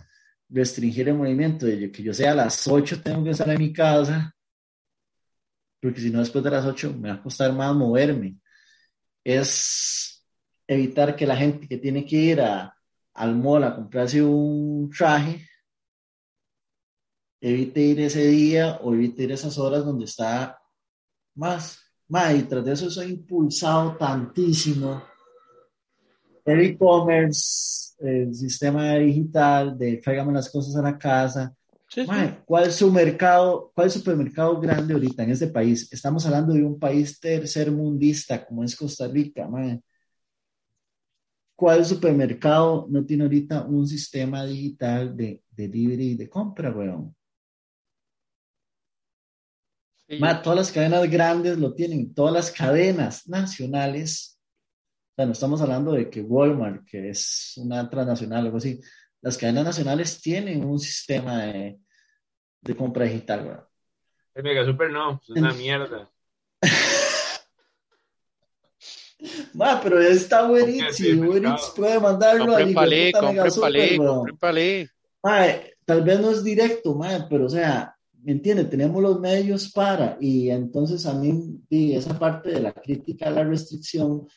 restringir 0.49 1.07
el 1.07 1.15
movimiento, 1.15 1.65
de 1.65 1.91
que 1.91 2.03
yo 2.03 2.13
sea 2.13 2.31
a 2.31 2.35
las 2.35 2.67
8 2.67 3.01
tengo 3.01 3.23
que 3.23 3.29
estar 3.31 3.49
en 3.49 3.59
mi 3.59 3.71
casa, 3.71 4.35
porque 5.81 6.01
si 6.01 6.09
no 6.09 6.19
después 6.19 6.43
de 6.43 6.51
las 6.51 6.65
8 6.65 6.93
me 6.99 7.09
va 7.09 7.15
a 7.15 7.23
costar 7.23 7.53
más 7.53 7.75
moverme. 7.75 8.37
Es 9.23 10.25
evitar 10.67 11.15
que 11.15 11.27
la 11.27 11.35
gente 11.35 11.67
que 11.67 11.77
tiene 11.77 12.05
que 12.05 12.15
ir 12.15 12.41
a, 12.41 12.75
al 13.13 13.35
mall 13.35 13.63
a 13.63 13.75
comprarse 13.75 14.21
un 14.23 14.89
traje, 14.89 15.47
evite 17.39 17.81
ir 17.81 17.99
ese 18.01 18.25
día 18.27 18.77
o 18.81 18.93
evite 18.93 19.23
ir 19.23 19.31
esas 19.31 19.57
horas 19.57 19.85
donde 19.85 20.05
está 20.05 20.59
más. 21.35 21.79
más 22.07 22.35
y 22.35 22.43
tras 22.43 22.65
de 22.65 22.73
eso 22.73 22.89
soy 22.89 23.11
impulsado 23.11 23.95
tantísimo. 23.97 25.10
El 26.45 26.61
e-commerce, 26.61 27.93
el 27.99 28.33
sistema 28.33 28.95
digital 28.95 29.77
de 29.77 29.97
tráigame 29.97 30.33
las 30.33 30.49
cosas 30.49 30.75
a 30.75 30.81
la 30.81 30.97
casa, 30.97 31.53
Sí, 31.93 32.03
sí. 32.03 32.07
Mae, 32.07 32.39
¿cuál 32.45 32.67
es 32.67 32.75
su 32.75 32.89
mercado, 32.89 33.69
cuál 33.75 33.87
es 33.87 33.95
el 33.97 34.01
supermercado 34.01 34.61
grande 34.61 34.93
ahorita 34.93 35.23
en 35.23 35.31
este 35.31 35.47
país? 35.47 35.91
Estamos 35.91 36.25
hablando 36.25 36.53
de 36.53 36.63
un 36.63 36.79
país 36.79 37.19
tercermundista 37.19 38.45
como 38.45 38.63
es 38.63 38.77
Costa 38.77 39.09
Rica. 39.09 39.49
¿Cuál 41.53 41.83
supermercado 41.83 42.87
no 42.89 43.05
tiene 43.05 43.23
ahorita 43.23 43.65
un 43.65 43.85
sistema 43.85 44.45
digital 44.45 45.17
de, 45.17 45.43
de 45.51 45.67
delivery 45.67 46.11
y 46.11 46.15
de 46.15 46.29
compra, 46.29 46.71
weón? 46.71 47.13
Sí. 50.07 50.17
Todas 50.43 50.57
las 50.57 50.71
cadenas 50.71 51.11
grandes 51.11 51.57
lo 51.57 51.73
tienen, 51.73 52.13
todas 52.13 52.33
las 52.33 52.51
cadenas 52.51 53.27
nacionales. 53.27 54.39
O 55.11 55.15
sea, 55.15 55.25
no 55.25 55.33
estamos 55.33 55.61
hablando 55.61 55.91
de 55.91 56.09
que 56.09 56.21
Walmart, 56.21 56.85
que 56.85 57.09
es 57.09 57.53
una 57.57 57.89
transnacional 57.89 58.43
o 58.43 58.45
algo 58.45 58.57
así, 58.57 58.79
las 59.21 59.37
cadenas 59.37 59.65
nacionales 59.65 60.21
tienen 60.21 60.63
un 60.63 60.79
sistema 60.79 61.43
de, 61.43 61.79
de 62.61 62.75
compra 62.75 63.05
digital, 63.05 63.45
weón. 63.45 63.65
El 64.33 64.43
Mega 64.43 64.65
Super 64.65 64.89
no, 64.89 65.21
es 65.21 65.29
una 65.29 65.53
mierda. 65.53 66.09
Ma, 69.53 69.79
pero 69.81 70.01
está 70.01 70.47
buenísimo. 70.47 71.35
Eats 71.35 71.73
puede 71.75 71.99
mandarlo 71.99 72.55
a 72.55 72.59
palé, 72.73 73.11
palé, 73.11 73.99
palé. 74.39 74.89
Mae, 75.21 75.75
tal 75.85 76.03
vez 76.03 76.19
no 76.19 76.31
es 76.31 76.43
directo, 76.43 76.95
mae, 76.95 77.25
pero 77.29 77.45
o 77.45 77.49
sea, 77.49 77.95
¿me 78.23 78.31
entiende? 78.31 78.65
Tenemos 78.65 79.01
los 79.01 79.19
medios 79.19 79.71
para, 79.71 80.17
y 80.19 80.49
entonces 80.49 81.05
a 81.05 81.13
mí, 81.13 81.59
y 81.69 81.93
esa 81.93 82.17
parte 82.17 82.49
de 82.49 82.61
la 82.61 82.73
crítica 82.73 83.27
a 83.27 83.31
la 83.31 83.43
restricción, 83.43 84.27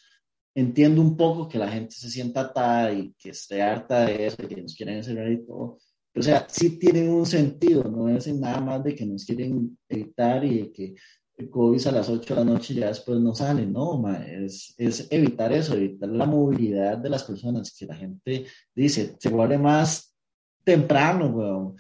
entiendo 0.55 1.01
un 1.01 1.17
poco 1.17 1.49
que 1.49 1.59
la 1.59 1.69
gente 1.69 1.95
se 1.95 2.11
sienta 2.11 2.43
atada 2.43 2.93
y 2.93 3.13
que 3.19 3.31
esté 3.31 3.63
harta 3.63 4.05
de 4.07 4.27
eso, 4.27 4.43
y 4.43 4.47
que 4.47 4.63
nos 4.63 4.75
quieren 4.75 4.97
encerrar 4.97 5.31
y 5.31 5.45
todo, 5.45 5.79
pero 6.13 6.23
o 6.23 6.25
sea, 6.25 6.47
sí 6.49 6.79
tienen 6.79 7.11
un 7.11 7.27
sentido, 7.27 7.85
no 7.85 8.09
es 8.09 8.27
nada 8.33 8.61
más 8.61 8.85
de 8.85 8.95
que 8.95 9.05
nos 9.05 9.25
quieren 9.25 9.77
evitar 9.89 10.45
y 10.45 10.61
de 10.61 10.73
que 10.73 10.95
el 11.37 11.51
COVID 11.51 11.87
a 11.89 11.93
las 11.93 12.09
8 12.09 12.35
de 12.35 12.45
la 12.45 12.53
noche 12.53 12.75
ya 12.75 12.87
después 12.87 13.19
no 13.19 13.35
sale, 13.35 13.67
no, 13.67 13.99
mae, 13.99 14.45
es, 14.45 14.75
es 14.79 15.09
evitar 15.11 15.53
eso, 15.53 15.75
evitar 15.75 16.09
la 16.09 16.27
movilidad 16.27 16.99
de 16.99 17.11
las 17.11 17.25
personas, 17.25 17.75
que 17.77 17.87
la 17.87 17.97
gente 17.97 18.47
dice, 18.75 19.17
se 19.19 19.29
guarde 19.29 19.59
más 19.59 20.15
temprano, 20.63 21.27
weón. 21.27 21.77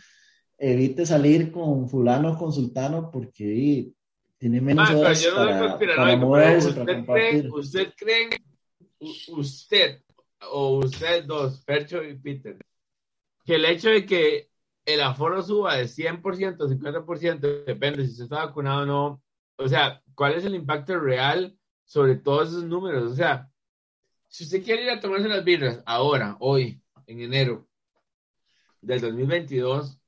Evite 0.56 1.04
salir 1.04 1.50
con 1.50 1.88
fulano 1.88 2.32
o 2.32 2.38
con 2.38 2.52
sultano 2.52 3.10
porque 3.10 3.90
tiene 4.38 4.60
menos 4.60 4.90
Ma, 4.90 4.98
horas 4.98 5.22
yo 5.22 5.30
no 5.32 5.78
para, 5.78 5.78
para 5.78 6.16
moverse, 6.16 6.72
para 6.72 6.82
¿usted 6.82 6.84
cree, 6.84 6.96
compartir. 6.96 7.50
usted 7.50 7.88
cree, 7.96 8.28
usted 9.28 10.02
o 10.50 10.78
usted 10.78 11.24
dos, 11.24 11.62
Percho 11.64 12.02
y 12.02 12.16
Peter, 12.18 12.58
que 13.44 13.54
el 13.56 13.64
hecho 13.64 13.90
de 13.90 14.04
que 14.04 14.50
el 14.84 15.00
aforo 15.00 15.42
suba 15.42 15.76
de 15.76 15.84
100%, 15.84 16.56
50%, 16.58 17.64
depende 17.64 18.04
si 18.04 18.12
usted 18.12 18.24
está 18.24 18.46
vacunado 18.46 18.82
o 18.82 18.86
no, 18.86 19.22
o 19.56 19.68
sea, 19.68 20.02
¿cuál 20.14 20.34
es 20.34 20.44
el 20.44 20.54
impacto 20.54 20.98
real 20.98 21.56
sobre 21.84 22.16
todos 22.16 22.48
esos 22.48 22.64
números? 22.64 23.12
O 23.12 23.14
sea, 23.14 23.50
si 24.28 24.44
usted 24.44 24.62
quiere 24.62 24.84
ir 24.84 24.90
a 24.90 25.00
tomarse 25.00 25.28
las 25.28 25.44
birras 25.44 25.82
ahora, 25.86 26.36
hoy, 26.40 26.82
en 27.06 27.20
enero 27.20 27.68
del 28.80 29.00
2022, 29.00 29.98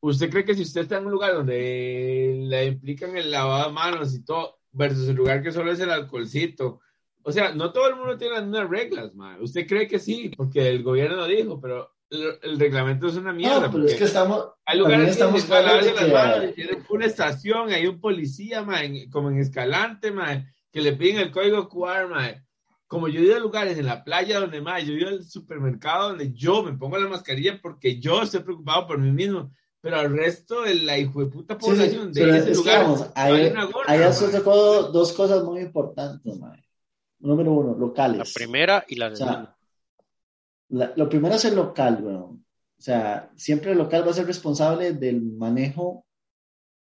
¿usted 0.00 0.30
cree 0.30 0.44
que 0.44 0.54
si 0.54 0.62
usted 0.62 0.82
está 0.82 0.98
en 0.98 1.06
un 1.06 1.12
lugar 1.12 1.34
donde 1.34 2.40
le 2.44 2.66
implican 2.66 3.16
el 3.16 3.30
lavado 3.30 3.68
de 3.68 3.72
manos 3.72 4.14
y 4.14 4.24
todo, 4.24 4.58
versus 4.72 5.08
el 5.08 5.16
lugar 5.16 5.42
que 5.42 5.52
solo 5.52 5.70
es 5.70 5.80
el 5.80 5.90
alcoholcito? 5.90 6.80
O 7.28 7.32
sea, 7.32 7.52
no 7.52 7.72
todo 7.72 7.88
el 7.88 7.96
mundo 7.96 8.16
tiene 8.16 8.34
las 8.36 8.44
mismas 8.44 8.70
reglas, 8.70 9.14
ma. 9.14 9.36
Usted 9.40 9.66
cree 9.66 9.88
que 9.88 9.98
sí, 9.98 10.30
porque 10.36 10.68
el 10.68 10.82
gobierno 10.84 11.16
lo 11.16 11.26
dijo, 11.26 11.60
pero 11.60 11.90
el, 12.08 12.38
el 12.42 12.58
reglamento 12.58 13.08
es 13.08 13.16
una 13.16 13.32
mierda. 13.32 13.62
No, 13.66 13.72
pero 13.72 13.84
es 13.84 13.94
que 13.96 14.04
estamos, 14.04 14.46
hay 14.64 14.78
lugares 14.78 15.10
estamos 15.10 15.44
que 15.44 15.54
de 15.54 15.62
las 15.62 15.86
que- 15.88 16.12
manos 16.12 16.54
tienen 16.54 16.86
una 16.88 17.06
estación, 17.06 17.70
hay 17.70 17.86
un 17.88 18.00
policía, 18.00 18.62
ma, 18.62 18.84
en- 18.84 19.10
como 19.10 19.30
en 19.30 19.40
Escalante, 19.40 20.12
ma, 20.12 20.44
que 20.70 20.80
le 20.80 20.92
piden 20.92 21.18
el 21.18 21.32
código 21.32 21.68
QR, 21.68 22.06
ma. 22.08 22.28
Como 22.86 23.08
yo 23.08 23.18
he 23.20 23.24
ido 23.24 23.34
a 23.36 23.40
lugares 23.40 23.76
en 23.76 23.86
la 23.86 24.04
playa 24.04 24.38
donde, 24.38 24.60
ma, 24.60 24.78
yo 24.78 24.92
he 24.94 24.98
ido 24.98 25.08
al 25.08 25.24
supermercado 25.24 26.10
donde 26.10 26.32
yo 26.32 26.62
me 26.62 26.74
pongo 26.74 26.96
la 26.98 27.08
mascarilla 27.08 27.58
porque 27.60 27.98
yo 27.98 28.22
estoy 28.22 28.40
preocupado 28.44 28.86
por 28.86 28.98
mí 28.98 29.10
mismo, 29.10 29.50
pero 29.80 29.96
al 29.98 30.16
resto 30.16 30.62
de 30.62 30.76
la 30.76 30.96
hijo 30.96 31.18
de 31.24 31.26
puta 31.26 31.54
Sí, 31.54 31.60
sí, 31.64 31.70
población 31.72 32.12
de 32.12 32.38
ese 32.38 32.54
lugar, 32.54 32.86
una 32.86 33.64
gorra, 33.64 33.86
ahí 33.90 33.98
ma. 33.98 34.06
has 34.06 34.20
tocado 34.30 34.92
dos 34.92 35.12
cosas 35.12 35.42
muy 35.42 35.60
importantes, 35.60 36.38
mae. 36.38 36.62
Número 37.20 37.52
uno, 37.52 37.74
locales. 37.78 38.18
La 38.18 38.24
primera 38.34 38.84
y 38.88 38.96
la 38.96 39.08
O 39.08 39.16
segunda. 39.16 39.42
sea, 39.44 39.56
la- 40.68 40.92
lo 40.96 41.08
primero 41.08 41.34
es 41.34 41.44
el 41.44 41.54
local, 41.56 41.98
weón. 42.02 42.44
O 42.78 42.82
sea, 42.82 43.30
siempre 43.36 43.72
el 43.72 43.78
local 43.78 44.06
va 44.06 44.10
a 44.10 44.14
ser 44.14 44.26
responsable 44.26 44.92
del 44.92 45.22
manejo 45.22 46.04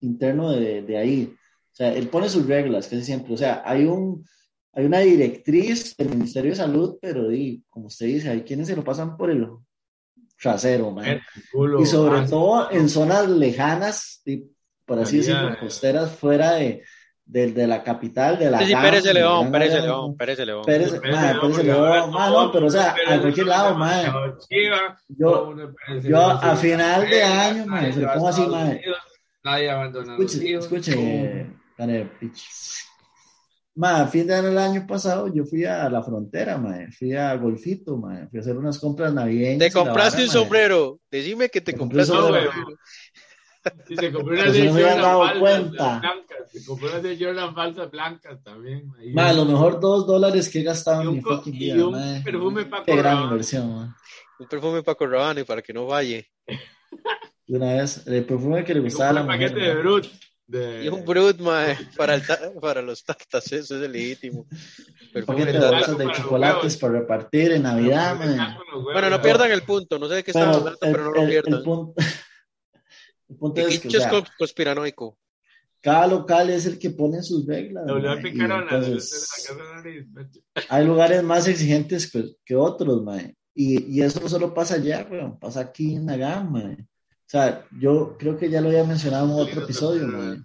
interno 0.01 0.51
de, 0.51 0.83
de 0.83 0.97
ahí. 0.99 1.35
O 1.73 1.75
sea, 1.79 1.93
él 1.95 2.09
pone 2.09 2.29
sus 2.29 2.47
reglas, 2.47 2.89
casi 2.89 3.05
siempre. 3.05 3.35
O 3.35 3.37
sea, 3.37 3.63
hay 3.65 3.85
un, 3.85 4.25
hay 4.73 4.87
una 4.87 4.99
directriz 5.01 5.97
del 5.97 6.11
Ministerio 6.11 6.51
de 6.51 6.57
Salud, 6.57 6.99
pero 7.01 7.29
di, 7.29 7.63
como 7.69 7.87
usted 7.87 8.07
dice, 8.07 8.31
hay 8.31 8.43
quienes 8.43 8.67
se 8.67 8.75
lo 8.77 8.83
pasan 8.83 9.17
por 9.17 9.31
el 9.31 9.47
trasero, 10.41 10.91
man. 10.91 11.07
El 11.07 11.21
culo, 11.53 11.81
Y 11.81 11.87
sobre 11.87 12.27
todo 12.29 12.71
en 12.73 12.89
zonas 12.89 13.29
lejanas, 13.29 14.21
di, 14.25 14.51
por 14.85 14.99
así 14.99 15.19
decirlo, 15.19 15.57
costeras 15.61 16.11
fuera 16.17 16.55
de, 16.55 16.83
de, 17.29 17.53
de 17.53 17.67
la 17.67 17.83
capital, 17.83 18.39
de 18.39 18.51
la 18.51 18.59
Sí, 18.59 18.67
sí, 18.67 18.75
Pérez 18.75 19.03
de 19.05 19.09
de 19.09 19.15
León, 19.15 19.53
Pérez 19.53 19.73
de 19.75 19.83
León, 19.83 20.17
Pérez 20.17 20.39
de 20.39 20.47
León. 20.47 20.63
Pérez, 20.65 20.93
de 20.93 21.63
León, 21.63 22.11
no, 22.11 22.51
pero 22.51 22.67
o 22.67 22.71
sea, 22.71 22.95
Pérez 22.95 23.11
a 23.11 23.15
de 23.15 23.21
cualquier 23.21 23.47
lado, 23.47 23.79
chiva, 24.49 24.99
Yo, 25.09 25.53
a 26.31 26.57
final 26.57 27.09
de 27.09 27.23
año, 27.23 27.67
mae, 27.67 27.93
se 27.93 28.01
lo 28.01 28.13
pongo 28.15 28.29
así. 28.29 28.41
Unidos, 28.43 28.99
Nadie 29.45 29.71
abandona 29.71 30.17
Escuche, 30.19 30.55
escuche. 30.55 31.47
Ma, 33.75 34.01
a 34.01 34.09
fin 34.09 34.27
de 34.27 34.35
año 34.35 34.49
el 34.49 34.59
año 34.59 34.85
pasado 34.89 35.33
yo 35.33 35.45
fui 35.45 35.65
a 35.65 35.89
la 35.89 36.03
frontera, 36.03 36.59
ma, 36.59 36.79
fui 36.99 37.15
a 37.15 37.33
Golfito, 37.37 37.97
ma, 37.97 38.27
fui 38.29 38.39
a 38.39 38.43
hacer 38.43 38.57
unas 38.57 38.77
compras 38.81 39.15
navideñas. 39.15 39.59
Te 39.69 39.71
compraste 39.71 40.17
vara, 40.17 40.23
un 40.23 40.27
ma. 40.27 40.33
sombrero. 40.33 41.01
Decime 41.09 41.49
que 41.49 41.61
te 41.61 41.77
compraste 41.77 42.11
un 42.13 42.19
un 42.19 42.25
sombrero. 42.25 42.51
sombrero. 42.53 42.79
Y 43.89 43.97
se 43.97 44.13
compró 44.13 44.35
una 44.35 44.45
Pues 44.45 44.55
de 44.57 44.65
no 44.65 44.73
me 44.75 44.81
había 44.81 44.93
Jordan 44.93 45.03
dado 45.03 45.21
falsas 45.21 45.39
cuenta. 45.41 45.99
blancas. 45.99 46.39
Se 46.53 46.65
compró 46.65 46.89
una 46.89 46.99
de 47.01 47.19
Jordan 47.25 47.55
falsas 47.55 47.91
blancas 47.91 48.43
también. 48.45 48.93
Ma, 49.13 49.33
lo 49.33 49.45
mejor 49.45 49.81
dos 49.81 50.07
dólares 50.07 50.49
que 50.49 50.61
he 50.61 50.63
gastado 50.63 51.01
Y 51.01 51.03
en 51.03 51.09
un 51.09 51.15
mi 51.17 51.21
fucking 51.23 51.55
y 51.55 51.59
vida, 51.59 51.87
un 51.87 51.93
ma. 51.93 52.23
perfume 52.25 52.65
Paco 52.67 52.85
Qué 52.87 52.97
gran 52.97 53.23
inversión, 53.25 53.75
ma. 53.75 53.97
Un 54.39 54.47
perfume 54.49 54.83
Paco 54.83 55.07
Rabanne 55.07 55.45
para 55.45 55.61
que 55.63 55.73
no 55.73 55.89
falle. 55.89 56.31
De 57.47 57.57
una 57.57 57.75
vez, 57.75 58.07
el 58.07 58.25
perfume 58.25 58.65
que 58.65 58.75
le 58.75 58.81
gustaba 58.81 59.11
a 59.11 59.13
la 59.15 59.21
un 59.23 59.27
mujer. 59.27 59.51
paquete 59.51 59.67
de. 59.67 59.75
Brut. 59.77 60.07
De... 60.47 60.85
Y 60.85 60.89
un 60.89 61.05
Brut, 61.05 61.39
mae, 61.41 61.77
para, 61.97 62.15
el 62.15 62.27
ta- 62.27 62.39
para 62.59 62.81
los 62.81 63.05
tartas, 63.05 63.53
eso 63.53 63.83
es 63.83 63.91
legítimo. 63.91 64.47
Un 65.15 65.25
paquete 65.27 65.53
de 65.53 65.59
de 65.59 65.67
bolsas 65.71 66.17
chocolates 66.17 66.77
para 66.79 66.93
repartir 67.01 67.53
en 67.53 67.65
Navidad, 67.65 68.17
Bueno, 68.93 69.11
no 69.11 69.21
pierdan 69.21 69.51
el 69.51 69.63
punto. 69.63 69.99
No 69.99 70.09
sé 70.09 70.15
de 70.17 70.25
qué 70.25 70.31
estamos 70.31 70.57
hablando, 70.57 70.79
pero 70.81 71.05
no 71.05 71.11
lo 71.11 71.17
el- 71.21 71.25
el 71.25 71.31
pierdan. 71.43 71.63
punto, 71.63 71.95
el 73.29 73.37
punto 73.37 73.61
es 73.61 73.81
que, 73.81 73.89
o 73.89 73.91
sea, 73.91 74.11
cons- 74.11 74.31
conspiranoico. 74.39 75.19
cada 75.81 76.07
local 76.07 76.51
es 76.51 76.67
el 76.67 76.79
que 76.79 76.91
pone 76.91 77.23
sus 77.23 77.47
reglas. 77.47 77.85
Le 77.87 77.93
volvió 77.93 78.11
a 78.11 78.15
ma, 78.15 78.21
y 78.21 78.23
picar 78.25 78.53
a 78.53 78.65
la 78.65 78.79
de 78.81 78.87
entonces- 78.87 79.29
la 79.31 79.57
casa 79.57 79.63
de 79.63 79.75
nariz. 79.75 80.07
hay 80.69 80.85
lugares 80.87 81.23
más 81.23 81.47
exigentes 81.47 82.11
que, 82.11 82.25
que 82.45 82.57
otros, 82.57 83.03
mae. 83.03 83.37
Y, 83.55 83.97
y 83.99 84.03
eso 84.03 84.21
no 84.21 84.29
solo 84.29 84.55
pasa 84.55 84.75
allá, 84.77 85.07
weón, 85.11 85.39
pasa 85.39 85.61
aquí 85.61 85.95
en 85.97 86.07
Nagán, 86.07 86.51
mae. 86.53 86.75
O 86.75 87.31
sea, 87.31 87.67
yo 87.79 88.17
creo 88.19 88.39
que 88.39 88.49
ya 88.49 88.61
lo 88.61 88.69
había 88.69 88.85
mencionado 88.85 89.27
en 89.27 89.33
otro 89.49 89.63
episodio, 89.65 90.07
mae. 90.07 90.39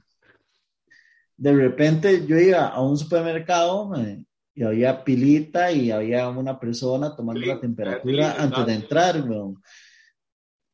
De 1.38 1.52
repente 1.54 2.26
yo 2.28 2.38
iba 2.38 2.68
a 2.68 2.82
un 2.82 2.98
supermercado, 2.98 3.88
mae, 3.88 4.24
y 4.56 4.64
había 4.64 5.04
pilita 5.04 5.72
y 5.72 5.90
había 5.92 6.28
una 6.30 6.60
persona 6.60 7.16
tomando 7.16 7.42
la 7.46 7.60
temperatura 7.60 8.36
antes 8.38 8.66
de 8.66 8.74
entrar, 8.74 9.22
weón. 9.28 9.62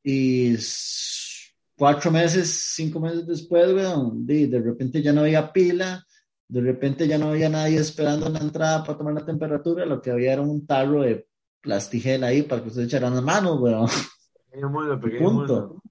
Y 0.03 0.55
cuatro 1.79 2.11
meses, 2.11 2.73
cinco 2.75 2.99
meses 2.99 3.25
después, 3.25 3.73
weón, 3.73 4.25
de, 4.27 4.47
de 4.47 4.59
repente 4.61 5.01
ya 5.01 5.13
no 5.13 5.21
había 5.21 5.51
pila, 5.51 6.05
de 6.47 6.61
repente 6.61 7.07
ya 7.07 7.17
no 7.17 7.29
había 7.29 7.47
nadie 7.49 7.77
esperando 7.79 8.27
en 8.27 8.33
la 8.33 8.39
entrada 8.39 8.83
para 8.83 8.97
tomar 8.97 9.13
la 9.13 9.25
temperatura, 9.25 9.85
lo 9.85 10.01
que 10.01 10.11
había 10.11 10.33
era 10.33 10.41
un 10.41 10.67
tarro 10.67 11.01
de 11.03 11.25
plastigel 11.61 12.23
ahí 12.23 12.43
para 12.43 12.61
que 12.61 12.67
ustedes 12.67 12.87
echaran 12.87 13.15
las 13.15 13.23
manos, 13.23 13.59
weón. 13.59 13.87
Pequeño 14.49 14.69
mundo, 14.69 14.99
pequeño. 15.01 15.29
Punto. 15.29 15.81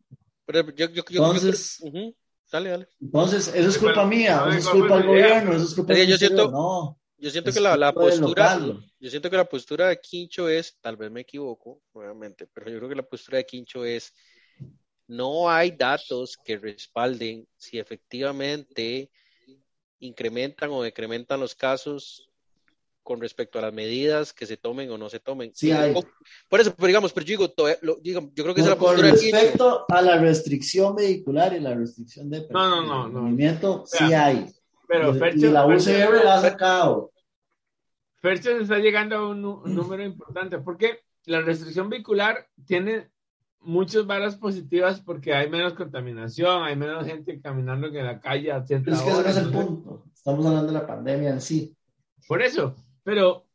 Pero 0.44 0.70
yo, 0.70 0.86
yo, 0.86 0.86
yo, 0.88 1.04
yo- 1.08 1.24
Entonces, 1.26 1.78
Ujú. 1.82 2.14
Dale, 2.50 2.70
dale. 2.70 2.88
entonces, 3.00 3.48
eso 3.54 3.68
es 3.68 3.78
culpa 3.78 4.06
mía, 4.06 4.44
eso 4.48 4.58
es 4.58 4.68
culpa 4.68 4.96
del 4.98 5.06
gobierno, 5.06 5.52
eso 5.52 5.64
es 5.64 5.74
culpa 5.74 5.92
del 5.92 6.08
yo 6.08 6.16
siento- 6.16 6.50
No, 6.50 6.98
Yo 7.18 7.30
siento 7.30 7.52
que 7.52 7.60
la, 7.60 7.76
la 7.76 7.92
postura, 7.92 8.58
yo 9.00 9.10
siento 9.10 9.28
que 9.28 9.36
la 9.36 9.44
postura 9.48 9.88
de 9.88 10.00
Quincho 10.00 10.48
es, 10.48 10.78
tal 10.80 10.96
vez 10.96 11.10
me 11.10 11.20
equivoco, 11.20 11.82
obviamente, 11.92 12.46
pero 12.46 12.70
yo 12.70 12.78
creo 12.78 12.88
que 12.88 12.94
la 12.94 13.02
postura 13.02 13.38
de 13.38 13.44
Quincho 13.46 13.84
es, 13.84 14.14
no 15.08 15.50
hay 15.50 15.72
datos 15.72 16.36
que 16.44 16.56
respalden 16.58 17.46
si 17.56 17.78
efectivamente 17.78 19.10
incrementan 20.00 20.70
o 20.70 20.82
decrementan 20.82 21.40
los 21.40 21.54
casos 21.54 22.30
con 23.02 23.20
respecto 23.22 23.58
a 23.58 23.62
las 23.62 23.72
medidas 23.72 24.34
que 24.34 24.44
se 24.44 24.58
tomen 24.58 24.90
o 24.90 24.98
no 24.98 25.08
se 25.08 25.18
tomen. 25.18 25.50
Sí 25.54 25.72
hay. 25.72 25.94
Por 26.48 26.60
eso, 26.60 26.74
pero 26.74 26.86
digamos, 26.88 27.12
pero 27.14 27.24
yo 27.24 27.30
digo, 27.30 27.50
to- 27.50 27.66
lo- 27.80 27.96
digo, 27.96 28.30
yo 28.34 28.44
creo 28.44 28.54
que 28.54 28.60
es 28.60 28.66
la 28.66 28.76
Con 28.76 28.98
respecto 28.98 29.86
a 29.88 30.02
la 30.02 30.18
restricción 30.18 30.94
vehicular 30.94 31.54
y 31.54 31.60
la 31.60 31.74
restricción 31.74 32.28
de 32.28 32.46
No, 32.50 32.68
no, 32.68 32.82
no, 32.82 33.08
no. 33.08 33.22
movimiento, 33.22 33.84
sí 33.86 34.12
hay. 34.12 34.46
Pero 34.86 35.14
y, 35.14 35.18
Fercho, 35.18 35.46
y 35.46 35.50
la 35.50 35.64
Fercho- 35.66 35.90
UCR 35.90 36.24
la 36.24 36.34
ha 36.34 36.40
sacado. 36.42 37.12
Fercho 38.20 38.50
está 38.50 38.78
llegando 38.78 39.16
a 39.16 39.28
un 39.30 39.40
número 39.40 40.04
importante 40.04 40.58
porque 40.58 41.00
la 41.24 41.40
restricción 41.40 41.88
vehicular 41.88 42.46
tiene 42.66 43.08
muchas 43.60 44.06
varas 44.06 44.36
positivas 44.36 45.00
porque 45.00 45.34
hay 45.34 45.48
menos 45.48 45.74
contaminación, 45.74 46.62
hay 46.62 46.76
menos 46.76 47.06
gente 47.06 47.40
caminando 47.40 47.88
en 47.88 48.06
la 48.06 48.20
calle 48.20 48.52
a 48.52 48.64
cierta 48.64 48.84
Pero 48.84 48.96
es 48.96 49.02
que 49.02 49.08
ese 49.08 49.16
no 49.16 49.20
hora, 49.20 49.30
es 49.30 49.36
el 49.36 49.50
punto. 49.50 50.04
Estamos 50.14 50.46
hablando 50.46 50.72
de 50.72 50.78
la 50.78 50.86
pandemia 50.86 51.30
en 51.30 51.40
sí. 51.40 51.74
Por 52.26 52.42
eso, 52.42 52.74
pero 53.02 53.46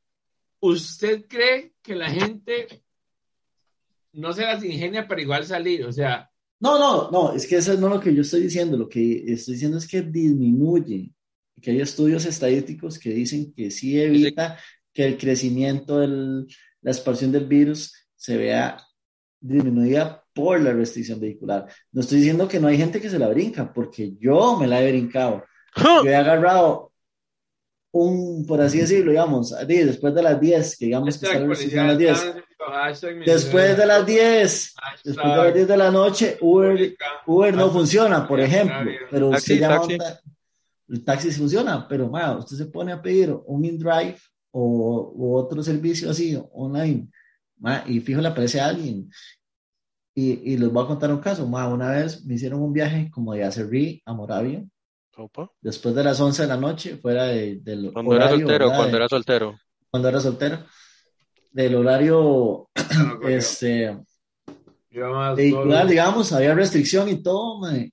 ¿usted 0.60 1.26
cree 1.28 1.74
que 1.82 1.95
la 1.95 2.10
gente 2.10 2.84
no 4.14 4.34
se 4.34 4.43
las 4.43 4.64
ingenia 4.64 5.08
para 5.08 5.22
igual 5.22 5.45
salir? 5.45 5.86
O 5.86 5.91
sea, 5.91 6.30
No, 6.60 6.80
no, 6.80 7.12
no, 7.12 7.34
es 7.34 7.45
que 7.47 7.58
eso 7.58 7.74
no 7.78 7.88
es 7.88 7.93
lo 7.93 7.99
que 7.99 8.16
yo 8.16 8.22
estoy 8.22 8.41
diciendo. 8.41 8.78
Lo 8.78 8.89
que 8.89 9.24
estoy 9.28 9.56
diciendo 9.56 9.78
es 9.78 9.88
que 9.88 10.01
disminuye. 10.01 11.14
Que 11.62 11.72
hay 11.72 11.82
estudios 11.82 12.26
estadísticos 12.26 12.99
que 12.99 13.12
dicen 13.12 13.54
que 13.54 13.72
sí 13.72 13.99
evita 13.99 14.60
que 14.93 15.06
el 15.06 15.18
crecimiento, 15.18 15.99
del, 15.99 16.45
la 16.82 16.91
expansión 16.91 17.32
del 17.32 17.45
virus 17.45 17.93
se 18.16 18.38
vea 18.38 18.78
disminuida 19.43 20.23
por 20.33 20.59
la 20.61 20.71
restricción 20.73 21.19
vehicular. 21.19 21.67
No 21.91 22.01
estoy 22.01 22.17
diciendo 22.19 22.47
que 22.47 22.59
no 22.59 22.67
hay 22.67 22.77
gente 22.77 22.99
que 23.01 23.09
se 23.09 23.19
la 23.19 23.27
brinca, 23.27 23.71
porque 23.71 24.13
yo 24.19 24.57
me 24.57 24.65
la 24.67 24.81
he 24.81 24.89
brincado. 24.91 25.43
Yo 26.03 26.09
he 26.09 26.15
agarrado 26.15 26.91
un, 27.91 28.45
por 28.47 28.59
así 28.61 28.79
decirlo, 28.79 29.11
digamos, 29.11 29.53
di- 29.67 29.77
después 29.83 30.15
de 30.15 30.23
las 30.23 30.39
10, 30.39 30.77
que 30.77 30.85
digamos 30.85 31.17
que 31.19 31.25
está 31.27 31.39
la 31.39 31.47
restricción 31.49 31.85
a 31.85 31.87
las 31.89 31.97
10. 31.99 32.35
Después 33.25 33.77
de 33.77 33.85
las 33.85 34.05
10, 34.05 34.73
después 35.03 35.25
de 35.27 35.37
las 35.43 35.53
10 35.53 35.67
de 35.67 35.77
la 35.77 35.91
noche, 35.91 36.37
Uber, 36.41 36.75
Uber 37.27 37.53
no 37.53 37.69
funciona, 37.69 38.27
por 38.27 38.39
ejemplo, 38.39 38.75
pero 39.11 39.29
Taxi, 39.31 39.53
usted 39.53 39.59
llama 39.59 39.75
el 40.89 41.03
taxi 41.03 41.31
funciona, 41.31 41.87
pero 41.87 42.07
ma, 42.09 42.37
usted 42.37 42.55
se 42.57 42.65
pone 42.65 42.91
a 42.91 43.01
pedir 43.01 43.35
un 43.45 43.63
InDrive 43.65 44.17
o, 44.51 45.13
o 45.17 45.35
otro 45.35 45.61
servicio 45.63 46.09
así 46.09 46.39
online, 46.53 47.07
ma, 47.58 47.84
y 47.88 47.99
fijo 48.01 48.22
le 48.22 48.28
aparece 48.30 48.60
a 48.62 48.68
alguien. 48.68 49.10
Y, 50.16 50.54
y 50.54 50.58
les 50.58 50.72
voy 50.72 50.84
a 50.84 50.88
contar 50.88 51.12
un 51.12 51.20
caso, 51.20 51.47
ma, 51.47 51.68
una 51.68 51.89
vez 51.91 52.24
me 52.26 52.36
hicieron 52.36 52.62
un 52.62 52.72
viaje 52.74 53.10
como 53.12 53.34
de 53.34 53.43
Acerrí 53.43 54.01
a 54.06 54.14
Moravia, 54.14 54.64
Opa. 55.18 55.49
después 55.62 55.95
de 55.95 56.04
las 56.04 56.20
11 56.20 56.43
de 56.43 56.47
la 56.47 56.58
noche, 56.58 56.97
fuera 56.97 57.26
de- 57.26 57.58
del 57.62 57.91
Cuando 57.91 58.16
era 58.16 58.26
horario, 58.26 58.45
soltero, 58.45 58.66
¿verdad? 58.66 58.78
cuando 58.78 58.91
De- 58.91 58.97
era 58.97 59.10
soltero. 59.10 59.60
cuando 59.89 60.10
era 60.10 60.20
soltero, 60.20 60.66
del 61.51 61.76
horario 61.76 62.70
este, 63.28 63.97
vehicular, 65.36 65.88
digamos, 65.88 66.32
había 66.34 66.54
restricción 66.54 67.10
y 67.10 67.22
todo, 67.24 67.60
mae. 67.60 67.91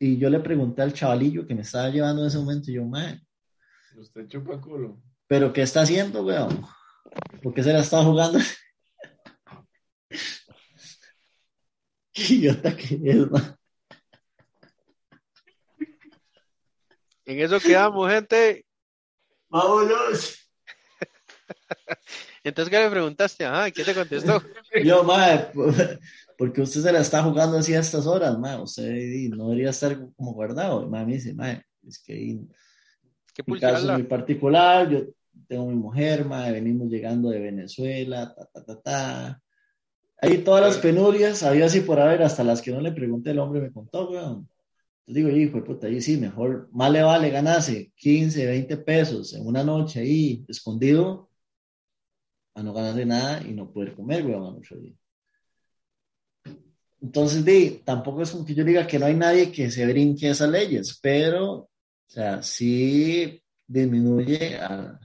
Y 0.00 0.16
yo 0.16 0.30
le 0.30 0.38
pregunté 0.38 0.82
al 0.82 0.92
chavalillo 0.92 1.44
que 1.46 1.54
me 1.56 1.62
estaba 1.62 1.88
llevando 1.90 2.22
en 2.22 2.28
ese 2.28 2.38
momento, 2.38 2.70
y 2.70 2.74
yo, 2.74 2.84
mae, 2.84 3.20
Usted 3.96 4.28
chupa 4.28 4.60
culo. 4.60 5.00
¿pero 5.26 5.52
qué 5.52 5.62
está 5.62 5.80
haciendo, 5.82 6.22
weón? 6.24 6.64
¿Por 7.42 7.52
qué 7.52 7.64
se 7.64 7.72
la 7.72 7.80
está 7.80 8.04
jugando? 8.04 8.38
Qué 12.12 12.34
idiota 12.34 12.76
que 12.76 12.94
es. 13.04 13.26
En 17.26 17.40
eso 17.40 17.60
quedamos, 17.60 18.10
gente. 18.10 18.64
¡Vámonos! 19.48 20.38
Entonces, 22.44 22.70
¿qué 22.70 22.78
le 22.78 22.90
preguntaste? 22.90 23.44
Ajá, 23.44 23.68
¿y 23.68 23.72
¿qué 23.72 23.84
te 23.84 23.94
contestó? 23.94 24.42
Yo, 24.84 25.04
mae, 25.04 25.50
porque 26.36 26.62
usted 26.62 26.80
se 26.80 26.92
la 26.92 27.00
está 27.00 27.22
jugando 27.22 27.58
así 27.58 27.74
a 27.74 27.80
estas 27.80 28.06
horas, 28.06 28.38
mae. 28.38 28.60
Usted 28.60 28.90
no 29.30 29.50
debería 29.50 29.70
estar 29.70 29.98
como 30.16 30.32
guardado. 30.32 30.86
Y 30.86 30.88
me 30.88 31.04
dice, 31.04 31.34
mae, 31.34 31.62
es 31.86 31.98
que 31.98 32.14
di, 32.14 32.48
¿Qué 33.34 33.42
mi 33.46 33.60
caso 33.60 33.86
es 33.86 33.92
muy 33.92 34.04
particular, 34.04 34.88
yo 34.88 35.04
tengo 35.46 35.66
mi 35.66 35.76
mujer, 35.76 36.24
mae, 36.24 36.52
venimos 36.52 36.88
llegando 36.88 37.30
de 37.30 37.40
Venezuela, 37.40 38.34
ta, 38.34 38.46
ta, 38.46 38.64
ta, 38.64 38.80
ta. 38.80 39.42
Ahí 40.20 40.38
todas 40.38 40.62
las 40.62 40.78
penurias, 40.78 41.42
había 41.44 41.66
así 41.66 41.80
por 41.80 42.00
haber, 42.00 42.22
hasta 42.22 42.42
las 42.42 42.60
que 42.60 42.72
no 42.72 42.80
le 42.80 42.92
pregunté, 42.92 43.30
el 43.30 43.38
hombre 43.38 43.60
me 43.60 43.72
contó, 43.72 44.10
weón. 44.10 44.48
Entonces 45.06 45.24
digo, 45.24 45.30
hijo 45.30 45.56
de 45.58 45.62
puta, 45.62 45.86
ahí 45.86 46.00
sí, 46.00 46.16
mejor, 46.16 46.68
más 46.72 46.90
le 46.90 47.02
vale 47.02 47.30
ganarse 47.30 47.92
15, 47.96 48.46
20 48.46 48.76
pesos 48.78 49.32
en 49.34 49.46
una 49.46 49.62
noche 49.64 50.00
ahí, 50.00 50.44
escondido, 50.48 51.30
a 52.54 52.62
no 52.62 52.72
ganarse 52.74 53.06
nada 53.06 53.42
y 53.46 53.52
no 53.52 53.70
poder 53.72 53.94
comer, 53.94 54.26
weón, 54.26 54.46
al 54.46 54.56
otro 54.56 54.78
día. 54.78 54.94
Entonces, 57.00 57.44
di, 57.44 57.82
tampoco 57.84 58.22
es 58.22 58.30
como 58.32 58.44
que 58.44 58.54
yo 58.54 58.64
diga 58.64 58.86
que 58.86 58.98
no 58.98 59.06
hay 59.06 59.14
nadie 59.14 59.52
que 59.52 59.70
se 59.70 59.86
brinque 59.86 60.30
esas 60.30 60.50
leyes, 60.50 60.98
pero, 61.00 61.52
o 61.52 61.70
sea, 62.06 62.42
sí 62.42 63.40
disminuye 63.68 64.56
a, 64.56 64.98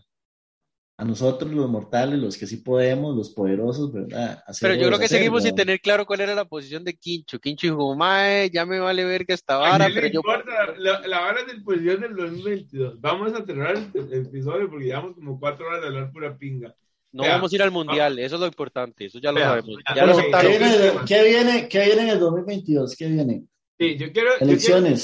a 1.03 1.05
nosotros 1.05 1.51
los 1.51 1.69
mortales, 1.69 2.17
los 2.17 2.37
que 2.37 2.47
sí 2.47 2.57
podemos, 2.57 3.13
los 3.15 3.29
poderosos, 3.31 3.91
¿verdad? 3.91 4.41
Hacer 4.47 4.69
Pero 4.69 4.81
yo 4.81 4.87
creo 4.87 4.99
que 4.99 5.09
seguimos 5.09 5.43
sin 5.43 5.53
tener 5.53 5.81
claro 5.81 6.05
cuál 6.05 6.21
era 6.21 6.33
la 6.33 6.45
posición 6.45 6.83
de 6.85 6.93
Quincho. 6.95 7.39
Quincho 7.39 7.67
dijo, 7.67 7.93
mae, 7.95 8.49
ya 8.49 8.65
me 8.65 8.79
vale 8.79 9.03
ver 9.03 9.25
que 9.25 9.33
esta 9.33 9.55
¿A 9.55 9.59
vara, 9.59 9.87
pero 9.93 10.07
yo... 10.07 10.21
importa? 10.21 10.51
La, 10.77 11.05
la 11.05 11.19
vara 11.19 11.43
del 11.43 11.61
posición 11.61 11.99
del 12.01 12.15
2022. 12.15 13.01
Vamos 13.01 13.33
a 13.33 13.45
cerrar 13.45 13.75
el, 13.75 14.13
el 14.13 14.25
episodio 14.27 14.69
porque 14.69 14.85
llevamos 14.85 15.15
como 15.15 15.37
cuatro 15.39 15.67
horas 15.67 15.81
de 15.81 15.87
hablar 15.87 16.11
pura 16.11 16.37
pinga. 16.37 16.73
No 17.11 17.23
Vea. 17.23 17.33
vamos 17.33 17.51
a 17.51 17.55
ir 17.55 17.61
al 17.61 17.71
mundial, 17.71 18.17
eso 18.17 18.35
es 18.35 18.41
lo 18.41 18.47
importante, 18.47 19.05
eso 19.05 19.19
ya 19.19 19.31
lo 19.31 19.39
Vea. 19.39 19.49
sabemos. 19.49 19.75
Vea. 19.75 19.95
Ya 19.95 20.05
lo 20.05 20.15
Pero, 20.15 20.39
¿qué, 20.39 20.47
viene, 20.47 20.67
¿qué, 21.05 21.23
viene, 21.23 21.67
¿Qué 21.67 21.85
viene 21.85 22.01
en 22.03 22.09
el 22.09 22.19
2022? 22.19 22.95
¿Qué 22.95 23.07
viene? 23.07 23.43
Sí, 23.79 23.97
yo 23.97 24.11
quiero, 24.13 24.29
yo 24.31 24.37
quiero 24.37 24.51
Elecciones. 24.51 25.01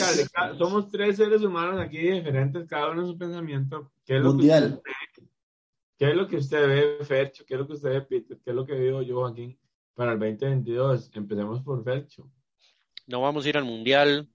somos 0.57 0.89
tres 0.89 1.17
seres 1.17 1.41
humanos 1.41 1.79
aquí 1.81 1.97
diferentes, 1.97 2.67
cada 2.67 2.91
uno 2.91 3.01
en 3.01 3.07
su 3.07 3.17
pensamiento. 3.17 3.91
¿Qué 4.05 4.17
es 4.17 4.23
lo 4.23 4.29
Mundial. 4.33 4.81
Que 4.83 4.91
¿Qué 5.99 6.09
es 6.11 6.15
lo 6.15 6.29
que 6.29 6.37
usted 6.37 6.65
ve, 6.65 7.05
Fercho? 7.05 7.43
¿Qué 7.45 7.55
es 7.55 7.59
lo 7.59 7.67
que 7.67 7.73
usted 7.73 7.89
ve, 7.89 8.01
Peter? 8.01 8.37
¿Qué 8.41 8.51
es 8.51 8.55
lo 8.55 8.65
que 8.65 8.71
veo 8.73 9.01
yo, 9.01 9.17
Joaquín, 9.17 9.59
para 9.93 10.13
el 10.13 10.19
2022? 10.19 11.11
Empecemos 11.13 11.61
por 11.61 11.83
Fercho. 11.83 12.31
No 13.05 13.19
vamos 13.19 13.45
a 13.45 13.49
ir 13.49 13.57
al 13.57 13.65
mundial. 13.65 14.29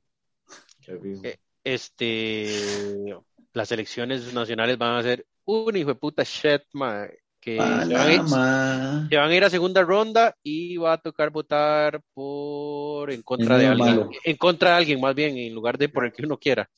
Eh, 0.87 1.39
Este, 1.65 3.17
las 3.55 3.73
elecciones 3.73 4.35
nacionales 4.35 4.77
van 4.77 4.99
a 4.99 5.03
ser 5.03 5.27
un 5.47 5.75
hijo 5.75 5.89
de 5.89 5.95
puta 5.95 6.23
shit, 6.23 6.61
ma, 6.75 7.07
que 7.41 7.57
se 7.57 7.59
van, 7.63 7.81
a 7.81 8.13
ir, 8.13 8.19
Panamá. 8.19 9.07
se 9.09 9.17
van 9.17 9.31
a 9.31 9.35
ir 9.35 9.45
a 9.45 9.49
segunda 9.49 9.83
ronda 9.83 10.37
y 10.43 10.77
va 10.77 10.93
a 10.93 10.99
tocar 10.99 11.31
votar 11.31 12.03
por 12.13 13.11
en 13.11 13.23
contra 13.23 13.57
de 13.57 13.69
alguien, 13.69 13.97
malo. 13.97 14.11
en 14.23 14.37
contra 14.37 14.71
de 14.73 14.77
alguien 14.77 15.01
más 15.01 15.15
bien, 15.15 15.39
en 15.39 15.55
lugar 15.55 15.79
de 15.79 15.89
por 15.89 16.05
el 16.05 16.13
que 16.13 16.27
uno 16.27 16.37
quiera. 16.37 16.69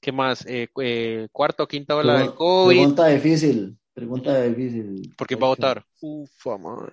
¿Qué 0.00 0.10
más? 0.10 0.46
Eh, 0.46 0.68
eh, 0.80 1.28
cuarta 1.30 1.64
o 1.64 1.68
quinta 1.68 1.94
ola 1.96 2.18
del 2.18 2.34
COVID. 2.34 2.74
Pregunta 2.74 3.08
difícil. 3.08 3.76
Pregunta 3.94 4.42
difícil. 4.42 5.14
¿Por 5.16 5.26
quién 5.26 5.40
va 5.40 5.46
a 5.46 5.50
votar? 5.50 5.84
Ufa, 6.00 6.58
madre. 6.58 6.92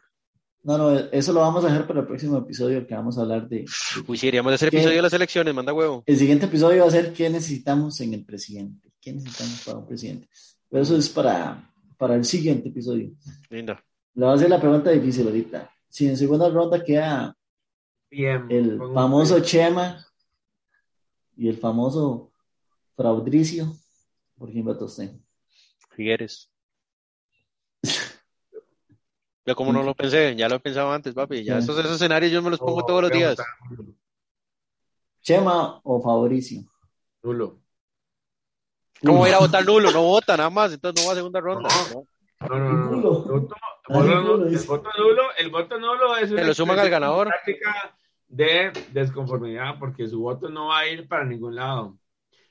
No, 0.61 0.77
no, 0.77 0.91
eso 0.97 1.31
lo 1.31 1.39
vamos 1.39 1.63
a 1.63 1.67
dejar 1.67 1.88
para 1.88 2.01
el 2.01 2.07
próximo 2.07 2.38
episodio 2.38 2.85
que 2.85 2.93
vamos 2.93 3.17
a 3.17 3.21
hablar 3.21 3.47
de. 3.47 3.65
Uy, 4.07 4.17
sí, 4.17 4.26
deberíamos 4.27 4.51
de 4.51 4.55
hacer 4.55 4.69
¿Qué? 4.69 4.77
episodio 4.77 4.97
de 4.97 5.01
las 5.03 5.13
elecciones, 5.13 5.53
manda 5.53 5.73
huevo. 5.73 6.03
El 6.05 6.17
siguiente 6.17 6.47
episodio 6.47 6.81
va 6.81 6.89
a 6.89 6.91
ser 6.91 7.13
qué 7.13 7.30
necesitamos 7.30 7.99
en 8.01 8.13
el 8.13 8.26
presidente. 8.26 8.91
¿Qué 8.99 9.13
necesitamos 9.13 9.63
para 9.65 9.77
un 9.77 9.88
presidente? 9.88 10.27
Pero 10.69 10.84
eso 10.84 10.97
es 10.97 11.07
para, 11.09 11.71
para 11.97 12.15
el 12.15 12.26
siguiente 12.26 12.67
episodio. 12.67 13.11
Linda. 13.49 13.81
Le 14.13 14.26
voy 14.26 14.34
a 14.34 14.35
hacer 14.35 14.49
la 14.49 14.59
pregunta 14.59 14.89
difícil 14.91 15.26
ahorita. 15.27 15.71
Si 15.88 16.07
en 16.07 16.17
segunda 16.17 16.49
ronda 16.49 16.84
queda 16.84 17.35
Bien. 18.11 18.45
el 18.49 18.77
famoso 18.93 19.39
Chema 19.39 20.05
y 21.38 21.47
el 21.47 21.57
famoso 21.57 22.34
Fraudricio, 22.97 23.73
¿por 24.38 24.51
quién 24.51 24.65
vota 24.65 24.84
usted? 24.84 25.11
Figueres. 25.95 26.51
Yo 29.45 29.55
como 29.55 29.73
no 29.73 29.81
lo 29.83 29.95
pensé, 29.95 30.35
ya 30.35 30.47
lo 30.47 30.55
he 30.55 30.59
pensado 30.59 30.91
antes, 30.91 31.13
papi. 31.13 31.43
Ya 31.43 31.59
Sí. 31.59 31.63
esos, 31.65 31.79
esos 31.79 31.95
escenarios 31.95 32.31
yo 32.31 32.41
me 32.41 32.49
los 32.51 32.59
pongo 32.59 32.81
No, 32.81 32.85
todos 32.85 33.01
los 33.03 33.11
días. 33.11 33.37
¿Chema 35.21 35.79
o 35.83 36.01
Fabricio? 36.01 36.61
Nulo. 37.23 37.59
¿Cómo 39.05 39.25
ir 39.27 39.33
a 39.33 39.39
votar 39.39 39.65
nulo? 39.65 39.91
No 39.91 40.03
vota 40.03 40.35
nada 40.35 40.49
más, 40.49 40.73
entonces 40.73 41.01
no 41.01 41.07
va 41.07 41.13
a 41.13 41.15
segunda 41.15 41.39
ronda. 41.39 41.69
No. 41.89 42.05
No, 42.47 42.57
no, 42.59 42.73
no. 42.73 43.01
Voto, 43.01 43.55
Ah, 43.91 43.93
voto 43.93 44.05
nulo, 44.05 44.37
nulo- 44.37 44.47
el 44.47 44.65
voto 44.65 44.89
nulo, 44.97 45.21
el 45.37 45.49
voto 45.49 45.79
nulo 45.79 46.17
es 46.17 46.31
una 46.31 46.43
lo 46.43 46.53
suman 46.53 46.79
al 46.79 46.89
ganador. 46.89 47.27
práctica 47.27 47.97
de 48.27 48.71
desconformidad 48.87 49.75
porque 49.79 50.07
su 50.07 50.21
voto 50.21 50.47
no 50.47 50.67
va 50.67 50.79
a 50.79 50.87
ir 50.87 51.07
para 51.07 51.25
ningún 51.25 51.55
lado. 51.55 51.97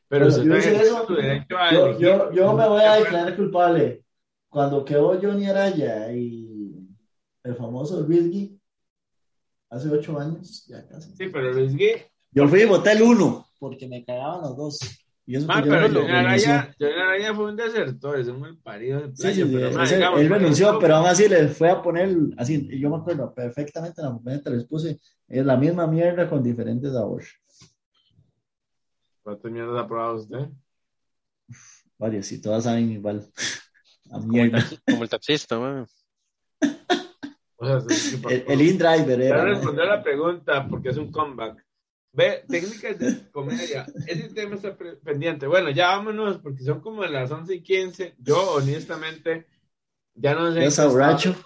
Pero 0.08 0.26
Bueno, 0.26 0.42
usted 0.42 0.44
yo 0.72 0.72
no 0.72 0.80
eso. 0.82 1.06
su 1.06 1.14
derecho 1.14 1.56
a 1.58 1.72
Yo, 1.72 1.86
elegir. 1.86 2.06
yo, 2.06 2.32
yo 2.32 2.52
me 2.54 2.68
voy 2.68 2.82
a 2.82 2.92
declarar 2.96 3.36
culpable. 3.36 4.04
Cuando 4.48 4.84
quedó 4.84 5.18
Johnny 5.20 5.46
Araya 5.46 6.10
y 6.12 6.47
el 7.44 7.54
famoso 7.56 8.04
Rizky, 8.06 8.60
hace 9.70 9.88
ocho 9.90 10.18
años, 10.18 10.66
ya 10.66 10.86
casi. 10.88 11.10
Sí, 11.16 11.26
pero 11.32 11.52
Luis 11.52 11.74
Gui, 11.76 11.92
Yo 12.30 12.46
fui 12.48 12.62
y 12.62 12.64
voté 12.66 12.92
el 12.92 13.02
uno, 13.02 13.46
porque 13.58 13.88
me 13.88 14.04
cagaban 14.04 14.42
los 14.42 14.56
dos. 14.56 14.78
Y 15.26 15.36
eso 15.36 15.46
Ah, 15.50 15.60
pero 15.62 15.76
renunció. 15.78 16.14
Araya, 16.14 16.74
Araya 16.80 17.34
fue 17.34 17.44
un 17.50 17.56
desertor, 17.56 18.18
es 18.18 18.28
un 18.28 18.40
mal 18.40 18.56
parido 18.58 19.00
de 19.00 19.08
Sí, 19.08 19.22
playa. 19.22 19.34
sí, 19.34 19.42
sí, 19.42 19.48
pero, 19.52 19.84
digamos, 19.84 20.20
él 20.20 20.28
renunció, 20.30 20.78
pero 20.78 20.96
aún 20.96 21.06
así 21.06 21.28
le 21.28 21.48
fue 21.48 21.70
a 21.70 21.82
poner, 21.82 22.16
así, 22.38 22.66
yo 22.80 22.88
me 22.88 22.96
acuerdo 22.96 23.34
perfectamente 23.34 24.00
en 24.00 24.06
la 24.06 24.12
momento 24.14 24.48
les 24.50 24.64
puse, 24.64 24.98
es 25.26 25.44
la 25.44 25.56
misma 25.58 25.86
mierda 25.86 26.28
con 26.30 26.42
diferentes 26.42 26.92
sabores. 26.92 27.28
¿Cuántas 29.22 29.52
mierdas 29.52 29.84
ha 29.84 29.86
probado 29.86 30.16
usted? 30.16 30.48
Varias, 31.98 32.32
y 32.32 32.40
todas 32.40 32.64
saben 32.64 32.90
igual. 32.90 33.26
Como 34.86 35.02
el 35.02 35.08
taxista, 35.10 35.58
man. 35.58 35.86
O 37.60 37.66
sea, 37.66 37.78
es 37.88 38.16
que- 38.16 38.34
El, 38.34 38.44
el 38.48 38.60
InDriver 38.62 39.18
Ya 39.20 39.26
era. 39.26 39.44
respondió 39.44 39.84
la 39.84 40.02
pregunta 40.02 40.66
porque 40.68 40.90
es 40.90 40.96
un 40.96 41.10
comeback. 41.12 41.64
Ve, 42.12 42.44
técnicas 42.48 42.98
de 42.98 43.30
comedia. 43.30 43.86
Ese 44.06 44.28
tema 44.30 44.54
está 44.56 44.76
pendiente. 45.04 45.46
Bueno, 45.46 45.70
ya 45.70 45.88
vámonos 45.88 46.38
porque 46.38 46.62
son 46.64 46.80
como 46.80 47.04
las 47.04 47.30
11 47.30 47.54
y 47.56 47.62
15. 47.62 48.14
Yo, 48.18 48.54
honestamente, 48.54 49.46
ya 50.14 50.34
no 50.34 50.48
sé. 50.52 50.60
¿Ya 50.60 50.64
en 50.66 50.72
qué 50.72 50.82
es 50.82 50.86
borracho? 50.88 51.36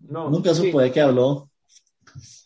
No, 0.00 0.30
Nunca 0.30 0.54
sí, 0.54 0.66
supo 0.66 0.80
de 0.80 0.92
qué 0.92 1.00
habló. 1.00 1.50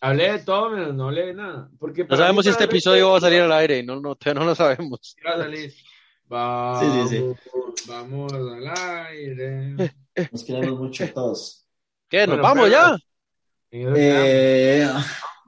Hablé 0.01 0.33
de 0.33 0.39
todo, 0.41 0.71
menos 0.71 0.95
no 0.95 1.05
hablé 1.09 1.27
de 1.27 1.35
nada. 1.35 1.71
Porque 1.79 2.03
No 2.03 2.09
para 2.09 2.23
sabemos 2.23 2.45
si 2.45 2.51
este 2.51 2.65
episodio 2.65 3.11
va 3.11 3.19
a 3.19 3.21
salir 3.21 3.41
al 3.41 3.53
aire, 3.53 3.83
no, 3.83 4.01
no, 4.01 4.17
no 4.35 4.45
lo 4.45 4.55
sabemos. 4.55 5.17
va 5.27 5.35
a 5.35 5.39
salir. 5.39 5.73
Vamos, 6.29 7.11
Sí, 7.11 7.17
sí, 7.19 7.51
vamos 7.89 8.33
al 8.33 8.67
aire. 9.07 9.77
Nos 10.31 10.45
queremos 10.45 10.79
mucho 10.79 11.13
todos. 11.13 11.62
¿Qué? 12.13 12.27
¿Nos 12.27 12.37
Bueno, 12.37 12.43
vamos 12.43 12.65
pero- 12.69 12.73
ya? 12.73 12.99
Eh, 13.97 14.87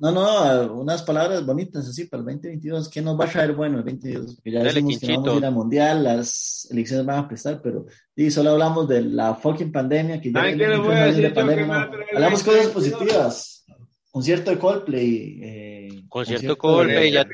no, 0.01 0.11
no, 0.13 0.73
unas 0.81 1.03
palabras 1.03 1.45
bonitas 1.45 1.87
así 1.87 2.07
para 2.07 2.21
el 2.23 2.25
2022. 2.27 2.89
¿Qué 2.89 3.03
nos 3.03 3.21
va 3.21 3.27
a 3.27 3.29
traer 3.29 3.53
bueno 3.53 3.79
el 3.81 3.85
2022? 3.85 4.37
Porque 4.37 4.51
ya 4.51 4.59
Dale, 4.61 4.71
decimos 4.73 4.99
que 4.99 5.07
no 5.07 5.13
vamos 5.13 5.27
a 5.27 5.29
ir 5.29 5.31
Quinchito. 5.35 5.47
al 5.47 5.53
mundial, 5.53 6.05
las 6.05 6.69
elecciones 6.71 7.05
van 7.07 7.19
a 7.19 7.29
prestar, 7.29 7.61
pero 7.63 7.85
sí, 8.17 8.31
solo 8.31 8.51
hablamos 8.53 8.89
de 8.89 9.03
la 9.03 9.35
fucking 9.35 9.71
pandemia. 9.71 10.21
Que 10.23 10.33
ya 10.33 10.41
¿Saben 10.41 10.59
tenemos 10.59 10.77
qué 10.79 10.79
les 10.79 10.87
voy 10.89 10.97
a 10.97 11.07
decir 11.07 11.23
que 11.29 11.31
pandemia, 11.35 11.75
a 11.77 11.83
Hablamos 12.15 12.43
cosas 12.43 12.65
2022? 12.73 12.73
positivas. 12.73 13.65
Concierto 14.11 14.51
de 14.53 14.59
Coldplay. 14.59 15.41
Eh, 15.43 16.05
Concierto 16.09 16.57
Coldplay, 16.57 17.11
ya-. 17.13 17.27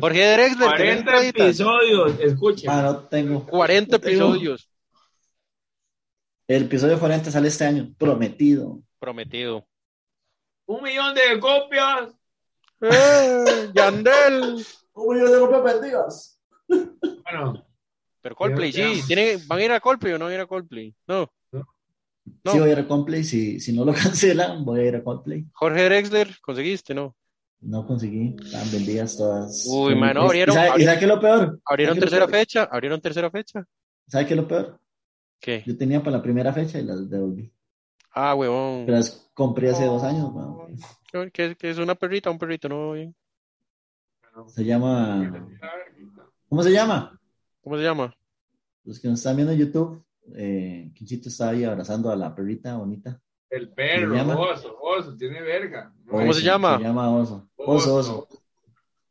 Jorge 0.00 0.32
Drexler, 0.32 0.70
¿tenés 0.76 1.02
40 1.02 1.12
cuadritas? 1.12 1.46
episodios, 1.48 2.12
escuchen. 2.20 2.70
Ah, 2.70 2.82
no 2.82 2.96
tengo. 3.00 3.44
40 3.46 3.96
no 3.96 4.00
tengo. 4.00 4.24
episodios. 4.34 4.69
El 6.50 6.64
episodio 6.64 6.98
40 6.98 7.30
sale 7.30 7.46
este 7.46 7.64
año, 7.64 7.94
prometido. 7.96 8.80
Prometido. 8.98 9.64
Un 10.66 10.82
millón 10.82 11.14
de 11.14 11.38
copias. 11.38 12.12
¡Eh! 12.80 13.70
¡Yandel! 13.74 14.66
¿Cómo 14.90 15.16
yo 15.16 15.30
tengo 15.30 15.62
perdidas? 15.62 16.40
Bueno, 16.66 17.64
Pero 18.20 18.34
Coldplay, 18.34 18.72
sí. 18.72 19.00
¿Tienen, 19.06 19.46
¿Van 19.46 19.60
a 19.60 19.64
ir 19.64 19.70
a 19.70 19.78
Coldplay 19.78 20.12
o 20.14 20.18
no 20.18 20.24
van 20.24 20.32
a 20.32 20.34
ir 20.34 20.40
a 20.40 20.46
Coldplay? 20.46 20.92
No. 21.06 21.30
No. 21.52 22.52
Sí, 22.52 22.58
voy 22.58 22.68
a 22.68 22.72
ir 22.72 22.78
a 22.80 22.88
Coldplay. 22.88 23.22
Si, 23.22 23.60
si 23.60 23.72
no 23.72 23.84
lo 23.84 23.92
cancelan, 23.94 24.64
voy 24.64 24.80
a 24.80 24.84
ir 24.86 24.96
a 24.96 25.04
Coldplay. 25.04 25.46
Jorge 25.52 25.84
Drexler, 25.84 26.36
¿conseguiste? 26.40 26.94
No. 26.94 27.14
No 27.60 27.86
conseguí, 27.86 28.34
estaban 28.42 28.72
vendidas 28.72 29.16
todas. 29.16 29.66
Uy, 29.70 29.94
mano, 29.94 30.22
abrieron- 30.22 30.54
¿Y 30.54 30.56
sabe, 30.56 30.66
y 30.66 30.70
abrieron- 30.72 30.84
sabe 30.86 30.98
qué 30.98 31.04
es 31.04 31.08
lo 31.10 31.20
peor? 31.20 31.60
¿Abrieron 31.64 31.64
¿Sabe 31.64 31.76
qué 31.76 31.82
es 31.92 31.96
lo 31.96 32.00
tercera 32.00 32.26
peor? 32.26 32.40
fecha? 32.40 32.62
¿Abrieron 32.72 33.00
tercera 33.00 33.30
fecha? 33.30 33.64
¿Sabe 34.08 34.26
qué 34.26 34.34
es 34.34 34.40
lo 34.40 34.48
peor? 34.48 34.79
¿Qué? 35.40 35.62
Yo 35.66 35.76
tenía 35.76 36.00
para 36.02 36.18
la 36.18 36.22
primera 36.22 36.52
fecha 36.52 36.78
y 36.78 36.84
las 36.84 37.08
devolví. 37.08 37.50
Ah, 38.12 38.34
huevón. 38.34 38.84
Pero 38.86 38.98
las 38.98 39.30
compré 39.34 39.70
hace 39.70 39.84
dos 39.86 40.02
años. 40.02 40.30
weón. 40.32 40.76
¿Qué, 41.32 41.56
qué 41.56 41.70
es 41.70 41.78
una 41.78 41.94
perrita? 41.94 42.30
Un 42.30 42.38
perrito, 42.38 42.68
no, 42.68 42.92
bien. 42.92 43.14
Se 44.48 44.64
llama. 44.64 45.48
¿Cómo 46.48 46.62
se 46.62 46.72
llama? 46.72 47.18
¿Cómo 47.62 47.76
se 47.76 47.82
llama? 47.82 48.14
Los 48.84 48.98
que 49.00 49.08
nos 49.08 49.18
están 49.18 49.36
viendo 49.36 49.52
en 49.52 49.58
YouTube, 49.58 50.02
eh, 50.34 50.90
Quinchito 50.94 51.28
está 51.28 51.50
ahí 51.50 51.64
abrazando 51.64 52.10
a 52.10 52.16
la 52.16 52.34
perrita 52.34 52.76
bonita. 52.76 53.20
el 53.50 53.68
perro, 53.72 54.40
oso, 54.40 54.76
oso, 54.80 55.16
tiene 55.16 55.42
verga. 55.42 55.92
¿Cómo 56.08 56.32
se 56.32 56.42
llama? 56.42 56.78
Se 56.78 56.84
llama 56.84 57.10
Oso. 57.16 57.48
Oso, 57.56 57.94
Oso. 57.96 58.28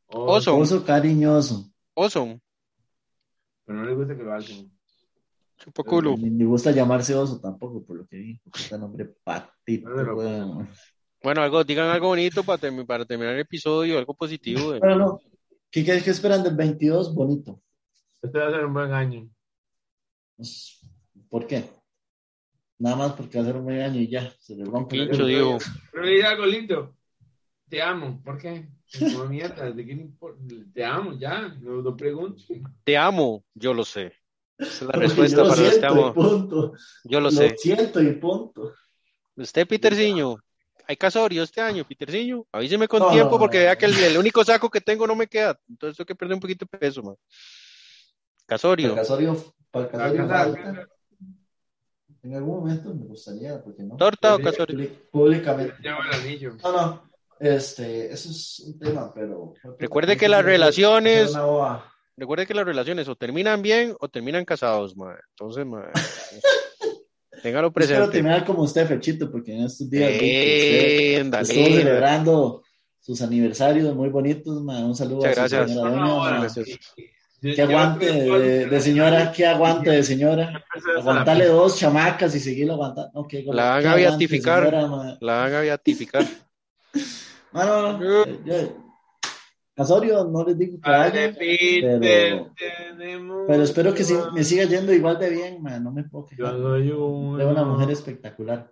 Oso. 0.07 0.57
Oso 0.57 0.85
cariñoso. 0.85 1.71
Oso. 1.93 2.39
Pero 3.65 3.79
no 3.79 3.85
le 3.85 3.93
gusta 3.95 4.15
que 4.17 4.23
lo 4.23 4.33
hacen. 4.33 4.71
Chupa 5.59 5.83
culo. 5.83 6.15
Ni 6.17 6.29
me 6.29 6.45
gusta 6.45 6.71
llamarse 6.71 7.13
Oso 7.13 7.39
tampoco, 7.39 7.83
por 7.83 7.97
lo 7.97 8.07
que 8.07 8.17
vi. 8.17 8.41
Este 8.55 8.77
nombre 8.77 9.05
patito. 9.23 9.89
No, 9.89 9.95
no, 9.97 10.03
no. 10.03 10.15
weón. 10.15 10.69
Bueno, 11.21 11.41
algo, 11.41 11.63
digan 11.65 11.89
algo 11.89 12.07
bonito 12.07 12.43
para, 12.43 12.61
termi- 12.61 12.85
para 12.85 13.03
terminar 13.05 13.33
el 13.35 13.41
episodio, 13.41 13.97
algo 13.97 14.13
positivo. 14.15 14.71
de- 14.71 14.79
Pero 14.79 14.95
no. 14.95 15.19
¿Qué, 15.69 15.83
qué, 15.83 16.01
qué 16.01 16.09
esperan 16.11 16.43
del 16.43 16.55
22? 16.55 17.13
Bonito. 17.13 17.61
Este 18.21 18.39
va 18.39 18.47
a 18.47 18.51
ser 18.51 18.65
un 18.65 18.73
buen 18.73 18.91
año. 18.93 19.29
Pues, 20.37 20.79
¿Por 21.29 21.45
qué? 21.45 21.69
Nada 22.79 22.95
más 22.95 23.11
porque 23.13 23.37
va 23.37 23.43
a 23.43 23.47
ser 23.47 23.57
un 23.57 23.65
buen 23.65 23.81
año 23.81 23.99
y 23.99 24.07
ya. 24.07 24.31
Se 24.39 24.55
le 24.55 24.63
rompe. 24.63 24.95
el 24.97 25.09
culo. 25.09 25.25
digo. 25.25 25.57
Pero 25.91 26.03
le 26.05 26.11
diré 26.11 26.25
algo 26.25 26.45
lindo. 26.45 26.95
Te 27.67 27.81
amo. 27.81 28.21
¿Por 28.23 28.37
qué? 28.37 28.69
No 29.13 29.25
mierda, 29.25 29.69
¿de 29.71 29.85
qué? 29.85 30.09
Te 30.73 30.83
amo, 30.85 31.13
ya. 31.19 31.49
No 31.59 31.73
lo 31.81 31.95
pregunto. 31.95 32.41
Te 32.83 32.97
amo, 32.97 33.43
yo 33.53 33.73
lo 33.73 33.83
sé. 33.83 34.13
Esa 34.59 34.69
es 34.71 34.81
la 34.81 34.87
Porque 34.91 35.07
respuesta 35.07 35.43
para 35.43 35.87
amo. 35.89 36.13
punto. 36.13 36.73
Yo 37.05 37.19
lo 37.19 37.25
Lo 37.25 37.31
sé. 37.31 37.55
siento 37.57 38.01
y 38.01 38.11
punto. 38.13 38.73
Usted, 39.35 39.65
Peterciño, 39.67 40.35
hay 40.85 40.97
casorio 40.97 41.43
este 41.43 41.61
año, 41.61 41.85
Peterciño. 41.87 42.45
Avíseme 42.51 42.87
con 42.87 42.99
No, 42.99 43.09
tiempo 43.09 43.39
porque 43.39 43.59
vea 43.59 43.77
que 43.77 43.85
el, 43.85 43.97
el 43.97 44.17
único 44.17 44.43
saco 44.43 44.69
que 44.69 44.81
tengo 44.81 45.07
no 45.07 45.15
me 45.15 45.27
queda. 45.27 45.57
Entonces 45.69 45.95
tengo 45.97 46.05
que 46.07 46.15
perder 46.15 46.35
un 46.35 46.41
poquito 46.41 46.65
de 46.69 46.77
peso, 46.77 47.01
man. 47.01 47.15
Casorio. 48.45 48.89
Para 48.89 49.01
el 49.01 49.07
casorio, 49.07 49.53
para 49.71 49.85
el 49.85 49.91
casorio 49.91 50.27
falta. 50.27 50.87
En 52.21 52.35
algún 52.35 52.59
momento 52.59 52.93
me 52.93 53.05
gustaría, 53.05 53.63
porque 53.63 53.81
no. 53.83 53.95
¿Torta 53.95 54.35
o 54.35 54.41
casorio? 54.41 54.89
Públicamente. 55.09 55.75
El. 55.81 56.57
No, 56.57 56.71
no. 56.73 57.09
Este, 57.39 58.11
eso 58.11 58.29
es 58.31 58.59
un 58.65 58.77
tema, 58.77 59.13
pero. 59.13 59.53
Recuerde 59.77 60.17
que 60.17 60.27
las 60.27 60.43
relaciones-. 60.43 61.33
Recuerde 62.19 62.45
que 62.45 62.53
las 62.53 62.65
relaciones 62.65 63.07
o 63.07 63.15
terminan 63.15 63.61
bien 63.61 63.95
o 63.99 64.07
terminan 64.09 64.45
casados, 64.45 64.95
mae. 64.97 65.15
Entonces, 65.31 65.65
mae, 65.65 65.85
téngalo 67.43 67.67
Espero 67.67 67.71
presente. 67.73 68.11
terminar 68.11 68.45
como 68.45 68.63
usted, 68.63 68.87
Fechito, 68.87 69.31
porque 69.31 69.55
en 69.55 69.63
estos 69.65 69.89
días 69.89 70.11
que 70.11 71.15
Eh, 71.17 71.21
usted 71.23 71.41
estuvo 71.41 71.65
celebrando 71.65 72.63
sus 72.99 73.21
aniversarios 73.21 73.95
muy 73.95 74.09
bonitos, 74.09 74.61
ma. 74.61 74.79
Un 74.79 74.95
saludo 74.95 75.17
Muchas 75.17 75.37
a 75.37 75.47
su 75.49 75.55
gracias. 75.55 75.69
señora 75.71 75.91
No, 75.95 76.15
doña, 76.25 76.39
gracias. 76.39 76.67
yo 77.41 77.63
aguante 77.63 78.05
que 78.07 78.13
de, 78.13 78.65
de 78.67 78.81
señora, 78.81 79.31
qué 79.31 79.45
aguante 79.47 79.89
de 79.91 80.03
señora. 80.03 80.63
Empecé 80.75 80.91
a 80.95 80.99
Aguantarle 80.99 81.45
la- 81.45 81.51
dos 81.53 81.79
chamacas 81.79 82.35
y 82.35 82.39
seguirlo 82.41 82.73
aguantando. 82.73 83.25
Qué- 83.27 83.43
La 83.47 83.69
van 83.71 83.87
a 83.87 83.95
beatificar. 83.95 84.65
señora. 84.69 85.17
La 85.21 85.33
van 85.37 85.53
a 85.53 85.59
beatificar. 85.61 86.25
No, 87.53 87.63
no, 87.65 87.97
no. 87.97 88.23
eh, 88.25 88.39
yo- 88.45 88.88
Casorio, 89.79 90.25
no 90.25 90.43
les 90.43 90.57
digo 90.57 90.77
que 90.81 90.89
vaya, 90.89 91.33
pero- 93.47 93.63
espero 93.63 93.93
que 93.93 94.03
sí, 94.03 94.13
me 94.33 94.43
siga 94.43 94.65
yendo 94.65 94.91
igual 94.93 95.17
de 95.17 95.29
bien, 95.29 95.61
ma. 95.63 95.79
No 95.79 95.89
me 95.93 96.03
puedo 96.03 96.25
Yo 96.31 96.35
quejar. 96.35 96.57
soy 96.57 96.91
un- 96.91 97.37
De 97.37 97.45
una 97.45 97.63
mujer 97.63 97.89
espectacular. 97.91 98.69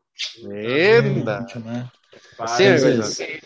Enda. 0.51 1.39
Mucho 1.41 1.61
más. 1.61 1.89
Entonces. 2.59 3.39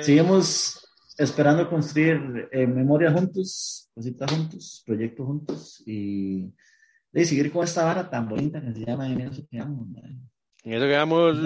Seguimos 0.00 0.88
esperando 1.18 1.68
construir 1.68 2.48
eh, 2.50 2.66
memoria 2.66 3.12
juntos, 3.12 3.90
cositas 3.94 4.30
juntos, 4.30 4.82
proyectos 4.86 5.26
juntos 5.26 5.82
y, 5.84 6.50
y 7.12 7.24
seguir 7.26 7.52
con 7.52 7.64
esta 7.64 7.84
vara 7.84 8.08
tan 8.08 8.26
bonita 8.26 8.58
que 8.62 8.72
se 8.72 8.86
llama 8.86 9.06
En 9.12 9.20
eso 9.20 9.42
que 9.50 9.58
amo, 9.58 9.84
madre. 9.84 10.16
En 10.64 10.72
eso 10.72 10.86
quedamos. 10.86 11.36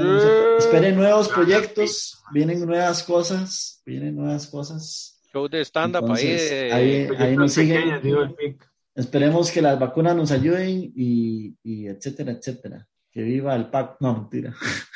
Esperen 0.59 0.94
nuevos 0.94 1.28
proyectos, 1.28 2.22
vienen 2.32 2.64
nuevas 2.64 3.02
cosas, 3.02 3.82
vienen 3.84 4.14
nuevas 4.14 4.47
cosas. 4.47 5.15
Show 5.36 5.48
de 5.50 5.60
stand-up 5.66 6.04
ahí. 6.10 6.26
Entonces, 6.26 6.50
de- 6.50 6.72
ahí, 6.72 6.90
ahí 6.94 7.06
Proyectos 7.08 7.36
nos 7.36 7.52
siguen. 7.52 8.58
Esperemos 8.94 9.50
que 9.50 9.60
las 9.60 9.78
vacunas 9.78 10.16
nos 10.16 10.30
ayuden 10.30 10.90
y, 10.96 11.54
y 11.62 11.86
etcétera, 11.88 12.32
etcétera. 12.32 12.88
Que 13.12 13.20
viva 13.20 13.54
el 13.54 13.66
PAC. 13.68 13.96
No, 14.00 14.14
mentira. 14.14 14.54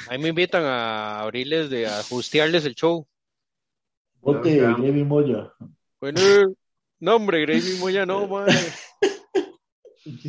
Ahí 0.09 0.19
me 0.19 0.29
invitan 0.31 0.65
a 0.65 1.21
abrirles, 1.21 1.69
de 1.69 1.87
a 1.87 2.01
hostearles 2.11 2.65
el 2.65 2.75
show. 2.75 3.07
Claro. 4.23 4.41
Grevy 4.43 5.05
Moya. 5.05 5.53
Bueno, 6.01 6.21
no, 7.01 7.17
hombre, 7.17 7.43
Gracie 7.43 7.79
Moya 7.79 8.07
no, 8.07 8.27
madre. 8.27 8.55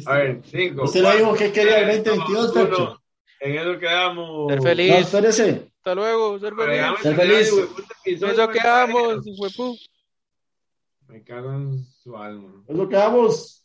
A 0.07 0.15
ver, 0.17 0.41
cinco. 0.43 0.83
Usted 0.83 0.99
lo 0.99 1.05
cuatro, 1.07 1.19
dijo 1.25 1.33
que 1.37 1.51
quería 1.53 1.79
el 1.89 2.03
tres, 2.03 2.15
2022, 2.17 2.53
dos, 2.53 2.55
uno. 2.55 2.65
Fercho. 2.75 3.01
En 3.39 3.55
eso 3.57 3.79
quedamos. 3.79 4.47
Ser 4.49 4.57
No, 4.57 4.63
feliz. 4.63 4.93
espérese. 4.95 5.71
Hasta 5.77 5.95
luego, 5.95 6.39
ser 6.39 6.53
feliz. 6.55 6.81
Ser 7.01 7.15
feliz. 7.15 7.51
En 7.53 7.63
episodio, 8.11 8.33
eso 8.33 8.49
quedamos. 8.49 9.25
Me 11.11 11.23
cago 11.23 11.51
en 11.51 11.83
su 11.83 12.15
alma. 12.15 12.63
Es 12.67 12.75
lo 12.75 12.87
que 12.87 12.95
vamos. 12.95 13.60